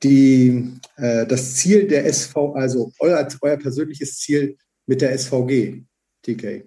die, 0.03 0.71
äh, 0.97 1.25
das 1.25 1.55
Ziel 1.55 1.88
der 1.88 2.05
SV, 2.05 2.53
also 2.53 2.91
euer, 2.99 3.27
euer 3.41 3.57
persönliches 3.57 4.19
Ziel 4.19 4.57
mit 4.85 5.01
der 5.01 5.17
SVG, 5.17 5.84
TK? 6.23 6.63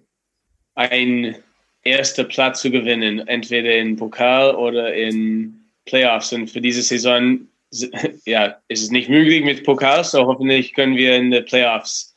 Ein 0.75 1.37
erster 1.83 2.25
Platz 2.25 2.61
zu 2.61 2.71
gewinnen, 2.71 3.27
entweder 3.29 3.77
in 3.77 3.97
Pokal 3.97 4.55
oder 4.55 4.95
in 4.95 5.61
Playoffs. 5.85 6.33
Und 6.33 6.51
für 6.51 6.61
diese 6.61 6.83
Saison 6.83 7.47
ja, 8.27 8.61
ist 8.69 8.83
es 8.83 8.91
nicht 8.91 9.09
möglich 9.09 9.45
mit 9.45 9.65
Pokal, 9.65 10.05
so 10.05 10.27
hoffentlich 10.27 10.75
können 10.75 10.97
wir 10.97 11.17
in 11.17 11.31
den 11.31 11.45
Playoffs 11.45 12.15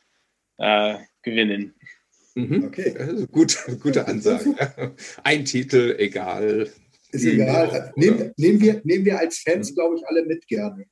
äh, 0.58 0.96
gewinnen. 1.22 1.74
Mhm. 2.34 2.64
Okay. 2.64 2.94
Also 2.98 3.26
gut, 3.26 3.58
gute 3.80 4.06
Ansage. 4.06 4.54
Ein 5.24 5.44
Titel, 5.44 5.96
egal. 5.98 6.70
Ist 7.12 7.24
egal. 7.24 7.92
Nehmen, 7.96 8.32
nehmen, 8.36 8.60
wir, 8.60 8.80
nehmen 8.84 9.04
wir 9.04 9.18
als 9.18 9.38
Fans, 9.38 9.74
glaube 9.74 9.96
ich, 9.96 10.06
alle 10.06 10.24
mit 10.24 10.46
gerne. 10.46 10.86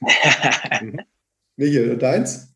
Michael, 1.56 1.92
und 1.92 2.02
deins? 2.02 2.54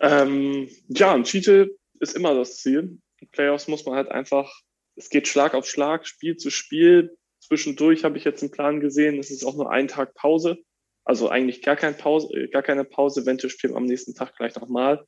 Ähm, 0.00 0.68
ja, 0.88 1.14
ein 1.14 1.24
Titel 1.24 1.76
ist 2.00 2.16
immer 2.16 2.34
das 2.34 2.56
Ziel. 2.56 2.98
In 3.20 3.28
Playoffs 3.30 3.68
muss 3.68 3.84
man 3.84 3.94
halt 3.94 4.10
einfach, 4.10 4.52
es 4.96 5.10
geht 5.10 5.28
Schlag 5.28 5.54
auf 5.54 5.66
Schlag, 5.66 6.06
Spiel 6.06 6.36
zu 6.36 6.50
Spiel. 6.50 7.16
Zwischendurch 7.40 8.04
habe 8.04 8.18
ich 8.18 8.24
jetzt 8.24 8.42
einen 8.42 8.50
Plan 8.50 8.80
gesehen, 8.80 9.18
es 9.18 9.30
ist 9.30 9.44
auch 9.44 9.54
nur 9.54 9.70
ein 9.70 9.88
Tag 9.88 10.14
Pause. 10.14 10.58
Also 11.04 11.28
eigentlich 11.28 11.62
gar, 11.62 11.76
kein 11.76 11.96
Pause, 11.96 12.32
äh, 12.34 12.48
gar 12.48 12.62
keine 12.62 12.84
Pause, 12.84 13.22
eventuell 13.22 13.50
spielen 13.50 13.74
wir 13.74 13.78
am 13.78 13.86
nächsten 13.86 14.14
Tag 14.14 14.36
gleich 14.36 14.54
nochmal. 14.54 15.04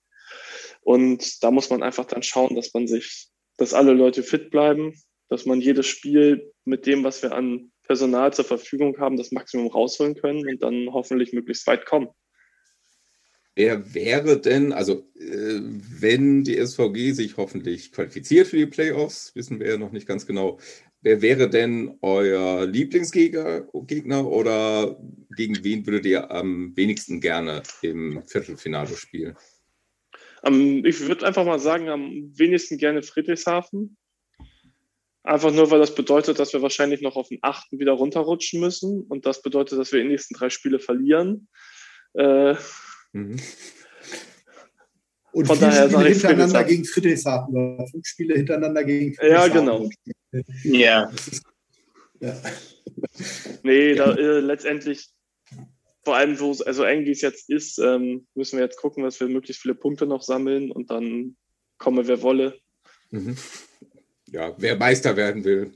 Und 0.82 1.42
da 1.42 1.50
muss 1.50 1.70
man 1.70 1.82
einfach 1.82 2.04
dann 2.04 2.22
schauen, 2.22 2.54
dass 2.54 2.74
man 2.74 2.86
sich, 2.86 3.28
dass 3.56 3.74
alle 3.74 3.92
Leute 3.92 4.22
fit 4.22 4.50
bleiben, 4.50 4.94
dass 5.34 5.46
man 5.46 5.60
jedes 5.60 5.86
Spiel 5.86 6.52
mit 6.64 6.86
dem, 6.86 7.02
was 7.02 7.20
wir 7.22 7.32
an 7.32 7.72
Personal 7.82 8.32
zur 8.32 8.44
Verfügung 8.44 8.98
haben, 8.98 9.16
das 9.16 9.32
Maximum 9.32 9.66
rausholen 9.66 10.14
können 10.14 10.48
und 10.48 10.62
dann 10.62 10.92
hoffentlich 10.92 11.32
möglichst 11.32 11.66
weit 11.66 11.86
kommen. 11.86 12.08
Wer 13.56 13.94
wäre 13.94 14.40
denn, 14.40 14.72
also 14.72 15.10
äh, 15.18 15.60
wenn 16.00 16.44
die 16.44 16.64
SVG 16.64 17.12
sich 17.12 17.36
hoffentlich 17.36 17.90
qualifiziert 17.90 18.46
für 18.46 18.58
die 18.58 18.66
Playoffs, 18.66 19.34
wissen 19.34 19.58
wir 19.58 19.70
ja 19.70 19.76
noch 19.76 19.90
nicht 19.90 20.06
ganz 20.06 20.24
genau, 20.24 20.58
wer 21.02 21.20
wäre 21.20 21.50
denn 21.50 21.98
euer 22.00 22.64
Lieblingsgegner 22.64 23.66
Gegner 23.86 24.28
oder 24.28 25.00
gegen 25.36 25.64
wen 25.64 25.84
würdet 25.84 26.06
ihr 26.06 26.30
am 26.30 26.76
wenigsten 26.76 27.20
gerne 27.20 27.64
im 27.82 28.22
Viertelfinale 28.24 28.96
spielen? 28.96 29.36
Um, 30.42 30.84
ich 30.84 31.00
würde 31.00 31.26
einfach 31.26 31.44
mal 31.44 31.58
sagen, 31.58 31.88
am 31.88 32.32
wenigsten 32.36 32.78
gerne 32.78 33.02
Friedrichshafen. 33.02 33.96
Einfach 35.24 35.52
nur, 35.52 35.70
weil 35.70 35.80
das 35.80 35.94
bedeutet, 35.94 36.38
dass 36.38 36.52
wir 36.52 36.60
wahrscheinlich 36.60 37.00
noch 37.00 37.16
auf 37.16 37.28
den 37.28 37.38
achten 37.40 37.78
wieder 37.78 37.92
runterrutschen 37.92 38.60
müssen. 38.60 39.00
Und 39.00 39.24
das 39.24 39.40
bedeutet, 39.40 39.78
dass 39.78 39.90
wir 39.90 40.02
die 40.02 40.08
nächsten 40.08 40.34
drei 40.34 40.50
Spiele 40.50 40.78
verlieren. 40.78 41.48
Äh, 42.12 42.54
mhm. 43.12 43.40
Und 45.32 45.46
Von 45.46 45.56
vier 45.56 45.68
daher 45.68 45.88
Spiele 45.90 46.08
hintereinander 46.10 46.64
gegen 46.64 46.84
Friedrichshafen 46.84 47.56
oder 47.56 47.86
fünf 47.86 48.06
Spiele 48.06 48.34
hintereinander 48.34 48.84
gegen 48.84 49.14
Friedrichshafen. 49.14 49.54
Ja, 49.54 49.60
genau. 49.60 49.88
Ja. 50.62 51.10
ja. 52.20 52.42
Nee, 53.62 53.94
da, 53.94 54.14
äh, 54.14 54.40
letztendlich, 54.40 55.08
vor 56.04 56.16
allem, 56.16 56.38
wo 56.38 56.50
also 56.66 56.84
eng 56.84 57.06
wie 57.06 57.12
es 57.12 57.22
jetzt 57.22 57.48
ist, 57.48 57.78
ähm, 57.78 58.26
müssen 58.34 58.58
wir 58.58 58.64
jetzt 58.64 58.76
gucken, 58.76 59.02
dass 59.02 59.18
wir 59.20 59.28
möglichst 59.28 59.62
viele 59.62 59.74
Punkte 59.74 60.06
noch 60.06 60.22
sammeln 60.22 60.70
und 60.70 60.90
dann 60.90 61.36
komme, 61.78 62.06
wer 62.06 62.20
wolle. 62.20 62.58
Mhm 63.10 63.38
ja, 64.34 64.52
wer 64.58 64.76
Meister 64.76 65.16
werden 65.16 65.44
will. 65.44 65.72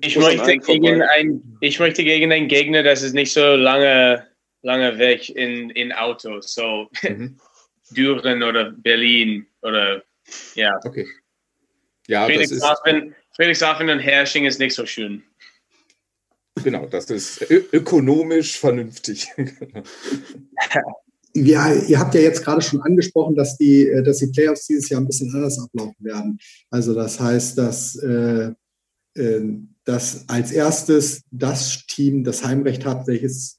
Ich 0.00 0.16
möchte, 0.16 0.56
gegen 0.58 1.02
ein, 1.02 1.58
ich 1.60 1.78
möchte 1.78 2.02
gegen 2.02 2.32
einen 2.32 2.48
Gegner, 2.48 2.82
das 2.82 3.02
ist 3.02 3.12
nicht 3.12 3.32
so 3.32 3.56
lange, 3.56 4.26
lange 4.62 4.98
weg 4.98 5.28
in, 5.28 5.68
in 5.70 5.92
Autos, 5.92 6.54
so 6.54 6.88
mhm. 7.02 7.38
Düren 7.90 8.42
oder 8.42 8.70
Berlin 8.70 9.46
oder 9.60 10.02
ja. 10.54 10.80
Okay. 10.82 11.06
Ja, 12.06 12.24
Friedrichshafen, 12.24 13.14
Friedrichshafen 13.36 13.90
und 13.90 13.98
Hersching 13.98 14.46
ist 14.46 14.58
nicht 14.58 14.74
so 14.74 14.86
schön. 14.86 15.22
Genau, 16.64 16.86
das 16.86 17.10
ist 17.10 17.50
ökonomisch 17.50 18.58
vernünftig. 18.58 19.28
Ja, 21.34 21.72
ihr 21.72 21.98
habt 21.98 22.14
ja 22.14 22.20
jetzt 22.20 22.44
gerade 22.44 22.60
schon 22.60 22.82
angesprochen, 22.82 23.34
dass 23.34 23.56
die, 23.56 23.86
äh, 23.86 24.02
dass 24.02 24.18
die 24.18 24.26
Playoffs 24.26 24.66
dieses 24.66 24.88
Jahr 24.88 25.00
ein 25.00 25.06
bisschen 25.06 25.34
anders 25.34 25.58
ablaufen 25.58 26.04
werden. 26.04 26.38
Also 26.70 26.94
das 26.94 27.18
heißt, 27.18 27.56
dass, 27.56 27.96
äh, 27.96 28.52
äh, 29.14 29.40
dass 29.84 30.28
als 30.28 30.52
erstes 30.52 31.22
das 31.30 31.86
Team 31.86 32.22
das 32.22 32.44
Heimrecht 32.44 32.84
hat, 32.84 33.06
welches 33.06 33.58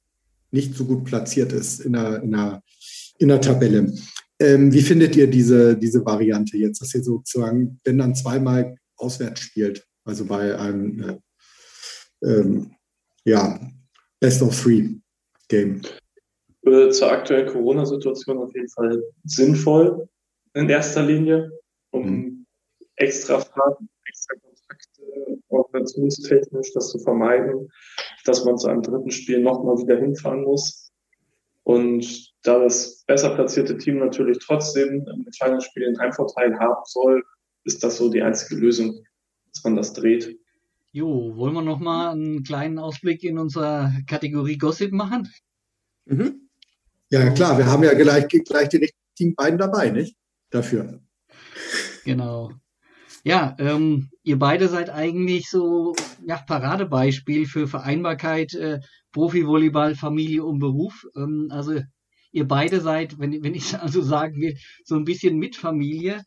nicht 0.51 0.75
so 0.75 0.85
gut 0.85 1.03
platziert 1.05 1.51
ist 1.51 1.81
in 1.81 1.93
der, 1.93 2.21
in 2.21 2.31
der, 2.31 2.61
in 3.17 3.27
der 3.27 3.41
Tabelle. 3.41 3.91
Ähm, 4.39 4.71
wie 4.71 4.81
findet 4.81 5.15
ihr 5.15 5.27
diese, 5.27 5.75
diese 5.75 6.05
Variante 6.05 6.57
jetzt, 6.57 6.81
dass 6.81 6.93
ihr 6.93 7.03
sozusagen, 7.03 7.79
wenn 7.83 7.97
dann 7.97 8.15
zweimal 8.15 8.75
auswärts 8.97 9.41
spielt, 9.41 9.85
also 10.05 10.25
bei 10.25 10.57
einem 10.57 10.99
äh, 12.21 12.27
ähm, 12.27 12.71
ja, 13.25 13.59
Best 14.19 14.41
of 14.41 14.61
Three 14.61 14.99
Game? 15.47 15.81
Äh, 16.65 16.89
zur 16.89 17.11
aktuellen 17.11 17.47
Corona-Situation 17.47 18.37
auf 18.37 18.53
jeden 18.53 18.69
Fall 18.69 19.03
sinnvoll 19.25 20.07
in 20.53 20.69
erster 20.69 21.03
Linie, 21.03 21.51
um 21.91 22.05
mhm. 22.05 22.45
extra 22.95 23.39
Fahrten, 23.39 23.89
extra 24.05 24.35
Kontakte, 24.35 25.41
organisationstechnisch 25.49 26.73
das 26.73 26.89
zu 26.89 26.99
vermeiden, 26.99 27.69
dass 28.25 28.45
man 28.45 28.57
zu 28.57 28.67
einem 28.67 28.81
dritten 28.81 29.11
Spiel 29.11 29.41
nochmal 29.41 29.77
wieder 29.77 29.97
hinfahren 29.97 30.43
muss. 30.43 30.91
Und 31.63 32.33
da 32.43 32.59
das 32.59 33.03
besser 33.07 33.35
platzierte 33.35 33.77
Team 33.77 33.99
natürlich 33.99 34.39
trotzdem 34.39 35.05
im 35.07 35.25
kleinen 35.37 35.61
Spiel 35.61 35.87
einen 35.87 35.99
Heimvorteil 35.99 36.57
haben 36.59 36.81
soll, 36.85 37.23
ist 37.63 37.83
das 37.83 37.97
so 37.97 38.09
die 38.09 38.21
einzige 38.21 38.59
Lösung, 38.59 38.99
dass 39.53 39.63
man 39.63 39.75
das 39.75 39.93
dreht. 39.93 40.37
Jo, 40.91 41.35
wollen 41.35 41.55
wir 41.55 41.61
nochmal 41.61 42.11
einen 42.11 42.43
kleinen 42.43 42.79
Ausblick 42.79 43.23
in 43.23 43.39
unserer 43.39 43.91
Kategorie 44.07 44.57
Gossip 44.57 44.91
machen? 44.91 45.29
Mhm. 46.05 46.49
Ja, 47.13 47.29
klar, 47.29 47.59
wir 47.59 47.67
haben 47.67 47.83
ja 47.83 47.93
gleich, 47.93 48.27
gleich 48.27 48.69
die 48.69 48.77
richtigen 48.77 49.35
beiden 49.35 49.59
dabei, 49.59 49.91
nicht? 49.91 50.15
Dafür. 50.49 50.99
Genau. 52.05 52.51
Ja, 53.23 53.55
ähm, 53.59 54.09
ihr 54.23 54.39
beide 54.39 54.67
seid 54.67 54.89
eigentlich 54.89 55.47
so 55.47 55.93
ja, 56.25 56.37
Paradebeispiel 56.37 57.45
für 57.45 57.67
Vereinbarkeit 57.67 58.55
äh, 58.55 58.79
Profi-Volleyball, 59.11 59.93
Familie 59.93 60.43
und 60.43 60.57
Beruf. 60.57 61.05
Ähm, 61.15 61.49
also 61.51 61.81
ihr 62.31 62.47
beide 62.47 62.81
seid, 62.81 63.19
wenn, 63.19 63.43
wenn 63.43 63.53
ich 63.53 63.77
also 63.79 64.01
sagen 64.01 64.41
will, 64.41 64.57
so 64.83 64.95
ein 64.95 65.05
bisschen 65.05 65.37
mit 65.37 65.55
Familie 65.55 66.23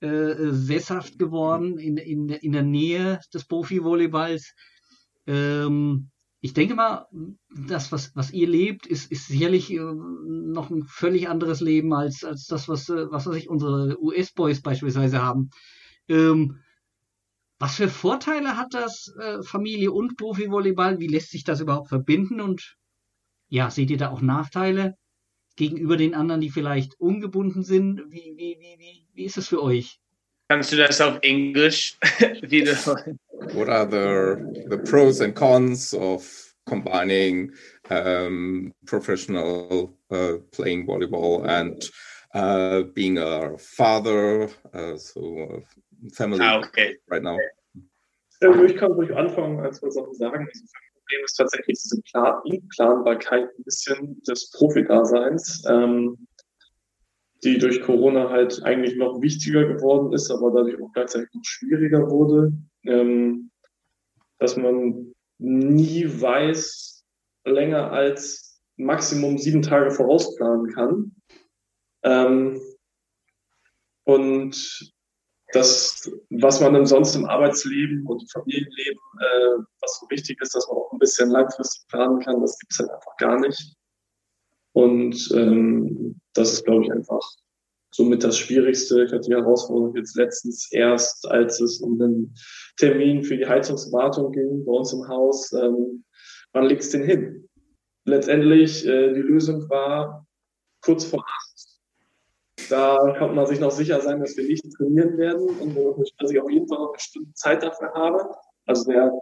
äh, 0.00 0.52
sesshaft 0.52 1.18
geworden 1.18 1.76
in, 1.76 1.98
in, 1.98 2.30
in 2.30 2.52
der 2.52 2.62
Nähe 2.62 3.20
des 3.34 3.44
Profi-Volleyballs. 3.44 4.54
Ähm, 5.26 6.10
ich 6.42 6.54
denke 6.54 6.74
mal, 6.74 7.06
das, 7.54 7.92
was, 7.92 8.16
was 8.16 8.30
ihr 8.30 8.48
lebt, 8.48 8.86
ist, 8.86 9.12
ist 9.12 9.26
sicherlich 9.26 9.70
äh, 9.72 9.78
noch 9.78 10.70
ein 10.70 10.84
völlig 10.84 11.28
anderes 11.28 11.60
Leben 11.60 11.92
als, 11.92 12.24
als 12.24 12.46
das, 12.46 12.68
was, 12.68 12.88
äh, 12.88 13.10
was 13.10 13.26
weiß 13.26 13.36
ich, 13.36 13.50
unsere 13.50 14.02
US-Boys 14.02 14.62
beispielsweise 14.62 15.22
haben. 15.22 15.50
Ähm, 16.08 16.60
was 17.58 17.76
für 17.76 17.88
Vorteile 17.88 18.56
hat 18.56 18.72
das 18.72 19.14
äh, 19.20 19.42
Familie 19.42 19.92
und 19.92 20.16
Profi-Volleyball? 20.16 20.98
Wie 20.98 21.08
lässt 21.08 21.30
sich 21.30 21.44
das 21.44 21.60
überhaupt 21.60 21.88
verbinden? 21.88 22.40
Und 22.40 22.78
ja, 23.48 23.70
seht 23.70 23.90
ihr 23.90 23.98
da 23.98 24.08
auch 24.08 24.22
Nachteile 24.22 24.96
gegenüber 25.56 25.98
den 25.98 26.14
anderen, 26.14 26.40
die 26.40 26.48
vielleicht 26.48 26.98
ungebunden 26.98 27.62
sind? 27.62 28.00
Wie, 28.08 28.32
wie, 28.34 28.56
wie, 28.58 28.78
wie, 28.78 29.06
wie 29.12 29.24
ist 29.24 29.36
es 29.36 29.48
für 29.48 29.62
euch? 29.62 30.00
Kannst 30.48 30.72
du 30.72 30.76
das 30.76 31.02
auf 31.02 31.18
Englisch 31.20 31.98
wieder? 32.42 32.78
What 33.54 33.68
are 33.68 33.86
the, 33.86 34.66
the 34.68 34.78
pros 34.78 35.20
and 35.20 35.34
cons 35.34 35.94
of 35.94 36.22
combining 36.66 37.50
um, 37.88 38.72
professional 38.86 39.96
uh, 40.10 40.34
playing 40.52 40.86
volleyball 40.86 41.46
and 41.46 41.82
uh, 42.34 42.82
being 42.94 43.18
a 43.18 43.58
father, 43.58 44.48
uh, 44.74 44.96
so 44.96 45.62
family 46.12 46.40
ah, 46.42 46.58
okay. 46.58 46.96
right 47.08 47.22
now? 47.22 47.36
Also 48.42 48.64
ich 48.64 48.76
kann 48.76 48.92
ruhig 48.92 49.14
anfangen, 49.14 49.60
als 49.60 49.82
wir 49.82 49.90
Sachen 49.90 50.14
sagen. 50.14 50.46
Das 50.50 50.62
Problem 50.94 51.24
ist 51.24 51.34
tatsächlich 51.34 51.78
diese 51.78 52.00
Planbarkeit 52.76 53.48
ein 53.58 53.64
bisschen 53.64 54.22
des 54.22 54.50
Profi-Daseins. 54.52 55.64
Ähm, 55.68 56.16
die 57.42 57.58
durch 57.58 57.80
Corona 57.82 58.28
halt 58.28 58.62
eigentlich 58.64 58.96
noch 58.96 59.20
wichtiger 59.22 59.64
geworden 59.64 60.12
ist, 60.12 60.30
aber 60.30 60.50
dadurch 60.50 60.80
auch 60.80 60.92
gleichzeitig 60.92 61.28
noch 61.32 61.44
schwieriger 61.44 62.10
wurde, 62.10 62.52
ähm, 62.84 63.50
dass 64.38 64.56
man 64.56 65.12
nie 65.38 66.04
weiß, 66.06 67.04
länger 67.44 67.90
als 67.92 68.60
Maximum 68.76 69.38
sieben 69.38 69.62
Tage 69.62 69.90
vorausplanen 69.90 70.72
kann. 70.72 71.16
Ähm, 72.02 72.60
und 74.04 74.92
das, 75.52 76.10
was 76.30 76.60
man 76.60 76.86
sonst 76.86 77.14
im 77.14 77.26
Arbeitsleben 77.26 78.06
und 78.06 78.30
Familienleben, 78.30 79.00
äh, 79.20 79.62
was 79.80 79.98
so 80.00 80.08
wichtig 80.10 80.40
ist, 80.40 80.54
dass 80.54 80.68
man 80.68 80.78
auch 80.78 80.92
ein 80.92 80.98
bisschen 80.98 81.30
langfristig 81.30 81.86
planen 81.88 82.20
kann, 82.20 82.40
das 82.40 82.58
gibt 82.58 82.72
es 82.72 82.78
halt 82.78 82.90
einfach 82.90 83.16
gar 83.18 83.38
nicht. 83.40 83.74
Und 84.72 85.30
ähm, 85.34 86.20
das 86.34 86.52
ist, 86.52 86.64
glaube 86.64 86.84
ich, 86.84 86.92
einfach 86.92 87.20
somit 87.92 88.24
das 88.24 88.38
Schwierigste. 88.38 89.04
Ich 89.04 89.12
hatte 89.12 89.28
die 89.28 89.34
Herausforderung 89.34 89.96
jetzt 89.96 90.16
letztens 90.16 90.70
erst, 90.72 91.28
als 91.28 91.60
es 91.60 91.80
um 91.80 91.98
den 91.98 92.34
Termin 92.76 93.22
für 93.22 93.36
die 93.36 93.46
Heizungswartung 93.46 94.32
ging 94.32 94.64
bei 94.64 94.72
uns 94.72 94.92
im 94.92 95.06
Haus. 95.08 95.52
Ähm, 95.52 96.04
wann 96.52 96.66
legst 96.66 96.94
den 96.94 97.04
hin? 97.04 97.48
Letztendlich, 98.04 98.86
äh, 98.86 99.12
die 99.12 99.20
Lösung 99.20 99.68
war 99.68 100.26
kurz 100.82 101.04
vor 101.04 101.24
acht. 101.24 101.50
Da 102.68 103.14
kann 103.18 103.34
man 103.34 103.46
sich 103.46 103.58
noch 103.58 103.72
sicher 103.72 104.00
sein, 104.00 104.20
dass 104.20 104.36
wir 104.36 104.44
nicht 104.44 104.64
trainieren 104.76 105.18
werden 105.18 105.48
und 105.48 105.76
dass 106.18 106.30
ich 106.30 106.40
auf 106.40 106.50
jeden 106.50 106.68
Fall 106.68 106.78
noch 106.78 106.90
eine 106.90 107.00
Stunde 107.00 107.32
Zeit 107.34 107.62
dafür 107.62 107.92
habe. 107.94 108.34
Also 108.66 108.90
der 108.90 109.12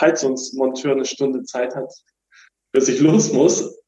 Heizungsmonteur 0.00 0.92
eine 0.92 1.04
Stunde 1.04 1.44
Zeit 1.44 1.74
hat, 1.76 1.92
bis 2.72 2.88
ich 2.88 3.00
los 3.00 3.32
muss. 3.32 3.78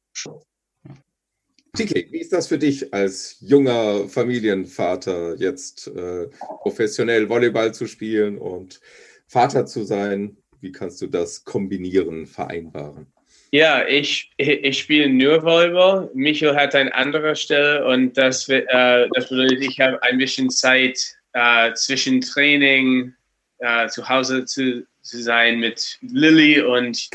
TK, 1.77 2.11
wie 2.11 2.21
ist 2.21 2.33
das 2.33 2.49
für 2.49 2.59
dich 2.59 2.93
als 2.93 3.37
junger 3.41 4.09
Familienvater, 4.09 5.37
jetzt 5.37 5.89
äh, 5.89 6.27
professionell 6.63 7.29
Volleyball 7.29 7.75
zu 7.75 7.87
spielen 7.87 8.39
und 8.39 8.81
Vater 9.27 9.67
zu 9.67 9.85
sein? 9.85 10.37
Wie 10.61 10.73
kannst 10.73 11.01
du 11.03 11.07
das 11.07 11.45
kombinieren, 11.45 12.27
vereinbaren? 12.27 13.07
Ja, 13.51 13.87
ich, 13.87 14.31
ich 14.37 14.79
spiele 14.79 15.09
nur 15.09 15.43
Volleyball. 15.43 16.11
Michael 16.15 16.55
hat 16.55 16.75
eine 16.75 16.95
andere 16.95 17.35
Stelle 17.35 17.87
und 17.87 18.17
das, 18.17 18.49
äh, 18.49 19.09
das 19.15 19.29
bedeutet, 19.29 19.63
ich 19.63 19.81
habe 19.81 20.03
ein 20.03 20.19
bisschen 20.19 20.51
Zeit 20.51 20.99
äh, 21.33 21.73
zwischen 21.75 22.21
Training 22.21 23.15
äh, 23.59 23.89
zu 23.89 24.07
Hause 24.09 24.45
zu, 24.45 24.87
zu 25.03 25.23
sein 25.23 25.61
mit 25.61 25.99
Lilly 26.03 26.61
und 26.61 27.09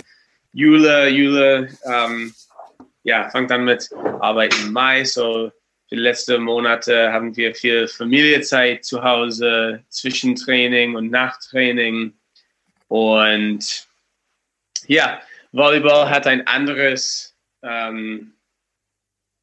Jule. 0.54 1.10
Jule 1.10 1.70
ähm, 1.86 2.34
ja, 3.04 3.30
fangt 3.30 3.52
dann 3.52 3.66
mit 3.66 3.90
Arbeit 4.20 4.56
im 4.60 4.72
Mai. 4.72 5.04
So 5.04 5.52
die 5.92 5.96
letzten 5.96 6.42
Monate 6.42 7.12
haben 7.12 7.36
wir 7.36 7.54
viel 7.54 7.88
Familienzeit 7.88 8.84
zu 8.84 9.04
Hause 9.04 9.84
zwischen 9.90 10.36
Training 10.36 10.96
und 10.96 11.12
Nachtraining. 11.12 12.14
Und 12.88 13.88
ja, 14.88 15.22
Volleyball 15.52 16.10
hat 16.10 16.26
ein 16.26 16.48
anderes 16.48 17.36
ähm, 17.62 18.34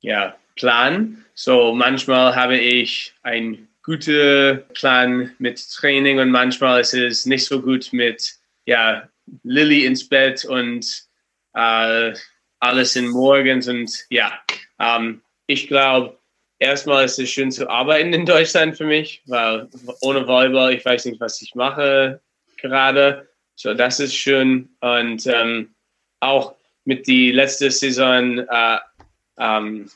ja, 0.01 0.37
Plan. 0.57 1.25
So 1.35 1.73
manchmal 1.75 2.35
habe 2.35 2.59
ich 2.59 3.15
einen 3.23 3.69
guten 3.83 4.63
Plan 4.75 5.35
mit 5.39 5.65
Training 5.73 6.19
und 6.19 6.31
manchmal 6.31 6.81
ist 6.81 6.95
es 6.95 7.27
nicht 7.27 7.47
so 7.47 7.63
gut 7.63 7.93
mit 7.93 8.35
ja, 8.67 9.09
Lilly 9.43 9.87
ins 9.87 10.09
Bett 10.09 10.45
und 10.45 11.05
äh, 11.55 12.13
alles 12.61 12.97
in 12.97 13.09
morgens 13.09 13.69
und 13.69 14.07
ja, 14.11 14.33
ähm, 14.79 15.23
ich 15.47 15.67
glaube, 15.67 16.17
erstmal 16.59 17.05
ist 17.05 17.19
es 17.19 17.31
schön 17.31 17.51
zu 17.51 17.69
arbeiten 17.69 18.13
in 18.13 18.27
Deutschland 18.27 18.77
für 18.77 18.85
mich, 18.85 19.23
weil 19.27 19.69
ohne 20.01 20.27
Volleyball, 20.27 20.73
ich 20.73 20.85
weiß 20.85 21.07
nicht, 21.07 21.21
was 21.21 21.43
ich 21.43 21.55
mache 21.55 22.21
gerade. 22.59 23.29
So, 23.57 23.75
das 23.75 23.99
ist 24.01 24.15
schön. 24.15 24.69
Und 24.81 25.27
ähm, 25.27 25.75
auch 26.21 26.55
mit 26.85 27.07
die 27.07 27.33
letzte 27.33 27.71
Saison 27.71 28.39
äh, 28.39 28.79
ähm, 29.39 29.91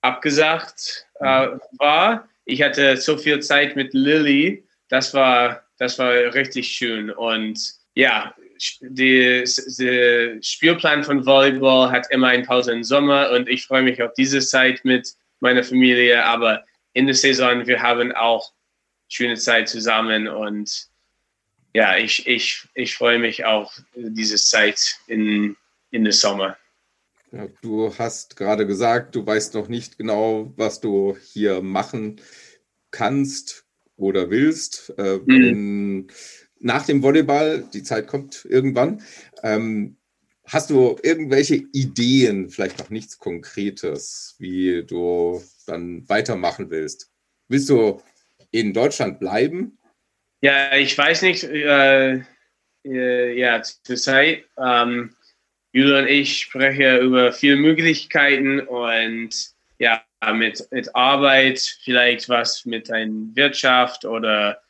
abgesagt 0.00 1.06
äh, 1.20 1.48
war. 1.78 2.28
Ich 2.44 2.62
hatte 2.62 2.96
so 2.96 3.16
viel 3.16 3.40
Zeit 3.40 3.76
mit 3.76 3.92
Lilly. 3.92 4.64
Das 4.88 5.14
war, 5.14 5.62
das 5.78 5.98
war 5.98 6.12
richtig 6.34 6.68
schön. 6.68 7.10
Und 7.10 7.58
ja, 7.94 8.34
der 8.80 9.46
Spielplan 10.42 11.04
von 11.04 11.24
Volleyball 11.24 11.90
hat 11.90 12.06
immer 12.10 12.28
eine 12.28 12.44
Pause 12.44 12.72
im 12.72 12.84
Sommer 12.84 13.30
und 13.30 13.48
ich 13.48 13.66
freue 13.66 13.82
mich 13.82 14.02
auf 14.02 14.12
diese 14.14 14.40
Zeit 14.40 14.84
mit 14.84 15.14
meiner 15.40 15.62
Familie. 15.62 16.24
Aber 16.24 16.64
in 16.92 17.06
der 17.06 17.14
Saison, 17.14 17.66
wir 17.66 17.82
haben 17.82 18.12
auch 18.12 18.52
schöne 19.08 19.36
Zeit 19.36 19.68
zusammen 19.68 20.28
und 20.28 20.88
ja, 21.74 21.96
ich, 21.96 22.26
ich, 22.26 22.66
ich 22.74 22.94
freue 22.94 23.18
mich 23.18 23.44
auch 23.44 23.72
diese 23.94 24.36
Zeit 24.36 24.98
in, 25.06 25.56
in 25.90 26.04
der 26.04 26.12
Sommer. 26.12 26.56
Ja, 27.30 27.46
du 27.60 27.92
hast 27.98 28.36
gerade 28.36 28.66
gesagt, 28.66 29.14
du 29.14 29.26
weißt 29.26 29.54
noch 29.54 29.68
nicht 29.68 29.98
genau, 29.98 30.52
was 30.56 30.80
du 30.80 31.16
hier 31.32 31.60
machen 31.60 32.20
kannst 32.90 33.66
oder 33.96 34.30
willst. 34.30 34.94
Äh, 34.96 35.18
mhm. 35.24 35.42
in, 35.42 36.08
nach 36.60 36.86
dem 36.86 37.02
Volleyball, 37.02 37.64
die 37.72 37.82
Zeit 37.82 38.06
kommt 38.06 38.44
irgendwann. 38.44 39.02
Ähm, 39.42 39.96
hast 40.44 40.70
du 40.70 40.96
irgendwelche 41.02 41.56
Ideen, 41.72 42.50
vielleicht 42.50 42.78
noch 42.78 42.90
nichts 42.90 43.18
Konkretes, 43.18 44.36
wie 44.38 44.84
du 44.84 45.42
dann 45.66 46.08
weitermachen 46.08 46.70
willst? 46.70 47.10
Willst 47.48 47.68
du 47.68 48.02
in 48.50 48.72
Deutschland 48.72 49.20
bleiben? 49.20 49.78
Ja, 50.40 50.76
ich 50.76 50.96
weiß 50.96 51.22
nicht. 51.22 51.44
Äh, 51.44 52.22
äh, 52.84 53.38
ja, 53.38 53.62
zurzeit. 53.62 54.44
Ähm, 54.56 55.14
Julia 55.72 56.00
und 56.00 56.08
ich 56.08 56.38
sprechen 56.38 57.00
über 57.00 57.32
viele 57.32 57.56
Möglichkeiten 57.56 58.60
und 58.60 59.30
ja, 59.78 60.02
mit, 60.32 60.66
mit 60.70 60.94
Arbeit, 60.94 61.60
vielleicht 61.84 62.28
was 62.28 62.64
mit 62.64 62.90
einer 62.90 63.12
Wirtschaft 63.34 64.04
oder 64.04 64.60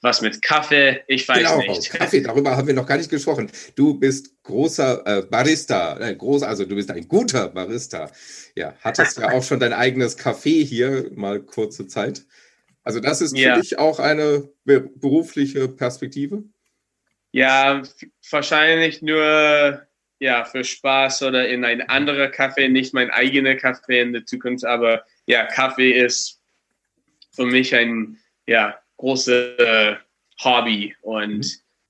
was 0.00 0.20
mit 0.20 0.42
Kaffee, 0.42 1.02
ich 1.06 1.26
weiß 1.28 1.38
genau, 1.38 1.58
nicht. 1.58 1.90
Kaffee, 1.90 2.20
darüber 2.20 2.56
haben 2.56 2.66
wir 2.66 2.74
noch 2.74 2.86
gar 2.86 2.98
nicht 2.98 3.10
gesprochen. 3.10 3.50
Du 3.74 3.98
bist 3.98 4.42
großer 4.42 5.02
äh, 5.06 5.22
Barista, 5.22 5.98
äh, 5.98 6.14
groß, 6.14 6.42
also 6.42 6.64
du 6.64 6.74
bist 6.74 6.90
ein 6.90 7.08
guter 7.08 7.48
Barista. 7.48 8.10
Ja, 8.54 8.74
hattest 8.80 9.18
ja 9.18 9.30
auch 9.32 9.42
schon 9.42 9.60
dein 9.60 9.72
eigenes 9.72 10.18
Café 10.18 10.64
hier, 10.64 11.10
mal 11.14 11.40
kurze 11.40 11.86
Zeit. 11.86 12.24
Also 12.84 13.00
das 13.00 13.20
ist 13.20 13.36
ja. 13.36 13.54
für 13.54 13.60
dich 13.60 13.78
auch 13.78 13.98
eine 14.00 14.48
berufliche 14.64 15.68
Perspektive? 15.68 16.44
Ja, 17.30 17.82
wahrscheinlich 18.30 19.00
nur 19.00 19.86
ja, 20.18 20.44
für 20.44 20.64
Spaß 20.64 21.22
oder 21.22 21.48
in 21.48 21.64
ein 21.64 21.82
anderer 21.82 22.26
Café, 22.26 22.68
nicht 22.68 22.94
mein 22.94 23.10
eigener 23.10 23.54
Kaffee 23.56 24.00
in 24.00 24.12
der 24.12 24.24
Zukunft, 24.26 24.64
aber 24.64 25.04
ja, 25.26 25.46
Kaffee 25.46 25.92
ist 25.92 26.40
für 27.32 27.46
mich 27.46 27.74
ein 27.74 28.18
ja, 28.46 28.78
großes 29.02 29.58
äh, 29.58 29.96
Hobby 30.44 30.94
und 31.02 31.38
mhm. 31.38 31.44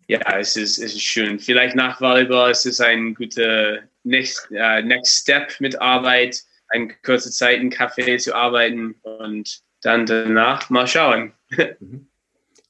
ja, 0.09 0.39
es 0.39 0.57
ist, 0.57 0.79
es 0.79 0.95
ist 0.95 1.03
schön. 1.03 1.39
Vielleicht 1.39 1.77
nach 1.77 2.01
Volleyball 2.01 2.51
ist 2.51 2.65
es 2.65 2.81
ein 2.81 3.15
guter 3.15 3.81
Next, 4.03 4.51
uh, 4.51 4.81
Next 4.83 5.21
Step 5.21 5.61
mit 5.61 5.79
Arbeit, 5.81 6.43
eine 6.69 6.89
kurze 7.05 7.31
Zeit 7.31 7.61
in 7.61 7.71
Café 7.71 8.17
zu 8.17 8.35
arbeiten 8.35 8.95
und 9.03 9.61
dann 9.83 10.07
danach 10.07 10.71
mal 10.71 10.87
schauen. 10.87 11.33
Mhm. 11.81 12.09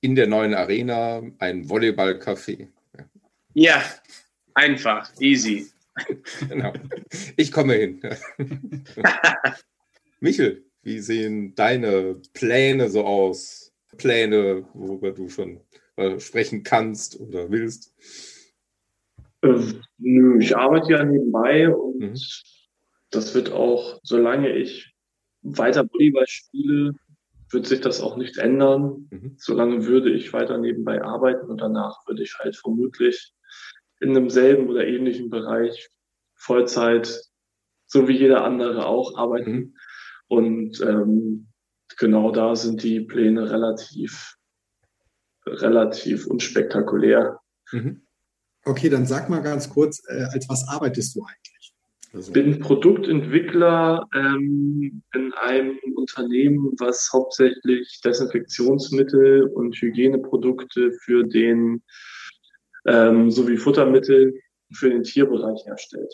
In 0.00 0.16
der 0.16 0.26
neuen 0.26 0.52
Arena 0.52 1.22
ein 1.38 1.68
Volleyball-Café. 1.68 2.66
Ja, 3.54 3.80
einfach, 4.54 5.08
easy. 5.20 5.70
genau. 6.48 6.72
Ich 7.36 7.52
komme 7.52 7.74
hin. 7.74 8.00
Michel, 10.18 10.64
wie 10.82 10.98
sehen 10.98 11.54
deine 11.54 12.20
Pläne 12.34 12.90
so 12.90 13.04
aus? 13.04 13.61
Pläne, 13.96 14.66
worüber 14.74 15.12
du 15.12 15.28
schon 15.28 15.60
äh, 15.96 16.18
sprechen 16.18 16.62
kannst 16.62 17.20
oder 17.20 17.50
willst? 17.50 17.94
Äh, 19.42 19.60
nö, 19.98 20.38
ich 20.40 20.56
arbeite 20.56 20.92
ja 20.92 21.04
nebenbei 21.04 21.74
und 21.74 22.00
mhm. 22.00 22.14
das 23.10 23.34
wird 23.34 23.52
auch, 23.52 24.00
solange 24.02 24.56
ich 24.56 24.94
weiter 25.42 25.84
Volleyball 25.88 26.26
spiele, 26.26 26.94
wird 27.50 27.66
sich 27.66 27.80
das 27.80 28.00
auch 28.00 28.16
nicht 28.16 28.38
ändern. 28.38 29.08
Mhm. 29.10 29.34
Solange 29.38 29.86
würde 29.86 30.10
ich 30.10 30.32
weiter 30.32 30.58
nebenbei 30.58 31.02
arbeiten 31.02 31.50
und 31.50 31.60
danach 31.60 32.06
würde 32.06 32.22
ich 32.22 32.34
halt 32.38 32.56
vermutlich 32.56 33.32
in 34.00 34.10
einem 34.10 34.30
selben 34.30 34.68
oder 34.68 34.86
ähnlichen 34.86 35.30
Bereich 35.30 35.90
Vollzeit, 36.34 37.22
so 37.86 38.08
wie 38.08 38.16
jeder 38.16 38.44
andere 38.44 38.86
auch 38.86 39.16
arbeiten. 39.16 39.52
Mhm. 39.52 39.76
Und 40.28 40.80
ähm, 40.80 41.51
genau 42.02 42.32
da 42.32 42.56
sind 42.56 42.82
die 42.82 43.00
Pläne 43.00 43.48
relativ, 43.48 44.34
relativ 45.46 46.26
unspektakulär. 46.26 47.38
Mhm. 47.70 48.02
Okay, 48.64 48.88
dann 48.88 49.06
sag 49.06 49.30
mal 49.30 49.40
ganz 49.40 49.70
kurz, 49.70 50.02
äh, 50.08 50.24
als 50.32 50.48
was 50.48 50.66
arbeitest 50.68 51.14
du 51.14 51.20
eigentlich? 51.22 51.74
Also. 52.12 52.28
Ich 52.28 52.32
bin 52.32 52.58
Produktentwickler 52.58 54.08
ähm, 54.14 55.02
in 55.14 55.32
einem 55.34 55.78
Unternehmen, 55.94 56.72
was 56.78 57.08
hauptsächlich 57.12 58.00
Desinfektionsmittel 58.04 59.44
und 59.44 59.76
Hygieneprodukte 59.76 60.92
für 61.04 61.22
den 61.22 61.82
ähm, 62.86 63.30
sowie 63.30 63.58
Futtermittel 63.58 64.34
für 64.74 64.90
den 64.90 65.04
Tierbereich 65.04 65.64
herstellt. 65.66 66.12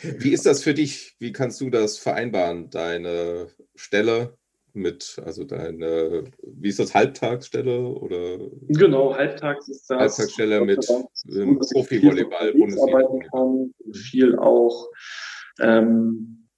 Wie 0.00 0.32
ist 0.32 0.46
das 0.46 0.62
für 0.62 0.74
dich? 0.74 1.16
Wie 1.18 1.32
kannst 1.32 1.60
du 1.60 1.70
das 1.70 1.98
vereinbaren, 1.98 2.70
deine 2.70 3.48
Stelle 3.74 4.38
mit, 4.74 5.20
also 5.24 5.44
deine, 5.44 6.24
wie 6.42 6.68
ist 6.68 6.78
das, 6.78 6.94
Halbtagsstelle 6.94 7.80
oder? 7.80 8.38
Genau, 8.68 9.14
Halbtags 9.14 9.68
ist 9.68 9.88
das. 9.88 9.98
Halbtagsstelle 9.98 10.64
mit 10.64 10.86
Profi-Volleyball, 10.86 12.52
Bundesliga. 12.52 12.98
arbeiten 12.98 13.20
kann, 13.30 13.74
viel 13.92 14.38
auch 14.38 14.88
ähm, 15.60 16.48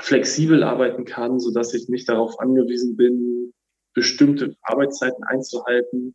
flexibel 0.00 0.62
arbeiten 0.62 1.04
kann, 1.04 1.38
sodass 1.40 1.74
ich 1.74 1.88
nicht 1.88 2.08
darauf 2.08 2.38
angewiesen 2.40 2.96
bin, 2.96 3.52
bestimmte 3.94 4.56
Arbeitszeiten 4.62 5.22
einzuhalten. 5.24 6.14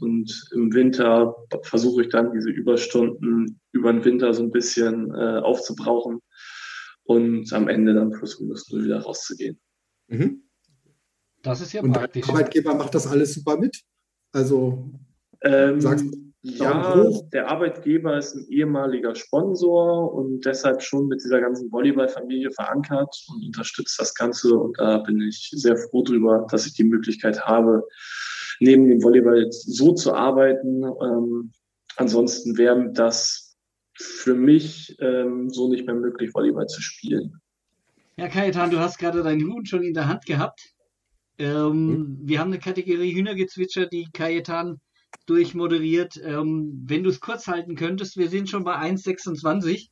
Und 0.00 0.48
im 0.52 0.74
Winter 0.74 1.36
versuche 1.62 2.02
ich 2.02 2.08
dann 2.08 2.32
diese 2.32 2.50
Überstunden 2.50 3.60
über 3.72 3.92
den 3.92 4.04
Winter 4.04 4.34
so 4.34 4.42
ein 4.42 4.50
bisschen 4.50 5.14
äh, 5.14 5.38
aufzubrauchen 5.38 6.20
und 7.04 7.52
am 7.52 7.68
Ende 7.68 7.94
dann 7.94 8.10
plus 8.10 8.40
minus 8.40 8.68
null 8.70 8.84
wieder 8.84 9.00
rauszugehen. 9.00 9.60
Mhm. 10.08 10.43
Das 11.44 11.60
ist 11.60 11.72
ja 11.74 11.82
und 11.82 11.92
praktisch. 11.92 12.26
Der 12.26 12.34
Arbeitgeber 12.34 12.74
macht 12.74 12.94
das 12.94 13.06
alles 13.06 13.34
super 13.34 13.56
mit. 13.58 13.82
Also 14.32 14.90
ähm, 15.42 15.80
sagst 15.80 16.06
Ja, 16.42 17.06
der 17.32 17.48
Arbeitgeber 17.48 18.16
ist 18.16 18.34
ein 18.34 18.46
ehemaliger 18.48 19.14
Sponsor 19.14 20.12
und 20.12 20.44
deshalb 20.44 20.82
schon 20.82 21.06
mit 21.06 21.22
dieser 21.22 21.40
ganzen 21.40 21.70
Volleyballfamilie 21.70 22.50
verankert 22.50 23.14
und 23.28 23.44
unterstützt 23.44 24.00
das 24.00 24.14
Ganze. 24.14 24.58
Und 24.58 24.78
da 24.78 24.98
bin 24.98 25.20
ich 25.20 25.50
sehr 25.54 25.76
froh 25.76 26.02
drüber, 26.02 26.46
dass 26.50 26.66
ich 26.66 26.74
die 26.74 26.84
Möglichkeit 26.84 27.40
habe, 27.42 27.86
neben 28.60 28.88
dem 28.88 29.02
Volleyball 29.02 29.46
so 29.50 29.92
zu 29.92 30.14
arbeiten. 30.14 30.82
Ähm, 30.82 31.52
ansonsten 31.96 32.56
wäre 32.56 32.90
das 32.92 33.54
für 33.94 34.34
mich 34.34 34.96
ähm, 35.00 35.50
so 35.50 35.68
nicht 35.68 35.86
mehr 35.86 35.94
möglich, 35.94 36.32
Volleyball 36.32 36.66
zu 36.66 36.80
spielen. 36.80 37.38
Ja, 38.16 38.28
Kajetan, 38.28 38.70
du 38.70 38.78
hast 38.78 38.98
gerade 38.98 39.22
deinen 39.22 39.52
Huhn 39.52 39.66
schon 39.66 39.82
in 39.82 39.92
der 39.92 40.08
Hand 40.08 40.24
gehabt. 40.24 40.73
Ähm, 41.38 41.48
hm. 41.48 42.18
Wir 42.22 42.40
haben 42.40 42.52
eine 42.52 42.60
Kategorie 42.60 43.14
Hühnergezwitscher, 43.14 43.86
die 43.86 44.08
Kajetan 44.12 44.80
durchmoderiert. 45.26 46.20
Ähm, 46.24 46.84
wenn 46.86 47.02
du 47.02 47.10
es 47.10 47.20
kurz 47.20 47.46
halten 47.46 47.76
könntest, 47.76 48.16
wir 48.16 48.28
sind 48.28 48.48
schon 48.48 48.64
bei 48.64 48.76
1,26. 48.76 49.88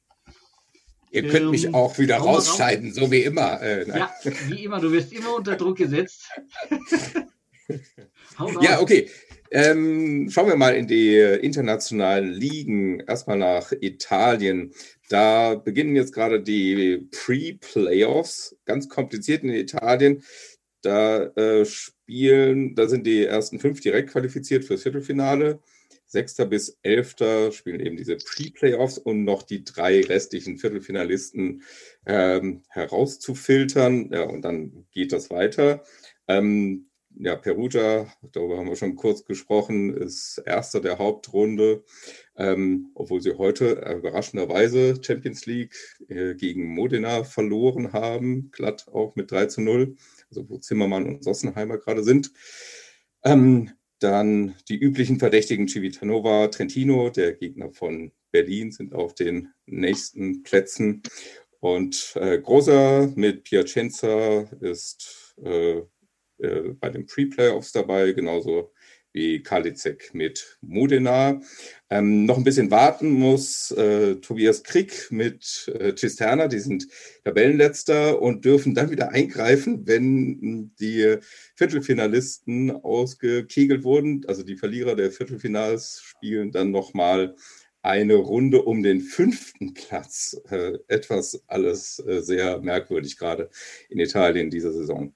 Ihr 1.10 1.22
könnt 1.28 1.44
ähm, 1.44 1.50
mich 1.50 1.74
auch 1.74 1.98
wieder 1.98 2.16
rausscheiden, 2.16 2.88
raus. 2.88 2.96
so 2.96 3.10
wie 3.10 3.22
immer. 3.22 3.60
Äh, 3.60 3.86
ja, 3.86 4.10
wie 4.48 4.64
immer, 4.64 4.80
du 4.80 4.92
wirst 4.92 5.12
immer 5.12 5.36
unter 5.36 5.56
Druck 5.56 5.76
gesetzt. 5.76 6.26
ja, 8.60 8.80
okay. 8.80 9.10
Ähm, 9.50 10.30
schauen 10.30 10.48
wir 10.48 10.56
mal 10.56 10.74
in 10.74 10.86
die 10.86 11.18
internationalen 11.18 12.32
Ligen. 12.32 13.00
Erstmal 13.00 13.36
nach 13.36 13.72
Italien. 13.78 14.72
Da 15.10 15.56
beginnen 15.56 15.94
jetzt 15.94 16.14
gerade 16.14 16.42
die 16.42 17.06
Pre-Playoffs. 17.10 18.56
Ganz 18.64 18.88
kompliziert 18.88 19.42
in 19.42 19.50
Italien. 19.50 20.22
Da 20.82 21.24
äh, 21.36 21.64
spielen, 21.64 22.74
da 22.74 22.88
sind 22.88 23.06
die 23.06 23.24
ersten 23.24 23.60
fünf 23.60 23.80
direkt 23.80 24.10
qualifiziert 24.10 24.64
fürs 24.64 24.82
Viertelfinale. 24.82 25.60
Sechster 26.06 26.44
bis 26.44 26.78
Elfter 26.82 27.52
spielen 27.52 27.80
eben 27.80 27.96
diese 27.96 28.16
Pre-Playoffs, 28.16 28.98
um 28.98 29.24
noch 29.24 29.42
die 29.42 29.64
drei 29.64 30.02
restlichen 30.02 30.58
Viertelfinalisten 30.58 31.62
ähm, 32.04 32.62
herauszufiltern. 32.68 34.10
Ja, 34.12 34.24
und 34.24 34.42
dann 34.42 34.86
geht 34.90 35.12
das 35.12 35.30
weiter. 35.30 35.82
Ähm, 36.28 36.90
ja, 37.18 37.36
Perugia, 37.36 38.06
darüber 38.32 38.58
haben 38.58 38.68
wir 38.68 38.76
schon 38.76 38.96
kurz 38.96 39.24
gesprochen, 39.24 39.94
ist 39.94 40.38
erster 40.46 40.80
der 40.80 40.98
Hauptrunde, 40.98 41.84
ähm, 42.36 42.90
obwohl 42.94 43.20
sie 43.20 43.36
heute 43.36 43.72
überraschenderweise 43.98 45.02
Champions 45.02 45.46
League 45.46 45.74
äh, 46.08 46.34
gegen 46.34 46.74
Modena 46.74 47.24
verloren 47.24 47.92
haben, 47.92 48.50
glatt 48.50 48.86
auch 48.88 49.14
mit 49.14 49.30
3 49.30 49.46
zu 49.46 49.60
0 49.60 49.96
also 50.32 50.48
wo 50.48 50.58
Zimmermann 50.58 51.06
und 51.06 51.22
Sossenheimer 51.22 51.78
gerade 51.78 52.02
sind. 52.02 52.32
Ähm, 53.24 53.70
dann 53.98 54.54
die 54.68 54.78
üblichen 54.78 55.18
Verdächtigen 55.18 55.68
Civitanova, 55.68 56.48
Trentino, 56.48 57.10
der 57.10 57.34
Gegner 57.34 57.70
von 57.70 58.10
Berlin, 58.32 58.72
sind 58.72 58.94
auf 58.94 59.14
den 59.14 59.50
nächsten 59.66 60.42
Plätzen. 60.42 61.02
Und 61.60 62.14
äh, 62.16 62.40
Großer 62.40 63.12
mit 63.14 63.44
Piacenza 63.44 64.48
ist 64.60 65.36
äh, 65.44 65.82
äh, 66.38 66.74
bei 66.80 66.90
den 66.90 67.06
Pre-Playoffs 67.06 67.70
dabei, 67.70 68.12
genauso 68.12 68.72
wie 69.12 69.42
Kalizek 69.42 70.14
mit 70.14 70.58
Modena. 70.60 71.40
Ähm, 71.90 72.24
noch 72.24 72.38
ein 72.38 72.44
bisschen 72.44 72.70
warten 72.70 73.10
muss 73.10 73.70
äh, 73.72 74.16
Tobias 74.16 74.62
Krieg 74.62 75.08
mit 75.10 75.70
äh, 75.78 75.94
Cisterna, 75.94 76.48
die 76.48 76.58
sind 76.58 76.86
Tabellenletzter 77.24 78.20
und 78.20 78.44
dürfen 78.44 78.74
dann 78.74 78.90
wieder 78.90 79.10
eingreifen, 79.10 79.86
wenn 79.86 80.72
die 80.80 81.18
Viertelfinalisten 81.56 82.70
ausgekegelt 82.70 83.84
wurden. 83.84 84.24
Also 84.26 84.42
die 84.42 84.56
Verlierer 84.56 84.96
der 84.96 85.10
Viertelfinals 85.10 86.00
spielen 86.02 86.50
dann 86.50 86.70
nochmal 86.70 87.34
eine 87.82 88.14
Runde 88.14 88.62
um 88.62 88.82
den 88.82 89.00
fünften 89.00 89.74
Platz. 89.74 90.40
Äh, 90.50 90.78
etwas 90.88 91.42
alles 91.48 91.98
äh, 92.06 92.22
sehr 92.22 92.60
merkwürdig, 92.60 93.18
gerade 93.18 93.50
in 93.88 93.98
Italien 93.98 94.50
dieser 94.50 94.72
Saison. 94.72 95.14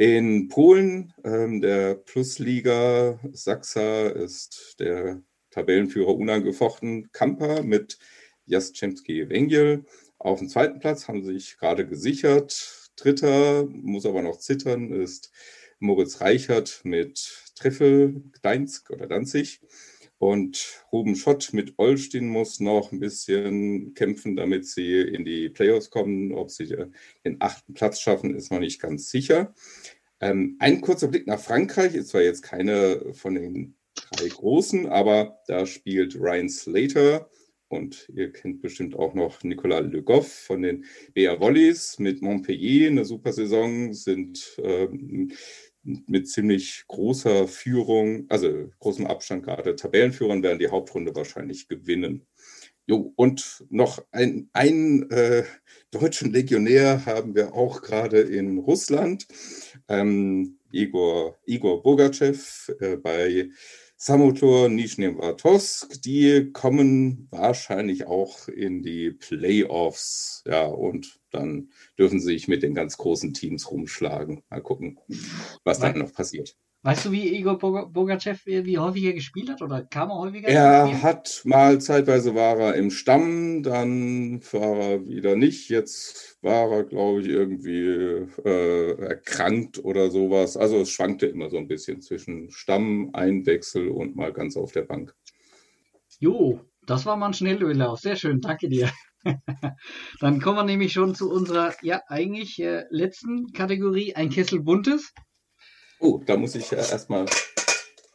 In 0.00 0.48
Polen, 0.48 1.12
ähm, 1.24 1.60
der 1.60 1.94
Plusliga 1.94 3.20
Sachsa 3.32 4.08
ist 4.08 4.76
der 4.80 5.20
Tabellenführer 5.50 6.14
unangefochten 6.14 7.12
Kamper 7.12 7.62
mit 7.62 7.98
Jastrzębski 8.46 9.28
Węgiel. 9.28 9.84
Auf 10.16 10.38
dem 10.38 10.48
zweiten 10.48 10.80
Platz 10.80 11.06
haben 11.06 11.22
sie 11.22 11.34
sich 11.34 11.58
gerade 11.58 11.86
gesichert. 11.86 12.88
Dritter, 12.96 13.66
muss 13.66 14.06
aber 14.06 14.22
noch 14.22 14.38
zittern, 14.38 14.90
ist 14.90 15.32
Moritz 15.80 16.22
Reichert 16.22 16.80
mit 16.82 17.52
Treffel, 17.54 18.22
Gdańsk 18.32 18.88
oder 18.88 19.06
Danzig. 19.06 19.60
Und 20.20 20.84
Ruben 20.92 21.16
Schott 21.16 21.54
mit 21.54 21.78
Olsztyn 21.78 22.28
muss 22.28 22.60
noch 22.60 22.92
ein 22.92 23.00
bisschen 23.00 23.94
kämpfen, 23.94 24.36
damit 24.36 24.66
sie 24.66 25.00
in 25.00 25.24
die 25.24 25.48
Playoffs 25.48 25.88
kommen. 25.88 26.32
Ob 26.34 26.50
sie 26.50 26.66
den 27.24 27.36
achten 27.40 27.72
Platz 27.72 28.00
schaffen, 28.00 28.34
ist 28.34 28.52
noch 28.52 28.58
nicht 28.58 28.82
ganz 28.82 29.08
sicher. 29.08 29.54
Ähm, 30.20 30.56
ein 30.58 30.82
kurzer 30.82 31.08
Blick 31.08 31.26
nach 31.26 31.40
Frankreich 31.40 31.94
ist 31.94 32.08
zwar 32.08 32.20
jetzt 32.20 32.42
keine 32.42 33.14
von 33.14 33.34
den 33.34 33.76
drei 34.12 34.28
großen, 34.28 34.88
aber 34.88 35.38
da 35.46 35.64
spielt 35.64 36.14
Ryan 36.16 36.50
Slater 36.50 37.30
und 37.68 38.06
ihr 38.14 38.30
kennt 38.30 38.60
bestimmt 38.60 38.94
auch 38.96 39.14
noch 39.14 39.42
Nicolas 39.42 39.90
Le 39.90 40.02
Goff 40.02 40.30
von 40.30 40.60
den 40.60 40.84
BA 41.14 41.40
Volleys 41.40 41.98
mit 41.98 42.20
Montpellier, 42.20 42.90
eine 42.90 43.06
super 43.06 43.32
Saison, 43.32 43.94
sind 43.94 44.60
ähm, 44.62 45.32
mit 45.82 46.28
ziemlich 46.28 46.84
großer 46.88 47.48
Führung, 47.48 48.26
also 48.28 48.70
großem 48.80 49.06
Abstand 49.06 49.44
gerade 49.44 49.76
Tabellenführern, 49.76 50.42
werden 50.42 50.58
die 50.58 50.68
Hauptrunde 50.68 51.14
wahrscheinlich 51.14 51.68
gewinnen. 51.68 52.26
Jo, 52.86 53.12
und 53.16 53.64
noch 53.70 54.04
ein, 54.10 54.50
ein 54.52 55.08
äh, 55.10 55.44
deutschen 55.90 56.32
Legionär 56.32 57.06
haben 57.06 57.34
wir 57.34 57.54
auch 57.54 57.82
gerade 57.82 58.20
in 58.20 58.58
Russland. 58.58 59.28
Ähm, 59.88 60.58
Igor, 60.72 61.38
Igor 61.46 61.82
Bogachev 61.82 62.72
äh, 62.80 62.96
bei 62.96 63.48
Samotor 64.02 64.70
Nizhnevartovsk. 64.70 66.00
Die 66.00 66.52
kommen 66.52 67.28
wahrscheinlich 67.30 68.06
auch 68.06 68.48
in 68.48 68.82
die 68.82 69.10
Playoffs. 69.10 70.42
Ja, 70.46 70.64
und 70.64 71.20
dann 71.30 71.68
dürfen 71.98 72.18
sie 72.18 72.28
sich 72.28 72.48
mit 72.48 72.62
den 72.62 72.74
ganz 72.74 72.96
großen 72.96 73.34
Teams 73.34 73.70
rumschlagen. 73.70 74.42
Mal 74.48 74.62
gucken, 74.62 74.98
was 75.64 75.80
dann 75.80 75.98
noch 75.98 76.14
passiert. 76.14 76.56
Weißt 76.82 77.04
du, 77.04 77.12
wie 77.12 77.36
Igor 77.36 77.58
Bogachev 77.58 78.40
wie 78.46 78.78
häufiger 78.78 79.12
gespielt 79.12 79.50
hat 79.50 79.60
oder 79.60 79.84
kam 79.84 80.08
er 80.08 80.18
häufiger? 80.18 80.48
Er 80.48 81.02
hat 81.02 81.42
mal 81.44 81.78
zeitweise 81.78 82.34
war 82.34 82.58
er 82.58 82.74
im 82.74 82.90
Stamm, 82.90 83.62
dann 83.62 84.40
war 84.52 84.76
er 84.78 85.06
wieder 85.06 85.36
nicht. 85.36 85.68
Jetzt 85.68 86.38
war 86.40 86.72
er, 86.72 86.84
glaube 86.84 87.20
ich, 87.20 87.28
irgendwie 87.28 87.84
äh, 88.44 88.98
erkrankt 88.98 89.84
oder 89.84 90.10
sowas. 90.10 90.56
Also 90.56 90.78
es 90.78 90.90
schwankte 90.90 91.26
immer 91.26 91.50
so 91.50 91.58
ein 91.58 91.68
bisschen 91.68 92.00
zwischen 92.00 92.50
Stamm, 92.50 93.10
Einwechsel 93.12 93.88
und 93.88 94.16
mal 94.16 94.32
ganz 94.32 94.56
auf 94.56 94.72
der 94.72 94.82
Bank. 94.82 95.14
Jo, 96.18 96.60
das 96.86 97.04
war 97.04 97.18
mal 97.18 97.26
ein 97.26 97.34
Schnelldurchlauf. 97.34 98.00
Sehr 98.00 98.16
schön, 98.16 98.40
danke 98.40 98.70
dir. 98.70 98.90
Dann 100.20 100.40
kommen 100.40 100.56
wir 100.56 100.64
nämlich 100.64 100.94
schon 100.94 101.14
zu 101.14 101.30
unserer, 101.30 101.74
ja, 101.82 102.00
eigentlich 102.08 102.58
äh, 102.58 102.84
letzten 102.88 103.52
Kategorie, 103.52 104.14
ein 104.14 104.30
Kessel 104.30 104.60
Buntes. 104.62 105.12
Oh, 106.00 106.22
da 106.24 106.36
muss 106.36 106.54
ich 106.54 106.70
ja 106.70 106.78
erstmal. 106.78 107.26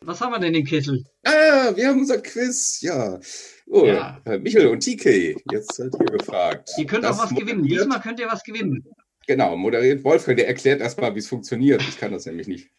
Was 0.02 0.20
haben 0.20 0.32
wir 0.32 0.40
denn 0.40 0.56
im 0.56 0.66
Kessel? 0.66 1.03
Ah, 1.24 1.72
wir 1.76 1.88
haben 1.88 1.99
unser 1.99 2.20
Quiz, 2.20 2.82
ja. 2.82 3.20
Oh, 3.68 3.86
ja. 3.86 4.20
Äh, 4.26 4.40
Michael 4.40 4.68
und 4.68 4.82
TK, 4.82 5.36
jetzt 5.52 5.76
seid 5.76 5.94
ihr 5.99 6.18
gefragt. 6.18 6.70
Ihr 6.78 6.86
könnt 6.86 7.03
das 7.03 7.20
auch 7.20 7.24
was 7.24 7.36
gewinnen. 7.36 7.64
Diesmal 7.64 8.02
könnt 8.02 8.20
ihr 8.20 8.28
was 8.28 8.44
gewinnen. 8.44 8.84
Genau, 9.28 9.56
moderiert 9.56 10.03
Wolfgang, 10.03 10.38
der 10.38 10.48
erklärt 10.48 10.82
erstmal, 10.82 11.16
wie 11.16 11.20
es 11.20 11.28
funktioniert. 11.28 11.82
Ich 11.82 11.98
kann 11.98 12.12
das 12.12 12.26
nämlich 12.26 12.48
nicht. 12.48 12.70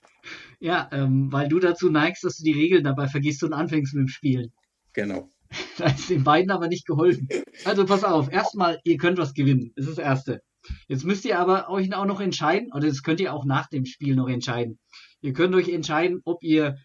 Ja, 0.59 0.89
ähm, 0.93 1.33
weil 1.33 1.49
du 1.49 1.59
dazu 1.59 1.91
neigst, 1.91 2.25
dass 2.25 2.39
du 2.39 2.45
die 2.45 2.53
Regeln 2.53 2.85
dabei 2.85 3.09
vergisst 3.09 3.43
und 3.43 3.53
anfängst 3.53 3.95
mit 3.95 4.03
dem 4.03 4.09
Spielen. 4.09 4.53
Genau. 4.93 5.29
Da 5.79 5.87
ist 5.87 6.11
den 6.11 6.25
beiden 6.25 6.51
aber 6.51 6.67
nicht 6.67 6.87
geholfen. 6.87 7.29
Also 7.65 7.87
pass 7.87 8.03
auf, 8.03 8.33
erstmal, 8.33 8.81
ihr 8.83 8.97
könnt 8.97 9.19
was 9.19 9.33
gewinnen. 9.33 9.73
Das 9.77 9.87
ist 9.87 9.99
das 9.99 10.05
Erste. 10.05 10.43
Jetzt 10.89 11.05
müsst 11.05 11.25
ihr 11.25 11.39
aber 11.39 11.69
euch 11.69 11.93
auch 11.95 12.07
noch 12.07 12.21
entscheiden, 12.21 12.73
oder 12.73 12.87
das 12.89 13.03
könnt 13.03 13.21
ihr 13.21 13.33
auch 13.33 13.45
nach 13.45 13.69
dem 13.69 13.87
Spiel 13.87 14.17
noch 14.17 14.29
entscheiden. 14.29 14.79
Ihr 15.21 15.33
könnt 15.33 15.55
euch 15.55 15.69
entscheiden, 15.69 16.21
ob 16.25 16.43
ihr 16.43 16.77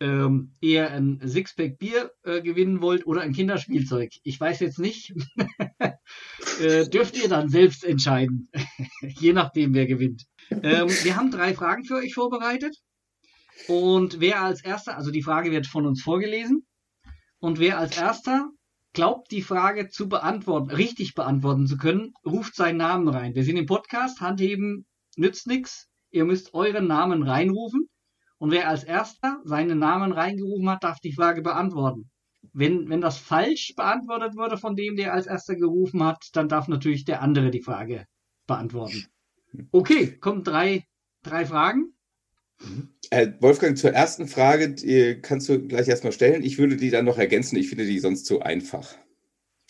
ähm, 0.00 0.54
eher 0.60 0.90
ein 0.92 1.20
Sixpack 1.22 1.78
Bier 1.78 2.10
äh, 2.24 2.40
gewinnen 2.40 2.80
wollt 2.80 3.06
oder 3.06 3.20
ein 3.20 3.32
Kinderspielzeug. 3.32 4.10
Ich 4.22 4.40
weiß 4.40 4.60
jetzt 4.60 4.78
nicht. 4.78 5.12
äh, 6.60 6.88
dürft 6.88 7.16
ihr 7.22 7.28
dann 7.28 7.48
selbst 7.48 7.84
entscheiden. 7.84 8.50
Je 9.02 9.32
nachdem, 9.32 9.74
wer 9.74 9.86
gewinnt. 9.86 10.24
Ähm, 10.50 10.88
wir 10.88 11.16
haben 11.16 11.30
drei 11.30 11.54
Fragen 11.54 11.84
für 11.84 11.96
euch 11.96 12.14
vorbereitet. 12.14 12.76
Und 13.68 14.20
wer 14.20 14.42
als 14.42 14.64
erster, 14.64 14.96
also 14.96 15.10
die 15.10 15.22
Frage 15.22 15.50
wird 15.50 15.66
von 15.66 15.86
uns 15.86 16.02
vorgelesen. 16.02 16.66
Und 17.38 17.58
wer 17.58 17.78
als 17.78 17.96
erster 17.96 18.50
glaubt, 18.92 19.30
die 19.30 19.42
Frage 19.42 19.88
zu 19.88 20.08
beantworten, 20.08 20.70
richtig 20.70 21.14
beantworten 21.14 21.66
zu 21.66 21.76
können, 21.76 22.14
ruft 22.24 22.54
seinen 22.54 22.78
Namen 22.78 23.08
rein. 23.08 23.34
Wir 23.34 23.44
sind 23.44 23.56
im 23.56 23.66
Podcast, 23.66 24.20
Handheben 24.20 24.86
nützt 25.16 25.46
nichts. 25.46 25.88
Ihr 26.10 26.24
müsst 26.24 26.54
euren 26.54 26.86
Namen 26.86 27.22
reinrufen. 27.22 27.88
Und 28.38 28.50
wer 28.50 28.68
als 28.68 28.84
erster 28.84 29.40
seinen 29.44 29.78
Namen 29.78 30.12
reingerufen 30.12 30.68
hat, 30.70 30.82
darf 30.82 30.98
die 31.00 31.12
Frage 31.12 31.42
beantworten. 31.42 32.10
wenn, 32.52 32.88
wenn 32.88 33.00
das 33.00 33.18
falsch 33.18 33.74
beantwortet 33.76 34.34
wurde 34.34 34.56
von 34.56 34.74
dem, 34.74 34.96
der 34.96 35.12
als 35.12 35.26
erster 35.26 35.56
gerufen 35.56 36.02
hat, 36.02 36.24
dann 36.32 36.48
darf 36.48 36.68
natürlich 36.68 37.04
der 37.04 37.22
andere 37.22 37.50
die 37.50 37.62
Frage 37.62 38.06
beantworten. 38.46 39.06
Okay, 39.72 40.16
kommen 40.18 40.44
drei, 40.44 40.84
drei 41.24 41.44
Fragen. 41.44 41.92
Äh, 43.10 43.32
Wolfgang, 43.40 43.76
zur 43.76 43.90
ersten 43.90 44.28
Frage 44.28 44.70
die 44.70 45.18
kannst 45.20 45.48
du 45.48 45.66
gleich 45.66 45.88
erstmal 45.88 46.12
stellen. 46.12 46.42
Ich 46.42 46.58
würde 46.58 46.76
die 46.76 46.90
dann 46.90 47.04
noch 47.04 47.18
ergänzen. 47.18 47.56
Ich 47.56 47.68
finde 47.68 47.86
die 47.86 47.98
sonst 47.98 48.26
zu 48.26 48.40
einfach. 48.40 48.96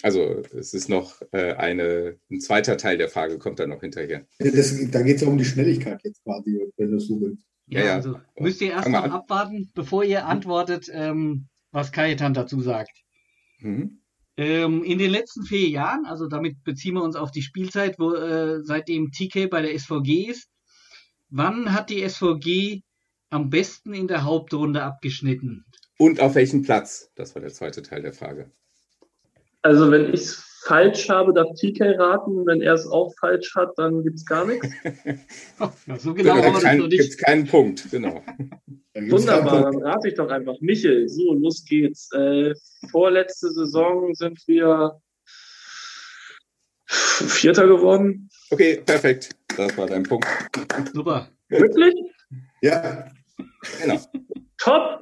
Also 0.02 0.42
es 0.56 0.72
ist 0.72 0.88
noch 0.88 1.20
äh, 1.32 1.54
eine, 1.54 2.18
ein 2.30 2.40
zweiter 2.40 2.76
Teil 2.76 2.96
der 2.96 3.08
Frage 3.08 3.38
kommt 3.38 3.58
dann 3.58 3.70
noch 3.70 3.80
hinterher. 3.80 4.26
Ja, 4.40 4.50
das, 4.50 4.90
da 4.90 5.02
geht 5.02 5.16
es 5.16 5.22
ja 5.22 5.28
um 5.28 5.38
die 5.38 5.44
Schnelligkeit 5.44 6.00
jetzt 6.04 6.22
quasi, 6.24 6.58
wenn 6.76 6.90
du 6.90 6.96
es 6.96 7.06
so 7.06 7.20
willst. 7.20 7.44
Ja, 7.66 7.84
ja. 7.84 7.94
Also 7.96 8.18
müsst 8.38 8.60
ihr 8.62 8.70
erst 8.70 8.84
Fang 8.84 8.92
mal 8.92 8.98
noch 9.00 9.04
an. 9.06 9.12
abwarten, 9.12 9.70
bevor 9.74 10.02
ihr 10.02 10.26
antwortet, 10.26 10.90
ähm, 10.92 11.48
was 11.70 11.92
Kajetan 11.92 12.34
dazu 12.34 12.60
sagt. 12.60 13.02
Mhm. 13.58 14.00
Ähm, 14.36 14.82
in 14.84 14.98
den 14.98 15.10
letzten 15.10 15.44
vier 15.44 15.68
Jahren, 15.68 16.06
also 16.06 16.26
damit 16.26 16.64
beziehen 16.64 16.94
wir 16.94 17.02
uns 17.02 17.14
auf 17.14 17.30
die 17.30 17.42
Spielzeit, 17.42 17.98
wo 17.98 18.14
äh, 18.14 18.62
seitdem 18.62 19.12
TK 19.12 19.48
bei 19.50 19.60
der 19.60 19.78
SVG 19.78 20.30
ist, 20.30 20.49
wann 21.30 21.72
hat 21.72 21.90
die 21.90 22.06
SVG 22.08 22.82
am 23.30 23.50
besten 23.50 23.94
in 23.94 24.08
der 24.08 24.24
Hauptrunde 24.24 24.82
abgeschnitten? 24.82 25.64
Und 25.98 26.20
auf 26.20 26.34
welchem 26.34 26.62
Platz? 26.62 27.10
Das 27.14 27.34
war 27.34 27.42
der 27.42 27.52
zweite 27.52 27.82
Teil 27.82 28.02
der 28.02 28.12
Frage. 28.12 28.50
Also 29.62 29.90
wenn 29.90 30.06
ich 30.06 30.20
es 30.20 30.50
falsch 30.64 31.08
habe, 31.08 31.32
darf 31.32 31.48
TK 31.56 31.98
raten. 31.98 32.46
Wenn 32.46 32.60
er 32.62 32.74
es 32.74 32.86
auch 32.86 33.12
falsch 33.18 33.54
hat, 33.54 33.72
dann 33.76 34.02
gibt 34.02 34.16
es 34.16 34.26
gar 34.26 34.46
nichts. 34.46 34.68
Ja, 35.86 35.98
so 35.98 36.14
genau 36.14 36.36
haben 36.36 36.42
wir 36.42 36.52
das 36.52 36.62
kein, 36.62 36.78
noch 36.78 36.88
gibt 36.88 37.02
nicht. 37.02 37.10
es 37.10 37.18
keinen 37.18 37.46
Punkt, 37.46 37.90
genau. 37.90 38.22
Da 38.26 38.44
gibt's 38.46 38.92
keinen 38.94 39.10
Wunderbar, 39.10 39.62
Punkt. 39.62 39.84
dann 39.84 39.92
rate 39.92 40.08
ich 40.08 40.14
doch 40.14 40.30
einfach. 40.30 40.54
Michel, 40.60 41.08
so, 41.08 41.34
los 41.34 41.64
geht's. 41.64 42.10
Äh, 42.12 42.54
vorletzte 42.90 43.50
Saison 43.52 44.14
sind 44.14 44.42
wir 44.46 45.00
Vierter 46.86 47.66
geworden. 47.66 48.30
Okay, 48.50 48.82
perfekt. 48.84 49.30
Das 49.56 49.76
war 49.76 49.86
dein 49.86 50.02
Punkt. 50.04 50.26
Super. 50.92 51.28
Wirklich? 51.48 51.94
Ja, 52.62 53.10
Genau. 53.82 54.00
Top! 54.58 55.00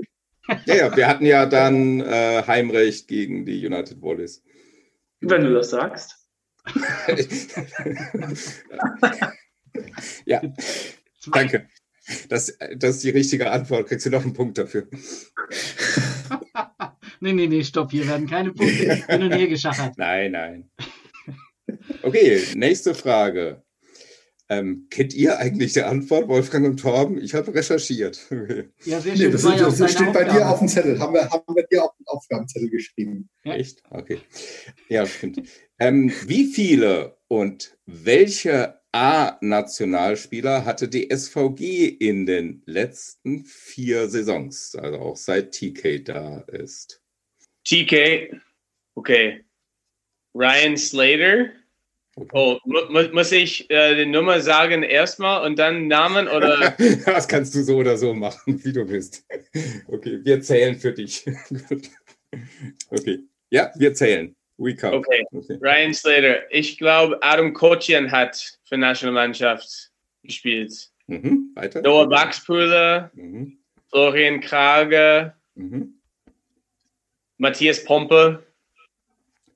Ja, 0.64 0.74
ja, 0.74 0.96
wir 0.96 1.06
hatten 1.06 1.26
ja 1.26 1.44
dann 1.46 2.00
äh, 2.00 2.42
Heimrecht 2.46 3.06
gegen 3.08 3.44
die 3.44 3.66
United 3.66 4.00
Wallis. 4.00 4.42
Wenn 5.20 5.44
du 5.44 5.52
das 5.52 5.68
sagst. 5.70 6.14
ja, 10.24 10.40
Zwei. 11.20 11.38
danke. 11.40 11.68
Das, 12.30 12.56
das 12.76 12.96
ist 12.96 13.04
die 13.04 13.10
richtige 13.10 13.50
Antwort. 13.50 13.88
Kriegst 13.88 14.06
du 14.06 14.10
noch 14.10 14.22
einen 14.22 14.32
Punkt 14.32 14.56
dafür? 14.58 14.88
Nee, 17.20 17.32
nee, 17.32 17.48
nee, 17.48 17.64
stopp, 17.64 17.90
hier 17.90 18.06
werden 18.06 18.28
keine 18.28 18.52
Punkte 18.52 18.94
hin 19.08 19.22
und 19.24 19.32
her 19.32 19.48
geschachert. 19.48 19.98
Nein, 19.98 20.30
nein. 20.30 20.70
Okay, 22.02 22.40
nächste 22.54 22.94
Frage. 22.94 23.64
Ähm, 24.50 24.86
kennt 24.90 25.12
ihr 25.14 25.38
eigentlich 25.38 25.74
die 25.74 25.82
Antwort, 25.82 26.26
Wolfgang 26.28 26.66
und 26.66 26.78
Torben? 26.78 27.18
Ich 27.20 27.34
habe 27.34 27.54
recherchiert. 27.54 28.26
Ja, 28.84 29.00
sehr 29.00 29.12
nee, 29.12 29.18
schön. 29.18 29.32
das, 29.32 29.44
ist, 29.44 29.50
ja 29.50 29.66
auch 29.66 29.70
das 29.70 29.78
deine 29.78 29.90
steht 29.90 30.12
bei 30.12 30.24
dir 30.24 30.30
Aufgabe. 30.30 30.48
auf 30.48 30.58
dem 30.60 30.68
Zettel. 30.68 30.98
Haben 30.98 31.14
wir, 31.14 31.30
haben 31.30 31.54
wir 31.54 31.66
dir 31.66 31.84
auf 31.84 31.96
den 31.96 32.06
Aufgabenzettel 32.06 32.70
geschrieben. 32.70 33.28
Ja. 33.44 33.54
Echt? 33.54 33.82
Okay. 33.90 34.20
Ja, 34.88 35.04
stimmt. 35.06 35.42
Ähm, 35.78 36.12
wie 36.26 36.46
viele 36.46 37.18
und 37.28 37.76
welche 37.84 38.80
A-Nationalspieler 38.92 40.64
hatte 40.64 40.88
die 40.88 41.14
SVG 41.14 41.88
in 41.88 42.24
den 42.24 42.62
letzten 42.64 43.44
vier 43.44 44.08
Saisons, 44.08 44.74
also 44.74 44.98
auch 44.98 45.16
seit 45.16 45.52
TK 45.52 46.04
da 46.04 46.40
ist? 46.48 47.02
TK, 47.64 48.30
okay. 48.94 49.44
Ryan 50.34 50.76
Slater. 50.76 51.50
Oh, 52.32 52.58
mu 52.64 52.80
mu 52.88 53.02
muss 53.12 53.32
ich 53.32 53.70
äh, 53.70 53.94
die 53.96 54.06
Nummer 54.06 54.40
sagen 54.40 54.82
erstmal 54.82 55.44
und 55.46 55.58
dann 55.58 55.86
Namen 55.88 56.28
oder? 56.28 56.74
Das 57.06 57.28
kannst 57.28 57.54
du 57.54 57.62
so 57.62 57.76
oder 57.76 57.96
so 57.96 58.14
machen, 58.14 58.60
wie 58.64 58.72
du 58.72 58.88
willst. 58.88 59.24
Okay, 59.86 60.18
wir 60.24 60.40
zählen 60.40 60.76
für 60.76 60.92
dich. 60.92 61.24
Okay. 62.90 63.20
Ja, 63.50 63.70
wir 63.76 63.94
zählen. 63.94 64.36
We 64.58 64.74
count. 64.74 64.94
Okay. 64.96 65.24
okay. 65.32 65.58
Ryan 65.62 65.94
Slater. 65.94 66.52
Ich 66.52 66.76
glaube, 66.76 67.16
Adam 67.22 67.54
Kochian 67.54 68.10
hat 68.10 68.58
für 68.64 68.76
Nationalmannschaft 68.76 69.90
gespielt. 70.22 70.90
Mhm. 71.06 71.52
Weiter. 71.54 71.80
Noah 71.80 72.06
Baxpuller, 72.08 73.10
Mhm. 73.14 73.58
Florian 73.88 74.40
Krage, 74.40 75.32
Mhm. 75.54 75.94
Matthias 77.38 77.82
Pompe. 77.84 78.44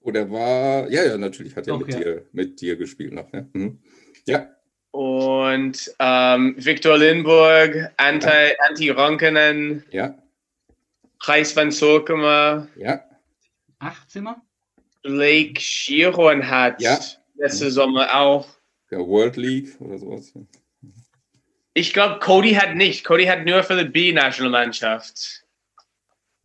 Oder 0.02 0.30
war, 0.30 0.90
ja, 0.90 1.04
ja, 1.04 1.16
natürlich 1.16 1.54
hat 1.56 1.66
er 1.66 1.74
Doch, 1.78 1.86
mit, 1.86 1.94
ja. 1.94 2.00
dir, 2.00 2.26
mit 2.32 2.60
dir 2.60 2.76
gespielt 2.76 3.12
noch. 3.12 3.30
Ne? 3.32 3.48
Mhm. 3.52 3.78
Ja, 4.26 4.48
Und 4.90 5.94
ähm, 5.98 6.54
Viktor 6.58 6.98
Lindburg, 6.98 7.90
Antti, 7.96 8.28
Antti 8.68 8.90
Ronkanen, 8.90 9.84
ja, 9.90 10.16
Preis 11.18 11.54
van 11.56 11.70
Sorkema, 11.70 12.66
ja. 12.76 13.02
Acht 13.78 14.10
Zimmer? 14.10 14.42
Blake 15.02 15.60
Schierhorn 15.60 16.48
hat 16.48 16.80
Ja. 16.80 16.98
letzte 17.36 17.70
Sommer 17.70 18.14
auch. 18.14 18.46
Ja, 18.90 18.98
World 18.98 19.36
League 19.36 19.80
oder 19.80 19.98
sowas. 19.98 20.32
Ich 21.74 21.92
glaube, 21.92 22.18
Cody 22.20 22.52
hat 22.54 22.74
nicht. 22.76 23.02
Cody 23.04 23.24
hat 23.24 23.44
nur 23.44 23.62
für 23.62 23.82
die 23.82 23.88
B-Nationalmannschaft. 23.90 25.44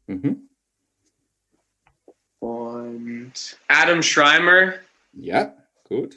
Mhm. 0.07 0.46
Adam 3.67 4.01
Schreimer, 4.03 4.73
Ja, 5.13 5.55
gut. 5.83 6.15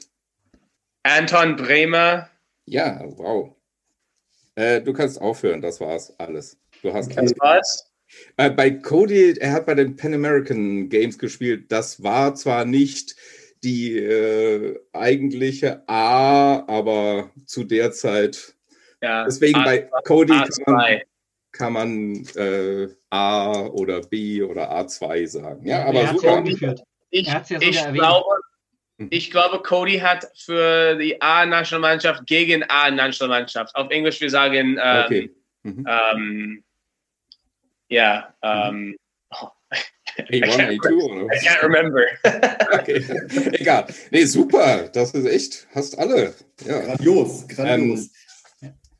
Anton 1.03 1.55
Bremer, 1.55 2.29
Ja, 2.65 3.01
wow. 3.17 3.55
Äh, 4.55 4.81
du 4.81 4.93
kannst 4.93 5.19
aufhören, 5.19 5.61
das 5.61 5.79
war's 5.79 6.13
alles. 6.19 6.57
Du 6.81 6.93
hast 6.93 7.11
Okay. 7.11 7.31
was? 7.39 7.91
Äh, 8.37 8.49
bei 8.51 8.69
Cody, 8.71 9.37
er 9.39 9.53
hat 9.53 9.65
bei 9.65 9.73
den 9.75 9.95
Pan 9.95 10.13
American 10.13 10.89
Games 10.89 11.17
gespielt. 11.17 11.71
Das 11.71 12.03
war 12.03 12.35
zwar 12.35 12.65
nicht 12.65 13.15
die 13.63 13.97
äh, 13.97 14.77
eigentliche 14.91 15.87
A, 15.87 16.65
aber 16.67 17.31
zu 17.45 17.63
der 17.63 17.91
Zeit. 17.93 18.55
Ja. 19.01 19.23
Deswegen 19.25 19.59
A- 19.59 19.63
bei 19.63 19.89
Cody 20.05 20.33
kann 20.33 20.49
man, 20.65 20.75
A2. 20.81 21.01
kann 21.53 21.73
man 21.73 22.25
äh, 22.35 22.87
A 23.09 23.61
oder 23.67 24.01
B 24.01 24.43
oder 24.43 24.71
A2 24.77 25.27
sagen. 25.27 25.65
Ja, 25.65 25.79
er 25.79 25.85
aber 25.87 26.03
ja 26.03 26.11
super. 26.11 26.43
Ich, 27.11 27.27
Er 27.27 27.43
ja 27.47 27.59
ich, 27.61 27.93
glaube, 27.93 28.25
ich 29.09 29.31
glaube, 29.31 29.61
Cody 29.61 29.99
hat 29.99 30.27
für 30.35 30.95
die 30.95 31.21
A-Nationalmannschaft 31.21 32.25
gegen 32.25 32.63
A-Nationalmannschaft. 32.63 33.75
Auf 33.75 33.89
Englisch 33.89 34.21
wir 34.21 34.29
sagen, 34.29 34.79
ähm, 34.81 35.03
Okay. 35.05 35.31
Mhm. 35.63 35.87
ähm, 35.87 36.63
ja, 37.89 38.33
ähm, 38.41 38.97
A1, 40.17 40.79
A2 40.79 40.93
oder? 40.93 41.33
I 41.33 41.39
can't 41.39 41.63
remember. 41.63 42.01
Okay. 42.73 43.03
Egal. 43.59 43.85
Nee, 44.11 44.25
super. 44.25 44.89
Das 44.93 45.11
ist 45.11 45.25
echt, 45.25 45.67
hast 45.75 45.99
alle. 45.99 46.33
Ja. 46.65 46.81
Grandios, 46.81 47.47
grandios. 47.47 48.09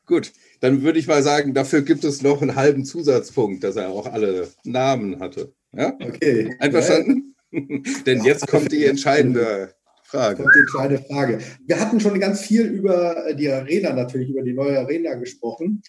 Gut, 0.06 0.32
dann 0.60 0.82
würde 0.82 0.98
ich 0.98 1.06
mal 1.06 1.22
sagen, 1.22 1.54
dafür 1.54 1.82
gibt 1.82 2.04
es 2.04 2.22
noch 2.22 2.42
einen 2.42 2.54
halben 2.54 2.84
Zusatzpunkt, 2.84 3.64
dass 3.64 3.76
er 3.76 3.88
auch 3.88 4.06
alle 4.06 4.48
Namen 4.64 5.20
hatte. 5.20 5.54
Ja? 5.72 5.94
okay. 6.00 6.54
Einverstanden? 6.60 7.31
Denn 8.06 8.24
jetzt 8.24 8.46
kommt 8.46 8.72
die 8.72 8.86
entscheidende 8.86 9.74
Frage. 10.04 10.42
kommt 10.42 10.54
die 10.54 10.60
entscheidende 10.60 11.02
Frage. 11.04 11.38
Wir 11.66 11.80
hatten 11.80 12.00
schon 12.00 12.18
ganz 12.18 12.42
viel 12.42 12.66
über 12.66 13.32
die 13.34 13.48
Arena, 13.48 13.92
natürlich 13.92 14.30
über 14.30 14.42
die 14.42 14.54
neue 14.54 14.78
Arena 14.78 15.14
gesprochen. 15.14 15.82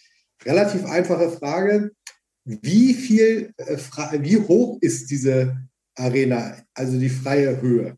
Relativ 0.44 0.84
einfache 0.84 1.30
Frage. 1.30 1.92
Wie 2.44 2.92
viel, 2.92 3.54
äh, 3.56 3.76
wie 4.20 4.36
hoch 4.36 4.78
ist 4.82 5.10
diese 5.10 5.56
Arena, 5.94 6.56
also 6.74 6.98
die 6.98 7.08
freie 7.08 7.60
Höhe, 7.60 7.96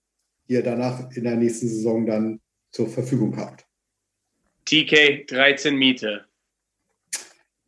die 0.48 0.54
ihr 0.54 0.62
danach 0.62 1.10
in 1.12 1.24
der 1.24 1.36
nächsten 1.36 1.68
Saison 1.68 2.06
dann 2.06 2.40
zur 2.70 2.88
Verfügung 2.88 3.36
habt? 3.36 3.66
TK 4.64 5.26
13 5.26 5.76
Meter. 5.76 6.26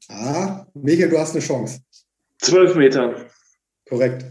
Ah, 0.08 0.66
Michael, 0.74 1.10
du 1.10 1.18
hast 1.18 1.32
eine 1.32 1.44
Chance. 1.44 1.80
Zwölf 2.38 2.74
Meter. 2.76 3.26
Korrekt. 3.88 4.24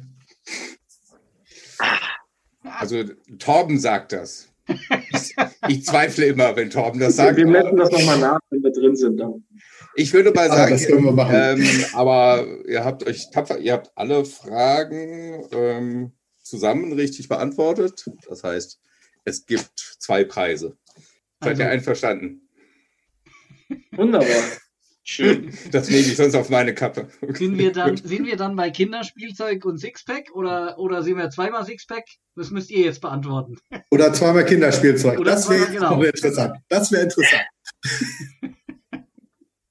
Also 2.80 3.04
Torben 3.40 3.80
sagt 3.80 4.12
das. 4.14 4.49
Ich, 4.68 5.36
ich 5.70 5.86
zweifle 5.86 6.26
immer, 6.26 6.56
wenn 6.56 6.70
Torben 6.70 6.99
das 6.99 7.16
sagt. 7.16 7.38
wir 7.38 7.48
messen 7.48 7.68
aber 7.70 7.78
das 7.78 7.91
nochmal 7.91 8.20
nach, 8.20 8.40
wenn 8.49 8.62
wir 8.64 8.72
drin 8.72 8.95
sind. 8.95 9.18
Dann. 9.18 9.45
Ich 9.95 10.14
würde 10.14 10.32
mal 10.32 10.49
Ah, 10.52 10.56
sagen, 10.56 10.72
das 10.72 10.86
können 10.88 11.06
wir 11.06 11.12
machen. 11.12 11.34
ähm, 11.36 11.86
aber 11.94 12.45
ihr 12.68 12.84
habt 12.84 13.06
euch 13.08 13.30
tapfer, 13.32 13.58
ihr 13.60 13.74
habt 13.74 13.91
alle 13.95 14.26
Fragen 14.26 15.44
ähm, 15.52 16.12
zusammen 16.44 16.91
richtig 16.94 17.28
beantwortet. 17.30 18.06
Das 18.30 18.44
heißt, 18.44 18.80
es 19.26 19.45
gibt 19.45 19.72
zwei 19.99 20.24
Preise. 20.24 20.78
Seid 21.41 21.58
ihr 21.60 21.66
Also- 21.66 21.74
einverstanden? 21.74 22.49
Wunderbar. 23.91 24.28
Schön. 25.10 25.54
Das 25.72 25.90
nehme 25.90 26.02
ich 26.02 26.18
sonst 26.18 26.36
auf 26.36 26.50
meine 26.50 26.76
Kappe. 26.76 27.08
Sind 27.30 27.58
wir 27.58 27.72
dann, 27.72 27.96
sind 28.04 28.26
wir 28.26 28.36
dann 28.36 28.56
bei 28.56 28.70
Kinderspielzeug 28.70 29.64
und 29.64 29.78
Sixpack 29.78 30.30
oder, 30.34 30.78
oder 30.78 31.02
sind 31.02 31.18
wir 31.18 31.30
zweimal 31.30 31.66
Sixpack? 31.66 32.04
Das 32.36 32.52
müsst 32.52 32.70
ihr 32.70 32.86
jetzt 32.86 33.00
beantworten. 33.00 33.58
Oder 33.90 34.12
zweimal 34.12 34.46
Kinderspielzeug. 34.46 35.18
Oder 35.20 35.32
das 35.32 35.50
wäre 35.50 35.68
genau. 35.72 36.02
interessant. 36.02 36.58
Das 36.68 36.92
wäre 36.92 37.04
interessant. 37.04 37.46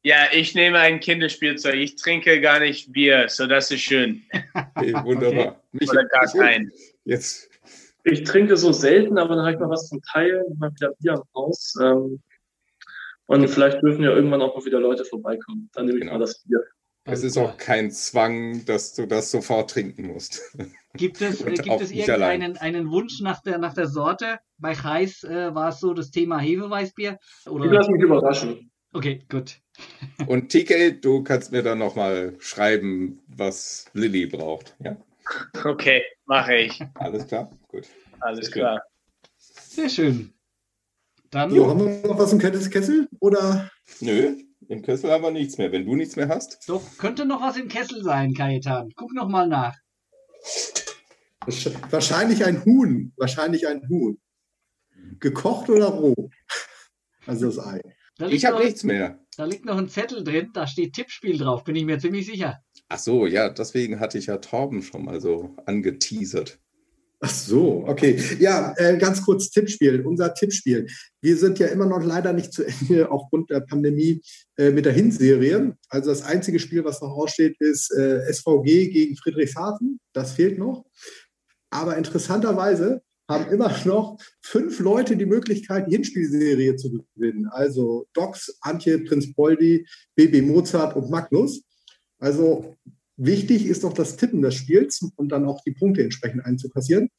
Ja, 0.03 0.29
ich 0.33 0.55
nehme 0.55 0.79
ein 0.79 1.01
Kinderspielzeug. 1.01 1.75
Ich 1.75 1.97
trinke 1.97 2.41
gar 2.41 2.61
nicht 2.61 2.93
Bier, 2.93 3.27
so 3.29 3.49
das 3.49 3.73
ist 3.73 3.81
schön. 3.81 4.23
Okay, 4.77 4.95
wunderbar. 5.03 5.61
Michael, 5.73 5.99
Oder 5.99 6.05
gar 6.05 6.27
kein. 6.33 6.71
Jetzt, 7.05 7.51
Ich 8.05 8.23
trinke 8.23 8.57
so 8.57 8.71
selten, 8.71 9.19
aber 9.19 9.35
dann 9.35 9.45
habe 9.45 9.55
ich 9.55 9.59
mal 9.59 9.69
was 9.69 9.89
zum 9.89 10.01
Teilen, 10.03 10.45
mal 10.61 10.71
wieder 10.77 10.93
Bier 11.01 11.15
am 11.15 11.25
Haus. 11.35 11.75
Ähm, 11.83 12.21
und 13.27 13.49
vielleicht 13.49 13.83
dürfen 13.83 14.03
ja 14.03 14.11
irgendwann 14.11 14.43
auch 14.43 14.57
mal 14.57 14.65
wieder 14.65 14.81
Leute 14.81 15.05
vorbeikommen. 15.05 15.69
Dann 15.75 15.87
nehme 15.87 15.99
ich 15.99 16.03
Genau. 16.03 16.15
mal 16.15 16.19
das 16.21 16.43
Bier. 16.43 16.61
es 17.05 17.23
ist 17.23 17.37
auch 17.39 17.57
kein 17.57 17.91
Zwang, 17.91 18.65
dass 18.65 18.95
du 18.95 19.07
das 19.07 19.31
sofort 19.31 19.71
trinken 19.71 20.07
musst. 20.09 20.43
Gibt 20.95 21.21
es, 21.21 21.43
äh, 21.43 21.53
gibt 21.53 21.81
es 21.83 21.91
irgendeinen 21.93 22.57
einen 22.57 22.91
Wunsch 22.91 23.21
nach 23.21 23.43
der, 23.43 23.59
nach 23.59 23.75
der 23.75 23.87
Sorte? 23.87 24.39
Bei 24.57 24.73
Reis 24.73 25.23
äh, 25.25 25.55
war 25.55 25.69
es 25.69 25.81
so 25.81 25.93
das 25.93 26.11
Thema 26.11 26.39
Hefeweißbier? 26.39 27.19
Ich 27.45 27.51
Oder? 27.51 27.71
lasse 27.71 27.91
mich 27.91 28.03
überraschen. 28.03 28.71
Okay, 28.95 29.23
gut. 29.31 29.61
Und 30.27 30.49
TK, 30.51 30.93
du 31.03 31.23
kannst 31.23 31.53
mir 31.53 31.63
dann 31.63 31.79
nochmal 31.79 32.35
schreiben, 32.39 33.21
was 33.29 33.91
Lilly 33.93 34.25
braucht. 34.27 34.75
Ja, 34.83 34.97
Okay, 35.65 36.03
mache 36.25 36.55
ich. 36.55 36.81
alles 36.95 37.27
klar? 37.27 37.51
Gut. 37.69 37.87
Alles 38.21 38.47
Sehr 38.47 38.53
schön. 38.55 38.63
klar. 38.63 38.83
Sehr 39.37 39.89
schön. 39.91 40.33
Dann 41.37 41.51
So, 41.51 41.67
haben 41.69 41.81
wir 41.85 42.09
noch 42.09 42.19
was 42.19 42.33
im 42.33 42.39
Kessel? 42.39 43.09
Oder? 43.21 43.71
Nö, 44.01 44.39
im 44.69 44.81
Kessel 44.81 45.11
haben 45.11 45.23
wir 45.23 45.31
nichts 45.31 45.59
mehr. 45.59 45.71
Wenn 45.71 45.85
du 45.85 45.95
nichts 45.95 46.17
mehr 46.17 46.29
hast, 46.29 46.67
doch, 46.67 46.81
könnte 46.97 47.27
noch 47.27 47.43
was 47.43 47.59
im 47.59 47.69
Kessel 47.69 48.03
sein, 48.03 48.33
Kajetan. 48.33 48.89
Guck 48.97 49.13
noch 49.13 49.29
mal 49.29 49.47
nach. 49.47 49.75
Wahrsch- 51.45 51.75
Wahrscheinlich 51.93 52.43
ein 52.43 52.65
Huhn. 52.65 53.13
Wahrscheinlich 53.19 53.69
ein 53.69 53.87
Huhn. 53.91 54.19
Gekocht 55.21 55.69
oder 55.69 55.89
roh? 55.89 56.31
Also 57.27 57.49
das 57.49 57.59
Ei. 57.59 57.83
Da 58.17 58.25
liegt, 58.25 58.37
ich 58.39 58.47
habe 58.47 58.57
noch, 58.57 58.65
nichts 58.65 58.83
mehr. 58.83 59.19
da 59.37 59.45
liegt 59.45 59.67
noch 59.67 59.77
ein 59.77 59.91
Zettel 59.91 60.25
drin, 60.25 60.53
da 60.55 60.67
steht 60.67 60.95
Tippspiel 60.95 61.37
drauf, 61.37 61.65
bin 61.65 61.77
ich 61.77 61.85
mir 61.85 61.99
ziemlich 61.99 62.25
sicher. 62.25 62.63
Ach 62.89 62.99
so, 62.99 63.27
ja, 63.27 63.51
deswegen 63.51 64.01
hatte 64.01 64.17
ich 64.17 64.25
ja 64.27 64.39
Torben 64.39 64.81
schon 64.83 65.05
mal 65.05 65.21
so 65.21 65.55
angeteasert. 65.67 66.61
Ach 67.21 67.31
so, 67.31 67.85
okay. 67.87 68.23
Ja, 68.39 68.75
äh, 68.77 68.99
ganz 68.99 69.23
kurz 69.25 69.51
Tippspiel, 69.51 70.03
unser 70.05 70.35
Tippspiel. 70.35 70.87
Wir 71.23 71.37
sind 71.39 71.59
ja 71.59 71.69
immer 71.69 71.87
noch 71.87 72.05
leider 72.05 72.35
nicht 72.35 72.53
zu 72.53 72.63
Ende 72.63 73.11
aufgrund 73.11 73.49
der 73.49 73.61
Pandemie 73.61 74.21
äh, 74.59 74.71
mit 74.71 74.85
der 74.85 74.93
Hinserie. 74.93 75.77
Also 75.89 76.11
das 76.11 76.23
einzige 76.23 76.59
Spiel, 76.59 76.85
was 76.85 77.01
noch 77.01 77.13
aussteht, 77.13 77.57
ist 77.59 77.91
äh, 77.93 78.31
SVG 78.31 78.89
gegen 78.91 79.17
Friedrichshafen. 79.17 79.99
Das 80.13 80.33
fehlt 80.33 80.59
noch. 80.59 80.85
Aber 81.71 81.97
interessanterweise 81.97 83.01
haben 83.31 83.51
immer 83.51 83.75
noch 83.87 84.19
fünf 84.43 84.79
Leute 84.79 85.17
die 85.17 85.27
Möglichkeit, 85.27 85.87
die 85.87 85.93
Hinspielserie 85.93 86.77
zu 86.77 87.03
gewinnen. 87.15 87.47
Also 87.47 88.07
Docs, 88.13 88.59
Antje, 88.61 88.99
Prinz 88.99 89.33
Poldi, 89.33 89.87
BB 90.17 90.43
Mozart 90.43 90.95
und 90.95 91.11
Magnus. 91.11 91.63
Also 92.19 92.77
wichtig 93.17 93.67
ist 93.67 93.85
doch 93.85 93.93
das 93.93 94.17
Tippen 94.17 94.43
des 94.43 94.55
Spiels 94.55 95.01
und 95.17 95.31
dann 95.31 95.47
auch 95.47 95.63
die 95.63 95.73
Punkte 95.73 96.03
entsprechend 96.03 96.45
einzukassieren. 96.45 97.11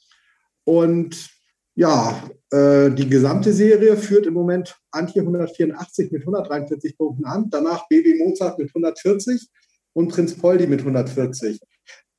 Und 0.63 1.29
ja, 1.75 2.29
äh, 2.51 2.89
die 2.89 3.07
gesamte 3.07 3.53
Serie 3.53 3.97
führt 3.97 4.25
im 4.25 4.33
Moment 4.33 4.75
Antje 4.91 5.21
184 5.21 6.11
mit 6.11 6.23
143 6.23 6.97
Punkten 6.97 7.25
an, 7.25 7.49
danach 7.49 7.87
BB 7.87 8.17
Mozart 8.17 8.57
mit 8.57 8.69
140 8.69 9.47
und 9.93 10.09
Prinz 10.09 10.35
Poldi 10.35 10.67
mit 10.67 10.79
140. 10.79 11.59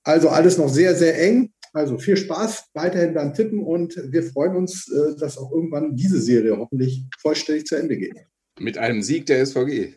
Also 0.04 0.28
alles 0.28 0.58
noch 0.58 0.68
sehr, 0.68 0.94
sehr 0.94 1.20
eng. 1.20 1.52
Also 1.72 1.98
viel 1.98 2.16
Spaß 2.16 2.70
weiterhin 2.72 3.14
beim 3.14 3.34
Tippen 3.34 3.62
und 3.62 3.94
wir 4.10 4.22
freuen 4.22 4.56
uns, 4.56 4.90
äh, 4.90 5.16
dass 5.18 5.36
auch 5.36 5.52
irgendwann 5.52 5.94
diese 5.96 6.20
Serie 6.20 6.56
hoffentlich 6.56 7.04
vollständig 7.18 7.66
zu 7.66 7.76
Ende 7.76 7.98
geht. 7.98 8.14
Mit 8.58 8.78
einem 8.78 9.02
Sieg 9.02 9.26
der 9.26 9.44
SVG. 9.44 9.94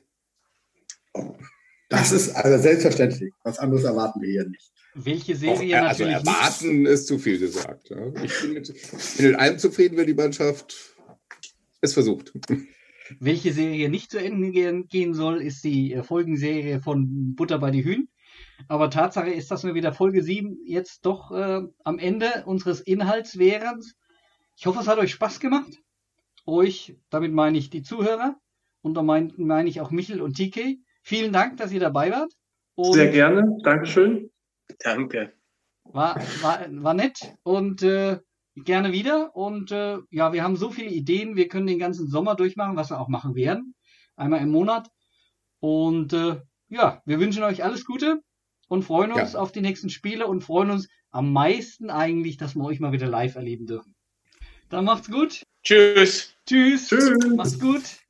Das 1.91 2.13
ist 2.13 2.33
also 2.33 2.57
selbstverständlich. 2.57 3.33
Was 3.43 3.59
anderes 3.59 3.83
erwarten 3.83 4.21
wir 4.21 4.29
hier 4.29 4.47
nicht. 4.47 4.71
Welche 4.93 5.33
Auch, 5.33 5.39
Serie 5.39 5.75
äh, 5.75 5.79
also 5.79 6.05
natürlich 6.05 6.23
nicht. 6.23 6.27
erwarten 6.27 6.85
ist 6.85 7.07
zu 7.07 7.19
viel 7.19 7.37
gesagt. 7.37 7.89
Ja. 7.89 8.07
Ich 8.23 8.41
bin 8.41 8.53
mit, 8.53 8.73
bin 9.17 9.27
mit 9.27 9.35
allem 9.35 9.59
zufrieden, 9.59 9.97
wenn 9.97 10.07
die 10.07 10.13
Mannschaft 10.13 10.95
es 11.81 11.93
versucht. 11.93 12.31
Welche 13.19 13.51
Serie 13.51 13.89
nicht 13.89 14.09
zu 14.09 14.19
Ende 14.19 14.51
gehen, 14.51 14.87
gehen 14.87 15.13
soll, 15.13 15.41
ist 15.41 15.65
die 15.65 15.93
äh, 15.93 16.01
Folgenserie 16.01 16.79
von 16.79 17.35
Butter 17.35 17.59
bei 17.59 17.71
die 17.71 17.83
Hühn. 17.83 18.07
Aber 18.69 18.89
Tatsache 18.89 19.31
ist, 19.31 19.51
dass 19.51 19.65
wir 19.65 19.73
wieder 19.75 19.91
Folge 19.91 20.23
7 20.23 20.59
jetzt 20.65 21.05
doch 21.05 21.31
äh, 21.31 21.61
am 21.83 21.99
Ende 21.99 22.43
unseres 22.45 22.79
Inhalts 22.79 23.37
wären. 23.37 23.81
Ich 24.55 24.65
hoffe, 24.65 24.79
es 24.79 24.87
hat 24.87 24.97
euch 24.97 25.11
Spaß 25.11 25.41
gemacht. 25.41 25.71
Euch, 26.45 26.95
damit 27.09 27.33
meine 27.33 27.57
ich 27.57 27.69
die 27.69 27.83
Zuhörer. 27.83 28.37
Und 28.81 28.93
da 28.93 29.03
meine 29.03 29.33
meine 29.35 29.69
ich 29.69 29.81
auch 29.81 29.91
Michel 29.91 30.21
und 30.21 30.37
TK. 30.37 30.79
Vielen 31.01 31.33
Dank, 31.33 31.57
dass 31.57 31.71
ihr 31.71 31.79
dabei 31.79 32.11
wart. 32.11 32.31
Und 32.75 32.93
Sehr 32.93 33.09
gerne. 33.11 33.57
Dankeschön. 33.63 34.29
Danke. 34.79 35.33
War, 35.83 36.15
war, 36.41 36.59
war 36.69 36.93
nett 36.93 37.35
und 37.43 37.83
äh, 37.83 38.19
gerne 38.55 38.91
wieder. 38.93 39.35
Und 39.35 39.71
äh, 39.71 39.97
ja, 40.09 40.31
wir 40.33 40.43
haben 40.43 40.55
so 40.55 40.69
viele 40.71 40.89
Ideen. 40.89 41.35
Wir 41.35 41.47
können 41.47 41.67
den 41.67 41.79
ganzen 41.79 42.07
Sommer 42.07 42.35
durchmachen, 42.35 42.75
was 42.77 42.89
wir 42.89 42.99
auch 42.99 43.09
machen 43.09 43.35
werden. 43.35 43.75
Einmal 44.15 44.41
im 44.41 44.51
Monat. 44.51 44.89
Und 45.59 46.13
äh, 46.13 46.41
ja, 46.69 47.01
wir 47.05 47.19
wünschen 47.19 47.43
euch 47.43 47.63
alles 47.63 47.85
Gute 47.85 48.21
und 48.67 48.83
freuen 48.83 49.11
uns 49.11 49.33
Ja. 49.33 49.39
auf 49.39 49.51
die 49.51 49.61
nächsten 49.61 49.89
Spiele 49.89 50.27
und 50.27 50.41
freuen 50.41 50.71
uns 50.71 50.87
am 51.09 51.33
meisten 51.33 51.89
eigentlich, 51.89 52.37
dass 52.37 52.55
wir 52.55 52.63
euch 52.63 52.79
mal 52.79 52.93
wieder 52.93 53.07
live 53.07 53.35
erleben 53.35 53.67
dürfen. 53.67 53.95
Dann 54.69 54.85
macht's 54.85 55.11
gut. 55.11 55.43
Tschüss. 55.63 56.33
Tschüss. 56.47 56.87
Tschüss. 56.87 57.25
Macht's 57.35 57.59
gut. 57.59 57.99